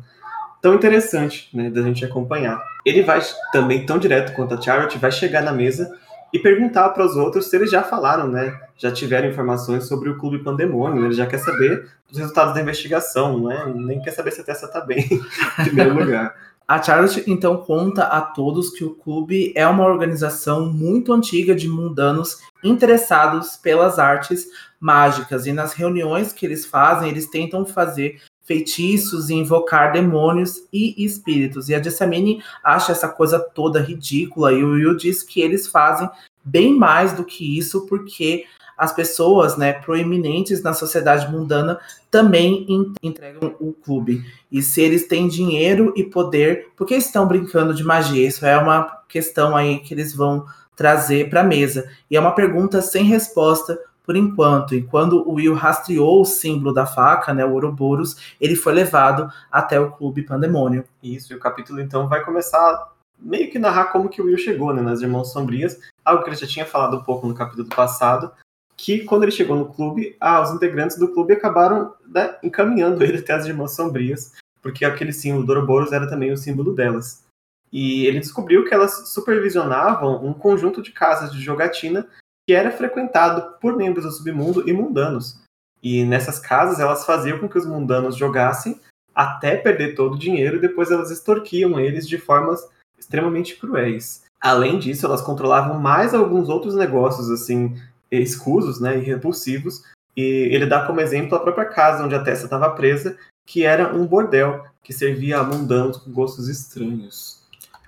tão 0.61 0.73
interessante, 0.73 1.49
né, 1.53 1.69
da 1.69 1.81
gente 1.81 2.03
acompanhar. 2.03 2.61
Ele 2.85 3.03
vai 3.03 3.21
também 3.51 3.85
tão 3.85 3.97
direto 3.97 4.33
quanto 4.33 4.55
a 4.55 4.61
Charlotte, 4.61 4.97
vai 4.97 5.11
chegar 5.11 5.41
na 5.41 5.51
mesa 5.51 5.97
e 6.33 6.39
perguntar 6.39 6.89
para 6.89 7.05
os 7.05 7.15
outros 7.15 7.49
se 7.49 7.55
eles 7.55 7.71
já 7.71 7.83
falaram, 7.83 8.27
né, 8.27 8.59
já 8.77 8.91
tiveram 8.91 9.29
informações 9.29 9.85
sobre 9.85 10.09
o 10.09 10.17
Clube 10.17 10.43
Pandemônio, 10.43 11.05
ele 11.05 11.13
já 11.13 11.25
quer 11.25 11.39
saber 11.39 11.87
os 12.11 12.17
resultados 12.17 12.53
da 12.53 12.61
investigação, 12.61 13.37
não 13.37 13.51
é? 13.51 13.65
Nem 13.73 14.01
quer 14.01 14.11
saber 14.11 14.31
se 14.31 14.41
a 14.41 14.43
Tessa 14.43 14.67
tá 14.67 14.81
bem, 14.81 15.07
em 15.59 15.63
primeiro 15.63 15.97
lugar. 15.97 16.35
A 16.67 16.81
Charlotte 16.81 17.23
então 17.27 17.57
conta 17.57 18.03
a 18.03 18.21
todos 18.21 18.71
que 18.71 18.83
o 18.83 18.93
clube 18.93 19.53
é 19.55 19.65
uma 19.65 19.85
organização 19.85 20.65
muito 20.65 21.13
antiga 21.13 21.55
de 21.55 21.67
mundanos 21.67 22.39
interessados 22.61 23.55
pelas 23.55 23.97
artes 23.97 24.47
mágicas 24.77 25.45
e 25.45 25.53
nas 25.53 25.71
reuniões 25.71 26.33
que 26.33 26.45
eles 26.45 26.65
fazem, 26.65 27.09
eles 27.09 27.29
tentam 27.29 27.65
fazer 27.65 28.21
feitiços 28.47 29.29
e 29.29 29.33
invocar 29.33 29.91
demônios 29.91 30.63
e 30.71 31.03
espíritos. 31.03 31.67
E 31.67 31.75
a 31.75 31.83
Jessamine 31.83 32.41
acha 32.63 32.93
essa 32.93 33.09
coisa 33.09 33.37
toda 33.37 33.81
ridícula 33.81 34.53
e 34.53 34.63
o 34.63 34.71
Will 34.71 34.95
diz 34.95 35.21
que 35.21 35.41
eles 35.41 35.67
fazem 35.67 36.09
bem 36.43 36.73
mais 36.73 37.11
do 37.11 37.25
que 37.25 37.57
isso 37.57 37.85
porque 37.85 38.45
as 38.77 38.93
pessoas, 38.93 39.57
né, 39.57 39.73
proeminentes 39.73 40.61
na 40.61 40.71
sociedade 40.71 41.29
mundana 41.31 41.79
também 42.11 42.65
entregam 43.01 43.55
o 43.59 43.73
clube. 43.73 44.23
E 44.51 44.61
se 44.61 44.81
eles 44.81 45.07
têm 45.07 45.27
dinheiro 45.27 45.91
e 45.95 46.03
poder, 46.03 46.67
por 46.75 46.85
que 46.85 46.95
estão 46.95 47.27
brincando 47.27 47.73
de 47.73 47.83
magia? 47.83 48.27
Isso 48.27 48.45
é 48.45 48.55
uma 48.57 49.01
questão 49.09 49.55
aí 49.55 49.79
que 49.79 49.93
eles 49.93 50.13
vão 50.15 50.45
trazer 50.75 51.27
para 51.29 51.41
a 51.41 51.43
mesa. 51.43 51.89
E 52.09 52.15
é 52.15 52.19
uma 52.19 52.35
pergunta 52.35 52.81
sem 52.81 53.03
resposta 53.03 53.77
por 54.07 54.15
enquanto. 54.15 54.73
E 54.73 54.81
quando 54.81 55.27
o 55.27 55.33
Will 55.33 55.53
rastreou 55.53 56.21
o 56.21 56.25
símbolo 56.25 56.73
da 56.73 56.85
faca, 56.85 57.33
né, 57.33 57.45
o 57.45 57.51
Ouroboros, 57.51 58.15
ele 58.39 58.55
foi 58.55 58.71
levado 58.71 59.29
até 59.51 59.77
o 59.77 59.91
Clube 59.91 60.23
Pandemônio. 60.23 60.85
Isso, 61.03 61.33
e 61.33 61.35
o 61.35 61.39
capítulo 61.39 61.81
então 61.81 62.07
vai 62.07 62.23
começar 62.23 62.93
meio 63.19 63.51
que 63.51 63.59
narrar 63.59 63.85
como 63.85 64.07
que 64.07 64.21
o 64.21 64.25
Will 64.25 64.37
chegou, 64.37 64.73
né, 64.73 64.81
nas 64.81 65.01
Irmãos 65.01 65.33
Sombrias, 65.33 65.77
algo 66.05 66.23
que 66.23 66.29
ele 66.29 66.37
já 66.37 66.47
tinha 66.47 66.65
falado 66.65 66.95
um 66.95 67.03
pouco 67.03 67.27
no 67.27 67.35
capítulo 67.35 67.67
passado, 67.67 68.31
que 68.77 69.03
quando 69.03 69.23
ele 69.23 69.31
chegou 69.31 69.57
no 69.57 69.73
clube, 69.73 70.15
ah, 70.21 70.41
os 70.41 70.51
integrantes 70.51 70.97
do 70.97 71.09
clube 71.09 71.33
acabaram 71.33 71.93
né, 72.07 72.37
encaminhando 72.41 73.03
ele 73.03 73.17
até 73.17 73.33
as 73.33 73.45
Irmãs 73.45 73.75
Sombrias, 73.75 74.33
porque 74.61 74.85
aquele 74.85 75.11
símbolo 75.11 75.45
do 75.45 75.49
Ouroboros 75.49 75.91
era 75.91 76.07
também 76.07 76.31
o 76.31 76.37
símbolo 76.37 76.73
delas. 76.73 77.25
E 77.73 78.05
ele 78.05 78.19
descobriu 78.19 78.63
que 78.63 78.73
elas 78.73 79.09
supervisionavam 79.09 80.25
um 80.25 80.31
conjunto 80.31 80.81
de 80.81 80.91
casas 80.91 81.33
de 81.33 81.41
jogatina 81.41 82.07
que 82.47 82.53
era 82.53 82.71
frequentado 82.71 83.59
por 83.59 83.75
membros 83.75 84.05
do 84.05 84.11
submundo 84.11 84.67
e 84.67 84.71
mundanos. 84.71 85.37
E 85.83 86.05
nessas 86.05 86.39
casas 86.39 86.79
elas 86.79 87.05
faziam 87.05 87.37
com 87.37 87.49
que 87.49 87.57
os 87.57 87.65
mundanos 87.65 88.15
jogassem 88.15 88.79
até 89.13 89.57
perder 89.57 89.95
todo 89.95 90.13
o 90.13 90.19
dinheiro 90.19 90.55
e 90.55 90.61
depois 90.61 90.89
elas 90.89 91.11
extorquiam 91.11 91.77
eles 91.77 92.07
de 92.07 92.17
formas 92.17 92.65
extremamente 92.97 93.57
cruéis. 93.57 94.23
Além 94.39 94.79
disso, 94.79 95.05
elas 95.05 95.21
controlavam 95.21 95.79
mais 95.79 96.13
alguns 96.13 96.47
outros 96.47 96.73
negócios 96.73 97.29
assim 97.29 97.75
escusos, 98.09 98.79
né, 98.79 98.97
e 98.97 99.01
repulsivos. 99.01 99.83
E 100.15 100.49
ele 100.51 100.65
dá 100.65 100.85
como 100.85 101.01
exemplo 101.01 101.35
a 101.35 101.41
própria 101.41 101.65
casa 101.65 102.03
onde 102.03 102.15
a 102.15 102.23
Tessa 102.23 102.45
estava 102.45 102.69
presa, 102.69 103.17
que 103.45 103.63
era 103.63 103.93
um 103.93 104.05
bordel 104.05 104.63
que 104.83 104.93
servia 104.93 105.39
a 105.39 105.43
mundanos 105.43 105.97
com 105.97 106.11
gostos 106.11 106.47
estranhos. 106.47 107.46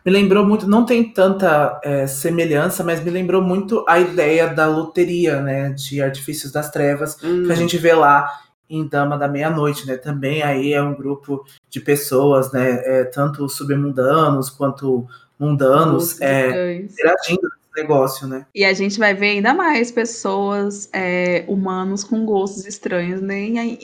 Me 0.10 0.14
lembrou 0.14 0.43
muito, 0.43 0.68
não 0.68 0.84
tem 0.88 1.03
tanta 1.03 1.80
é, 1.84 2.07
semelhança, 2.07 2.84
mas 2.84 3.03
me 3.03 3.12
lembrou 3.12 3.43
muito 3.43 3.86
a 3.88 3.99
ideia 3.99 4.47
da 4.47 4.66
loteria, 4.66 5.39
né, 5.39 5.70
de 5.70 6.01
Artifícios 6.01 6.51
das 6.51 6.72
Trevas, 6.72 7.16
hum. 7.24 7.43
que 7.45 7.51
a 7.51 7.53
hum. 7.53 7.57
gente 7.57 7.78
vê 7.78 7.93
lá 7.93 8.28
em 8.68 8.88
Dama 8.88 9.20
da 9.20 9.28
Meia-Noite, 9.28 9.86
né? 9.86 9.97
Também 9.97 10.41
aí 10.41 10.74
é 10.74 10.82
um 10.82 10.95
grupo 10.95 11.45
de 11.70 11.80
pessoas, 11.80 12.51
né? 12.51 12.82
É, 12.86 13.03
tanto 13.03 13.47
submundanos 13.47 14.49
quanto 14.49 15.07
mundanos, 15.39 16.20
é, 16.22 16.78
interagindo 16.78 17.47
negócio, 17.76 18.28
né? 18.28 18.47
E 18.53 18.66
a 18.66 18.74
gente 18.74 18.97
vai 18.97 19.14
ver 19.14 19.30
ainda 19.30 19.53
mais 19.53 19.91
pessoas, 19.91 20.89
é, 20.91 21.45
humanos 21.47 22.03
com 22.03 22.26
gostos 22.26 22.66
estranhos 22.66 23.22
né, 23.22 23.38
em, 23.38 23.78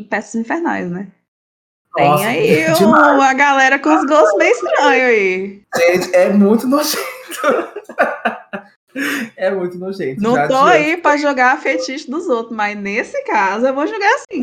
em 0.00 0.04
peças 0.04 0.34
infernais, 0.36 0.90
né? 0.90 1.08
Nossa, 1.98 2.24
Tem 2.24 2.64
aí 2.64 2.66
o, 2.72 3.22
a 3.22 3.32
galera 3.34 3.78
com 3.78 3.94
os 3.94 4.06
gostos 4.06 4.38
bem 4.38 4.50
estranhos 4.50 4.84
aí. 4.84 5.62
Gente, 5.76 6.14
é 6.14 6.30
muito 6.30 6.68
nojento. 6.68 7.00
é 9.36 9.50
muito 9.50 9.76
nojento. 9.76 10.22
Não 10.22 10.46
tô 10.46 10.56
aí 10.56 10.96
pra 10.96 11.16
jogar 11.16 11.60
fetiche 11.60 12.08
dos 12.10 12.28
outros, 12.28 12.56
mas 12.56 12.78
nesse 12.78 13.22
caso 13.24 13.66
eu 13.66 13.74
vou 13.74 13.86
jogar 13.86 14.14
assim. 14.14 14.42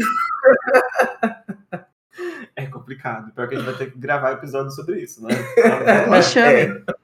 É 2.56 2.66
complicado. 2.66 3.32
Pior 3.34 3.48
que 3.48 3.56
a 3.56 3.58
gente 3.60 3.68
vai 3.68 3.76
ter 3.76 3.92
que 3.92 3.98
gravar 4.00 4.32
episódio 4.34 4.72
sobre 4.72 5.00
isso, 5.02 5.24
né? 5.24 5.30
Me 6.10 6.24
chame. 6.24 6.84
É. 6.84 6.98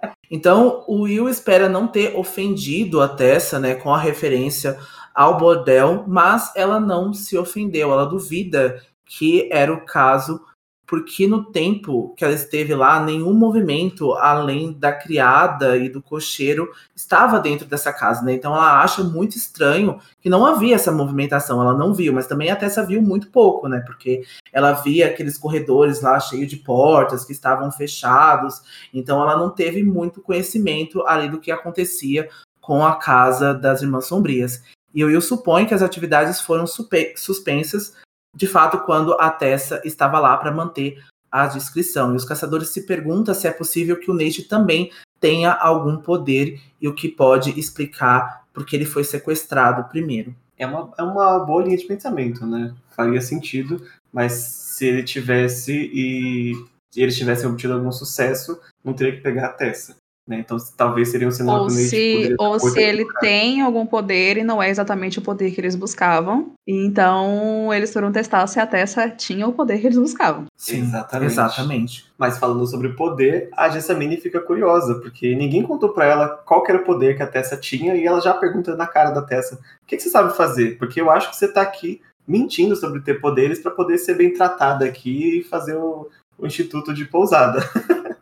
Então, 0.30 0.82
o 0.88 1.02
Will 1.02 1.28
espera 1.28 1.68
não 1.68 1.86
ter 1.86 2.16
ofendido 2.16 3.00
a 3.00 3.08
Tessa, 3.08 3.60
né, 3.60 3.76
com 3.76 3.94
a 3.94 3.98
referência 4.00 4.76
ao 5.14 5.38
bordel, 5.38 6.04
mas 6.06 6.52
ela 6.56 6.80
não 6.80 7.14
se 7.14 7.38
ofendeu, 7.38 7.92
ela 7.92 8.04
duvida 8.04 8.82
que 9.06 9.48
era 9.52 9.72
o 9.72 9.84
caso 9.84 10.40
porque 10.86 11.26
no 11.26 11.50
tempo 11.50 12.14
que 12.14 12.24
ela 12.24 12.34
esteve 12.34 12.74
lá, 12.74 13.02
nenhum 13.02 13.32
movimento 13.32 14.12
além 14.12 14.72
da 14.72 14.92
criada 14.92 15.76
e 15.76 15.88
do 15.88 16.02
cocheiro 16.02 16.70
estava 16.94 17.40
dentro 17.40 17.66
dessa 17.66 17.92
casa, 17.92 18.22
né? 18.22 18.34
Então 18.34 18.54
ela 18.54 18.82
acha 18.82 19.02
muito 19.02 19.36
estranho 19.36 19.98
que 20.20 20.28
não 20.28 20.44
havia 20.44 20.74
essa 20.74 20.92
movimentação, 20.92 21.60
ela 21.60 21.74
não 21.74 21.94
viu, 21.94 22.12
mas 22.12 22.26
também 22.26 22.50
a 22.50 22.56
Tessa 22.56 22.84
viu 22.84 23.00
muito 23.00 23.28
pouco, 23.30 23.66
né? 23.66 23.82
Porque 23.86 24.24
ela 24.52 24.72
via 24.72 25.06
aqueles 25.06 25.38
corredores 25.38 26.02
lá 26.02 26.20
cheios 26.20 26.48
de 26.48 26.56
portas 26.56 27.24
que 27.24 27.32
estavam 27.32 27.70
fechados, 27.72 28.60
então 28.92 29.22
ela 29.22 29.36
não 29.36 29.50
teve 29.50 29.82
muito 29.82 30.20
conhecimento 30.20 31.04
ali 31.06 31.28
do 31.30 31.40
que 31.40 31.50
acontecia 31.50 32.28
com 32.60 32.84
a 32.84 32.96
casa 32.96 33.52
das 33.52 33.82
Irmãs 33.82 34.06
Sombrias. 34.06 34.62
E 34.94 35.00
eu, 35.00 35.10
eu 35.10 35.20
suponho 35.20 35.66
que 35.66 35.74
as 35.74 35.82
atividades 35.82 36.40
foram 36.40 36.66
suspensas 36.66 37.94
de 38.34 38.46
fato, 38.46 38.80
quando 38.80 39.14
a 39.14 39.30
Tessa 39.30 39.80
estava 39.84 40.18
lá 40.18 40.36
para 40.36 40.50
manter 40.50 41.02
a 41.30 41.46
descrição. 41.46 42.12
E 42.12 42.16
os 42.16 42.24
caçadores 42.24 42.68
se 42.68 42.84
perguntam 42.86 43.34
se 43.34 43.46
é 43.46 43.50
possível 43.50 43.98
que 43.98 44.10
o 44.10 44.14
Nate 44.14 44.42
também 44.42 44.90
tenha 45.20 45.52
algum 45.52 45.96
poder 45.96 46.60
e 46.80 46.88
o 46.88 46.94
que 46.94 47.08
pode 47.08 47.58
explicar 47.58 48.44
porque 48.52 48.76
ele 48.76 48.84
foi 48.84 49.04
sequestrado 49.04 49.88
primeiro. 49.88 50.34
É 50.56 50.66
uma, 50.66 50.92
é 50.96 51.02
uma 51.02 51.40
boa 51.40 51.64
linha 51.64 51.76
de 51.76 51.86
pensamento, 51.86 52.46
né? 52.46 52.74
Faria 52.90 53.20
sentido, 53.20 53.84
mas 54.12 54.32
se 54.32 54.86
ele 54.86 55.02
tivesse 55.02 55.72
e, 55.72 56.52
e 56.94 57.02
eles 57.02 57.16
tivessem 57.16 57.48
obtido 57.48 57.74
algum 57.74 57.90
sucesso, 57.90 58.60
não 58.84 58.92
teria 58.92 59.16
que 59.16 59.22
pegar 59.22 59.46
a 59.46 59.52
Tessa. 59.52 59.96
Né? 60.26 60.38
Então, 60.38 60.56
talvez 60.74 61.10
seria 61.10 61.28
um 61.28 61.30
sinal 61.30 61.62
ou 61.62 61.70
se, 61.70 62.34
ou 62.38 62.58
se 62.58 62.80
ele 62.80 63.04
tem 63.20 63.60
algum 63.60 63.84
poder 63.84 64.38
e 64.38 64.42
não 64.42 64.62
é 64.62 64.70
exatamente 64.70 65.18
o 65.18 65.22
poder 65.22 65.50
que 65.50 65.60
eles 65.60 65.76
buscavam. 65.76 66.52
Então, 66.66 67.72
eles 67.74 67.92
foram 67.92 68.10
testar 68.10 68.46
se 68.46 68.58
a 68.58 68.66
Tessa 68.66 69.10
tinha 69.10 69.46
o 69.46 69.52
poder 69.52 69.78
que 69.80 69.86
eles 69.86 69.98
buscavam. 69.98 70.46
Sim, 70.56 70.80
exatamente. 70.80 71.30
exatamente. 71.30 72.06
Mas 72.16 72.38
falando 72.38 72.66
sobre 72.66 72.90
poder, 72.90 73.50
a 73.54 73.68
Jessamine 73.68 74.16
fica 74.16 74.40
curiosa, 74.40 74.94
porque 74.94 75.34
ninguém 75.34 75.62
contou 75.62 75.90
para 75.90 76.06
ela 76.06 76.28
qual 76.28 76.64
era 76.66 76.78
o 76.78 76.84
poder 76.84 77.16
que 77.16 77.22
a 77.22 77.26
Tessa 77.26 77.56
tinha 77.56 77.94
e 77.94 78.06
ela 78.06 78.20
já 78.20 78.32
pergunta 78.32 78.74
na 78.74 78.86
cara 78.86 79.10
da 79.10 79.20
Tessa: 79.20 79.56
o 79.56 79.86
que, 79.86 79.96
que 79.96 80.02
você 80.02 80.08
sabe 80.08 80.34
fazer? 80.34 80.78
Porque 80.78 81.00
eu 81.00 81.10
acho 81.10 81.28
que 81.28 81.36
você 81.36 81.48
tá 81.48 81.60
aqui 81.60 82.00
mentindo 82.26 82.74
sobre 82.74 83.00
ter 83.00 83.20
poderes 83.20 83.58
para 83.58 83.70
poder 83.70 83.98
ser 83.98 84.14
bem 84.14 84.32
tratada 84.32 84.86
aqui 84.86 85.40
e 85.40 85.44
fazer 85.44 85.76
o, 85.76 86.08
o 86.38 86.46
instituto 86.46 86.94
de 86.94 87.04
pousada. 87.04 87.60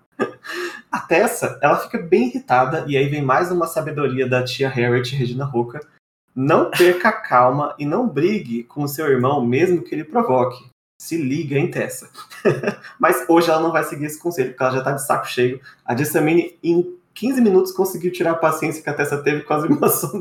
A 0.92 1.00
Tessa, 1.00 1.58
ela 1.62 1.78
fica 1.78 1.96
bem 1.96 2.28
irritada, 2.28 2.84
e 2.86 2.98
aí 2.98 3.08
vem 3.08 3.22
mais 3.22 3.50
uma 3.50 3.66
sabedoria 3.66 4.28
da 4.28 4.44
tia 4.44 4.68
Harriet, 4.68 5.16
Regina 5.16 5.46
Roca. 5.46 5.80
Não 6.36 6.70
perca 6.70 7.08
a 7.08 7.12
calma 7.12 7.74
e 7.78 7.86
não 7.86 8.06
brigue 8.06 8.62
com 8.64 8.86
seu 8.86 9.06
irmão, 9.06 9.42
mesmo 9.42 9.80
que 9.80 9.94
ele 9.94 10.04
provoque. 10.04 10.66
Se 11.00 11.16
liga, 11.16 11.56
hein, 11.56 11.70
Tessa? 11.70 12.10
Mas 13.00 13.24
hoje 13.26 13.48
ela 13.48 13.62
não 13.62 13.72
vai 13.72 13.84
seguir 13.84 14.04
esse 14.04 14.18
conselho, 14.18 14.50
porque 14.50 14.62
ela 14.62 14.72
já 14.72 14.82
tá 14.82 14.92
de 14.92 15.02
saco 15.02 15.26
cheio. 15.26 15.62
A 15.82 15.96
Jessamine, 15.96 16.58
em 16.62 16.94
15 17.14 17.40
minutos, 17.40 17.72
conseguiu 17.72 18.12
tirar 18.12 18.32
a 18.32 18.36
paciência 18.36 18.82
que 18.82 18.90
a 18.90 18.94
Tessa 18.94 19.16
teve 19.22 19.44
com 19.44 19.54
as 19.54 19.64
irmãs 19.64 20.02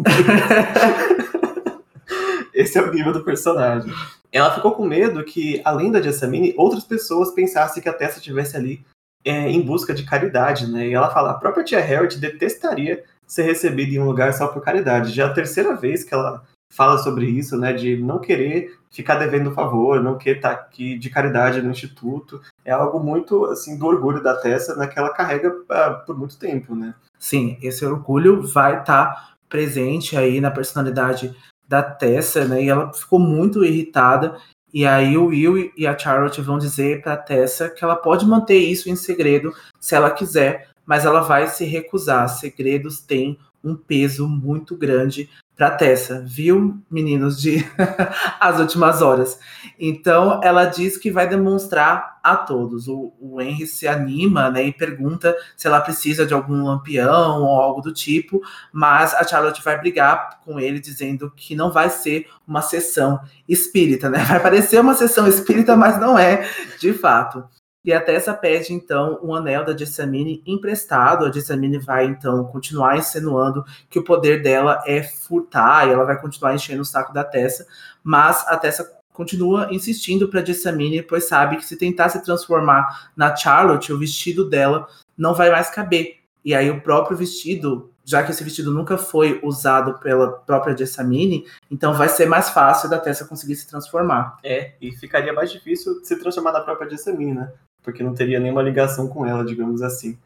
Esse 2.53 2.78
é 2.78 2.82
o 2.82 2.93
nível 2.93 3.11
do 3.11 3.26
personagem. 3.26 3.91
Ela 4.32 4.55
ficou 4.55 4.72
com 4.72 4.88
medo 4.88 5.22
que, 5.26 5.61
além 5.65 5.91
da 5.91 6.01
Jessamine, 6.01 6.53
outras 6.57 6.86
pessoas 6.86 7.32
pensassem 7.32 7.84
que 7.84 7.89
a 7.89 7.93
Tessa 7.93 8.19
estivesse 8.19 8.55
ali 8.55 8.86
é, 9.24 9.49
em 9.49 9.61
busca 9.61 9.93
de 9.93 10.03
caridade, 10.03 10.72
né? 10.72 10.88
E 10.88 10.93
ela 10.93 11.09
fala, 11.09 11.32
a 11.32 11.36
própria 11.36 11.63
tia 11.63 11.80
Harriet 11.80 12.19
detestaria 12.19 13.03
ser 13.28 13.43
recebida 13.43 13.93
em 13.93 13.99
um 13.99 14.05
lugar 14.05 14.34
só 14.34 14.47
por 14.47 14.61
caridade. 14.61 15.13
Já 15.13 15.24
é 15.24 15.28
a 15.28 15.34
terceira 15.34 15.76
vez 15.76 16.03
que 16.03 16.13
ela 16.13 16.43
fala 16.72 16.97
sobre 16.97 17.26
isso, 17.26 17.57
né, 17.57 17.74
de 17.74 17.97
não 17.97 18.17
querer 18.19 18.78
ficar 18.89 19.15
devendo 19.15 19.51
favor, 19.51 20.01
não 20.01 20.17
querer 20.17 20.38
estar 20.38 20.51
aqui 20.51 20.97
de 20.97 21.09
caridade 21.09 21.61
no 21.61 21.69
instituto, 21.69 22.41
é 22.63 22.72
algo 22.72 22.99
muito 22.99 23.45
assim 23.45 23.78
do 23.78 23.86
orgulho 23.86 24.24
da 24.24 24.36
Tessa, 24.36 24.76
né, 24.76 24.88
que 24.88 24.97
ela 24.97 25.13
carrega 25.13 25.49
uh, 25.49 26.05
por 26.05 26.17
muito 26.17 26.38
tempo, 26.39 26.74
né? 26.74 26.93
Sim, 27.19 27.57
esse 27.61 27.86
orgulho 27.86 28.41
vai 28.41 28.80
estar 28.80 29.05
tá 29.05 29.34
presente 29.49 30.17
aí 30.17 30.39
na 30.39 30.49
personalidade 30.49 31.36
da 31.67 31.84
Tessa, 31.84 32.45
né? 32.45 32.63
E 32.63 32.69
ela 32.69 32.91
ficou 32.91 33.19
muito 33.19 33.63
irritada. 33.63 34.38
E 34.74 34.86
aí 34.86 35.17
o 35.17 35.28
Will 35.28 35.72
e 35.76 35.86
a 35.86 35.97
Charlotte 35.97 36.41
vão 36.41 36.57
dizer 36.57 37.01
para 37.01 37.17
Tessa 37.17 37.69
que 37.69 37.84
ela 37.84 37.95
pode 37.95 38.26
manter 38.26 38.57
isso 38.57 38.89
em 38.89 38.95
segredo 38.95 39.53
se 39.80 39.95
ela 39.95 40.09
quiser, 40.11 40.69
mas 40.86 41.05
ela 41.05 41.22
vai 41.22 41.47
se 41.47 41.65
recusar. 41.65 42.30
Segredos 42.30 42.99
têm 42.99 43.38
um 43.63 43.76
peso 43.76 44.28
muito 44.28 44.76
grande 44.76 45.30
para 45.55 45.71
Tessa, 45.71 46.23
viu, 46.25 46.81
meninos 46.89 47.39
de 47.39 47.63
As 48.39 48.59
Últimas 48.59 49.01
Horas. 49.01 49.39
Então, 49.79 50.39
ela 50.43 50.65
diz 50.65 50.97
que 50.97 51.11
vai 51.11 51.27
demonstrar 51.27 52.19
a 52.23 52.35
todos. 52.35 52.87
O, 52.87 53.13
o 53.19 53.41
Henry 53.41 53.67
se 53.67 53.87
anima 53.87 54.49
né, 54.49 54.63
e 54.63 54.73
pergunta 54.73 55.35
se 55.55 55.67
ela 55.67 55.81
precisa 55.81 56.25
de 56.25 56.33
algum 56.33 56.63
lampião 56.63 57.43
ou 57.43 57.61
algo 57.61 57.81
do 57.81 57.93
tipo, 57.93 58.41
mas 58.71 59.13
a 59.13 59.23
Charlotte 59.23 59.63
vai 59.63 59.77
brigar 59.79 60.39
com 60.43 60.59
ele, 60.59 60.79
dizendo 60.79 61.31
que 61.35 61.55
não 61.55 61.71
vai 61.71 61.89
ser 61.89 62.27
uma 62.47 62.61
sessão 62.61 63.19
espírita, 63.47 64.09
né? 64.09 64.23
Vai 64.23 64.39
parecer 64.39 64.79
uma 64.79 64.93
sessão 64.93 65.27
espírita, 65.27 65.75
mas 65.75 65.99
não 65.99 66.17
é, 66.17 66.49
de 66.79 66.93
fato. 66.93 67.43
E 67.84 67.91
a 67.91 67.99
Tessa 67.99 68.34
pede, 68.34 68.73
então, 68.73 69.19
um 69.23 69.34
anel 69.34 69.65
da 69.65 69.75
Jessamine 69.75 70.43
emprestado. 70.45 71.25
A 71.25 71.32
Jessamine 71.32 71.79
vai, 71.79 72.05
então, 72.05 72.43
continuar 72.45 72.97
insinuando 72.97 73.65
que 73.89 73.97
o 73.97 74.03
poder 74.03 74.43
dela 74.43 74.84
é 74.86 75.01
furtar 75.01 75.88
e 75.88 75.91
ela 75.91 76.05
vai 76.05 76.19
continuar 76.21 76.53
enchendo 76.53 76.84
o 76.84 76.86
saco 76.86 77.11
da 77.11 77.23
Tessa. 77.23 77.65
Mas 78.03 78.47
a 78.47 78.55
Tessa 78.55 79.01
continua 79.11 79.67
insistindo 79.71 80.27
para 80.27 80.45
Jessamine, 80.45 81.01
pois 81.01 81.27
sabe 81.27 81.57
que 81.57 81.65
se 81.65 81.75
tentar 81.75 82.09
se 82.09 82.23
transformar 82.23 83.11
na 83.15 83.36
Charlotte, 83.36 83.91
o 83.91 83.97
vestido 83.97 84.47
dela 84.47 84.88
não 85.17 85.34
vai 85.34 85.49
mais 85.49 85.69
caber. 85.69 86.17
E 86.45 86.53
aí 86.53 86.69
o 86.69 86.82
próprio 86.82 87.17
vestido, 87.17 87.91
já 88.05 88.23
que 88.23 88.32
esse 88.32 88.43
vestido 88.43 88.71
nunca 88.71 88.97
foi 88.97 89.39
usado 89.43 89.99
pela 89.99 90.32
própria 90.32 90.77
Jessamine, 90.77 91.45
então 91.69 91.93
vai 91.93 92.09
ser 92.09 92.27
mais 92.27 92.49
fácil 92.49 92.89
da 92.89 92.99
Tessa 92.99 93.25
conseguir 93.25 93.55
se 93.55 93.67
transformar. 93.67 94.38
É, 94.43 94.73
e 94.79 94.91
ficaria 94.91 95.34
mais 95.34 95.51
difícil 95.51 96.03
se 96.03 96.15
transformar 96.17 96.51
na 96.51 96.61
própria 96.61 96.89
Jessamine, 96.89 97.34
né? 97.34 97.51
Porque 97.84 98.03
não 98.03 98.13
teria 98.13 98.39
nenhuma 98.39 98.61
ligação 98.61 99.07
com 99.07 99.25
ela, 99.25 99.45
digamos 99.45 99.82
assim. 99.82 100.17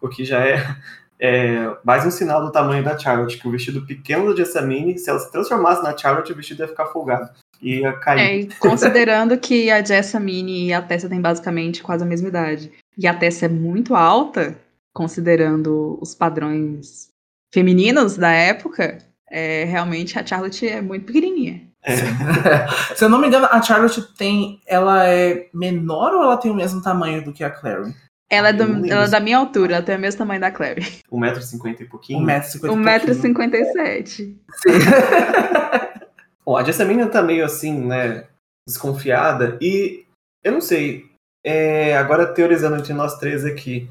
O 0.00 0.08
que 0.08 0.24
já 0.24 0.44
é, 0.46 0.56
é 1.18 1.76
mais 1.84 2.04
um 2.06 2.10
sinal 2.10 2.44
do 2.44 2.52
tamanho 2.52 2.84
da 2.84 2.98
Charlotte, 2.98 3.38
que 3.38 3.46
o 3.46 3.50
vestido 3.50 3.86
pequeno 3.86 4.30
da 4.30 4.36
Jessamine, 4.36 4.98
se 4.98 5.10
ela 5.10 5.18
se 5.18 5.30
transformasse 5.30 5.82
na 5.82 5.96
Charlotte, 5.96 6.32
o 6.32 6.36
vestido 6.36 6.62
ia 6.62 6.68
ficar 6.68 6.86
folgado. 6.86 7.30
Ia 7.60 7.92
cair. 7.92 8.48
É, 8.48 8.54
considerando 8.58 9.36
que 9.38 9.70
a 9.70 9.84
Jessamine 9.84 10.68
e 10.68 10.72
a 10.72 10.80
Tessa 10.80 11.08
têm 11.08 11.20
basicamente 11.20 11.82
quase 11.82 12.02
a 12.02 12.06
mesma 12.06 12.28
idade. 12.28 12.72
E 12.96 13.06
a 13.06 13.14
Tessa 13.14 13.46
é 13.46 13.48
muito 13.48 13.94
alta, 13.94 14.56
considerando 14.94 15.98
os 16.00 16.14
padrões 16.14 17.10
femininos 17.52 18.16
da 18.16 18.30
época, 18.30 18.98
é, 19.30 19.64
realmente 19.64 20.18
a 20.18 20.26
Charlotte 20.26 20.66
é 20.66 20.80
muito 20.80 21.06
pequenininha. 21.06 21.69
É. 21.82 21.96
Se 22.94 23.04
eu 23.04 23.08
não 23.08 23.20
me 23.20 23.26
engano, 23.26 23.48
a 23.50 23.60
Charlotte 23.62 24.02
tem. 24.16 24.60
Ela 24.66 25.08
é 25.08 25.48
menor 25.52 26.14
ou 26.14 26.22
ela 26.22 26.36
tem 26.36 26.50
o 26.50 26.54
mesmo 26.54 26.82
tamanho 26.82 27.24
do 27.24 27.32
que 27.32 27.42
a 27.42 27.50
Clary? 27.50 27.94
Ela 28.28 28.50
é, 28.50 28.52
do, 28.52 28.86
ela 28.86 29.06
é 29.06 29.08
da 29.08 29.18
minha 29.18 29.38
altura, 29.38 29.74
ela 29.74 29.84
tem 29.84 29.96
o 29.96 30.00
mesmo 30.00 30.18
tamanho 30.18 30.40
da 30.40 30.52
Clary. 30.52 30.82
1,50m 31.10 31.80
e 31.80 31.84
pouquinho? 31.84 32.24
1,57m. 32.24 34.06
Sim. 34.06 34.38
Bom, 36.46 36.56
a 36.56 36.62
Jessamine 36.62 37.06
tá 37.06 37.22
meio 37.22 37.44
assim, 37.44 37.86
né? 37.86 38.24
Desconfiada. 38.66 39.58
E 39.60 40.04
eu 40.44 40.52
não 40.52 40.60
sei. 40.60 41.10
É, 41.44 41.96
agora 41.96 42.32
teorizando 42.32 42.76
entre 42.76 42.92
nós 42.92 43.18
três 43.18 43.44
aqui. 43.44 43.88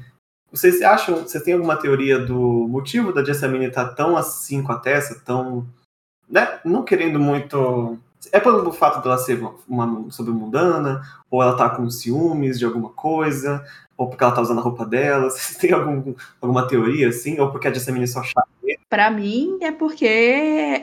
Vocês 0.50 0.80
acham, 0.82 1.16
vocês 1.16 1.44
têm 1.44 1.54
alguma 1.54 1.76
teoria 1.76 2.18
do 2.18 2.66
motivo 2.68 3.12
da 3.12 3.22
Jessamine 3.22 3.66
estar 3.66 3.90
tá 3.90 3.94
tão 3.94 4.16
assim 4.16 4.62
com 4.62 4.72
a 4.72 4.78
Tessa, 4.78 5.20
tão 5.24 5.66
né, 6.30 6.60
não 6.64 6.84
querendo 6.84 7.18
muito. 7.18 7.98
É 8.32 8.38
pelo 8.38 8.72
fato 8.72 9.02
dela 9.02 9.18
ser 9.18 9.42
uma, 9.66 9.84
uma 9.84 10.10
sobremundana, 10.10 11.02
ou 11.30 11.42
ela 11.42 11.56
tá 11.56 11.70
com 11.70 11.88
ciúmes 11.90 12.58
de 12.58 12.64
alguma 12.64 12.90
coisa, 12.90 13.64
ou 13.96 14.08
porque 14.08 14.22
ela 14.22 14.34
tá 14.34 14.42
usando 14.42 14.58
a 14.58 14.62
roupa 14.62 14.84
dela. 14.86 15.28
Vocês 15.30 15.56
têm 15.56 15.72
algum, 15.72 16.14
alguma 16.40 16.68
teoria, 16.68 17.08
assim? 17.08 17.40
Ou 17.40 17.50
porque 17.50 17.68
a 17.68 17.72
Jessamine 17.72 18.06
só 18.06 18.22
chata 18.22 18.48
Pra 18.88 19.10
mim, 19.10 19.58
é 19.62 19.70
porque 19.70 20.06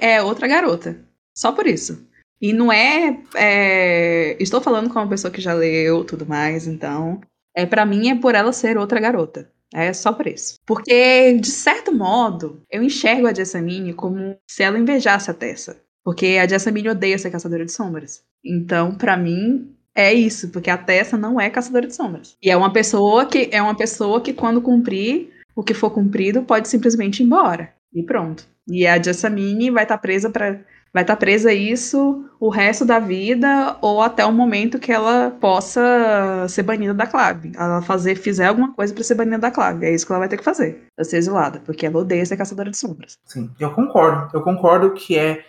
é 0.01 0.21
outra 0.23 0.47
garota. 0.47 0.97
Só 1.35 1.51
por 1.51 1.67
isso. 1.67 2.07
E 2.39 2.53
não 2.53 2.71
é, 2.71 3.19
é, 3.35 4.37
Estou 4.41 4.61
falando 4.61 4.89
com 4.89 4.99
uma 4.99 5.09
pessoa 5.09 5.31
que 5.31 5.41
já 5.41 5.53
leu 5.53 6.03
tudo 6.03 6.25
mais, 6.25 6.67
então. 6.67 7.19
É 7.55 7.65
para 7.65 7.85
mim 7.85 8.09
é 8.09 8.15
por 8.15 8.35
ela 8.35 8.53
ser 8.53 8.77
outra 8.77 8.99
garota. 8.99 9.51
É 9.73 9.91
só 9.93 10.13
por 10.13 10.27
isso. 10.27 10.55
Porque, 10.65 11.33
de 11.33 11.49
certo 11.49 11.93
modo, 11.93 12.61
eu 12.71 12.81
enxergo 12.81 13.27
a 13.27 13.33
Jessamine 13.33 13.93
como 13.93 14.37
se 14.47 14.63
ela 14.63 14.79
invejasse 14.79 15.29
a 15.29 15.33
Tessa. 15.33 15.81
Porque 16.03 16.39
a 16.41 16.47
Jessamine 16.47 16.89
odeia 16.89 17.17
ser 17.17 17.31
caçadora 17.31 17.65
de 17.65 17.71
sombras. 17.71 18.23
Então, 18.43 18.95
para 18.95 19.17
mim, 19.17 19.75
é 19.93 20.13
isso, 20.13 20.49
porque 20.49 20.69
a 20.69 20.77
Tessa 20.77 21.17
não 21.17 21.39
é 21.39 21.49
caçadora 21.49 21.87
de 21.87 21.95
sombras. 21.95 22.37
E 22.41 22.49
é 22.49 22.55
uma 22.55 22.71
pessoa 22.71 23.25
que 23.25 23.49
é 23.51 23.61
uma 23.61 23.75
pessoa 23.75 24.21
que 24.21 24.33
quando 24.33 24.61
cumprir 24.61 25.33
o 25.55 25.63
que 25.63 25.73
for 25.73 25.89
cumprido, 25.89 26.43
pode 26.43 26.69
simplesmente 26.69 27.21
ir 27.21 27.25
embora. 27.25 27.73
E 27.93 28.03
pronto. 28.03 28.45
E 28.69 28.85
a 28.85 29.01
Jessamine 29.01 29.71
vai 29.71 29.83
estar 29.83 29.97
tá 29.97 30.01
presa 30.01 30.29
para 30.29 30.61
vai 30.97 31.03
estar 31.03 31.15
tá 31.15 31.19
presa 31.19 31.49
a 31.49 31.53
isso 31.53 32.27
o 32.39 32.49
resto 32.49 32.83
da 32.83 32.97
vida 32.97 33.77
ou 33.81 34.01
até 34.01 34.25
o 34.25 34.33
momento 34.33 34.79
que 34.79 34.91
ela 34.91 35.29
possa 35.39 36.47
ser 36.49 36.63
banida 36.63 36.91
da 36.91 37.05
clave. 37.05 37.51
Ela 37.55 37.83
fazer, 37.83 38.15
fizer 38.15 38.47
alguma 38.47 38.73
coisa 38.73 38.91
para 38.95 39.03
ser 39.03 39.13
banida 39.13 39.37
da 39.37 39.51
clave. 39.51 39.85
É 39.85 39.93
isso 39.93 40.07
que 40.07 40.11
ela 40.11 40.21
vai 40.21 40.27
ter 40.27 40.37
que 40.37 40.43
fazer. 40.43 40.87
Pra 40.95 41.05
ser 41.05 41.17
exilada, 41.17 41.61
porque 41.63 41.85
ela 41.85 41.99
odeia 41.99 42.25
ser 42.25 42.35
caçadora 42.35 42.71
de 42.71 42.77
sombras. 42.77 43.15
Sim, 43.25 43.47
eu 43.59 43.69
concordo. 43.69 44.35
Eu 44.35 44.41
concordo 44.41 44.91
que 44.93 45.15
é 45.15 45.45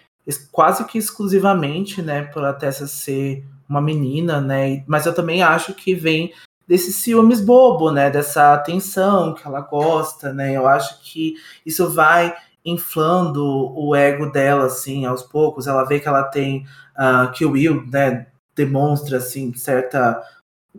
quase 0.52 0.84
que 0.84 0.98
exclusivamente, 0.98 2.02
né, 2.02 2.24
por 2.24 2.44
a 2.44 2.52
Tessa 2.52 2.86
ser 2.86 3.42
uma 3.66 3.80
menina, 3.80 4.42
né, 4.42 4.84
mas 4.86 5.06
eu 5.06 5.14
também 5.14 5.42
acho 5.42 5.72
que 5.72 5.94
vem 5.94 6.30
desses 6.66 6.96
ciúmes 6.96 7.40
bobo, 7.40 7.90
né, 7.90 8.10
dessa 8.10 8.52
atenção 8.52 9.34
que 9.34 9.46
ela 9.46 9.62
gosta, 9.62 10.30
né, 10.34 10.54
eu 10.54 10.68
acho 10.68 11.00
que 11.00 11.36
isso 11.64 11.88
vai 11.90 12.34
inflando 12.70 13.44
o 13.76 13.94
ego 13.94 14.30
dela, 14.30 14.66
assim, 14.66 15.04
aos 15.04 15.22
poucos. 15.22 15.66
Ela 15.66 15.84
vê 15.84 16.00
que 16.00 16.08
ela 16.08 16.24
tem, 16.24 16.66
uh, 16.96 17.30
que 17.32 17.44
o 17.44 17.52
Will, 17.52 17.84
né, 17.90 18.26
demonstra, 18.54 19.18
assim, 19.18 19.54
certa 19.54 20.22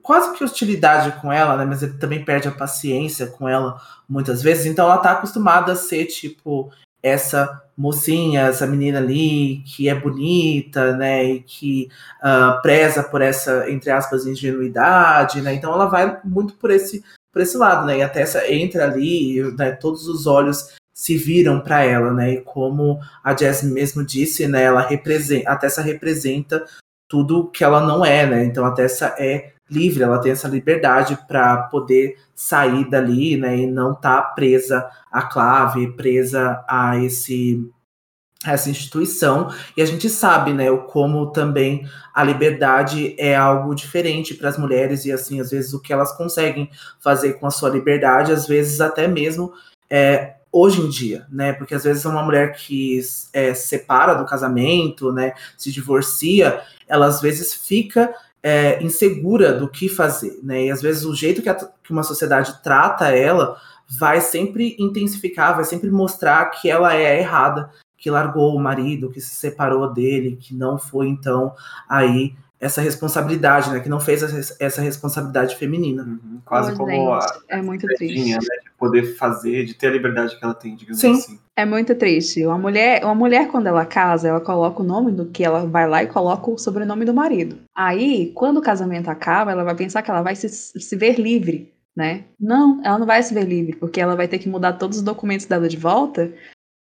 quase 0.01 0.33
que 0.37 0.43
hostilidade 0.43 1.11
com 1.19 1.31
ela, 1.31 1.57
né, 1.57 1.65
mas 1.65 1.83
ele 1.83 1.93
também 1.93 2.23
perde 2.23 2.47
a 2.47 2.51
paciência 2.51 3.27
com 3.27 3.47
ela 3.47 3.79
muitas 4.07 4.41
vezes. 4.41 4.65
Então 4.65 4.85
ela 4.85 4.97
tá 4.97 5.11
acostumada 5.11 5.73
a 5.73 5.75
ser, 5.75 6.05
tipo, 6.05 6.71
essa 7.01 7.61
mocinha, 7.77 8.41
essa 8.41 8.67
menina 8.67 8.99
ali 8.99 9.63
que 9.65 9.87
é 9.87 9.95
bonita, 9.95 10.95
né, 10.97 11.23
e 11.23 11.39
que 11.41 11.89
uh, 12.21 12.61
preza 12.61 13.03
por 13.03 13.21
essa, 13.21 13.69
entre 13.69 13.89
aspas, 13.89 14.25
ingenuidade, 14.25 15.41
né, 15.41 15.53
então 15.53 15.73
ela 15.73 15.85
vai 15.85 16.19
muito 16.25 16.53
por 16.55 16.71
esse, 16.71 17.03
por 17.31 17.41
esse 17.41 17.57
lado, 17.57 17.85
né, 17.85 17.99
e 17.99 18.01
até 18.01 18.21
essa 18.21 18.51
entra 18.51 18.83
ali, 18.83 19.41
né, 19.57 19.71
todos 19.71 20.07
os 20.07 20.27
olhos 20.27 20.77
se 20.99 21.15
viram 21.15 21.61
para 21.61 21.81
ela, 21.81 22.13
né? 22.13 22.33
E 22.33 22.41
como 22.41 22.99
a 23.23 23.33
Jess 23.33 23.63
mesmo 23.63 24.05
disse, 24.05 24.45
né? 24.49 24.63
Ela 24.63 24.81
representa, 24.81 25.49
a 25.49 25.55
Tessa 25.55 25.81
representa 25.81 26.65
tudo 27.07 27.49
que 27.49 27.63
ela 27.63 27.79
não 27.79 28.05
é, 28.05 28.25
né? 28.25 28.43
Então 28.43 28.65
a 28.65 28.71
Tessa 28.71 29.15
é 29.17 29.53
livre, 29.71 30.03
ela 30.03 30.19
tem 30.19 30.33
essa 30.33 30.49
liberdade 30.49 31.17
para 31.25 31.55
poder 31.55 32.17
sair 32.35 32.89
dali, 32.89 33.37
né? 33.37 33.59
E 33.59 33.65
não 33.65 33.95
tá 33.95 34.21
presa 34.21 34.89
à 35.09 35.21
clave, 35.21 35.87
presa 35.93 36.61
a 36.67 36.97
esse 36.97 37.65
essa 38.45 38.69
instituição 38.69 39.53
e 39.75 39.81
a 39.81 39.85
gente 39.85 40.09
sabe, 40.09 40.53
né, 40.53 40.71
o 40.71 40.83
como 40.83 41.29
também 41.31 41.85
a 42.13 42.23
liberdade 42.23 43.13
é 43.19 43.35
algo 43.35 43.75
diferente 43.75 44.33
para 44.33 44.47
as 44.47 44.57
mulheres 44.57 45.03
e 45.03 45.11
assim 45.11 45.41
às 45.41 45.51
vezes 45.51 45.73
o 45.73 45.81
que 45.81 45.91
elas 45.91 46.15
conseguem 46.15 46.69
fazer 47.01 47.33
com 47.33 47.47
a 47.47 47.51
sua 47.51 47.69
liberdade, 47.69 48.31
às 48.31 48.47
vezes 48.47 48.79
até 48.79 49.09
mesmo 49.09 49.51
é, 49.89 50.38
hoje 50.51 50.81
em 50.81 50.89
dia, 50.89 51.25
né? 51.29 51.53
Porque 51.53 51.75
às 51.75 51.83
vezes 51.83 52.05
uma 52.05 52.23
mulher 52.23 52.53
que 52.53 52.99
é, 53.33 53.53
separa 53.53 54.13
do 54.13 54.25
casamento, 54.25 55.11
né, 55.11 55.33
se 55.57 55.71
divorcia, 55.71 56.61
ela 56.87 57.05
às 57.05 57.21
vezes 57.21 57.53
fica 57.53 58.13
é, 58.41 58.81
insegura 58.81 59.53
do 59.53 59.69
que 59.69 59.87
fazer, 59.89 60.39
né? 60.43 60.65
E 60.65 60.71
às 60.71 60.81
vezes 60.81 61.05
o 61.05 61.15
jeito 61.15 61.41
que, 61.41 61.49
a, 61.49 61.55
que 61.55 61.91
uma 61.91 62.03
sociedade 62.03 62.61
trata 62.63 63.09
ela 63.09 63.57
vai 63.87 64.21
sempre 64.21 64.75
intensificar, 64.79 65.55
vai 65.55 65.65
sempre 65.65 65.89
mostrar 65.89 66.45
que 66.51 66.69
ela 66.69 66.95
é 66.95 67.19
errada, 67.19 67.69
que 67.97 68.09
largou 68.09 68.55
o 68.55 68.59
marido, 68.59 69.09
que 69.09 69.19
se 69.19 69.35
separou 69.35 69.91
dele, 69.91 70.37
que 70.39 70.53
não 70.53 70.77
foi 70.77 71.07
então 71.07 71.53
aí 71.87 72.35
essa 72.59 72.81
responsabilidade, 72.81 73.69
né? 73.69 73.79
Que 73.79 73.89
não 73.89 73.99
fez 73.99 74.21
essa 74.59 74.81
responsabilidade 74.81 75.55
feminina. 75.55 76.03
Uhum, 76.03 76.41
quase 76.45 76.75
como 76.75 77.13
a 77.13 77.25
é 77.47 77.61
muito 77.61 77.87
triste. 77.87 78.33
Né? 78.33 78.39
Poder 78.79 79.15
fazer, 79.17 79.65
de 79.65 79.73
ter 79.73 79.87
a 79.87 79.91
liberdade 79.91 80.37
que 80.37 80.43
ela 80.43 80.53
tem, 80.53 80.75
digamos 80.75 80.99
Sim. 80.99 81.11
assim. 81.11 81.39
É 81.57 81.65
muito 81.65 81.93
triste. 81.93 82.45
Uma 82.45 82.57
mulher, 82.57 83.03
uma 83.03 83.13
mulher, 83.13 83.49
quando 83.49 83.67
ela 83.67 83.85
casa, 83.85 84.29
ela 84.29 84.39
coloca 84.39 84.81
o 84.81 84.85
nome 84.85 85.11
do 85.11 85.25
que 85.25 85.43
ela 85.43 85.65
vai 85.65 85.87
lá 85.87 86.01
e 86.01 86.07
coloca 86.07 86.49
o 86.49 86.57
sobrenome 86.57 87.03
do 87.03 87.13
marido. 87.13 87.57
Aí, 87.75 88.31
quando 88.33 88.57
o 88.57 88.61
casamento 88.61 89.09
acaba, 89.09 89.51
ela 89.51 89.63
vai 89.63 89.75
pensar 89.75 90.01
que 90.01 90.09
ela 90.09 90.21
vai 90.21 90.35
se, 90.35 90.47
se 90.47 90.95
ver 90.95 91.19
livre, 91.19 91.73
né? 91.95 92.23
Não, 92.39 92.81
ela 92.83 92.97
não 92.97 93.05
vai 93.05 93.21
se 93.21 93.33
ver 93.33 93.43
livre, 93.43 93.75
porque 93.75 93.99
ela 93.99 94.15
vai 94.15 94.27
ter 94.27 94.39
que 94.39 94.47
mudar 94.47 94.73
todos 94.73 94.99
os 94.99 95.03
documentos 95.03 95.45
dela 95.45 95.67
de 95.67 95.77
volta 95.77 96.31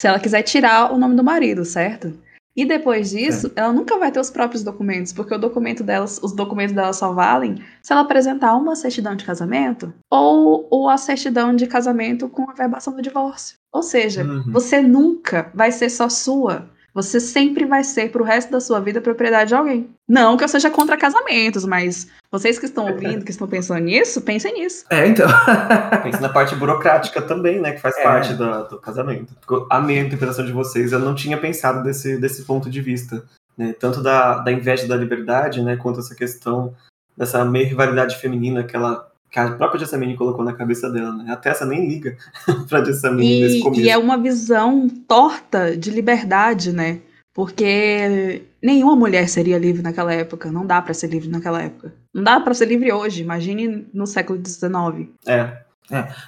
se 0.00 0.06
ela 0.06 0.20
quiser 0.20 0.42
tirar 0.42 0.92
o 0.92 0.98
nome 0.98 1.16
do 1.16 1.24
marido, 1.24 1.64
certo? 1.64 2.16
E 2.58 2.64
depois 2.64 3.10
disso, 3.10 3.52
ela 3.54 3.72
nunca 3.72 3.96
vai 3.98 4.10
ter 4.10 4.18
os 4.18 4.30
próprios 4.30 4.64
documentos, 4.64 5.12
porque 5.12 5.32
o 5.32 5.38
documento 5.38 5.84
delas, 5.84 6.18
os 6.20 6.32
documentos 6.32 6.74
dela 6.74 6.92
só 6.92 7.12
valem 7.12 7.62
se 7.80 7.92
ela 7.92 8.02
apresentar 8.02 8.56
uma 8.56 8.74
certidão 8.74 9.14
de 9.14 9.24
casamento 9.24 9.94
ou, 10.10 10.66
ou 10.68 10.88
a 10.88 10.96
certidão 10.96 11.54
de 11.54 11.68
casamento 11.68 12.28
com 12.28 12.50
a 12.50 12.54
verbação 12.54 12.92
do 12.96 13.00
divórcio. 13.00 13.56
Ou 13.72 13.80
seja, 13.82 14.24
Uhum. 14.24 14.50
você 14.50 14.80
nunca 14.82 15.52
vai 15.54 15.70
ser 15.70 15.88
só 15.88 16.08
sua. 16.08 16.68
Você 16.94 17.20
sempre 17.20 17.64
vai 17.64 17.84
ser 17.84 18.10
pro 18.10 18.24
resto 18.24 18.50
da 18.50 18.60
sua 18.60 18.80
vida 18.80 19.00
propriedade 19.00 19.48
de 19.48 19.54
alguém. 19.54 19.88
Não 20.08 20.36
que 20.36 20.42
eu 20.42 20.48
seja 20.48 20.70
contra 20.70 20.96
casamentos, 20.96 21.64
mas 21.64 22.08
vocês 22.32 22.58
que 22.58 22.64
estão 22.66 22.86
ouvindo, 22.90 23.24
que 23.24 23.30
estão 23.30 23.46
pensando 23.46 23.80
nisso, 23.80 24.20
pensem 24.22 24.54
nisso. 24.54 24.84
É, 24.90 25.06
então. 25.06 25.26
Pensa 26.02 26.20
na 26.20 26.28
parte 26.30 26.54
burocrática 26.56 27.20
também, 27.22 27.60
né? 27.60 27.72
Que 27.72 27.80
faz 27.80 27.96
É. 27.98 28.02
parte 28.02 28.34
da- 28.34 28.62
do 28.62 28.78
casamento. 28.78 29.32
Amei 29.70 29.98
a 29.98 30.02
interpretação 30.02 30.44
de 30.44 30.52
vocês, 30.52 30.90
eu 30.92 30.98
não 30.98 31.14
tinha 31.14 31.36
pensado 31.38 31.82
desse, 31.82 32.16
desse 32.18 32.42
ponto 32.44 32.68
de 32.70 32.80
vista. 32.80 33.22
Né? 33.56 33.74
Tanto 33.78 34.02
da, 34.02 34.38
da 34.38 34.50
inveja 34.52 34.86
da 34.86 34.96
liberdade, 34.96 35.62
né? 35.62 35.76
Quanto 35.76 36.00
essa 36.00 36.14
questão 36.14 36.74
dessa 37.16 37.44
meio 37.44 37.66
rivalidade 37.68 38.16
feminina 38.16 38.64
que 38.64 38.74
ela. 38.76 39.06
Que 39.30 39.38
a 39.38 39.50
própria 39.52 39.80
Jessamine 39.80 40.16
colocou 40.16 40.44
na 40.44 40.54
cabeça 40.54 40.90
dela, 40.90 41.12
né? 41.12 41.30
A 41.32 41.36
Tessa 41.36 41.66
nem 41.66 41.86
liga 41.88 42.16
pra 42.68 42.84
Jessamine 42.84 43.42
nesse 43.42 43.58
E, 43.58 43.62
começo. 43.62 43.80
e 43.82 43.90
é 43.90 43.98
uma 43.98 44.16
visão 44.16 44.88
torta 45.06 45.76
de 45.76 45.90
liberdade, 45.90 46.72
né? 46.72 47.00
Porque 47.34 48.42
nenhuma 48.62 48.96
mulher 48.96 49.28
seria 49.28 49.58
livre 49.58 49.82
naquela 49.82 50.12
época. 50.12 50.50
Não 50.50 50.66
dá 50.66 50.82
pra 50.82 50.92
ser 50.94 51.06
livre 51.08 51.28
naquela 51.28 51.62
época. 51.62 51.92
Não 52.14 52.22
dá 52.22 52.40
pra 52.40 52.52
ser 52.54 52.66
livre 52.66 52.90
hoje. 52.92 53.22
Imagine 53.22 53.86
no 53.94 54.06
século 54.06 54.40
XIX. 54.44 55.08
É, 55.26 55.58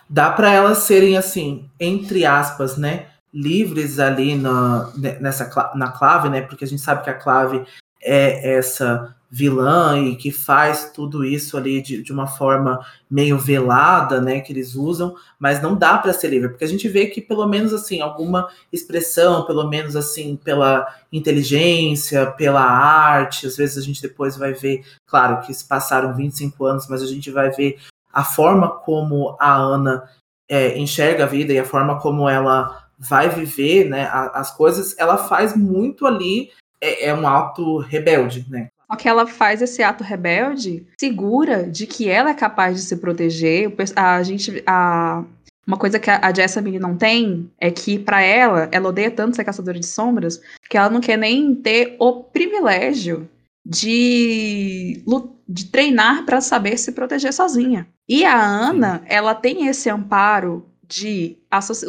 dá 0.09 0.31
para 0.31 0.52
elas 0.52 0.78
serem 0.78 1.16
assim, 1.18 1.68
entre 1.81 2.24
aspas, 2.24 2.77
né, 2.77 3.06
livres 3.35 3.98
ali 3.98 4.35
na, 4.36 4.90
ne- 4.97 5.18
nessa 5.20 5.51
na 5.74 5.89
clave, 5.90 6.28
né? 6.28 6.43
Porque 6.43 6.64
a 6.64 6.68
gente 6.68 6.81
sabe 6.81 7.02
que 7.02 7.10
a 7.10 7.14
clave 7.14 7.64
é 8.02 8.56
essa 8.56 9.14
vilã 9.31 9.97
e 9.97 10.16
que 10.16 10.32
faz 10.32 10.90
tudo 10.93 11.24
isso 11.24 11.57
ali 11.57 11.81
de, 11.81 12.02
de 12.02 12.12
uma 12.12 12.27
forma 12.27 12.85
meio 13.09 13.39
velada, 13.39 14.20
né, 14.20 14.40
que 14.40 14.52
eles 14.52 14.74
usam, 14.74 15.15
mas 15.39 15.62
não 15.62 15.77
dá 15.77 15.97
para 15.98 16.12
ser 16.12 16.28
livre, 16.28 16.48
porque 16.48 16.65
a 16.65 16.69
gente 16.69 16.89
vê 16.89 17.07
que 17.07 17.20
pelo 17.20 17.47
menos 17.47 17.73
assim, 17.73 18.01
alguma 18.01 18.48
expressão, 18.73 19.47
pelo 19.47 19.69
menos 19.69 19.94
assim, 19.94 20.36
pela 20.36 20.85
inteligência, 21.12 22.27
pela 22.32 22.62
arte, 22.62 23.47
às 23.47 23.57
vezes 23.57 23.78
a 23.78 23.82
gente 23.82 24.02
depois 24.02 24.36
vai 24.36 24.52
ver, 24.52 24.85
claro 25.07 25.40
que 25.47 25.55
se 25.55 25.65
passaram 25.65 26.15
25 26.15 26.65
anos, 26.65 26.89
mas 26.89 27.01
a 27.01 27.07
gente 27.07 27.31
vai 27.31 27.51
ver 27.51 27.78
a 28.12 28.24
forma 28.24 28.69
como 28.69 29.36
a 29.39 29.55
Ana 29.55 30.09
é, 30.48 30.77
enxerga 30.77 31.23
a 31.23 31.28
vida 31.28 31.52
e 31.52 31.59
a 31.59 31.65
forma 31.65 32.01
como 32.01 32.28
ela 32.28 32.89
vai 32.98 33.28
viver 33.28 33.89
né, 33.89 34.11
as 34.12 34.55
coisas, 34.55 34.98
ela 34.98 35.16
faz 35.16 35.57
muito 35.57 36.05
ali, 36.05 36.51
é, 36.81 37.07
é 37.07 37.15
um 37.15 37.27
ato 37.27 37.78
rebelde, 37.78 38.44
né? 38.51 38.69
Só 38.90 38.96
que 38.96 39.08
ela 39.08 39.24
faz 39.24 39.62
esse 39.62 39.84
ato 39.84 40.02
rebelde 40.02 40.84
segura 40.98 41.62
de 41.62 41.86
que 41.86 42.08
ela 42.08 42.30
é 42.30 42.34
capaz 42.34 42.76
de 42.76 42.82
se 42.82 42.96
proteger. 42.96 43.72
A 43.94 44.20
gente. 44.24 44.62
A, 44.66 45.24
uma 45.64 45.76
coisa 45.76 46.00
que 46.00 46.10
a 46.10 46.34
Jessamine 46.34 46.80
não 46.80 46.96
tem 46.96 47.48
é 47.60 47.70
que, 47.70 47.96
pra 47.96 48.20
ela, 48.20 48.68
ela 48.72 48.88
odeia 48.88 49.10
tanto 49.10 49.36
ser 49.36 49.44
caçadora 49.44 49.78
de 49.78 49.86
sombras 49.86 50.40
que 50.68 50.76
ela 50.76 50.90
não 50.90 51.00
quer 51.00 51.16
nem 51.16 51.54
ter 51.54 51.94
o 52.00 52.24
privilégio 52.24 53.28
de, 53.64 55.04
de 55.48 55.66
treinar 55.66 56.24
pra 56.24 56.40
saber 56.40 56.76
se 56.76 56.90
proteger 56.90 57.32
sozinha. 57.32 57.86
E 58.08 58.24
a 58.24 58.36
Ana, 58.36 59.02
ela 59.06 59.32
tem 59.32 59.68
esse 59.68 59.88
amparo 59.88 60.66
de 60.88 61.38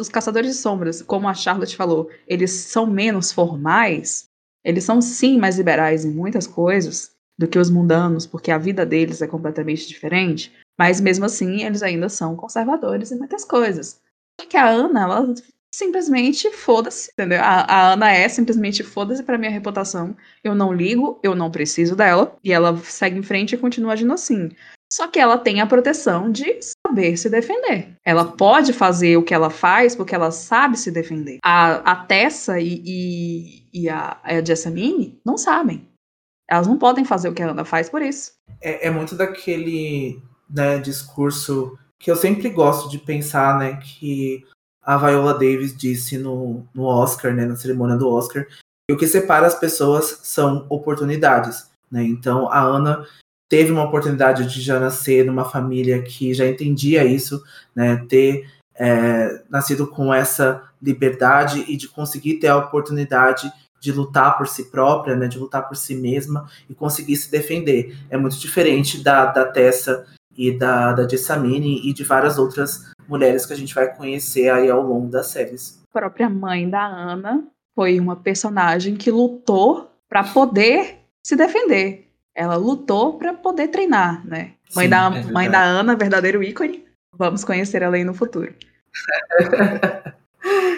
os 0.00 0.08
caçadores 0.08 0.52
de 0.52 0.56
sombras, 0.56 1.02
como 1.02 1.28
a 1.28 1.34
Charlotte 1.34 1.74
falou, 1.74 2.08
eles 2.28 2.52
são 2.52 2.86
menos 2.86 3.32
formais. 3.32 4.30
Eles 4.64 4.84
são 4.84 5.00
sim 5.00 5.38
mais 5.38 5.56
liberais 5.56 6.04
em 6.04 6.10
muitas 6.10 6.46
coisas 6.46 7.12
do 7.38 7.48
que 7.48 7.58
os 7.58 7.70
mundanos, 7.70 8.26
porque 8.26 8.50
a 8.50 8.58
vida 8.58 8.86
deles 8.86 9.22
é 9.22 9.26
completamente 9.26 9.88
diferente. 9.88 10.52
Mas 10.78 11.00
mesmo 11.00 11.24
assim, 11.24 11.62
eles 11.64 11.82
ainda 11.82 12.08
são 12.08 12.36
conservadores 12.36 13.10
em 13.10 13.18
muitas 13.18 13.44
coisas. 13.44 14.00
Só 14.40 14.46
que 14.46 14.56
a 14.56 14.68
Ana, 14.68 15.02
ela 15.02 15.34
simplesmente 15.74 16.50
foda-se, 16.50 17.10
entendeu? 17.12 17.40
A, 17.40 17.62
a 17.62 17.92
Ana 17.92 18.12
é 18.12 18.28
simplesmente 18.28 18.82
foda-se 18.82 19.22
pra 19.22 19.38
minha 19.38 19.50
reputação. 19.50 20.16
Eu 20.44 20.54
não 20.54 20.72
ligo, 20.72 21.18
eu 21.22 21.34
não 21.34 21.50
preciso 21.50 21.96
dela. 21.96 22.36
E 22.44 22.52
ela 22.52 22.76
segue 22.78 23.18
em 23.18 23.22
frente 23.22 23.54
e 23.54 23.58
continua 23.58 23.94
agindo 23.94 24.12
assim. 24.12 24.50
Só 24.92 25.08
que 25.08 25.18
ela 25.18 25.38
tem 25.38 25.62
a 25.62 25.66
proteção 25.66 26.30
de 26.30 26.58
saber 26.60 27.16
se 27.16 27.30
defender. 27.30 27.96
Ela 28.04 28.26
pode 28.26 28.74
fazer 28.74 29.16
o 29.16 29.22
que 29.22 29.32
ela 29.32 29.48
faz 29.48 29.96
porque 29.96 30.14
ela 30.14 30.30
sabe 30.30 30.76
se 30.76 30.90
defender. 30.90 31.38
A, 31.42 31.76
a 31.92 31.96
Tessa 31.96 32.60
e, 32.60 32.82
e, 32.84 33.68
e 33.72 33.88
a, 33.88 34.18
a 34.22 34.44
Jessamine 34.44 35.18
não 35.24 35.38
sabem. 35.38 35.88
Elas 36.46 36.66
não 36.66 36.76
podem 36.76 37.06
fazer 37.06 37.30
o 37.30 37.32
que 37.32 37.42
a 37.42 37.48
Ana 37.48 37.64
faz 37.64 37.88
por 37.88 38.02
isso. 38.02 38.32
É, 38.60 38.88
é 38.88 38.90
muito 38.90 39.14
daquele 39.14 40.22
né, 40.50 40.76
discurso 40.76 41.78
que 41.98 42.10
eu 42.10 42.16
sempre 42.16 42.50
gosto 42.50 42.90
de 42.90 42.98
pensar, 42.98 43.58
né, 43.58 43.76
que 43.76 44.44
a 44.82 44.98
Viola 44.98 45.32
Davis 45.32 45.74
disse 45.74 46.18
no, 46.18 46.66
no 46.74 46.84
Oscar, 46.84 47.32
né, 47.32 47.46
na 47.46 47.56
cerimônia 47.56 47.96
do 47.96 48.10
Oscar, 48.10 48.46
que 48.86 48.92
o 48.92 48.98
que 48.98 49.06
separa 49.06 49.46
as 49.46 49.58
pessoas 49.58 50.20
são 50.22 50.66
oportunidades, 50.68 51.70
né? 51.90 52.02
Então 52.02 52.50
a 52.50 52.60
Ana 52.60 53.06
teve 53.52 53.70
uma 53.70 53.84
oportunidade 53.84 54.46
de 54.46 54.62
já 54.62 54.80
nascer 54.80 55.26
numa 55.26 55.44
família 55.44 56.00
que 56.00 56.32
já 56.32 56.46
entendia 56.46 57.04
isso, 57.04 57.44
né, 57.76 58.02
ter 58.08 58.50
é, 58.74 59.42
nascido 59.50 59.86
com 59.86 60.12
essa 60.12 60.62
liberdade 60.80 61.62
e 61.68 61.76
de 61.76 61.86
conseguir 61.86 62.38
ter 62.38 62.48
a 62.48 62.56
oportunidade 62.56 63.52
de 63.78 63.92
lutar 63.92 64.38
por 64.38 64.48
si 64.48 64.70
própria, 64.70 65.14
né, 65.14 65.28
de 65.28 65.38
lutar 65.38 65.68
por 65.68 65.76
si 65.76 65.94
mesma 65.94 66.48
e 66.66 66.74
conseguir 66.74 67.14
se 67.14 67.30
defender. 67.30 67.94
É 68.08 68.16
muito 68.16 68.38
diferente 68.38 69.04
da, 69.04 69.26
da 69.26 69.44
Tessa 69.44 70.06
e 70.34 70.50
da, 70.50 70.94
da 70.94 71.06
Jessamine 71.06 71.86
e 71.86 71.92
de 71.92 72.04
várias 72.04 72.38
outras 72.38 72.90
mulheres 73.06 73.44
que 73.44 73.52
a 73.52 73.56
gente 73.56 73.74
vai 73.74 73.94
conhecer 73.94 74.48
aí 74.48 74.70
ao 74.70 74.80
longo 74.80 75.10
das 75.10 75.26
séries. 75.26 75.78
A 75.90 76.00
própria 76.00 76.30
mãe 76.30 76.70
da 76.70 76.86
Ana 76.86 77.44
foi 77.74 78.00
uma 78.00 78.16
personagem 78.16 78.96
que 78.96 79.10
lutou 79.10 79.90
pra 80.08 80.24
poder 80.24 81.00
se 81.22 81.36
defender. 81.36 82.11
Ela 82.34 82.56
lutou 82.56 83.18
pra 83.18 83.34
poder 83.34 83.68
treinar, 83.68 84.26
né? 84.26 84.52
Mãe, 84.74 84.86
Sim, 84.86 84.90
da, 84.90 85.06
é 85.14 85.22
mãe 85.24 85.50
da 85.50 85.62
Ana, 85.62 85.94
verdadeiro 85.94 86.42
ícone. 86.42 86.84
Vamos 87.16 87.44
conhecer 87.44 87.82
ela 87.82 87.96
aí 87.96 88.04
no 88.04 88.14
futuro. 88.14 88.54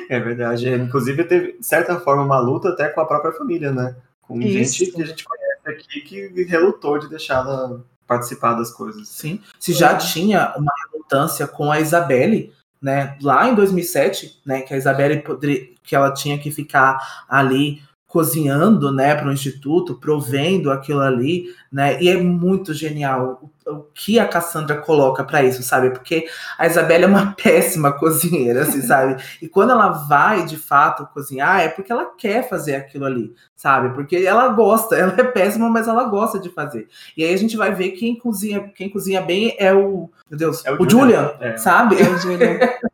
É 0.09 0.21
verdade. 0.21 0.69
Inclusive, 0.69 1.25
teve, 1.25 1.53
de 1.59 1.67
certa 1.67 1.99
forma, 1.99 2.23
uma 2.23 2.39
luta 2.39 2.69
até 2.69 2.89
com 2.89 3.01
a 3.01 3.07
própria 3.07 3.33
família, 3.33 3.73
né? 3.73 3.97
Com 4.21 4.41
Isso. 4.41 4.79
gente 4.79 4.93
que 4.93 5.03
a 5.03 5.07
gente 5.07 5.25
conhece 5.25 5.61
aqui 5.67 6.01
que 6.03 6.45
relutou 6.45 6.99
de 6.99 7.09
deixá-la 7.09 7.81
participar 8.07 8.55
das 8.55 8.71
coisas. 8.71 9.09
Sim. 9.09 9.41
Se 9.59 9.73
já 9.73 9.97
tinha 9.97 10.55
uma 10.57 10.73
relutância 10.87 11.47
com 11.47 11.71
a 11.71 11.81
Isabelle, 11.81 12.53
né, 12.81 13.17
lá 13.23 13.49
em 13.49 13.55
2007, 13.55 14.43
né, 14.45 14.61
que 14.61 14.75
a 14.75 14.77
Isabelle 14.77 15.23
poderia, 15.23 15.69
que 15.83 15.97
ela 15.97 16.13
tinha 16.13 16.39
que 16.39 16.51
ficar 16.51 17.25
ali 17.29 17.83
cozinhando, 18.15 18.93
né, 18.93 19.13
para 19.17 19.29
o 19.29 19.33
instituto, 19.33 19.97
provendo 19.97 20.71
aquilo 20.71 21.01
ali, 21.01 21.47
né, 21.71 22.01
e 22.01 22.09
é 22.09 22.17
muito 22.17 22.73
genial 22.73 23.51
o, 23.67 23.73
o 23.73 23.83
que 23.93 24.21
a 24.21 24.29
Cassandra 24.29 24.77
coloca 24.77 25.25
para 25.25 25.43
isso, 25.43 25.65
sabe? 25.65 25.91
Porque 25.91 26.25
a 26.57 26.65
Isabelle 26.65 27.03
é 27.05 27.07
uma 27.09 27.33
péssima 27.43 27.91
cozinheira, 27.93 28.63
assim, 28.63 28.81
sabe? 28.83 29.21
E 29.43 29.49
quando 29.49 29.71
ela 29.73 29.89
vai 29.89 30.45
de 30.47 30.57
fato 30.57 31.09
cozinhar, 31.13 31.61
é 31.61 31.69
porque 31.69 31.91
ela 31.91 32.05
quer 32.17 32.49
fazer 32.49 32.77
aquilo 32.77 33.05
ali, 33.05 33.35
sabe? 33.57 33.93
Porque 33.93 34.15
ela 34.19 34.47
gosta, 34.51 34.95
ela 34.97 35.13
é 35.19 35.25
péssima, 35.25 35.69
mas 35.69 35.89
ela 35.89 36.05
gosta 36.05 36.39
de 36.39 36.51
fazer. 36.51 36.87
E 37.17 37.25
aí 37.25 37.35
a 37.35 37.39
gente 37.39 37.57
vai 37.57 37.75
ver 37.75 37.91
quem 37.91 38.17
cozinha, 38.17 38.71
quem 38.77 38.89
cozinha 38.89 39.21
bem 39.21 39.57
é 39.59 39.75
o, 39.75 40.09
meu 40.31 40.39
Deus, 40.39 40.65
É 40.65 40.71
o, 40.73 40.89
Julian, 40.89 41.33
É. 41.41 41.57
sabe? 41.57 41.97
Julian. 41.97 42.15
O 42.15 42.19
Julian 42.21 42.59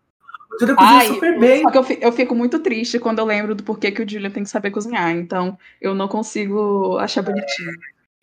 cozinha 0.76 0.98
Ai, 0.98 1.06
super 1.08 1.38
bem. 1.38 1.62
Só 1.62 1.70
que 1.70 1.78
eu, 1.78 1.82
fi- 1.84 1.98
eu 2.00 2.12
fico 2.12 2.34
muito 2.34 2.58
triste 2.60 2.98
quando 2.98 3.18
eu 3.18 3.24
lembro 3.24 3.54
do 3.54 3.62
porquê 3.62 3.90
que 3.90 4.02
o 4.02 4.08
Julian 4.08 4.30
tem 4.30 4.42
que 4.42 4.50
saber 4.50 4.70
cozinhar. 4.70 5.10
Então, 5.10 5.56
eu 5.80 5.94
não 5.94 6.08
consigo 6.08 6.98
achar 6.98 7.22
bonitinho. 7.22 7.72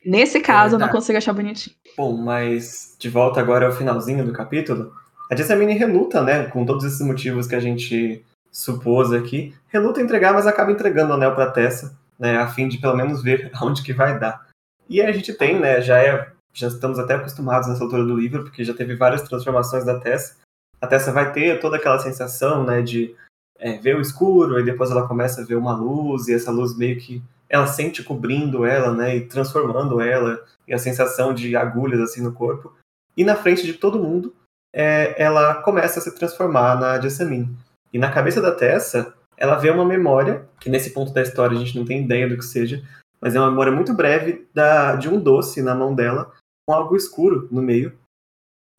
Nesse 0.06 0.40
caso, 0.40 0.76
eu 0.76 0.80
não 0.80 0.88
consigo 0.90 1.18
achar 1.18 1.34
bonitinho. 1.34 1.76
Bom, 1.98 2.16
mas 2.18 2.96
de 3.00 3.10
volta 3.10 3.40
agora 3.40 3.66
ao 3.66 3.72
finalzinho 3.74 4.24
do 4.26 4.32
capítulo, 4.32 4.94
a 5.30 5.36
Jessamine 5.36 5.74
reluta, 5.74 6.22
né? 6.22 6.46
Com 6.46 6.66
todos 6.66 6.86
esses 6.86 7.02
motivos 7.02 7.48
que 7.48 7.56
a 7.56 7.60
gente 7.60 8.24
supôs 8.52 9.12
aqui, 9.12 9.54
reluta 9.68 10.02
entregar, 10.02 10.34
mas 10.34 10.48
acaba 10.48 10.72
entregando 10.72 11.12
o 11.12 11.16
anel 11.16 11.36
pra 11.36 11.52
Tessa, 11.52 11.96
né? 12.18 12.38
A 12.38 12.48
fim 12.48 12.68
de 12.68 12.78
pelo 12.78 12.96
menos 12.96 13.22
ver 13.22 13.52
aonde 13.56 13.84
que 13.84 13.94
vai 13.94 14.18
dar. 14.20 14.46
E 14.90 15.02
a 15.02 15.12
gente 15.12 15.34
tem, 15.34 15.60
né? 15.60 15.82
Já 15.82 15.98
é, 16.00 16.28
já 16.54 16.68
estamos 16.70 16.98
até 16.98 17.16
acostumados 17.16 17.68
nessa 17.68 17.84
altura 17.84 18.06
do 18.06 18.16
livro, 18.16 18.44
porque 18.44 18.64
já 18.64 18.74
teve 18.74 18.96
várias 18.96 19.22
transformações 19.24 19.84
da 19.86 20.00
Tessa. 20.00 20.36
A 20.80 20.88
Tessa 20.88 21.12
vai 21.12 21.32
ter 21.32 21.60
toda 21.60 21.78
aquela 21.78 22.00
sensação, 22.00 22.64
né, 22.64 22.82
de 22.82 23.16
é, 23.60 23.78
ver 23.78 23.96
o 23.96 24.02
escuro, 24.02 24.60
e 24.60 24.64
depois 24.64 24.92
ela 24.92 25.08
começa 25.08 25.42
a 25.42 25.46
ver 25.46 25.56
uma 25.56 25.76
luz, 25.76 26.28
e 26.28 26.34
essa 26.34 26.52
luz 26.52 26.78
meio 26.78 27.00
que 27.00 27.22
ela 27.50 27.68
sente 27.68 28.04
cobrindo 28.04 28.66
ela, 28.66 28.94
né, 28.94 29.16
e 29.16 29.28
transformando 29.28 30.02
ela, 30.02 30.44
e 30.68 30.74
a 30.74 30.78
sensação 30.78 31.34
de 31.34 31.56
agulhas 31.56 32.02
assim 32.02 32.22
no 32.22 32.34
corpo. 32.34 32.74
E 33.16 33.24
na 33.24 33.36
frente 33.36 33.66
de 33.66 33.74
todo 33.74 34.00
mundo, 34.00 34.36
é, 34.74 35.22
ela 35.22 35.56
começa 35.64 36.00
a 36.00 36.02
se 36.02 36.14
transformar 36.14 36.80
na 36.80 37.00
Jessamine. 37.00 37.58
E 37.92 37.98
na 37.98 38.12
cabeça 38.12 38.42
da 38.42 38.52
Tessa, 38.52 39.14
ela 39.36 39.56
vê 39.56 39.70
uma 39.70 39.86
memória, 39.86 40.48
que 40.60 40.70
nesse 40.70 40.92
ponto 40.92 41.14
da 41.14 41.22
história 41.22 41.56
a 41.56 41.60
gente 41.60 41.78
não 41.78 41.86
tem 41.86 42.04
ideia 42.04 42.28
do 42.28 42.38
que 42.38 42.46
seja, 42.46 42.84
mas 43.20 43.36
é 43.36 43.40
uma 43.40 43.50
memória 43.50 43.72
muito 43.72 43.94
breve 43.94 44.48
da, 44.54 44.96
de 44.96 45.10
um 45.10 45.20
doce 45.20 45.62
na 45.62 45.74
mão 45.74 45.96
dela, 45.96 46.32
com 46.68 46.76
algo 46.76 46.96
escuro 46.96 47.48
no 47.50 47.62
meio. 47.62 47.98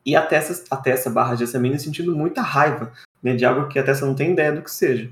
E 0.05 0.17
a 0.17 0.23
Tessa, 0.23 0.65
a 0.71 0.77
Tessa 0.77 1.11
barra 1.11 1.37
Jessamine 1.37 1.79
sentindo 1.79 2.15
muita 2.15 2.41
raiva 2.41 2.93
né, 3.23 3.35
de 3.35 3.45
algo 3.45 3.69
que 3.69 3.79
a 3.79 3.83
Tessa 3.83 4.07
não 4.07 4.15
tem 4.15 4.33
ideia 4.33 4.53
do 4.53 4.63
que 4.63 4.71
seja. 4.71 5.11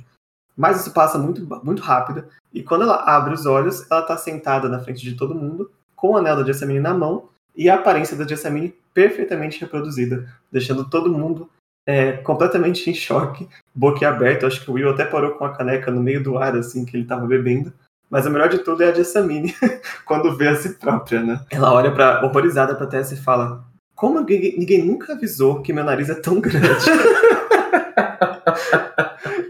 Mas 0.56 0.80
isso 0.80 0.92
passa 0.92 1.18
muito, 1.18 1.46
muito 1.62 1.82
rápido, 1.82 2.24
e 2.52 2.62
quando 2.62 2.82
ela 2.82 3.04
abre 3.04 3.34
os 3.34 3.44
olhos, 3.44 3.84
ela 3.90 4.00
está 4.00 4.16
sentada 4.16 4.68
na 4.68 4.80
frente 4.80 5.02
de 5.02 5.14
todo 5.14 5.34
mundo, 5.34 5.70
com 5.94 6.12
o 6.12 6.16
anel 6.16 6.36
da 6.36 6.44
Jessamine 6.44 6.80
na 6.80 6.94
mão, 6.94 7.28
e 7.54 7.68
a 7.68 7.74
aparência 7.74 8.16
da 8.16 8.26
Jessamine 8.26 8.74
perfeitamente 8.94 9.60
reproduzida, 9.60 10.26
deixando 10.50 10.88
todo 10.88 11.12
mundo 11.12 11.50
é, 11.86 12.12
completamente 12.12 12.88
em 12.88 12.94
choque, 12.94 13.46
boquiaberto. 13.74 14.46
Acho 14.46 14.64
que 14.64 14.70
o 14.70 14.74
Will 14.74 14.90
até 14.90 15.04
parou 15.04 15.32
com 15.32 15.44
a 15.44 15.54
caneca 15.54 15.90
no 15.90 16.02
meio 16.02 16.22
do 16.22 16.38
ar, 16.38 16.56
assim, 16.56 16.84
que 16.84 16.96
ele 16.96 17.02
estava 17.02 17.26
bebendo. 17.26 17.72
Mas 18.08 18.24
o 18.24 18.30
melhor 18.30 18.48
de 18.48 18.58
tudo 18.58 18.82
é 18.82 18.88
a 18.88 18.94
Jessamine, 18.94 19.54
quando 20.06 20.34
vê 20.34 20.48
a 20.48 20.56
si 20.56 20.70
própria, 20.78 21.22
né? 21.22 21.40
Ela 21.50 21.72
olha 21.74 21.92
pra, 21.92 22.24
horrorizada 22.24 22.74
pra 22.74 22.86
Tessa 22.86 23.12
e 23.12 23.18
fala: 23.18 23.64
Como 23.96 24.20
ninguém, 24.20 24.58
ninguém 24.58 24.84
nunca 24.84 25.14
avisou 25.14 25.62
que 25.62 25.72
meu 25.72 25.82
nariz 25.82 26.10
é 26.10 26.14
tão 26.14 26.38
grande? 26.38 26.84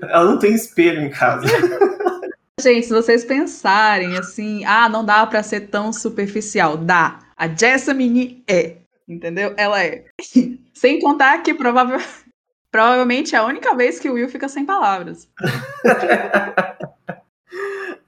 Ela 0.09 0.25
não 0.25 0.39
tem 0.39 0.55
espelho 0.55 1.03
em 1.03 1.11
casa. 1.11 1.45
Gente, 2.61 2.87
se 2.87 2.93
vocês 2.93 3.25
pensarem 3.25 4.17
assim, 4.17 4.65
ah, 4.65 4.89
não 4.89 5.05
dá 5.05 5.27
para 5.27 5.43
ser 5.43 5.63
tão 5.63 5.93
superficial. 5.93 6.77
Dá. 6.77 7.19
A 7.37 7.49
Jessamine 7.49 8.45
é. 8.47 8.77
Entendeu? 9.09 9.53
Ela 9.57 9.83
é. 9.85 10.05
Sem 10.73 11.01
contar 11.01 11.43
que 11.43 11.53
provável, 11.53 11.99
provavelmente 12.71 13.35
é 13.35 13.39
a 13.39 13.45
única 13.45 13.75
vez 13.75 13.99
que 13.99 14.09
o 14.09 14.13
Will 14.13 14.29
fica 14.29 14.49
sem 14.49 14.65
palavras. 14.65 15.29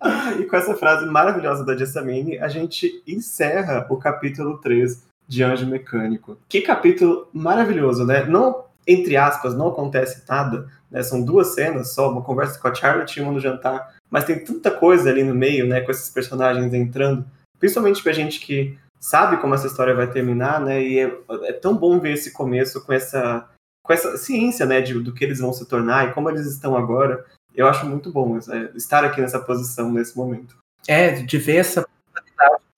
ah, 0.00 0.34
e 0.38 0.44
com 0.44 0.56
essa 0.56 0.76
frase 0.76 1.04
maravilhosa 1.04 1.64
da 1.64 1.76
Jessamine, 1.76 2.38
a 2.38 2.46
gente 2.46 3.02
encerra 3.06 3.86
o 3.90 3.96
capítulo 3.96 4.58
3 4.58 5.07
de 5.28 5.44
Anjo 5.44 5.66
Mecânico. 5.66 6.38
Que 6.48 6.62
capítulo 6.62 7.28
maravilhoso, 7.32 8.04
né? 8.04 8.24
Não, 8.24 8.64
entre 8.86 9.16
aspas, 9.16 9.54
não 9.54 9.68
acontece 9.68 10.24
nada, 10.26 10.66
né? 10.90 11.02
São 11.02 11.22
duas 11.22 11.48
cenas 11.48 11.92
só, 11.92 12.10
uma 12.10 12.22
conversa 12.22 12.58
com 12.58 12.66
a 12.66 12.74
Charlotte 12.74 13.18
e 13.18 13.22
uma 13.22 13.32
no 13.32 13.38
jantar, 13.38 13.94
mas 14.10 14.24
tem 14.24 14.42
tanta 14.42 14.70
coisa 14.70 15.10
ali 15.10 15.22
no 15.22 15.34
meio, 15.34 15.66
né, 15.66 15.82
com 15.82 15.90
esses 15.90 16.08
personagens 16.08 16.72
entrando, 16.72 17.26
principalmente 17.60 18.02
pra 18.02 18.12
gente 18.12 18.40
que 18.40 18.78
sabe 18.98 19.36
como 19.36 19.54
essa 19.54 19.66
história 19.66 19.94
vai 19.94 20.10
terminar, 20.10 20.60
né? 20.60 20.82
E 20.82 20.98
é, 20.98 21.12
é 21.44 21.52
tão 21.52 21.76
bom 21.76 22.00
ver 22.00 22.14
esse 22.14 22.32
começo 22.32 22.84
com 22.84 22.92
essa, 22.92 23.46
com 23.82 23.92
essa 23.92 24.16
ciência, 24.16 24.64
né, 24.64 24.80
de, 24.80 24.94
do 24.94 25.12
que 25.12 25.24
eles 25.24 25.38
vão 25.38 25.52
se 25.52 25.68
tornar 25.68 26.08
e 26.08 26.12
como 26.12 26.30
eles 26.30 26.46
estão 26.46 26.74
agora. 26.74 27.24
Eu 27.54 27.66
acho 27.66 27.86
muito 27.86 28.10
bom 28.10 28.38
é, 28.38 28.70
estar 28.74 29.04
aqui 29.04 29.20
nessa 29.20 29.38
posição 29.38 29.92
nesse 29.92 30.16
momento. 30.16 30.56
É, 30.86 31.10
de 31.10 31.38
ver 31.38 31.56
essa 31.56 31.86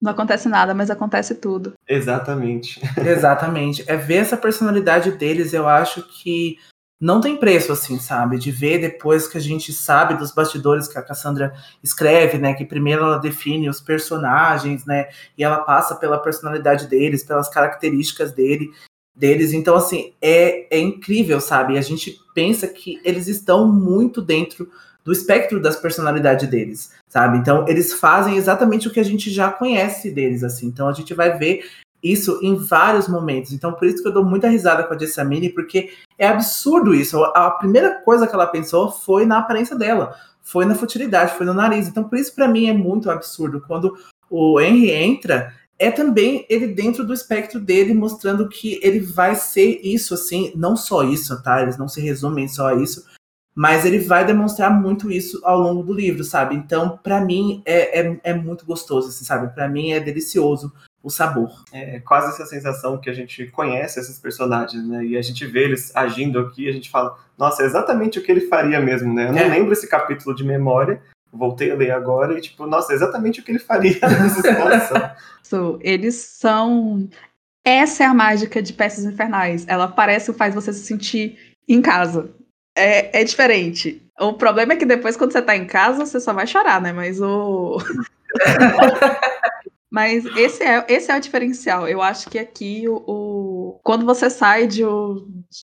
não 0.00 0.12
acontece 0.12 0.48
nada, 0.48 0.72
mas 0.74 0.90
acontece 0.90 1.34
tudo. 1.34 1.74
Exatamente. 1.86 2.80
Exatamente. 2.96 3.84
É 3.86 3.96
ver 3.96 4.16
essa 4.16 4.36
personalidade 4.36 5.12
deles, 5.12 5.52
eu 5.52 5.68
acho 5.68 6.02
que 6.02 6.56
não 7.00 7.20
tem 7.20 7.36
preço, 7.36 7.72
assim, 7.72 7.98
sabe? 7.98 8.38
De 8.38 8.50
ver 8.50 8.78
depois 8.78 9.26
que 9.26 9.38
a 9.38 9.40
gente 9.40 9.72
sabe 9.72 10.18
dos 10.18 10.32
bastidores 10.32 10.86
que 10.86 10.98
a 10.98 11.02
Cassandra 11.02 11.54
escreve, 11.82 12.36
né? 12.36 12.52
Que 12.52 12.64
primeiro 12.64 13.02
ela 13.02 13.18
define 13.18 13.68
os 13.70 13.80
personagens, 13.80 14.84
né? 14.84 15.08
E 15.36 15.42
ela 15.42 15.60
passa 15.60 15.94
pela 15.94 16.18
personalidade 16.18 16.86
deles, 16.86 17.24
pelas 17.24 17.48
características 17.48 18.32
dele, 18.32 18.70
deles. 19.16 19.52
Então, 19.54 19.76
assim, 19.76 20.12
é, 20.20 20.76
é 20.76 20.78
incrível, 20.78 21.40
sabe? 21.40 21.78
A 21.78 21.82
gente 21.82 22.18
pensa 22.34 22.68
que 22.68 23.00
eles 23.02 23.28
estão 23.28 23.66
muito 23.66 24.20
dentro 24.20 24.68
do 25.04 25.12
espectro 25.12 25.60
das 25.60 25.76
personalidades 25.76 26.48
deles, 26.48 26.92
sabe? 27.08 27.38
Então, 27.38 27.66
eles 27.68 27.94
fazem 27.94 28.36
exatamente 28.36 28.88
o 28.88 28.90
que 28.90 29.00
a 29.00 29.04
gente 29.04 29.30
já 29.30 29.50
conhece 29.50 30.10
deles, 30.10 30.42
assim. 30.42 30.66
Então, 30.66 30.88
a 30.88 30.92
gente 30.92 31.14
vai 31.14 31.36
ver 31.38 31.64
isso 32.02 32.38
em 32.42 32.54
vários 32.54 33.08
momentos. 33.08 33.52
Então, 33.52 33.72
por 33.72 33.86
isso 33.86 34.02
que 34.02 34.08
eu 34.08 34.12
dou 34.12 34.24
muita 34.24 34.48
risada 34.48 34.84
com 34.84 34.94
a 34.94 34.98
Jessamine, 34.98 35.50
porque 35.50 35.90
é 36.18 36.26
absurdo 36.26 36.94
isso. 36.94 37.22
A 37.24 37.50
primeira 37.50 37.96
coisa 38.02 38.26
que 38.26 38.34
ela 38.34 38.46
pensou 38.46 38.90
foi 38.90 39.26
na 39.26 39.38
aparência 39.38 39.76
dela, 39.76 40.14
foi 40.42 40.64
na 40.64 40.74
futilidade, 40.74 41.36
foi 41.36 41.46
no 41.46 41.54
nariz. 41.54 41.88
Então, 41.88 42.04
por 42.04 42.18
isso, 42.18 42.34
para 42.34 42.48
mim, 42.48 42.68
é 42.68 42.72
muito 42.72 43.10
absurdo. 43.10 43.62
Quando 43.66 43.96
o 44.28 44.60
Henry 44.60 44.90
entra, 44.90 45.54
é 45.78 45.90
também 45.90 46.46
ele 46.48 46.68
dentro 46.68 47.04
do 47.04 47.12
espectro 47.12 47.58
dele, 47.58 47.94
mostrando 47.94 48.48
que 48.48 48.78
ele 48.82 49.00
vai 49.00 49.34
ser 49.34 49.80
isso, 49.82 50.14
assim, 50.14 50.52
não 50.54 50.76
só 50.76 51.02
isso, 51.02 51.42
tá? 51.42 51.62
Eles 51.62 51.78
não 51.78 51.88
se 51.88 52.00
resumem 52.00 52.46
só 52.46 52.68
a 52.68 52.74
isso, 52.74 53.04
mas 53.60 53.84
ele 53.84 53.98
vai 53.98 54.24
demonstrar 54.24 54.70
muito 54.70 55.12
isso 55.12 55.38
ao 55.44 55.60
longo 55.60 55.82
do 55.82 55.92
livro, 55.92 56.24
sabe? 56.24 56.54
Então, 56.54 56.98
para 57.02 57.20
mim, 57.20 57.60
é, 57.66 58.00
é, 58.00 58.20
é, 58.24 58.32
muito 58.32 58.64
gostoso, 58.64 59.10
assim, 59.10 59.22
sabe? 59.22 59.54
Para 59.54 59.68
mim, 59.68 59.92
é 59.92 60.00
delicioso 60.00 60.72
o 61.02 61.10
sabor. 61.10 61.50
É 61.70 62.00
quase 62.00 62.28
essa 62.28 62.46
sensação 62.46 62.98
que 62.98 63.10
a 63.10 63.12
gente 63.12 63.48
conhece 63.48 64.00
esses 64.00 64.18
personagens, 64.18 64.82
né? 64.88 65.04
E 65.04 65.14
a 65.14 65.20
gente 65.20 65.44
vê 65.44 65.64
eles 65.64 65.94
agindo 65.94 66.38
aqui, 66.40 66.70
a 66.70 66.72
gente 66.72 66.88
fala, 66.88 67.14
nossa, 67.36 67.62
é 67.62 67.66
exatamente 67.66 68.18
o 68.18 68.22
que 68.22 68.32
ele 68.32 68.40
faria 68.40 68.80
mesmo, 68.80 69.12
né? 69.12 69.28
Eu 69.28 69.32
não 69.34 69.42
é. 69.42 69.48
lembro 69.48 69.74
esse 69.74 69.86
capítulo 69.86 70.34
de 70.34 70.42
memória, 70.42 71.02
voltei 71.30 71.70
a 71.70 71.74
ler 71.74 71.90
agora 71.90 72.38
e, 72.38 72.40
tipo, 72.40 72.66
nossa, 72.66 72.94
é 72.94 72.96
exatamente 72.96 73.40
o 73.40 73.42
que 73.42 73.52
ele 73.52 73.58
faria 73.58 74.00
nessa 74.08 74.40
situação. 74.40 75.10
so, 75.42 75.78
eles 75.82 76.14
são. 76.14 77.06
Essa 77.62 78.04
é 78.04 78.06
a 78.06 78.14
mágica 78.14 78.62
de 78.62 78.72
Peças 78.72 79.04
Infernais. 79.04 79.66
Ela 79.68 79.86
parece 79.86 80.32
faz 80.32 80.54
você 80.54 80.72
se 80.72 80.86
sentir 80.86 81.38
em 81.68 81.82
casa. 81.82 82.30
É, 82.74 83.20
é 83.20 83.24
diferente. 83.24 84.02
O 84.18 84.34
problema 84.34 84.74
é 84.74 84.76
que 84.76 84.86
depois, 84.86 85.16
quando 85.16 85.32
você 85.32 85.42
tá 85.42 85.56
em 85.56 85.66
casa, 85.66 86.04
você 86.04 86.20
só 86.20 86.32
vai 86.32 86.46
chorar, 86.46 86.80
né? 86.80 86.92
Mas 86.92 87.20
o. 87.20 87.78
Mas 89.90 90.24
esse 90.36 90.62
é, 90.62 90.86
esse 90.88 91.10
é 91.10 91.16
o 91.16 91.20
diferencial. 91.20 91.88
Eu 91.88 92.00
acho 92.00 92.30
que 92.30 92.38
aqui 92.38 92.88
o, 92.88 93.02
o 93.06 93.80
quando 93.82 94.06
você 94.06 94.30
sai 94.30 94.68
de, 94.68 94.82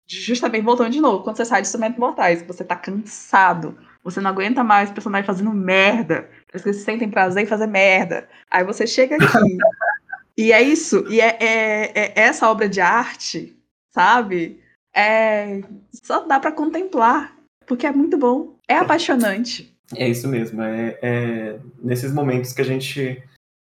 de, 0.06 0.20
justamente 0.20 0.64
voltando 0.64 0.90
de 0.90 1.00
novo, 1.00 1.22
quando 1.22 1.36
você 1.36 1.44
sai 1.44 1.62
de 1.62 1.68
instrumentos 1.68 2.00
mortais, 2.00 2.42
você 2.42 2.64
tá 2.64 2.74
cansado, 2.74 3.78
você 4.02 4.20
não 4.20 4.30
aguenta 4.30 4.64
mais 4.64 4.90
o 4.90 4.92
personagem 4.92 5.24
fazendo 5.24 5.52
merda, 5.52 6.28
eles 6.52 6.62
se 6.62 6.84
sentem 6.84 7.08
prazer 7.08 7.44
em 7.44 7.46
fazer 7.46 7.68
merda. 7.68 8.28
Aí 8.50 8.64
você 8.64 8.88
chega 8.88 9.14
aqui 9.14 9.56
e 10.36 10.50
é 10.50 10.60
isso, 10.62 11.06
e 11.08 11.20
é, 11.20 11.36
é, 11.40 11.92
é 11.94 12.12
essa 12.16 12.50
obra 12.50 12.68
de 12.68 12.80
arte, 12.80 13.56
sabe? 13.94 14.60
É, 14.94 15.62
só 15.92 16.20
dá 16.26 16.40
para 16.40 16.52
contemplar, 16.52 17.36
porque 17.66 17.86
é 17.86 17.92
muito 17.92 18.16
bom, 18.16 18.56
é 18.66 18.76
apaixonante. 18.76 19.74
É 19.94 20.08
isso 20.08 20.28
mesmo, 20.28 20.62
é, 20.62 20.98
é 21.00 21.58
nesses 21.82 22.12
momentos 22.12 22.52
que 22.52 22.60
a 22.60 22.64
gente 22.64 23.22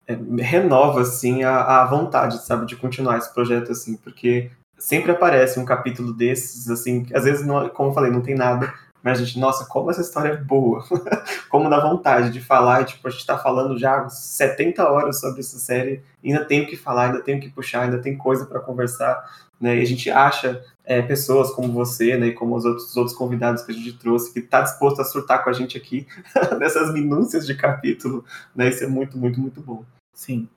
é, 0.07 0.17
renova 0.41 1.01
assim 1.01 1.43
a, 1.43 1.81
a 1.81 1.85
vontade, 1.85 2.43
sabe, 2.45 2.65
de 2.65 2.75
continuar 2.75 3.17
esse 3.17 3.33
projeto 3.33 3.71
assim, 3.71 3.95
porque 3.97 4.51
sempre 4.77 5.11
aparece 5.11 5.59
um 5.59 5.65
capítulo 5.65 6.13
desses 6.13 6.69
assim, 6.69 7.05
às 7.13 7.23
vezes 7.23 7.45
não, 7.45 7.69
como 7.69 7.89
eu 7.89 7.93
falei, 7.93 8.11
não 8.11 8.21
tem 8.21 8.35
nada, 8.35 8.73
mas 9.03 9.19
a 9.19 9.23
gente, 9.23 9.39
nossa, 9.39 9.65
como 9.65 9.89
essa 9.89 10.01
história 10.01 10.29
é 10.33 10.37
boa. 10.37 10.83
como 11.49 11.69
dá 11.69 11.79
vontade 11.79 12.31
de 12.31 12.39
falar, 12.39 12.85
tipo, 12.85 13.07
a 13.07 13.11
gente 13.11 13.25
tá 13.25 13.37
falando 13.37 13.77
já 13.77 14.07
70 14.07 14.87
horas 14.87 15.19
sobre 15.19 15.39
essa 15.39 15.57
série, 15.57 16.03
ainda 16.23 16.45
tenho 16.45 16.67
que 16.67 16.77
falar, 16.77 17.07
ainda 17.07 17.21
tenho 17.21 17.41
que 17.41 17.49
puxar, 17.49 17.83
ainda 17.83 17.99
tem 17.99 18.15
coisa 18.15 18.45
para 18.45 18.59
conversar, 18.59 19.23
né? 19.59 19.77
E 19.77 19.81
a 19.81 19.85
gente 19.85 20.09
acha 20.09 20.63
é, 20.83 21.01
pessoas 21.01 21.51
como 21.51 21.71
você, 21.71 22.17
né, 22.17 22.27
e 22.27 22.33
como 22.33 22.55
os 22.55 22.65
outros, 22.65 22.89
os 22.89 22.97
outros 22.97 23.15
convidados 23.15 23.63
que 23.63 23.71
a 23.71 23.75
gente 23.75 23.93
trouxe, 23.93 24.33
que 24.33 24.41
tá 24.41 24.61
disposto 24.61 25.01
a 25.01 25.05
surtar 25.05 25.43
com 25.43 25.49
a 25.49 25.53
gente 25.53 25.77
aqui 25.77 26.07
nessas 26.59 26.93
minúcias 26.93 27.45
de 27.45 27.55
capítulo, 27.55 28.25
né? 28.55 28.69
Isso 28.69 28.83
é 28.83 28.87
muito, 28.87 29.17
muito, 29.17 29.39
muito 29.39 29.61
bom. 29.61 29.83
Sim. 30.13 30.47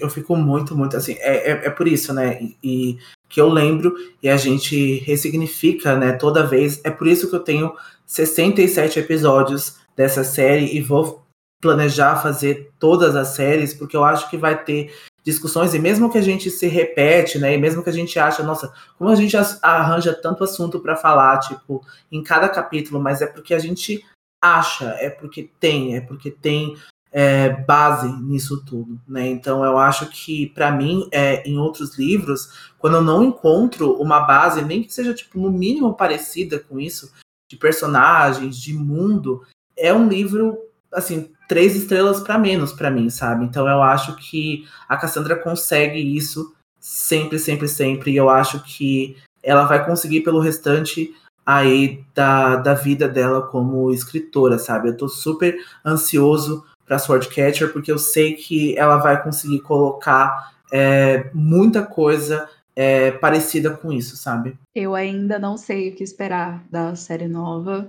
Eu 0.00 0.10
fico 0.10 0.34
muito, 0.34 0.76
muito 0.76 0.96
assim. 0.96 1.12
É, 1.20 1.52
é, 1.52 1.66
é 1.66 1.70
por 1.70 1.86
isso, 1.86 2.12
né? 2.12 2.42
E, 2.42 2.56
e, 2.62 2.98
que 3.28 3.40
eu 3.40 3.48
lembro 3.48 3.94
e 4.22 4.28
a 4.28 4.36
gente 4.36 4.98
ressignifica, 5.00 5.96
né? 5.96 6.12
Toda 6.12 6.46
vez. 6.46 6.80
É 6.82 6.90
por 6.90 7.06
isso 7.06 7.28
que 7.28 7.36
eu 7.36 7.40
tenho 7.40 7.72
67 8.06 8.98
episódios 8.98 9.76
dessa 9.94 10.24
série 10.24 10.76
e 10.76 10.80
vou 10.80 11.22
planejar 11.60 12.16
fazer 12.16 12.72
todas 12.78 13.14
as 13.14 13.28
séries, 13.28 13.74
porque 13.74 13.96
eu 13.96 14.04
acho 14.04 14.28
que 14.30 14.36
vai 14.36 14.62
ter 14.62 14.92
discussões, 15.28 15.74
e 15.74 15.78
mesmo 15.78 16.10
que 16.10 16.16
a 16.16 16.22
gente 16.22 16.50
se 16.50 16.66
repete, 16.66 17.38
né, 17.38 17.54
e 17.54 17.58
mesmo 17.58 17.82
que 17.82 17.90
a 17.90 17.92
gente 17.92 18.18
acha, 18.18 18.42
nossa, 18.42 18.72
como 18.96 19.10
a 19.10 19.14
gente 19.14 19.36
arranja 19.62 20.14
tanto 20.14 20.42
assunto 20.42 20.80
para 20.80 20.96
falar, 20.96 21.38
tipo, 21.40 21.84
em 22.10 22.22
cada 22.22 22.48
capítulo, 22.48 22.98
mas 22.98 23.20
é 23.20 23.26
porque 23.26 23.52
a 23.52 23.58
gente 23.58 24.02
acha, 24.40 24.96
é 24.98 25.10
porque 25.10 25.50
tem, 25.60 25.96
é 25.96 26.00
porque 26.00 26.30
tem 26.30 26.78
é, 27.12 27.50
base 27.50 28.08
nisso 28.22 28.64
tudo, 28.64 28.98
né? 29.06 29.26
Então 29.28 29.62
eu 29.62 29.76
acho 29.76 30.06
que 30.06 30.46
para 30.46 30.70
mim, 30.70 31.06
é, 31.12 31.46
em 31.46 31.58
outros 31.58 31.98
livros, 31.98 32.72
quando 32.78 32.96
eu 32.96 33.02
não 33.02 33.22
encontro 33.22 34.00
uma 34.00 34.20
base, 34.20 34.62
nem 34.62 34.82
que 34.82 34.94
seja 34.94 35.12
tipo 35.12 35.38
no 35.38 35.50
mínimo 35.50 35.94
parecida 35.94 36.58
com 36.58 36.80
isso, 36.80 37.12
de 37.50 37.56
personagens, 37.56 38.56
de 38.56 38.72
mundo, 38.72 39.42
é 39.76 39.92
um 39.92 40.08
livro 40.08 40.58
assim 40.92 41.30
três 41.48 41.74
estrelas 41.74 42.20
para 42.20 42.38
menos 42.38 42.72
para 42.72 42.90
mim, 42.90 43.08
sabe? 43.08 43.44
Então 43.44 43.66
eu 43.66 43.82
acho 43.82 44.14
que 44.16 44.66
a 44.88 44.96
Cassandra 44.96 45.34
consegue 45.34 45.98
isso 45.98 46.54
sempre, 46.78 47.38
sempre, 47.38 47.66
sempre. 47.66 48.12
E 48.12 48.16
eu 48.16 48.28
acho 48.28 48.62
que 48.62 49.16
ela 49.42 49.64
vai 49.64 49.84
conseguir 49.84 50.20
pelo 50.20 50.40
restante 50.40 51.12
aí 51.44 52.04
da, 52.14 52.56
da 52.56 52.74
vida 52.74 53.08
dela 53.08 53.40
como 53.42 53.90
escritora, 53.90 54.58
sabe? 54.58 54.90
Eu 54.90 54.96
tô 54.96 55.08
super 55.08 55.56
ansioso 55.84 56.64
para 56.84 56.98
Swordcatcher 56.98 57.72
porque 57.72 57.90
eu 57.90 57.98
sei 57.98 58.34
que 58.34 58.76
ela 58.78 58.98
vai 58.98 59.22
conseguir 59.22 59.60
colocar 59.60 60.52
é, 60.70 61.30
muita 61.32 61.82
coisa 61.82 62.48
é, 62.76 63.10
parecida 63.10 63.70
com 63.70 63.90
isso, 63.92 64.16
sabe? 64.16 64.58
Eu 64.74 64.94
ainda 64.94 65.38
não 65.38 65.56
sei 65.56 65.88
o 65.88 65.96
que 65.96 66.04
esperar 66.04 66.62
da 66.70 66.94
série 66.94 67.26
nova. 67.26 67.88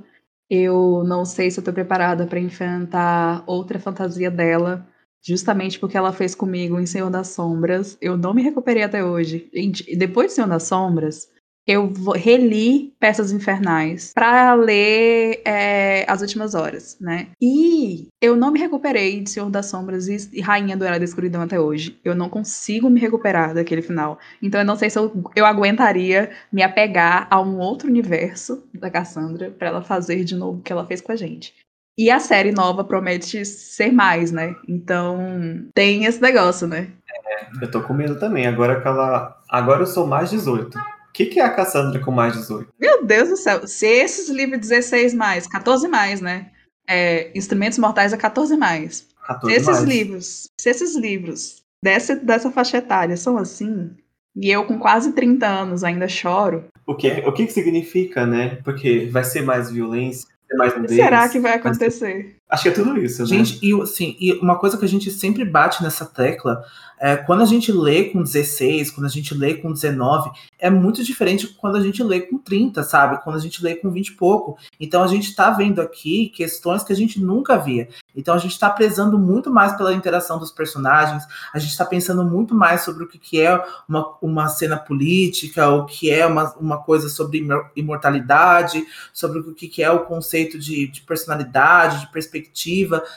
Eu 0.50 1.04
não 1.06 1.26
sei 1.26 1.52
se 1.52 1.60
eu 1.60 1.64
tô 1.64 1.72
preparada 1.72 2.26
para 2.26 2.40
enfrentar 2.40 3.44
outra 3.48 3.80
fantasia 3.80 4.32
dela, 4.32 4.88
justamente 5.24 5.80
porque 5.80 5.98
ela 5.98 6.12
fez 6.14 6.34
comigo 6.34 6.80
em 6.80 6.86
Senhor 6.86 7.10
das 7.10 7.30
Sombras. 7.30 7.98
Eu 8.02 8.18
não 8.18 8.34
me 8.34 8.42
recuperei 8.42 8.84
até 8.84 9.04
hoje. 9.04 9.50
Gente, 9.54 9.96
depois 9.96 10.28
de 10.30 10.34
Senhor 10.34 10.48
das 10.48 10.64
Sombras, 10.64 11.30
eu 11.70 11.94
reli 12.16 12.92
Peças 13.00 13.32
Infernais 13.32 14.12
para 14.12 14.56
ler 14.56 15.40
é, 15.46 16.04
As 16.10 16.20
Últimas 16.20 16.56
Horas, 16.56 16.98
né? 17.00 17.28
E 17.40 18.08
eu 18.20 18.36
não 18.36 18.52
me 18.52 18.60
recuperei 18.60 19.22
de 19.22 19.30
Senhor 19.30 19.52
das 19.52 19.68
Sombras 19.68 20.08
e 20.08 20.42
Rainha 20.42 20.76
do 20.76 20.84
Era 20.84 20.98
da 20.98 21.06
Escuridão 21.06 21.44
até 21.44 21.60
hoje. 21.60 22.00
Eu 22.04 22.16
não 22.16 22.28
consigo 22.28 22.90
me 22.90 23.00
recuperar 23.00 23.54
daquele 23.54 23.84
final. 23.84 24.18
Então 24.42 24.60
eu 24.60 24.66
não 24.66 24.76
sei 24.76 24.90
se 24.90 24.98
eu, 24.98 25.14
eu 25.36 25.46
aguentaria 25.46 26.32
me 26.52 26.64
apegar 26.64 27.28
a 27.30 27.40
um 27.40 27.60
outro 27.60 27.88
universo 27.88 28.64
da 28.74 28.90
Cassandra 28.90 29.52
para 29.52 29.68
ela 29.68 29.84
fazer 29.84 30.24
de 30.24 30.36
novo 30.36 30.58
o 30.58 30.62
que 30.64 30.74
ela 30.74 30.88
fez 30.88 31.02
com 31.02 31.12
a 31.12 31.16
gente. 31.16 31.54
E 31.96 32.10
a 32.10 32.20
série 32.20 32.52
nova 32.52 32.84
promete 32.84 33.46
ser 33.46 33.92
mais, 33.92 34.32
né? 34.32 34.56
Então 34.68 35.68
tem 35.76 36.06
esse 36.06 36.20
negócio, 36.20 36.68
né? 36.68 36.88
É, 37.08 37.64
eu 37.64 37.70
tô 37.70 37.84
com 37.84 37.94
medo 37.94 38.20
também. 38.20 38.48
Agora 38.48 38.82
que 38.82 38.88
ela. 38.88 39.38
Agora 39.48 39.84
eu 39.84 39.88
sou 39.88 40.08
mais 40.08 40.32
18 40.32 40.99
que, 41.14 41.26
que 41.26 41.40
é 41.40 41.44
a 41.44 41.50
Cassandra 41.50 42.00
com 42.00 42.12
mais 42.12 42.34
18? 42.34 42.70
Meu 42.80 43.06
Deus 43.06 43.30
do 43.30 43.38
céu. 43.38 43.68
Se 43.68 43.86
esses 43.86 44.30
livros 44.30 44.60
16 44.60 45.14
mais, 45.14 45.48
14 45.48 45.88
mais, 45.88 46.22
né? 46.22 46.52
É, 46.88 47.32
Instrumentos 47.38 47.78
Mortais 47.78 48.14
é 48.14 48.18
14 48.18 48.56
mais. 48.58 49.08
14 49.26 49.54
se 49.54 49.62
esses 49.62 49.68
mais. 49.68 49.84
livros, 49.84 50.50
se 50.60 50.70
esses 50.70 50.96
livros 50.96 51.62
dessa, 51.84 52.16
dessa 52.16 52.52
faixa 52.52 52.78
etária 52.78 53.16
são 53.16 53.38
assim, 53.38 53.92
e 54.36 54.50
eu 54.50 54.66
com 54.66 54.80
quase 54.80 55.14
30 55.14 55.46
anos 55.46 55.84
ainda 55.84 56.08
choro. 56.08 56.66
O 56.86 56.96
que, 56.96 57.10
o 57.26 57.32
que, 57.32 57.46
que 57.46 57.54
significa, 57.54 58.26
né? 58.26 58.60
Porque 58.64 59.08
vai 59.12 59.24
ser 59.24 59.44
mais 59.44 59.72
violência, 59.72 60.28
mais 60.54 60.76
nudez. 60.76 60.96
Será 60.96 61.30
que 61.30 61.40
vai 61.40 61.54
acontecer? 61.54 62.39
Acho 62.50 62.64
que 62.64 62.70
é 62.70 62.72
tudo 62.72 62.98
isso, 62.98 63.22
né? 63.22 63.28
Gente, 63.28 63.60
e, 63.62 63.80
assim, 63.80 64.18
e 64.20 64.34
uma 64.34 64.58
coisa 64.58 64.78
que 64.78 64.84
a 64.84 64.88
gente 64.88 65.12
sempre 65.12 65.46
bate 65.46 65.84
nessa 65.84 66.04
tecla 66.04 66.66
é, 67.00 67.16
quando 67.16 67.42
a 67.42 67.46
gente 67.46 67.72
lê 67.72 68.06
com 68.06 68.22
16, 68.22 68.92
quando 68.92 69.06
a 69.06 69.10
gente 69.10 69.34
lê 69.34 69.54
com 69.56 69.72
19, 69.72 70.32
é 70.60 70.70
muito 70.70 71.02
diferente 71.02 71.48
quando 71.48 71.78
a 71.78 71.82
gente 71.82 72.04
lê 72.04 72.20
com 72.20 72.38
30, 72.38 72.84
sabe? 72.84 73.24
Quando 73.24 73.38
a 73.38 73.40
gente 73.40 73.64
lê 73.64 73.76
com 73.76 73.90
20 73.90 74.08
e 74.10 74.16
pouco. 74.16 74.58
Então 74.78 75.02
a 75.02 75.08
gente 75.08 75.30
está 75.30 75.50
vendo 75.50 75.82
aqui 75.82 76.28
questões 76.28 76.84
que 76.84 76.92
a 76.92 76.96
gente 76.96 77.22
nunca 77.22 77.58
via. 77.58 77.88
Então 78.14 78.36
a 78.36 78.38
gente 78.38 78.52
está 78.52 78.70
prezando 78.70 79.18
muito 79.18 79.50
mais 79.50 79.78
pela 79.78 79.94
interação 79.94 80.38
dos 80.38 80.52
personagens, 80.52 81.24
a 81.54 81.60
gente 81.60 81.72
está 81.72 81.86
pensando 81.86 82.26
muito 82.26 82.54
mais 82.54 82.82
sobre 82.82 83.06
o 83.06 83.08
que 83.08 83.40
é 83.40 83.64
uma, 83.88 84.18
uma 84.22 84.50
cena 84.50 84.76
política, 84.76 85.70
o 85.70 85.86
que 85.86 86.12
é 86.12 86.26
uma, 86.26 86.54
uma 86.56 86.78
coisa 86.80 87.08
sobre 87.08 87.48
imortalidade, 87.78 88.86
sobre 89.14 89.40
o 89.40 89.54
que 89.54 89.82
é 89.82 89.90
o 89.90 90.02
conceito 90.02 90.60
de, 90.60 90.88
de 90.88 91.02
personalidade, 91.02 92.02
de 92.02 92.12
perspectiva, 92.12 92.39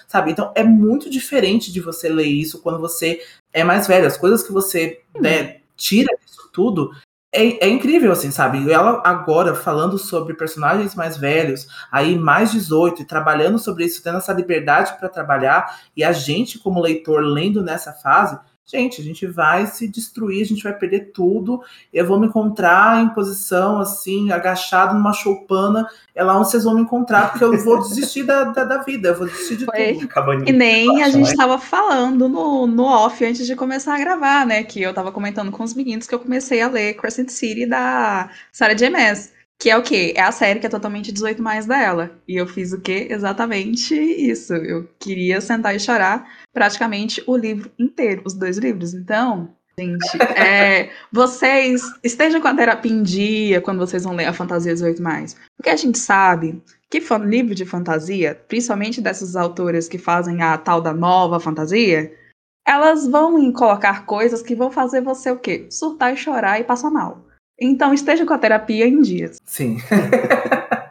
sabe? 0.09 0.31
Então 0.31 0.53
é 0.55 0.63
muito 0.63 1.11
diferente 1.11 1.73
de 1.73 1.81
você 1.81 2.09
ler 2.09 2.27
isso 2.27 2.61
quando 2.63 2.79
você 2.79 3.21
é 3.53 3.63
mais 3.65 3.87
velho. 3.87 4.07
As 4.07 4.17
coisas 4.17 4.43
que 4.43 4.53
você 4.53 5.01
né, 5.21 5.59
tira 5.77 6.17
disso 6.25 6.49
tudo 6.53 6.91
é, 7.35 7.67
é, 7.67 7.69
incrível, 7.69 8.13
assim, 8.13 8.31
sabe? 8.31 8.59
E 8.59 8.71
ela 8.71 9.01
agora 9.05 9.55
falando 9.55 9.97
sobre 9.97 10.35
personagens 10.35 10.95
mais 10.95 11.17
velhos, 11.17 11.67
aí 11.91 12.19
mais 12.19 12.53
18, 12.53 13.01
e 13.01 13.07
trabalhando 13.07 13.59
sobre 13.59 13.87
isso, 13.87 14.03
tendo 14.03 14.19
essa 14.19 14.35
liberdade 14.35 14.99
para 14.99 15.09
trabalhar, 15.09 15.81
e 15.97 16.05
a 16.05 16.13
gente, 16.13 16.59
como 16.59 16.79
leitor, 16.79 17.23
lendo 17.23 17.63
nessa 17.63 17.95
fase, 17.95 18.39
gente, 18.65 19.01
a 19.01 19.05
gente 19.05 19.27
vai 19.27 19.67
se 19.67 19.89
destruir, 19.89 20.43
a 20.43 20.47
gente 20.47 20.63
vai 20.63 20.73
perder 20.73 21.13
tudo. 21.13 21.63
Eu 21.93 22.07
vou 22.07 22.19
me 22.19 22.27
encontrar 22.27 23.03
em 23.03 23.09
posição 23.11 23.79
assim, 23.79 24.31
agachado 24.31 24.95
numa 24.95 25.13
choupana. 25.13 25.87
É 26.15 26.23
lá 26.23 26.39
onde 26.39 26.51
vocês 26.51 26.65
vão 26.65 26.75
me 26.75 26.83
encontrar, 26.83 27.31
porque 27.31 27.45
eu 27.45 27.63
vou 27.65 27.81
desistir 27.83 28.23
da, 28.23 28.45
da, 28.45 28.65
da, 28.65 28.79
vida, 28.79 29.09
eu 29.09 29.19
vou 29.19 29.27
desistir 29.27 29.57
de 29.57 29.65
Foi. 29.65 29.95
tudo. 29.95 30.49
E 30.49 30.53
nem 30.53 31.03
a 31.03 31.09
gente 31.09 31.29
estava 31.29 31.59
falando 31.59 32.29
no, 32.29 32.67
no 32.67 32.85
off 32.85 33.25
antes 33.25 33.47
de 33.47 33.57
começar 33.57 33.95
a 33.95 33.99
gravar, 33.99 34.47
né? 34.47 34.63
Que 34.63 34.83
eu 34.83 34.91
estava 34.91 35.13
comentando 35.13 35.51
com 35.51 35.63
os 35.63 35.75
meninos 35.75 36.07
que 36.07 36.15
eu 36.15 36.21
comecei 36.21 36.61
a 36.61 36.69
ler 36.69 36.95
Crescent 36.95 37.31
City 37.31 37.67
da 37.67 38.31
Sarah 38.51 38.75
J. 38.75 38.91
Maas. 38.91 39.33
Que 39.59 39.71
é 39.71 39.77
o 39.79 39.83
quê? 39.83 40.13
É 40.17 40.23
a 40.23 40.33
série 40.33 40.59
que 40.59 40.67
é 40.67 40.69
totalmente 40.69 41.13
18 41.13 41.41
mais 41.41 41.67
dela. 41.67 42.11
E 42.27 42.37
eu 42.37 42.49
fiz 42.49 42.73
o 42.73 42.81
quê? 42.81 43.07
Exatamente 43.09 43.95
isso. 43.95 44.55
Eu 44.55 44.89
queria 44.99 45.41
sentar 45.41 45.77
e 45.77 45.79
chorar 45.79 46.27
praticamente 46.53 47.23
o 47.27 47.37
livro 47.37 47.71
inteiro, 47.79 48.23
os 48.25 48.35
dois 48.35 48.59
livros. 48.59 48.95
Então, 48.95 49.51
gente, 49.79 50.23
é, 50.37 50.91
vocês 51.11 51.83
estejam 52.03 52.41
com 52.41 52.49
a 52.49 52.55
terapia 52.55 52.93
em 52.93 53.03
dia 53.03 53.61
quando 53.61 53.79
vocês 53.79 54.05
vão 54.05 54.15
ler 54.15 54.27
a 54.27 54.33
Fantasia 54.33 54.73
18 54.73 55.03
mais. 55.03 55.37
Porque 55.57 55.71
a 55.71 55.77
gente 55.77 55.99
sabe 55.99 56.63
que 56.91 57.01
livro 57.25 57.55
de 57.55 57.65
fantasia, 57.65 58.39
principalmente 58.47 59.01
dessas 59.01 59.35
autoras 59.35 59.89
que 59.89 59.97
fazem 59.97 60.43
a 60.43 60.59
tal 60.59 60.81
da 60.81 60.93
nova 60.93 61.41
fantasia, 61.41 62.13
elas 62.67 63.09
vão 63.09 63.51
colocar 63.53 64.05
coisas 64.05 64.43
que 64.43 64.55
vão 64.55 64.71
fazer 64.71 65.01
você 65.01 65.31
o 65.31 65.39
quê? 65.39 65.67
Surtar 65.71 66.13
e 66.13 66.17
chorar 66.17 66.61
e 66.61 66.65
passar 66.65 66.91
mal. 66.91 67.25
Então 67.59 67.95
esteja 67.95 68.27
com 68.27 68.35
a 68.35 68.39
terapia 68.39 68.87
em 68.87 69.01
dias. 69.01 69.41
Sim. 69.45 69.79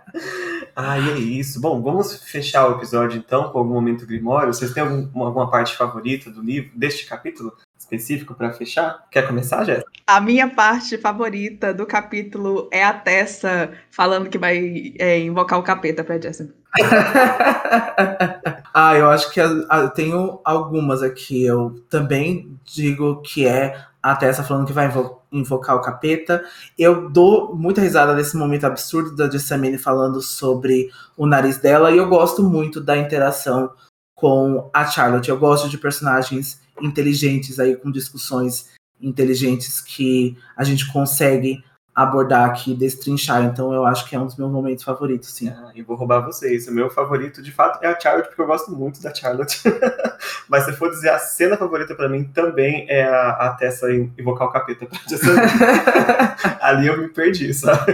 ah, 0.76 0.98
é 0.98 1.18
isso. 1.18 1.60
Bom, 1.60 1.82
vamos 1.82 2.16
fechar 2.24 2.68
o 2.68 2.78
episódio 2.78 3.18
então 3.18 3.50
com 3.50 3.60
algum 3.60 3.74
momento 3.74 4.06
grimório. 4.06 4.54
Vocês 4.54 4.74
têm 4.74 4.84
algum, 4.84 5.24
alguma 5.24 5.50
parte 5.50 5.76
favorita 5.76 6.30
do 6.30 6.42
livro, 6.42 6.72
deste 6.76 7.06
capítulo 7.06 7.54
específico 7.78 8.34
para 8.34 8.54
fechar? 8.54 9.06
Quer 9.12 9.28
começar, 9.28 9.64
Jéssica? 9.64 9.90
A 10.08 10.20
minha 10.20 10.50
parte 10.50 10.98
favorita 10.98 11.74
do 11.74 11.86
capítulo 11.86 12.70
é 12.72 12.84
a 12.84 12.94
Tessa 12.94 13.72
falando 13.90 14.30
que 14.30 14.38
vai 14.38 14.94
é, 15.00 15.20
invocar 15.20 15.60
o 15.60 15.64
capeta 15.64 16.04
para 16.04 16.20
Jéssica. 16.20 16.54
ah, 18.74 18.96
eu 18.96 19.10
acho 19.10 19.32
que 19.32 19.40
eu 19.40 19.90
tenho 19.94 20.40
algumas 20.44 21.04
aqui. 21.04 21.44
Eu 21.44 21.84
também 21.90 22.58
digo 22.64 23.22
que 23.22 23.46
é 23.46 23.86
a 24.02 24.16
Tessa 24.16 24.44
falando 24.44 24.68
que 24.68 24.74
vai 24.74 24.88
invocar 24.88 25.21
o 25.32 25.80
capeta. 25.80 26.44
Eu 26.78 27.10
dou 27.10 27.56
muita 27.56 27.82
risada 27.82 28.14
desse 28.14 28.36
momento 28.36 28.66
absurdo 28.66 29.16
da 29.16 29.30
Jessamine 29.30 29.78
falando 29.78 30.22
sobre 30.22 30.92
o 31.16 31.26
nariz 31.26 31.58
dela, 31.58 31.92
e 31.92 31.98
eu 31.98 32.08
gosto 32.08 32.44
muito 32.44 32.82
da 32.82 32.98
interação 32.98 33.72
com 34.14 34.70
a 34.74 34.86
Charlotte. 34.86 35.30
Eu 35.30 35.38
gosto 35.40 35.70
de 35.70 35.78
personagens 35.78 36.62
inteligentes 36.82 37.60
aí, 37.60 37.76
com 37.76 37.92
discussões 37.92 38.70
inteligentes 39.02 39.82
que 39.82 40.38
a 40.56 40.64
gente 40.64 40.92
consegue 40.92 41.64
abordar 41.94 42.50
aqui, 42.50 42.74
destrinchar. 42.74 43.44
Então 43.44 43.74
eu 43.74 43.86
acho 43.86 44.08
que 44.08 44.16
é 44.16 44.20
um 44.20 44.26
dos 44.26 44.38
meus 44.38 44.52
momentos 44.52 44.84
favoritos, 44.84 45.34
sim. 45.34 45.50
Ah, 45.50 45.72
e 45.76 45.82
vou 45.82 45.96
roubar 45.96 46.22
vocês. 46.22 46.68
O 46.68 46.72
meu 46.72 46.90
favorito, 46.90 47.42
de 47.42 47.52
fato, 47.52 47.84
é 47.84 47.88
a 47.88 48.00
Charlotte, 48.00 48.28
porque 48.28 48.42
eu 48.42 48.48
gosto 48.48 48.72
muito 48.72 49.02
da 49.02 49.14
Charlotte. 49.14 49.62
Mas 50.48 50.66
se 50.66 50.74
for 50.74 50.90
dizer 50.90 51.10
a 51.10 51.20
cena 51.20 51.58
favorita 51.58 51.96
para 51.96 52.10
mim, 52.10 52.24
também 52.24 52.86
é 52.90 53.04
a, 53.04 53.30
a 53.32 53.50
Tessa 53.54 53.92
invocar 53.94 54.48
o 54.48 54.52
capeta. 54.52 54.88
Ali 56.62 56.88
eu 56.88 56.98
me 56.98 57.10
perdi, 57.10 57.54
sabe? 57.54 57.94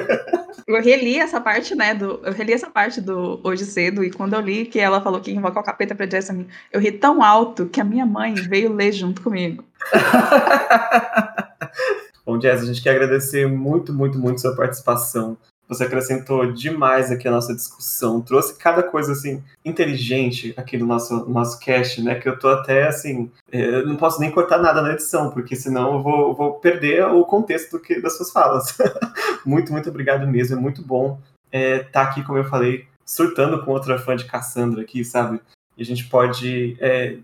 Eu 0.67 0.81
reli 0.81 1.17
essa 1.17 1.39
parte, 1.39 1.75
né, 1.75 1.93
do, 1.93 2.19
eu 2.23 2.33
reli 2.33 2.51
essa 2.51 2.69
parte 2.69 2.99
do 2.99 3.39
Hoje 3.41 3.65
Cedo, 3.65 4.03
e 4.03 4.11
quando 4.11 4.33
eu 4.33 4.41
li 4.41 4.65
que 4.65 4.79
ela 4.79 5.01
falou 5.01 5.21
que 5.21 5.31
invocar 5.31 5.63
o 5.63 5.65
capeta 5.65 5.95
pra 5.95 6.09
Jessamine, 6.09 6.49
eu 6.71 6.81
ri 6.81 6.91
tão 6.91 7.23
alto 7.23 7.67
que 7.67 7.79
a 7.79 7.85
minha 7.85 8.05
mãe 8.05 8.33
veio 8.33 8.73
ler 8.73 8.91
junto 8.91 9.21
comigo. 9.21 9.63
Bom, 12.27 12.37
Jazz, 12.37 12.61
a 12.61 12.65
gente 12.65 12.81
quer 12.81 12.89
agradecer 12.89 13.47
muito, 13.47 13.93
muito, 13.93 14.19
muito 14.19 14.41
sua 14.41 14.53
participação. 14.53 15.37
Você 15.69 15.85
acrescentou 15.85 16.51
demais 16.51 17.09
aqui 17.09 17.25
a 17.25 17.31
nossa 17.31 17.55
discussão, 17.55 18.19
trouxe 18.19 18.57
cada 18.57 18.83
coisa 18.83 19.13
assim 19.13 19.41
inteligente 19.63 20.53
aqui 20.57 20.77
no 20.77 20.85
nosso 20.85 21.25
nosso 21.29 21.57
cast, 21.57 22.01
né? 22.01 22.15
Que 22.15 22.27
eu 22.27 22.37
tô 22.37 22.49
até 22.49 22.89
assim, 22.89 23.31
é, 23.49 23.75
eu 23.75 23.87
não 23.87 23.95
posso 23.95 24.19
nem 24.19 24.29
cortar 24.29 24.57
nada 24.57 24.81
na 24.81 24.91
edição, 24.91 25.31
porque 25.31 25.55
senão 25.55 25.93
eu 25.93 26.03
vou, 26.03 26.35
vou 26.35 26.53
perder 26.55 27.05
o 27.05 27.23
contexto 27.23 27.79
que, 27.79 28.01
das 28.01 28.17
suas 28.17 28.29
falas. 28.29 28.77
muito, 29.45 29.71
muito 29.71 29.89
obrigado 29.89 30.27
mesmo, 30.27 30.57
é 30.57 30.59
muito 30.59 30.81
bom 30.81 31.21
estar 31.45 31.57
é, 31.57 31.79
tá 31.79 32.01
aqui, 32.01 32.25
como 32.25 32.37
eu 32.37 32.49
falei, 32.49 32.85
surtando 33.05 33.63
com 33.63 33.71
outra 33.71 33.97
fã 33.97 34.17
de 34.17 34.25
Cassandra 34.25 34.81
aqui, 34.81 35.05
sabe? 35.05 35.39
e 35.77 35.81
a 35.83 35.85
gente 35.85 36.05
pode 36.05 36.75
é, 36.79 37.17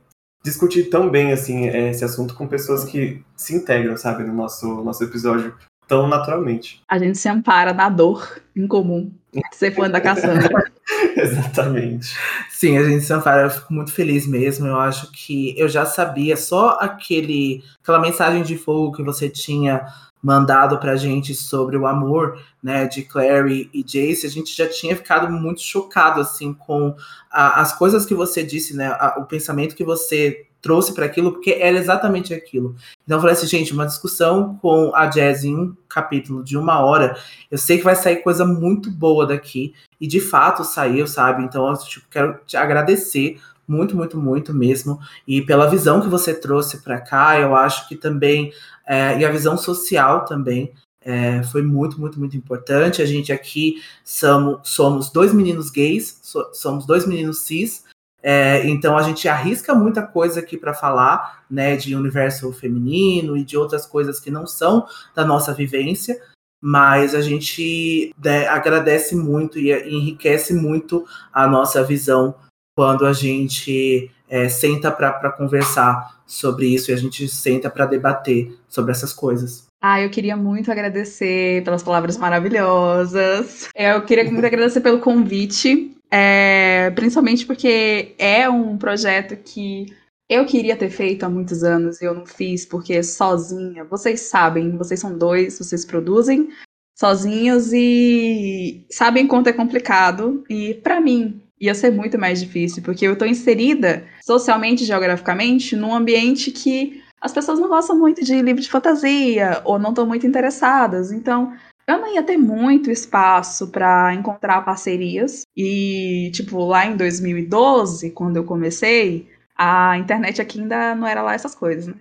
discutir 0.43 0.89
tão 0.89 1.09
bem 1.09 1.31
assim 1.31 1.67
esse 1.67 2.03
assunto 2.03 2.35
com 2.35 2.47
pessoas 2.47 2.83
que 2.83 3.23
se 3.35 3.55
integram, 3.55 3.95
sabe, 3.97 4.23
no 4.23 4.33
nosso, 4.33 4.83
nosso 4.83 5.03
episódio 5.03 5.55
tão 5.87 6.07
naturalmente. 6.07 6.81
A 6.87 6.97
gente 6.97 7.17
se 7.17 7.29
ampara 7.29 7.73
na 7.73 7.89
dor 7.89 8.41
em 8.55 8.67
comum 8.67 9.11
de 9.33 9.41
ser 9.53 9.73
fã 9.73 9.89
da 9.89 10.01
Cassandra. 10.01 10.49
Exatamente. 11.15 12.15
Sim, 12.49 12.77
a 12.77 12.83
gente 12.83 13.03
se 13.03 13.13
ampara, 13.13 13.43
eu 13.43 13.49
fico 13.49 13.73
muito 13.73 13.91
feliz 13.91 14.27
mesmo. 14.27 14.67
Eu 14.67 14.79
acho 14.79 15.11
que 15.11 15.57
eu 15.57 15.67
já 15.67 15.85
sabia, 15.85 16.37
só 16.37 16.77
aquele 16.79 17.63
aquela 17.81 17.99
mensagem 17.99 18.43
de 18.43 18.57
fogo 18.57 18.95
que 18.95 19.03
você 19.03 19.29
tinha 19.29 19.85
mandado 20.23 20.79
pra 20.79 20.95
gente 20.95 21.35
sobre 21.35 21.75
o 21.75 21.85
amor, 21.85 22.39
né, 22.61 22.87
de 22.87 23.03
Clary 23.03 23.69
e 23.73 23.83
Jace, 23.83 24.25
a 24.25 24.29
gente 24.29 24.55
já 24.55 24.69
tinha 24.69 24.95
ficado 24.95 25.29
muito 25.29 25.61
chocado, 25.61 26.21
assim, 26.21 26.53
com 26.53 26.95
a, 27.29 27.59
as 27.59 27.77
coisas 27.77 28.05
que 28.05 28.15
você 28.15 28.41
disse, 28.41 28.73
né, 28.73 28.87
a, 28.87 29.15
o 29.19 29.25
pensamento 29.25 29.75
que 29.75 29.83
você 29.83 30.47
trouxe 30.61 30.93
para 30.93 31.05
aquilo, 31.05 31.33
porque 31.33 31.57
era 31.59 31.77
exatamente 31.77 32.33
aquilo. 32.33 32.73
Então 33.03 33.17
eu 33.17 33.21
falei 33.21 33.35
assim, 33.35 33.47
gente, 33.47 33.73
uma 33.73 33.85
discussão 33.85 34.57
com 34.61 34.95
a 34.95 35.07
Jazz 35.07 35.43
em 35.43 35.53
um 35.53 35.75
capítulo 35.89 36.41
de 36.41 36.57
uma 36.57 36.79
hora, 36.79 37.17
eu 37.51 37.57
sei 37.57 37.77
que 37.77 37.83
vai 37.83 37.97
sair 37.97 38.23
coisa 38.23 38.45
muito 38.45 38.89
boa 38.89 39.27
daqui, 39.27 39.73
e 39.99 40.07
de 40.07 40.21
fato 40.21 40.63
saiu, 40.63 41.05
sabe? 41.05 41.43
Então 41.43 41.67
eu 41.67 41.77
tipo, 41.79 42.07
quero 42.09 42.39
te 42.45 42.55
agradecer 42.55 43.41
muito, 43.67 43.95
muito, 43.95 44.17
muito 44.17 44.53
mesmo, 44.53 44.99
e 45.27 45.41
pela 45.41 45.69
visão 45.69 46.01
que 46.01 46.07
você 46.07 46.33
trouxe 46.33 46.81
para 46.83 46.99
cá, 46.99 47.39
eu 47.39 47.55
acho 47.55 47.87
que 47.87 47.95
também, 47.95 48.51
é, 48.85 49.19
e 49.19 49.25
a 49.25 49.31
visão 49.31 49.57
social 49.57 50.25
também, 50.25 50.73
é, 51.05 51.43
foi 51.43 51.61
muito, 51.61 51.99
muito, 51.99 52.17
muito 52.19 52.37
importante. 52.37 53.01
A 53.01 53.05
gente 53.05 53.31
aqui 53.31 53.81
somos, 54.03 54.69
somos 54.69 55.11
dois 55.11 55.33
meninos 55.33 55.69
gays, 55.69 56.19
so, 56.21 56.49
somos 56.53 56.85
dois 56.85 57.05
meninos 57.05 57.41
cis, 57.41 57.83
é, 58.21 58.65
então 58.69 58.97
a 58.97 59.01
gente 59.03 59.27
arrisca 59.27 59.75
muita 59.75 60.01
coisa 60.01 60.39
aqui 60.39 60.57
para 60.57 60.73
falar, 60.73 61.43
né, 61.51 61.75
de 61.75 61.93
universo 61.93 62.51
feminino 62.53 63.35
e 63.35 63.43
de 63.43 63.57
outras 63.57 63.85
coisas 63.85 64.17
que 64.19 64.31
não 64.31 64.47
são 64.47 64.87
da 65.13 65.25
nossa 65.25 65.53
vivência, 65.53 66.17
mas 66.61 67.13
a 67.13 67.21
gente 67.21 68.15
né, 68.23 68.47
agradece 68.47 69.13
muito 69.13 69.59
e 69.59 69.73
enriquece 69.93 70.53
muito 70.53 71.05
a 71.33 71.45
nossa 71.45 71.83
visão 71.83 72.35
quando 72.75 73.05
a 73.05 73.13
gente 73.13 74.09
é, 74.27 74.49
senta 74.49 74.91
para 74.91 75.31
conversar 75.31 76.23
sobre 76.25 76.67
isso 76.67 76.89
e 76.89 76.93
a 76.93 76.97
gente 76.97 77.27
senta 77.27 77.69
para 77.69 77.85
debater 77.85 78.51
sobre 78.67 78.91
essas 78.91 79.13
coisas. 79.13 79.67
Ah, 79.81 80.01
eu 80.01 80.09
queria 80.09 80.37
muito 80.37 80.71
agradecer 80.71 81.63
pelas 81.63 81.83
palavras 81.83 82.17
maravilhosas. 82.17 83.67
Eu 83.75 84.01
queria 84.05 84.23
muito 84.23 84.45
agradecer 84.45 84.81
pelo 84.81 84.99
convite. 84.99 85.91
É, 86.09 86.91
principalmente 86.91 87.45
porque 87.45 88.15
é 88.17 88.47
um 88.47 88.77
projeto 88.77 89.35
que 89.35 89.87
eu 90.29 90.45
queria 90.45 90.77
ter 90.77 90.89
feito 90.89 91.23
há 91.23 91.29
muitos 91.29 91.63
anos 91.63 92.01
e 92.01 92.05
eu 92.05 92.13
não 92.13 92.25
fiz 92.25 92.65
porque 92.65 93.03
sozinha. 93.03 93.83
Vocês 93.83 94.21
sabem, 94.21 94.77
vocês 94.77 94.99
são 94.99 95.17
dois, 95.17 95.59
vocês 95.59 95.83
produzem 95.83 96.49
sozinhos 96.97 97.73
e 97.73 98.85
sabem 98.89 99.27
quanto 99.27 99.49
é 99.49 99.53
complicado. 99.53 100.43
E 100.49 100.75
para 100.75 101.01
mim 101.01 101.42
ia 101.63 101.73
ser 101.73 101.91
muito 101.91 102.19
mais 102.19 102.41
difícil 102.41 102.83
porque 102.83 103.07
eu 103.07 103.17
tô 103.17 103.25
inserida 103.25 104.05
socialmente, 104.21 104.83
geograficamente, 104.83 105.77
num 105.77 105.95
ambiente 105.95 106.51
que 106.51 107.01
as 107.21 107.31
pessoas 107.31 107.57
não 107.57 107.69
gostam 107.69 107.97
muito 107.97 108.21
de 108.21 108.41
livro 108.41 108.61
de 108.61 108.69
fantasia 108.69 109.61
ou 109.63 109.79
não 109.79 109.91
estão 109.91 110.05
muito 110.05 110.27
interessadas. 110.27 111.09
Então, 111.09 111.53
eu 111.87 111.99
não 111.99 112.13
ia 112.13 112.21
ter 112.21 112.35
muito 112.35 112.91
espaço 112.91 113.69
para 113.69 114.13
encontrar 114.13 114.61
parcerias. 114.65 115.43
E, 115.55 116.31
tipo, 116.33 116.65
lá 116.65 116.85
em 116.85 116.97
2012, 116.97 118.11
quando 118.11 118.35
eu 118.35 118.43
comecei, 118.43 119.29
a 119.57 119.97
internet 119.97 120.41
aqui 120.41 120.59
ainda 120.59 120.93
não 120.95 121.07
era 121.07 121.21
lá 121.21 121.33
essas 121.33 121.55
coisas, 121.55 121.87
né? 121.87 121.95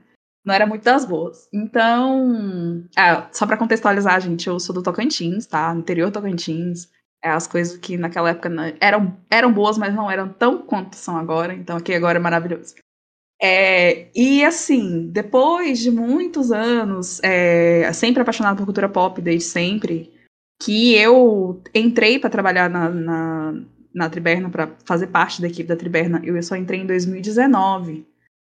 Não 0.45 0.53
era 0.53 0.67
muito 0.67 0.83
das 0.83 1.05
boas. 1.05 1.49
Então, 1.53 2.85
é, 2.99 3.23
só 3.31 3.47
para 3.47 3.57
contextualizar, 3.57 4.21
gente, 4.21 4.49
eu 4.49 4.59
sou 4.59 4.75
do 4.75 4.83
Tocantins, 4.83 5.47
tá? 5.47 5.73
Interior 5.73 6.11
Tocantins. 6.11 6.89
É, 7.25 7.31
as 7.31 7.47
coisas 7.47 7.79
que 7.79 7.97
naquela 7.97 8.31
época 8.31 8.51
eram, 8.81 9.17
eram 9.31 9.53
boas, 9.53 9.79
mas 9.79 9.95
não 9.95 10.11
eram 10.11 10.29
tão 10.29 10.59
quanto 10.63 10.97
são 10.97 11.17
agora. 11.17 11.55
Então, 11.55 11.77
aqui 11.77 11.95
agora 11.95 12.19
é 12.19 12.21
maravilhoso. 12.21 12.75
É, 13.41 14.09
e 14.15 14.45
assim, 14.45 15.09
depois 15.11 15.81
de 15.81 15.91
muitos 15.91 16.53
anos, 16.53 17.21
é, 17.25 17.93
sempre 17.93 18.23
apaixonada 18.23 18.57
por 18.57 18.65
cultura 18.65 18.89
pop 18.89 19.21
desde 19.21 19.49
sempre, 19.49 20.13
que 20.63 20.95
eu 20.95 21.61
entrei 21.75 22.21
para 22.21 22.31
trabalhar 22.31 22.71
na, 22.71 22.89
na, 22.89 23.55
na 23.93 24.09
Triberna, 24.09 24.49
para 24.49 24.71
fazer 24.85 25.09
parte 25.09 25.41
da 25.41 25.49
equipe 25.49 25.69
da 25.69 25.77
Triberna, 25.77 26.21
eu 26.25 26.41
só 26.41 26.55
entrei 26.55 26.81
em 26.81 26.87
2019. 26.87 28.07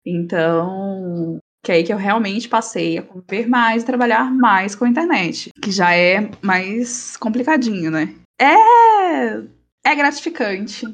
Então, 0.03 1.37
que 1.63 1.71
é 1.71 1.75
aí 1.75 1.83
que 1.83 1.93
eu 1.93 1.97
realmente 1.97 2.49
passei 2.49 2.97
a 2.97 3.03
conviver 3.03 3.47
mais 3.47 3.83
e 3.83 3.85
trabalhar 3.85 4.31
mais 4.31 4.73
com 4.73 4.85
a 4.85 4.89
internet, 4.89 5.51
que 5.61 5.71
já 5.71 5.93
é 5.93 6.31
mais 6.41 7.15
complicadinho, 7.17 7.91
né? 7.91 8.15
É, 8.40 9.44
é 9.84 9.95
gratificante 9.95 10.88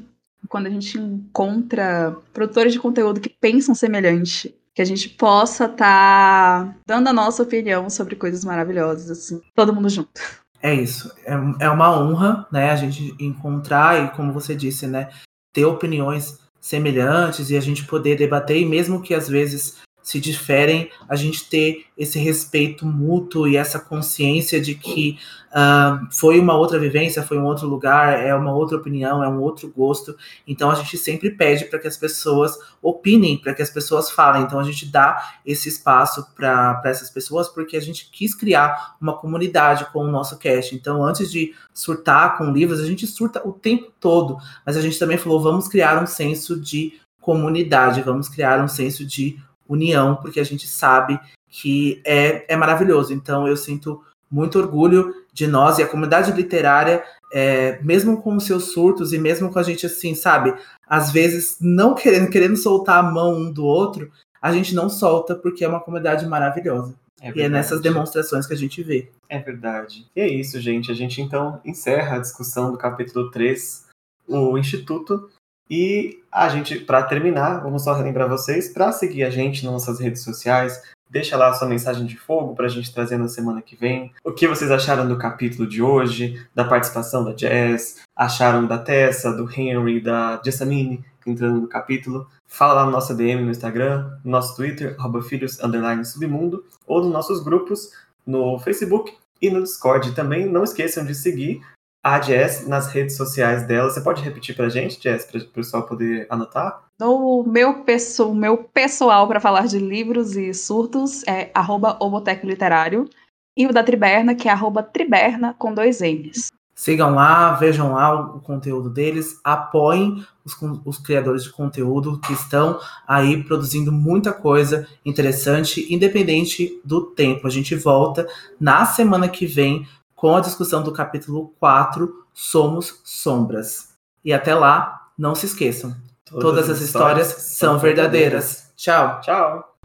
quando 0.48 0.66
a 0.66 0.70
gente 0.70 0.98
encontra 0.98 2.16
produtores 2.32 2.72
de 2.72 2.78
conteúdo 2.78 3.20
que 3.20 3.28
pensam 3.28 3.74
semelhante, 3.74 4.54
que 4.74 4.82
a 4.82 4.84
gente 4.84 5.08
possa 5.08 5.64
estar 5.64 5.76
tá 5.76 6.74
dando 6.86 7.08
a 7.08 7.12
nossa 7.12 7.42
opinião 7.42 7.88
sobre 7.88 8.16
coisas 8.16 8.44
maravilhosas, 8.44 9.10
assim, 9.10 9.40
todo 9.54 9.74
mundo 9.74 9.88
junto. 9.88 10.20
É 10.62 10.74
isso, 10.74 11.12
é, 11.24 11.64
é 11.66 11.70
uma 11.70 11.98
honra, 11.98 12.46
né, 12.50 12.70
a 12.70 12.76
gente 12.76 13.14
encontrar 13.20 14.04
e, 14.04 14.16
como 14.16 14.32
você 14.32 14.54
disse, 14.54 14.86
né, 14.86 15.10
ter 15.52 15.64
opiniões 15.64 16.38
semelhantes 16.60 17.50
e 17.50 17.56
a 17.56 17.60
gente 17.60 17.84
poder 17.84 18.16
debater, 18.16 18.58
e 18.58 18.66
mesmo 18.66 19.00
que 19.00 19.14
às 19.14 19.28
vezes 19.28 19.78
se 20.06 20.20
diferem, 20.20 20.88
a 21.08 21.16
gente 21.16 21.50
ter 21.50 21.86
esse 21.98 22.16
respeito 22.16 22.86
mútuo 22.86 23.48
e 23.48 23.56
essa 23.56 23.80
consciência 23.80 24.60
de 24.60 24.76
que 24.76 25.18
uh, 25.48 26.06
foi 26.12 26.38
uma 26.38 26.56
outra 26.56 26.78
vivência, 26.78 27.24
foi 27.24 27.36
um 27.36 27.44
outro 27.44 27.66
lugar, 27.66 28.16
é 28.24 28.32
uma 28.32 28.54
outra 28.54 28.76
opinião, 28.76 29.20
é 29.24 29.28
um 29.28 29.40
outro 29.40 29.68
gosto. 29.76 30.16
Então 30.46 30.70
a 30.70 30.76
gente 30.76 30.96
sempre 30.96 31.32
pede 31.32 31.64
para 31.64 31.80
que 31.80 31.88
as 31.88 31.96
pessoas 31.96 32.56
opinem, 32.80 33.36
para 33.36 33.52
que 33.52 33.60
as 33.60 33.68
pessoas 33.68 34.08
falem. 34.08 34.42
Então 34.42 34.60
a 34.60 34.62
gente 34.62 34.86
dá 34.86 35.40
esse 35.44 35.68
espaço 35.68 36.24
para 36.36 36.80
essas 36.84 37.10
pessoas 37.10 37.48
porque 37.48 37.76
a 37.76 37.82
gente 37.82 38.08
quis 38.08 38.32
criar 38.32 38.94
uma 39.00 39.18
comunidade 39.18 39.86
com 39.92 40.04
o 40.04 40.10
nosso 40.12 40.38
cast. 40.38 40.72
Então 40.72 41.04
antes 41.04 41.32
de 41.32 41.52
surtar 41.74 42.38
com 42.38 42.52
livros, 42.52 42.78
a 42.78 42.86
gente 42.86 43.08
surta 43.08 43.42
o 43.44 43.52
tempo 43.52 43.90
todo, 43.98 44.38
mas 44.64 44.76
a 44.76 44.80
gente 44.80 45.00
também 45.00 45.18
falou, 45.18 45.42
vamos 45.42 45.66
criar 45.66 46.00
um 46.00 46.06
senso 46.06 46.60
de 46.60 46.92
comunidade, 47.20 48.02
vamos 48.02 48.28
criar 48.28 48.62
um 48.62 48.68
senso 48.68 49.04
de 49.04 49.36
união, 49.68 50.16
porque 50.16 50.40
a 50.40 50.44
gente 50.44 50.66
sabe 50.66 51.18
que 51.48 52.00
é, 52.04 52.52
é 52.52 52.56
maravilhoso. 52.56 53.12
Então 53.12 53.46
eu 53.46 53.56
sinto 53.56 54.02
muito 54.30 54.58
orgulho 54.58 55.14
de 55.32 55.46
nós 55.46 55.78
e 55.78 55.82
a 55.82 55.86
comunidade 55.86 56.32
literária, 56.32 57.04
é, 57.32 57.78
mesmo 57.82 58.20
com 58.20 58.36
os 58.36 58.44
seus 58.44 58.72
surtos 58.72 59.12
e 59.12 59.18
mesmo 59.18 59.52
com 59.52 59.58
a 59.58 59.62
gente 59.62 59.86
assim, 59.86 60.14
sabe, 60.14 60.54
às 60.86 61.10
vezes 61.10 61.58
não 61.60 61.94
querendo, 61.94 62.30
querendo 62.30 62.56
soltar 62.56 62.98
a 62.98 63.10
mão 63.10 63.34
um 63.34 63.52
do 63.52 63.64
outro, 63.64 64.10
a 64.40 64.52
gente 64.52 64.74
não 64.74 64.88
solta 64.88 65.34
porque 65.34 65.64
é 65.64 65.68
uma 65.68 65.80
comunidade 65.80 66.26
maravilhosa. 66.26 66.94
É 67.20 67.32
e 67.34 67.40
é 67.42 67.48
nessas 67.48 67.80
demonstrações 67.80 68.46
que 68.46 68.52
a 68.52 68.56
gente 68.56 68.82
vê. 68.82 69.10
É 69.28 69.38
verdade. 69.38 70.06
E 70.14 70.20
é 70.20 70.28
isso, 70.28 70.60
gente. 70.60 70.92
A 70.92 70.94
gente 70.94 71.20
então 71.20 71.60
encerra 71.64 72.16
a 72.16 72.20
discussão 72.20 72.70
do 72.70 72.78
capítulo 72.78 73.30
3, 73.30 73.86
o 74.28 74.58
Instituto, 74.58 75.30
e 75.70 76.20
a 76.30 76.48
gente, 76.48 76.78
para 76.78 77.02
terminar, 77.02 77.60
vamos 77.60 77.84
só 77.84 77.92
relembrar 77.92 78.28
vocês, 78.28 78.68
para 78.68 78.92
seguir 78.92 79.24
a 79.24 79.30
gente 79.30 79.64
nas 79.64 79.72
nossas 79.72 79.98
redes 79.98 80.22
sociais, 80.22 80.80
deixa 81.08 81.36
lá 81.36 81.48
a 81.48 81.54
sua 81.54 81.68
mensagem 81.68 82.06
de 82.06 82.16
fogo 82.16 82.54
para 82.54 82.66
a 82.66 82.68
gente 82.68 82.92
trazer 82.92 83.16
na 83.16 83.28
semana 83.28 83.62
que 83.62 83.76
vem. 83.76 84.12
O 84.24 84.32
que 84.32 84.46
vocês 84.46 84.70
acharam 84.70 85.08
do 85.08 85.18
capítulo 85.18 85.68
de 85.68 85.82
hoje, 85.82 86.40
da 86.54 86.64
participação 86.64 87.24
da 87.24 87.36
Jess, 87.36 88.00
acharam 88.14 88.66
da 88.66 88.78
Tessa, 88.78 89.32
do 89.32 89.50
Henry, 89.50 90.00
da 90.00 90.40
Jessamine, 90.44 91.04
entrando 91.26 91.60
no 91.60 91.68
capítulo. 91.68 92.28
Fala 92.46 92.74
lá 92.74 92.84
no 92.84 92.92
nosso 92.92 93.14
DM 93.14 93.42
no 93.42 93.50
Instagram, 93.50 94.10
no 94.24 94.30
nosso 94.30 94.54
Twitter, 94.54 94.96
filhos, 95.28 95.58
submundo, 96.04 96.64
ou 96.86 97.02
nos 97.02 97.12
nossos 97.12 97.42
grupos 97.42 97.90
no 98.24 98.58
Facebook 98.60 99.12
e 99.42 99.50
no 99.50 99.62
Discord. 99.62 100.14
Também 100.14 100.46
não 100.46 100.64
esqueçam 100.64 101.04
de 101.04 101.14
seguir 101.14 101.60
a 102.06 102.20
Jess 102.20 102.68
nas 102.68 102.86
redes 102.86 103.16
sociais 103.16 103.66
dela. 103.66 103.90
Você 103.90 104.00
pode 104.00 104.22
repetir 104.22 104.54
pra 104.54 104.68
gente, 104.68 105.02
Jess, 105.02 105.24
para 105.24 105.40
o 105.40 105.48
pessoal 105.48 105.82
poder 105.82 106.24
anotar? 106.30 106.84
No 107.00 107.42
meu, 107.42 107.82
peço, 107.82 108.32
meu 108.32 108.58
pessoal 108.58 109.26
para 109.26 109.40
falar 109.40 109.66
de 109.66 109.80
livros 109.80 110.36
e 110.36 110.54
surtos 110.54 111.26
é 111.26 111.50
arroba 111.52 111.98
Literário. 112.44 113.08
E 113.56 113.66
o 113.66 113.72
da 113.72 113.82
Triberna, 113.82 114.36
que 114.36 114.48
é 114.48 114.52
arroba 114.52 114.84
Triberna 114.84 115.52
com 115.58 115.74
dois 115.74 116.00
M's. 116.00 116.52
Sigam 116.76 117.14
lá, 117.14 117.54
vejam 117.54 117.94
lá 117.94 118.36
o, 118.36 118.40
conteúdo 118.40 118.88
deles, 118.88 119.40
apoiem 119.42 120.24
os, 120.44 120.54
os, 120.84 120.98
criadores 120.98 121.42
de 121.42 121.50
conteúdo 121.50 122.20
que 122.20 122.34
estão 122.34 122.78
aí 123.08 123.42
produzindo 123.42 123.90
muita 123.90 124.30
coisa 124.30 124.86
interessante, 125.04 125.92
independente 125.92 126.78
do 126.84 127.00
tempo. 127.00 127.46
A 127.46 127.50
gente 127.50 127.74
volta 127.74 128.28
na 128.60 128.84
semana 128.84 129.26
que 129.26 129.46
vem 129.46 129.88
com 130.16 130.34
a 130.34 130.40
discussão 130.40 130.82
do 130.82 130.92
capítulo 130.92 131.54
4, 131.60 132.26
Somos 132.32 133.00
Sombras. 133.04 133.90
E 134.24 134.32
até 134.32 134.54
lá, 134.54 135.10
não 135.16 135.34
se 135.34 135.46
esqueçam, 135.46 135.94
Todas, 136.24 136.68
as 136.68 136.80
histórias 136.80 137.28
são 137.28 137.78
verdadeiras. 137.78 138.72
Tchau. 138.74 139.20
Tchau. 139.20 139.75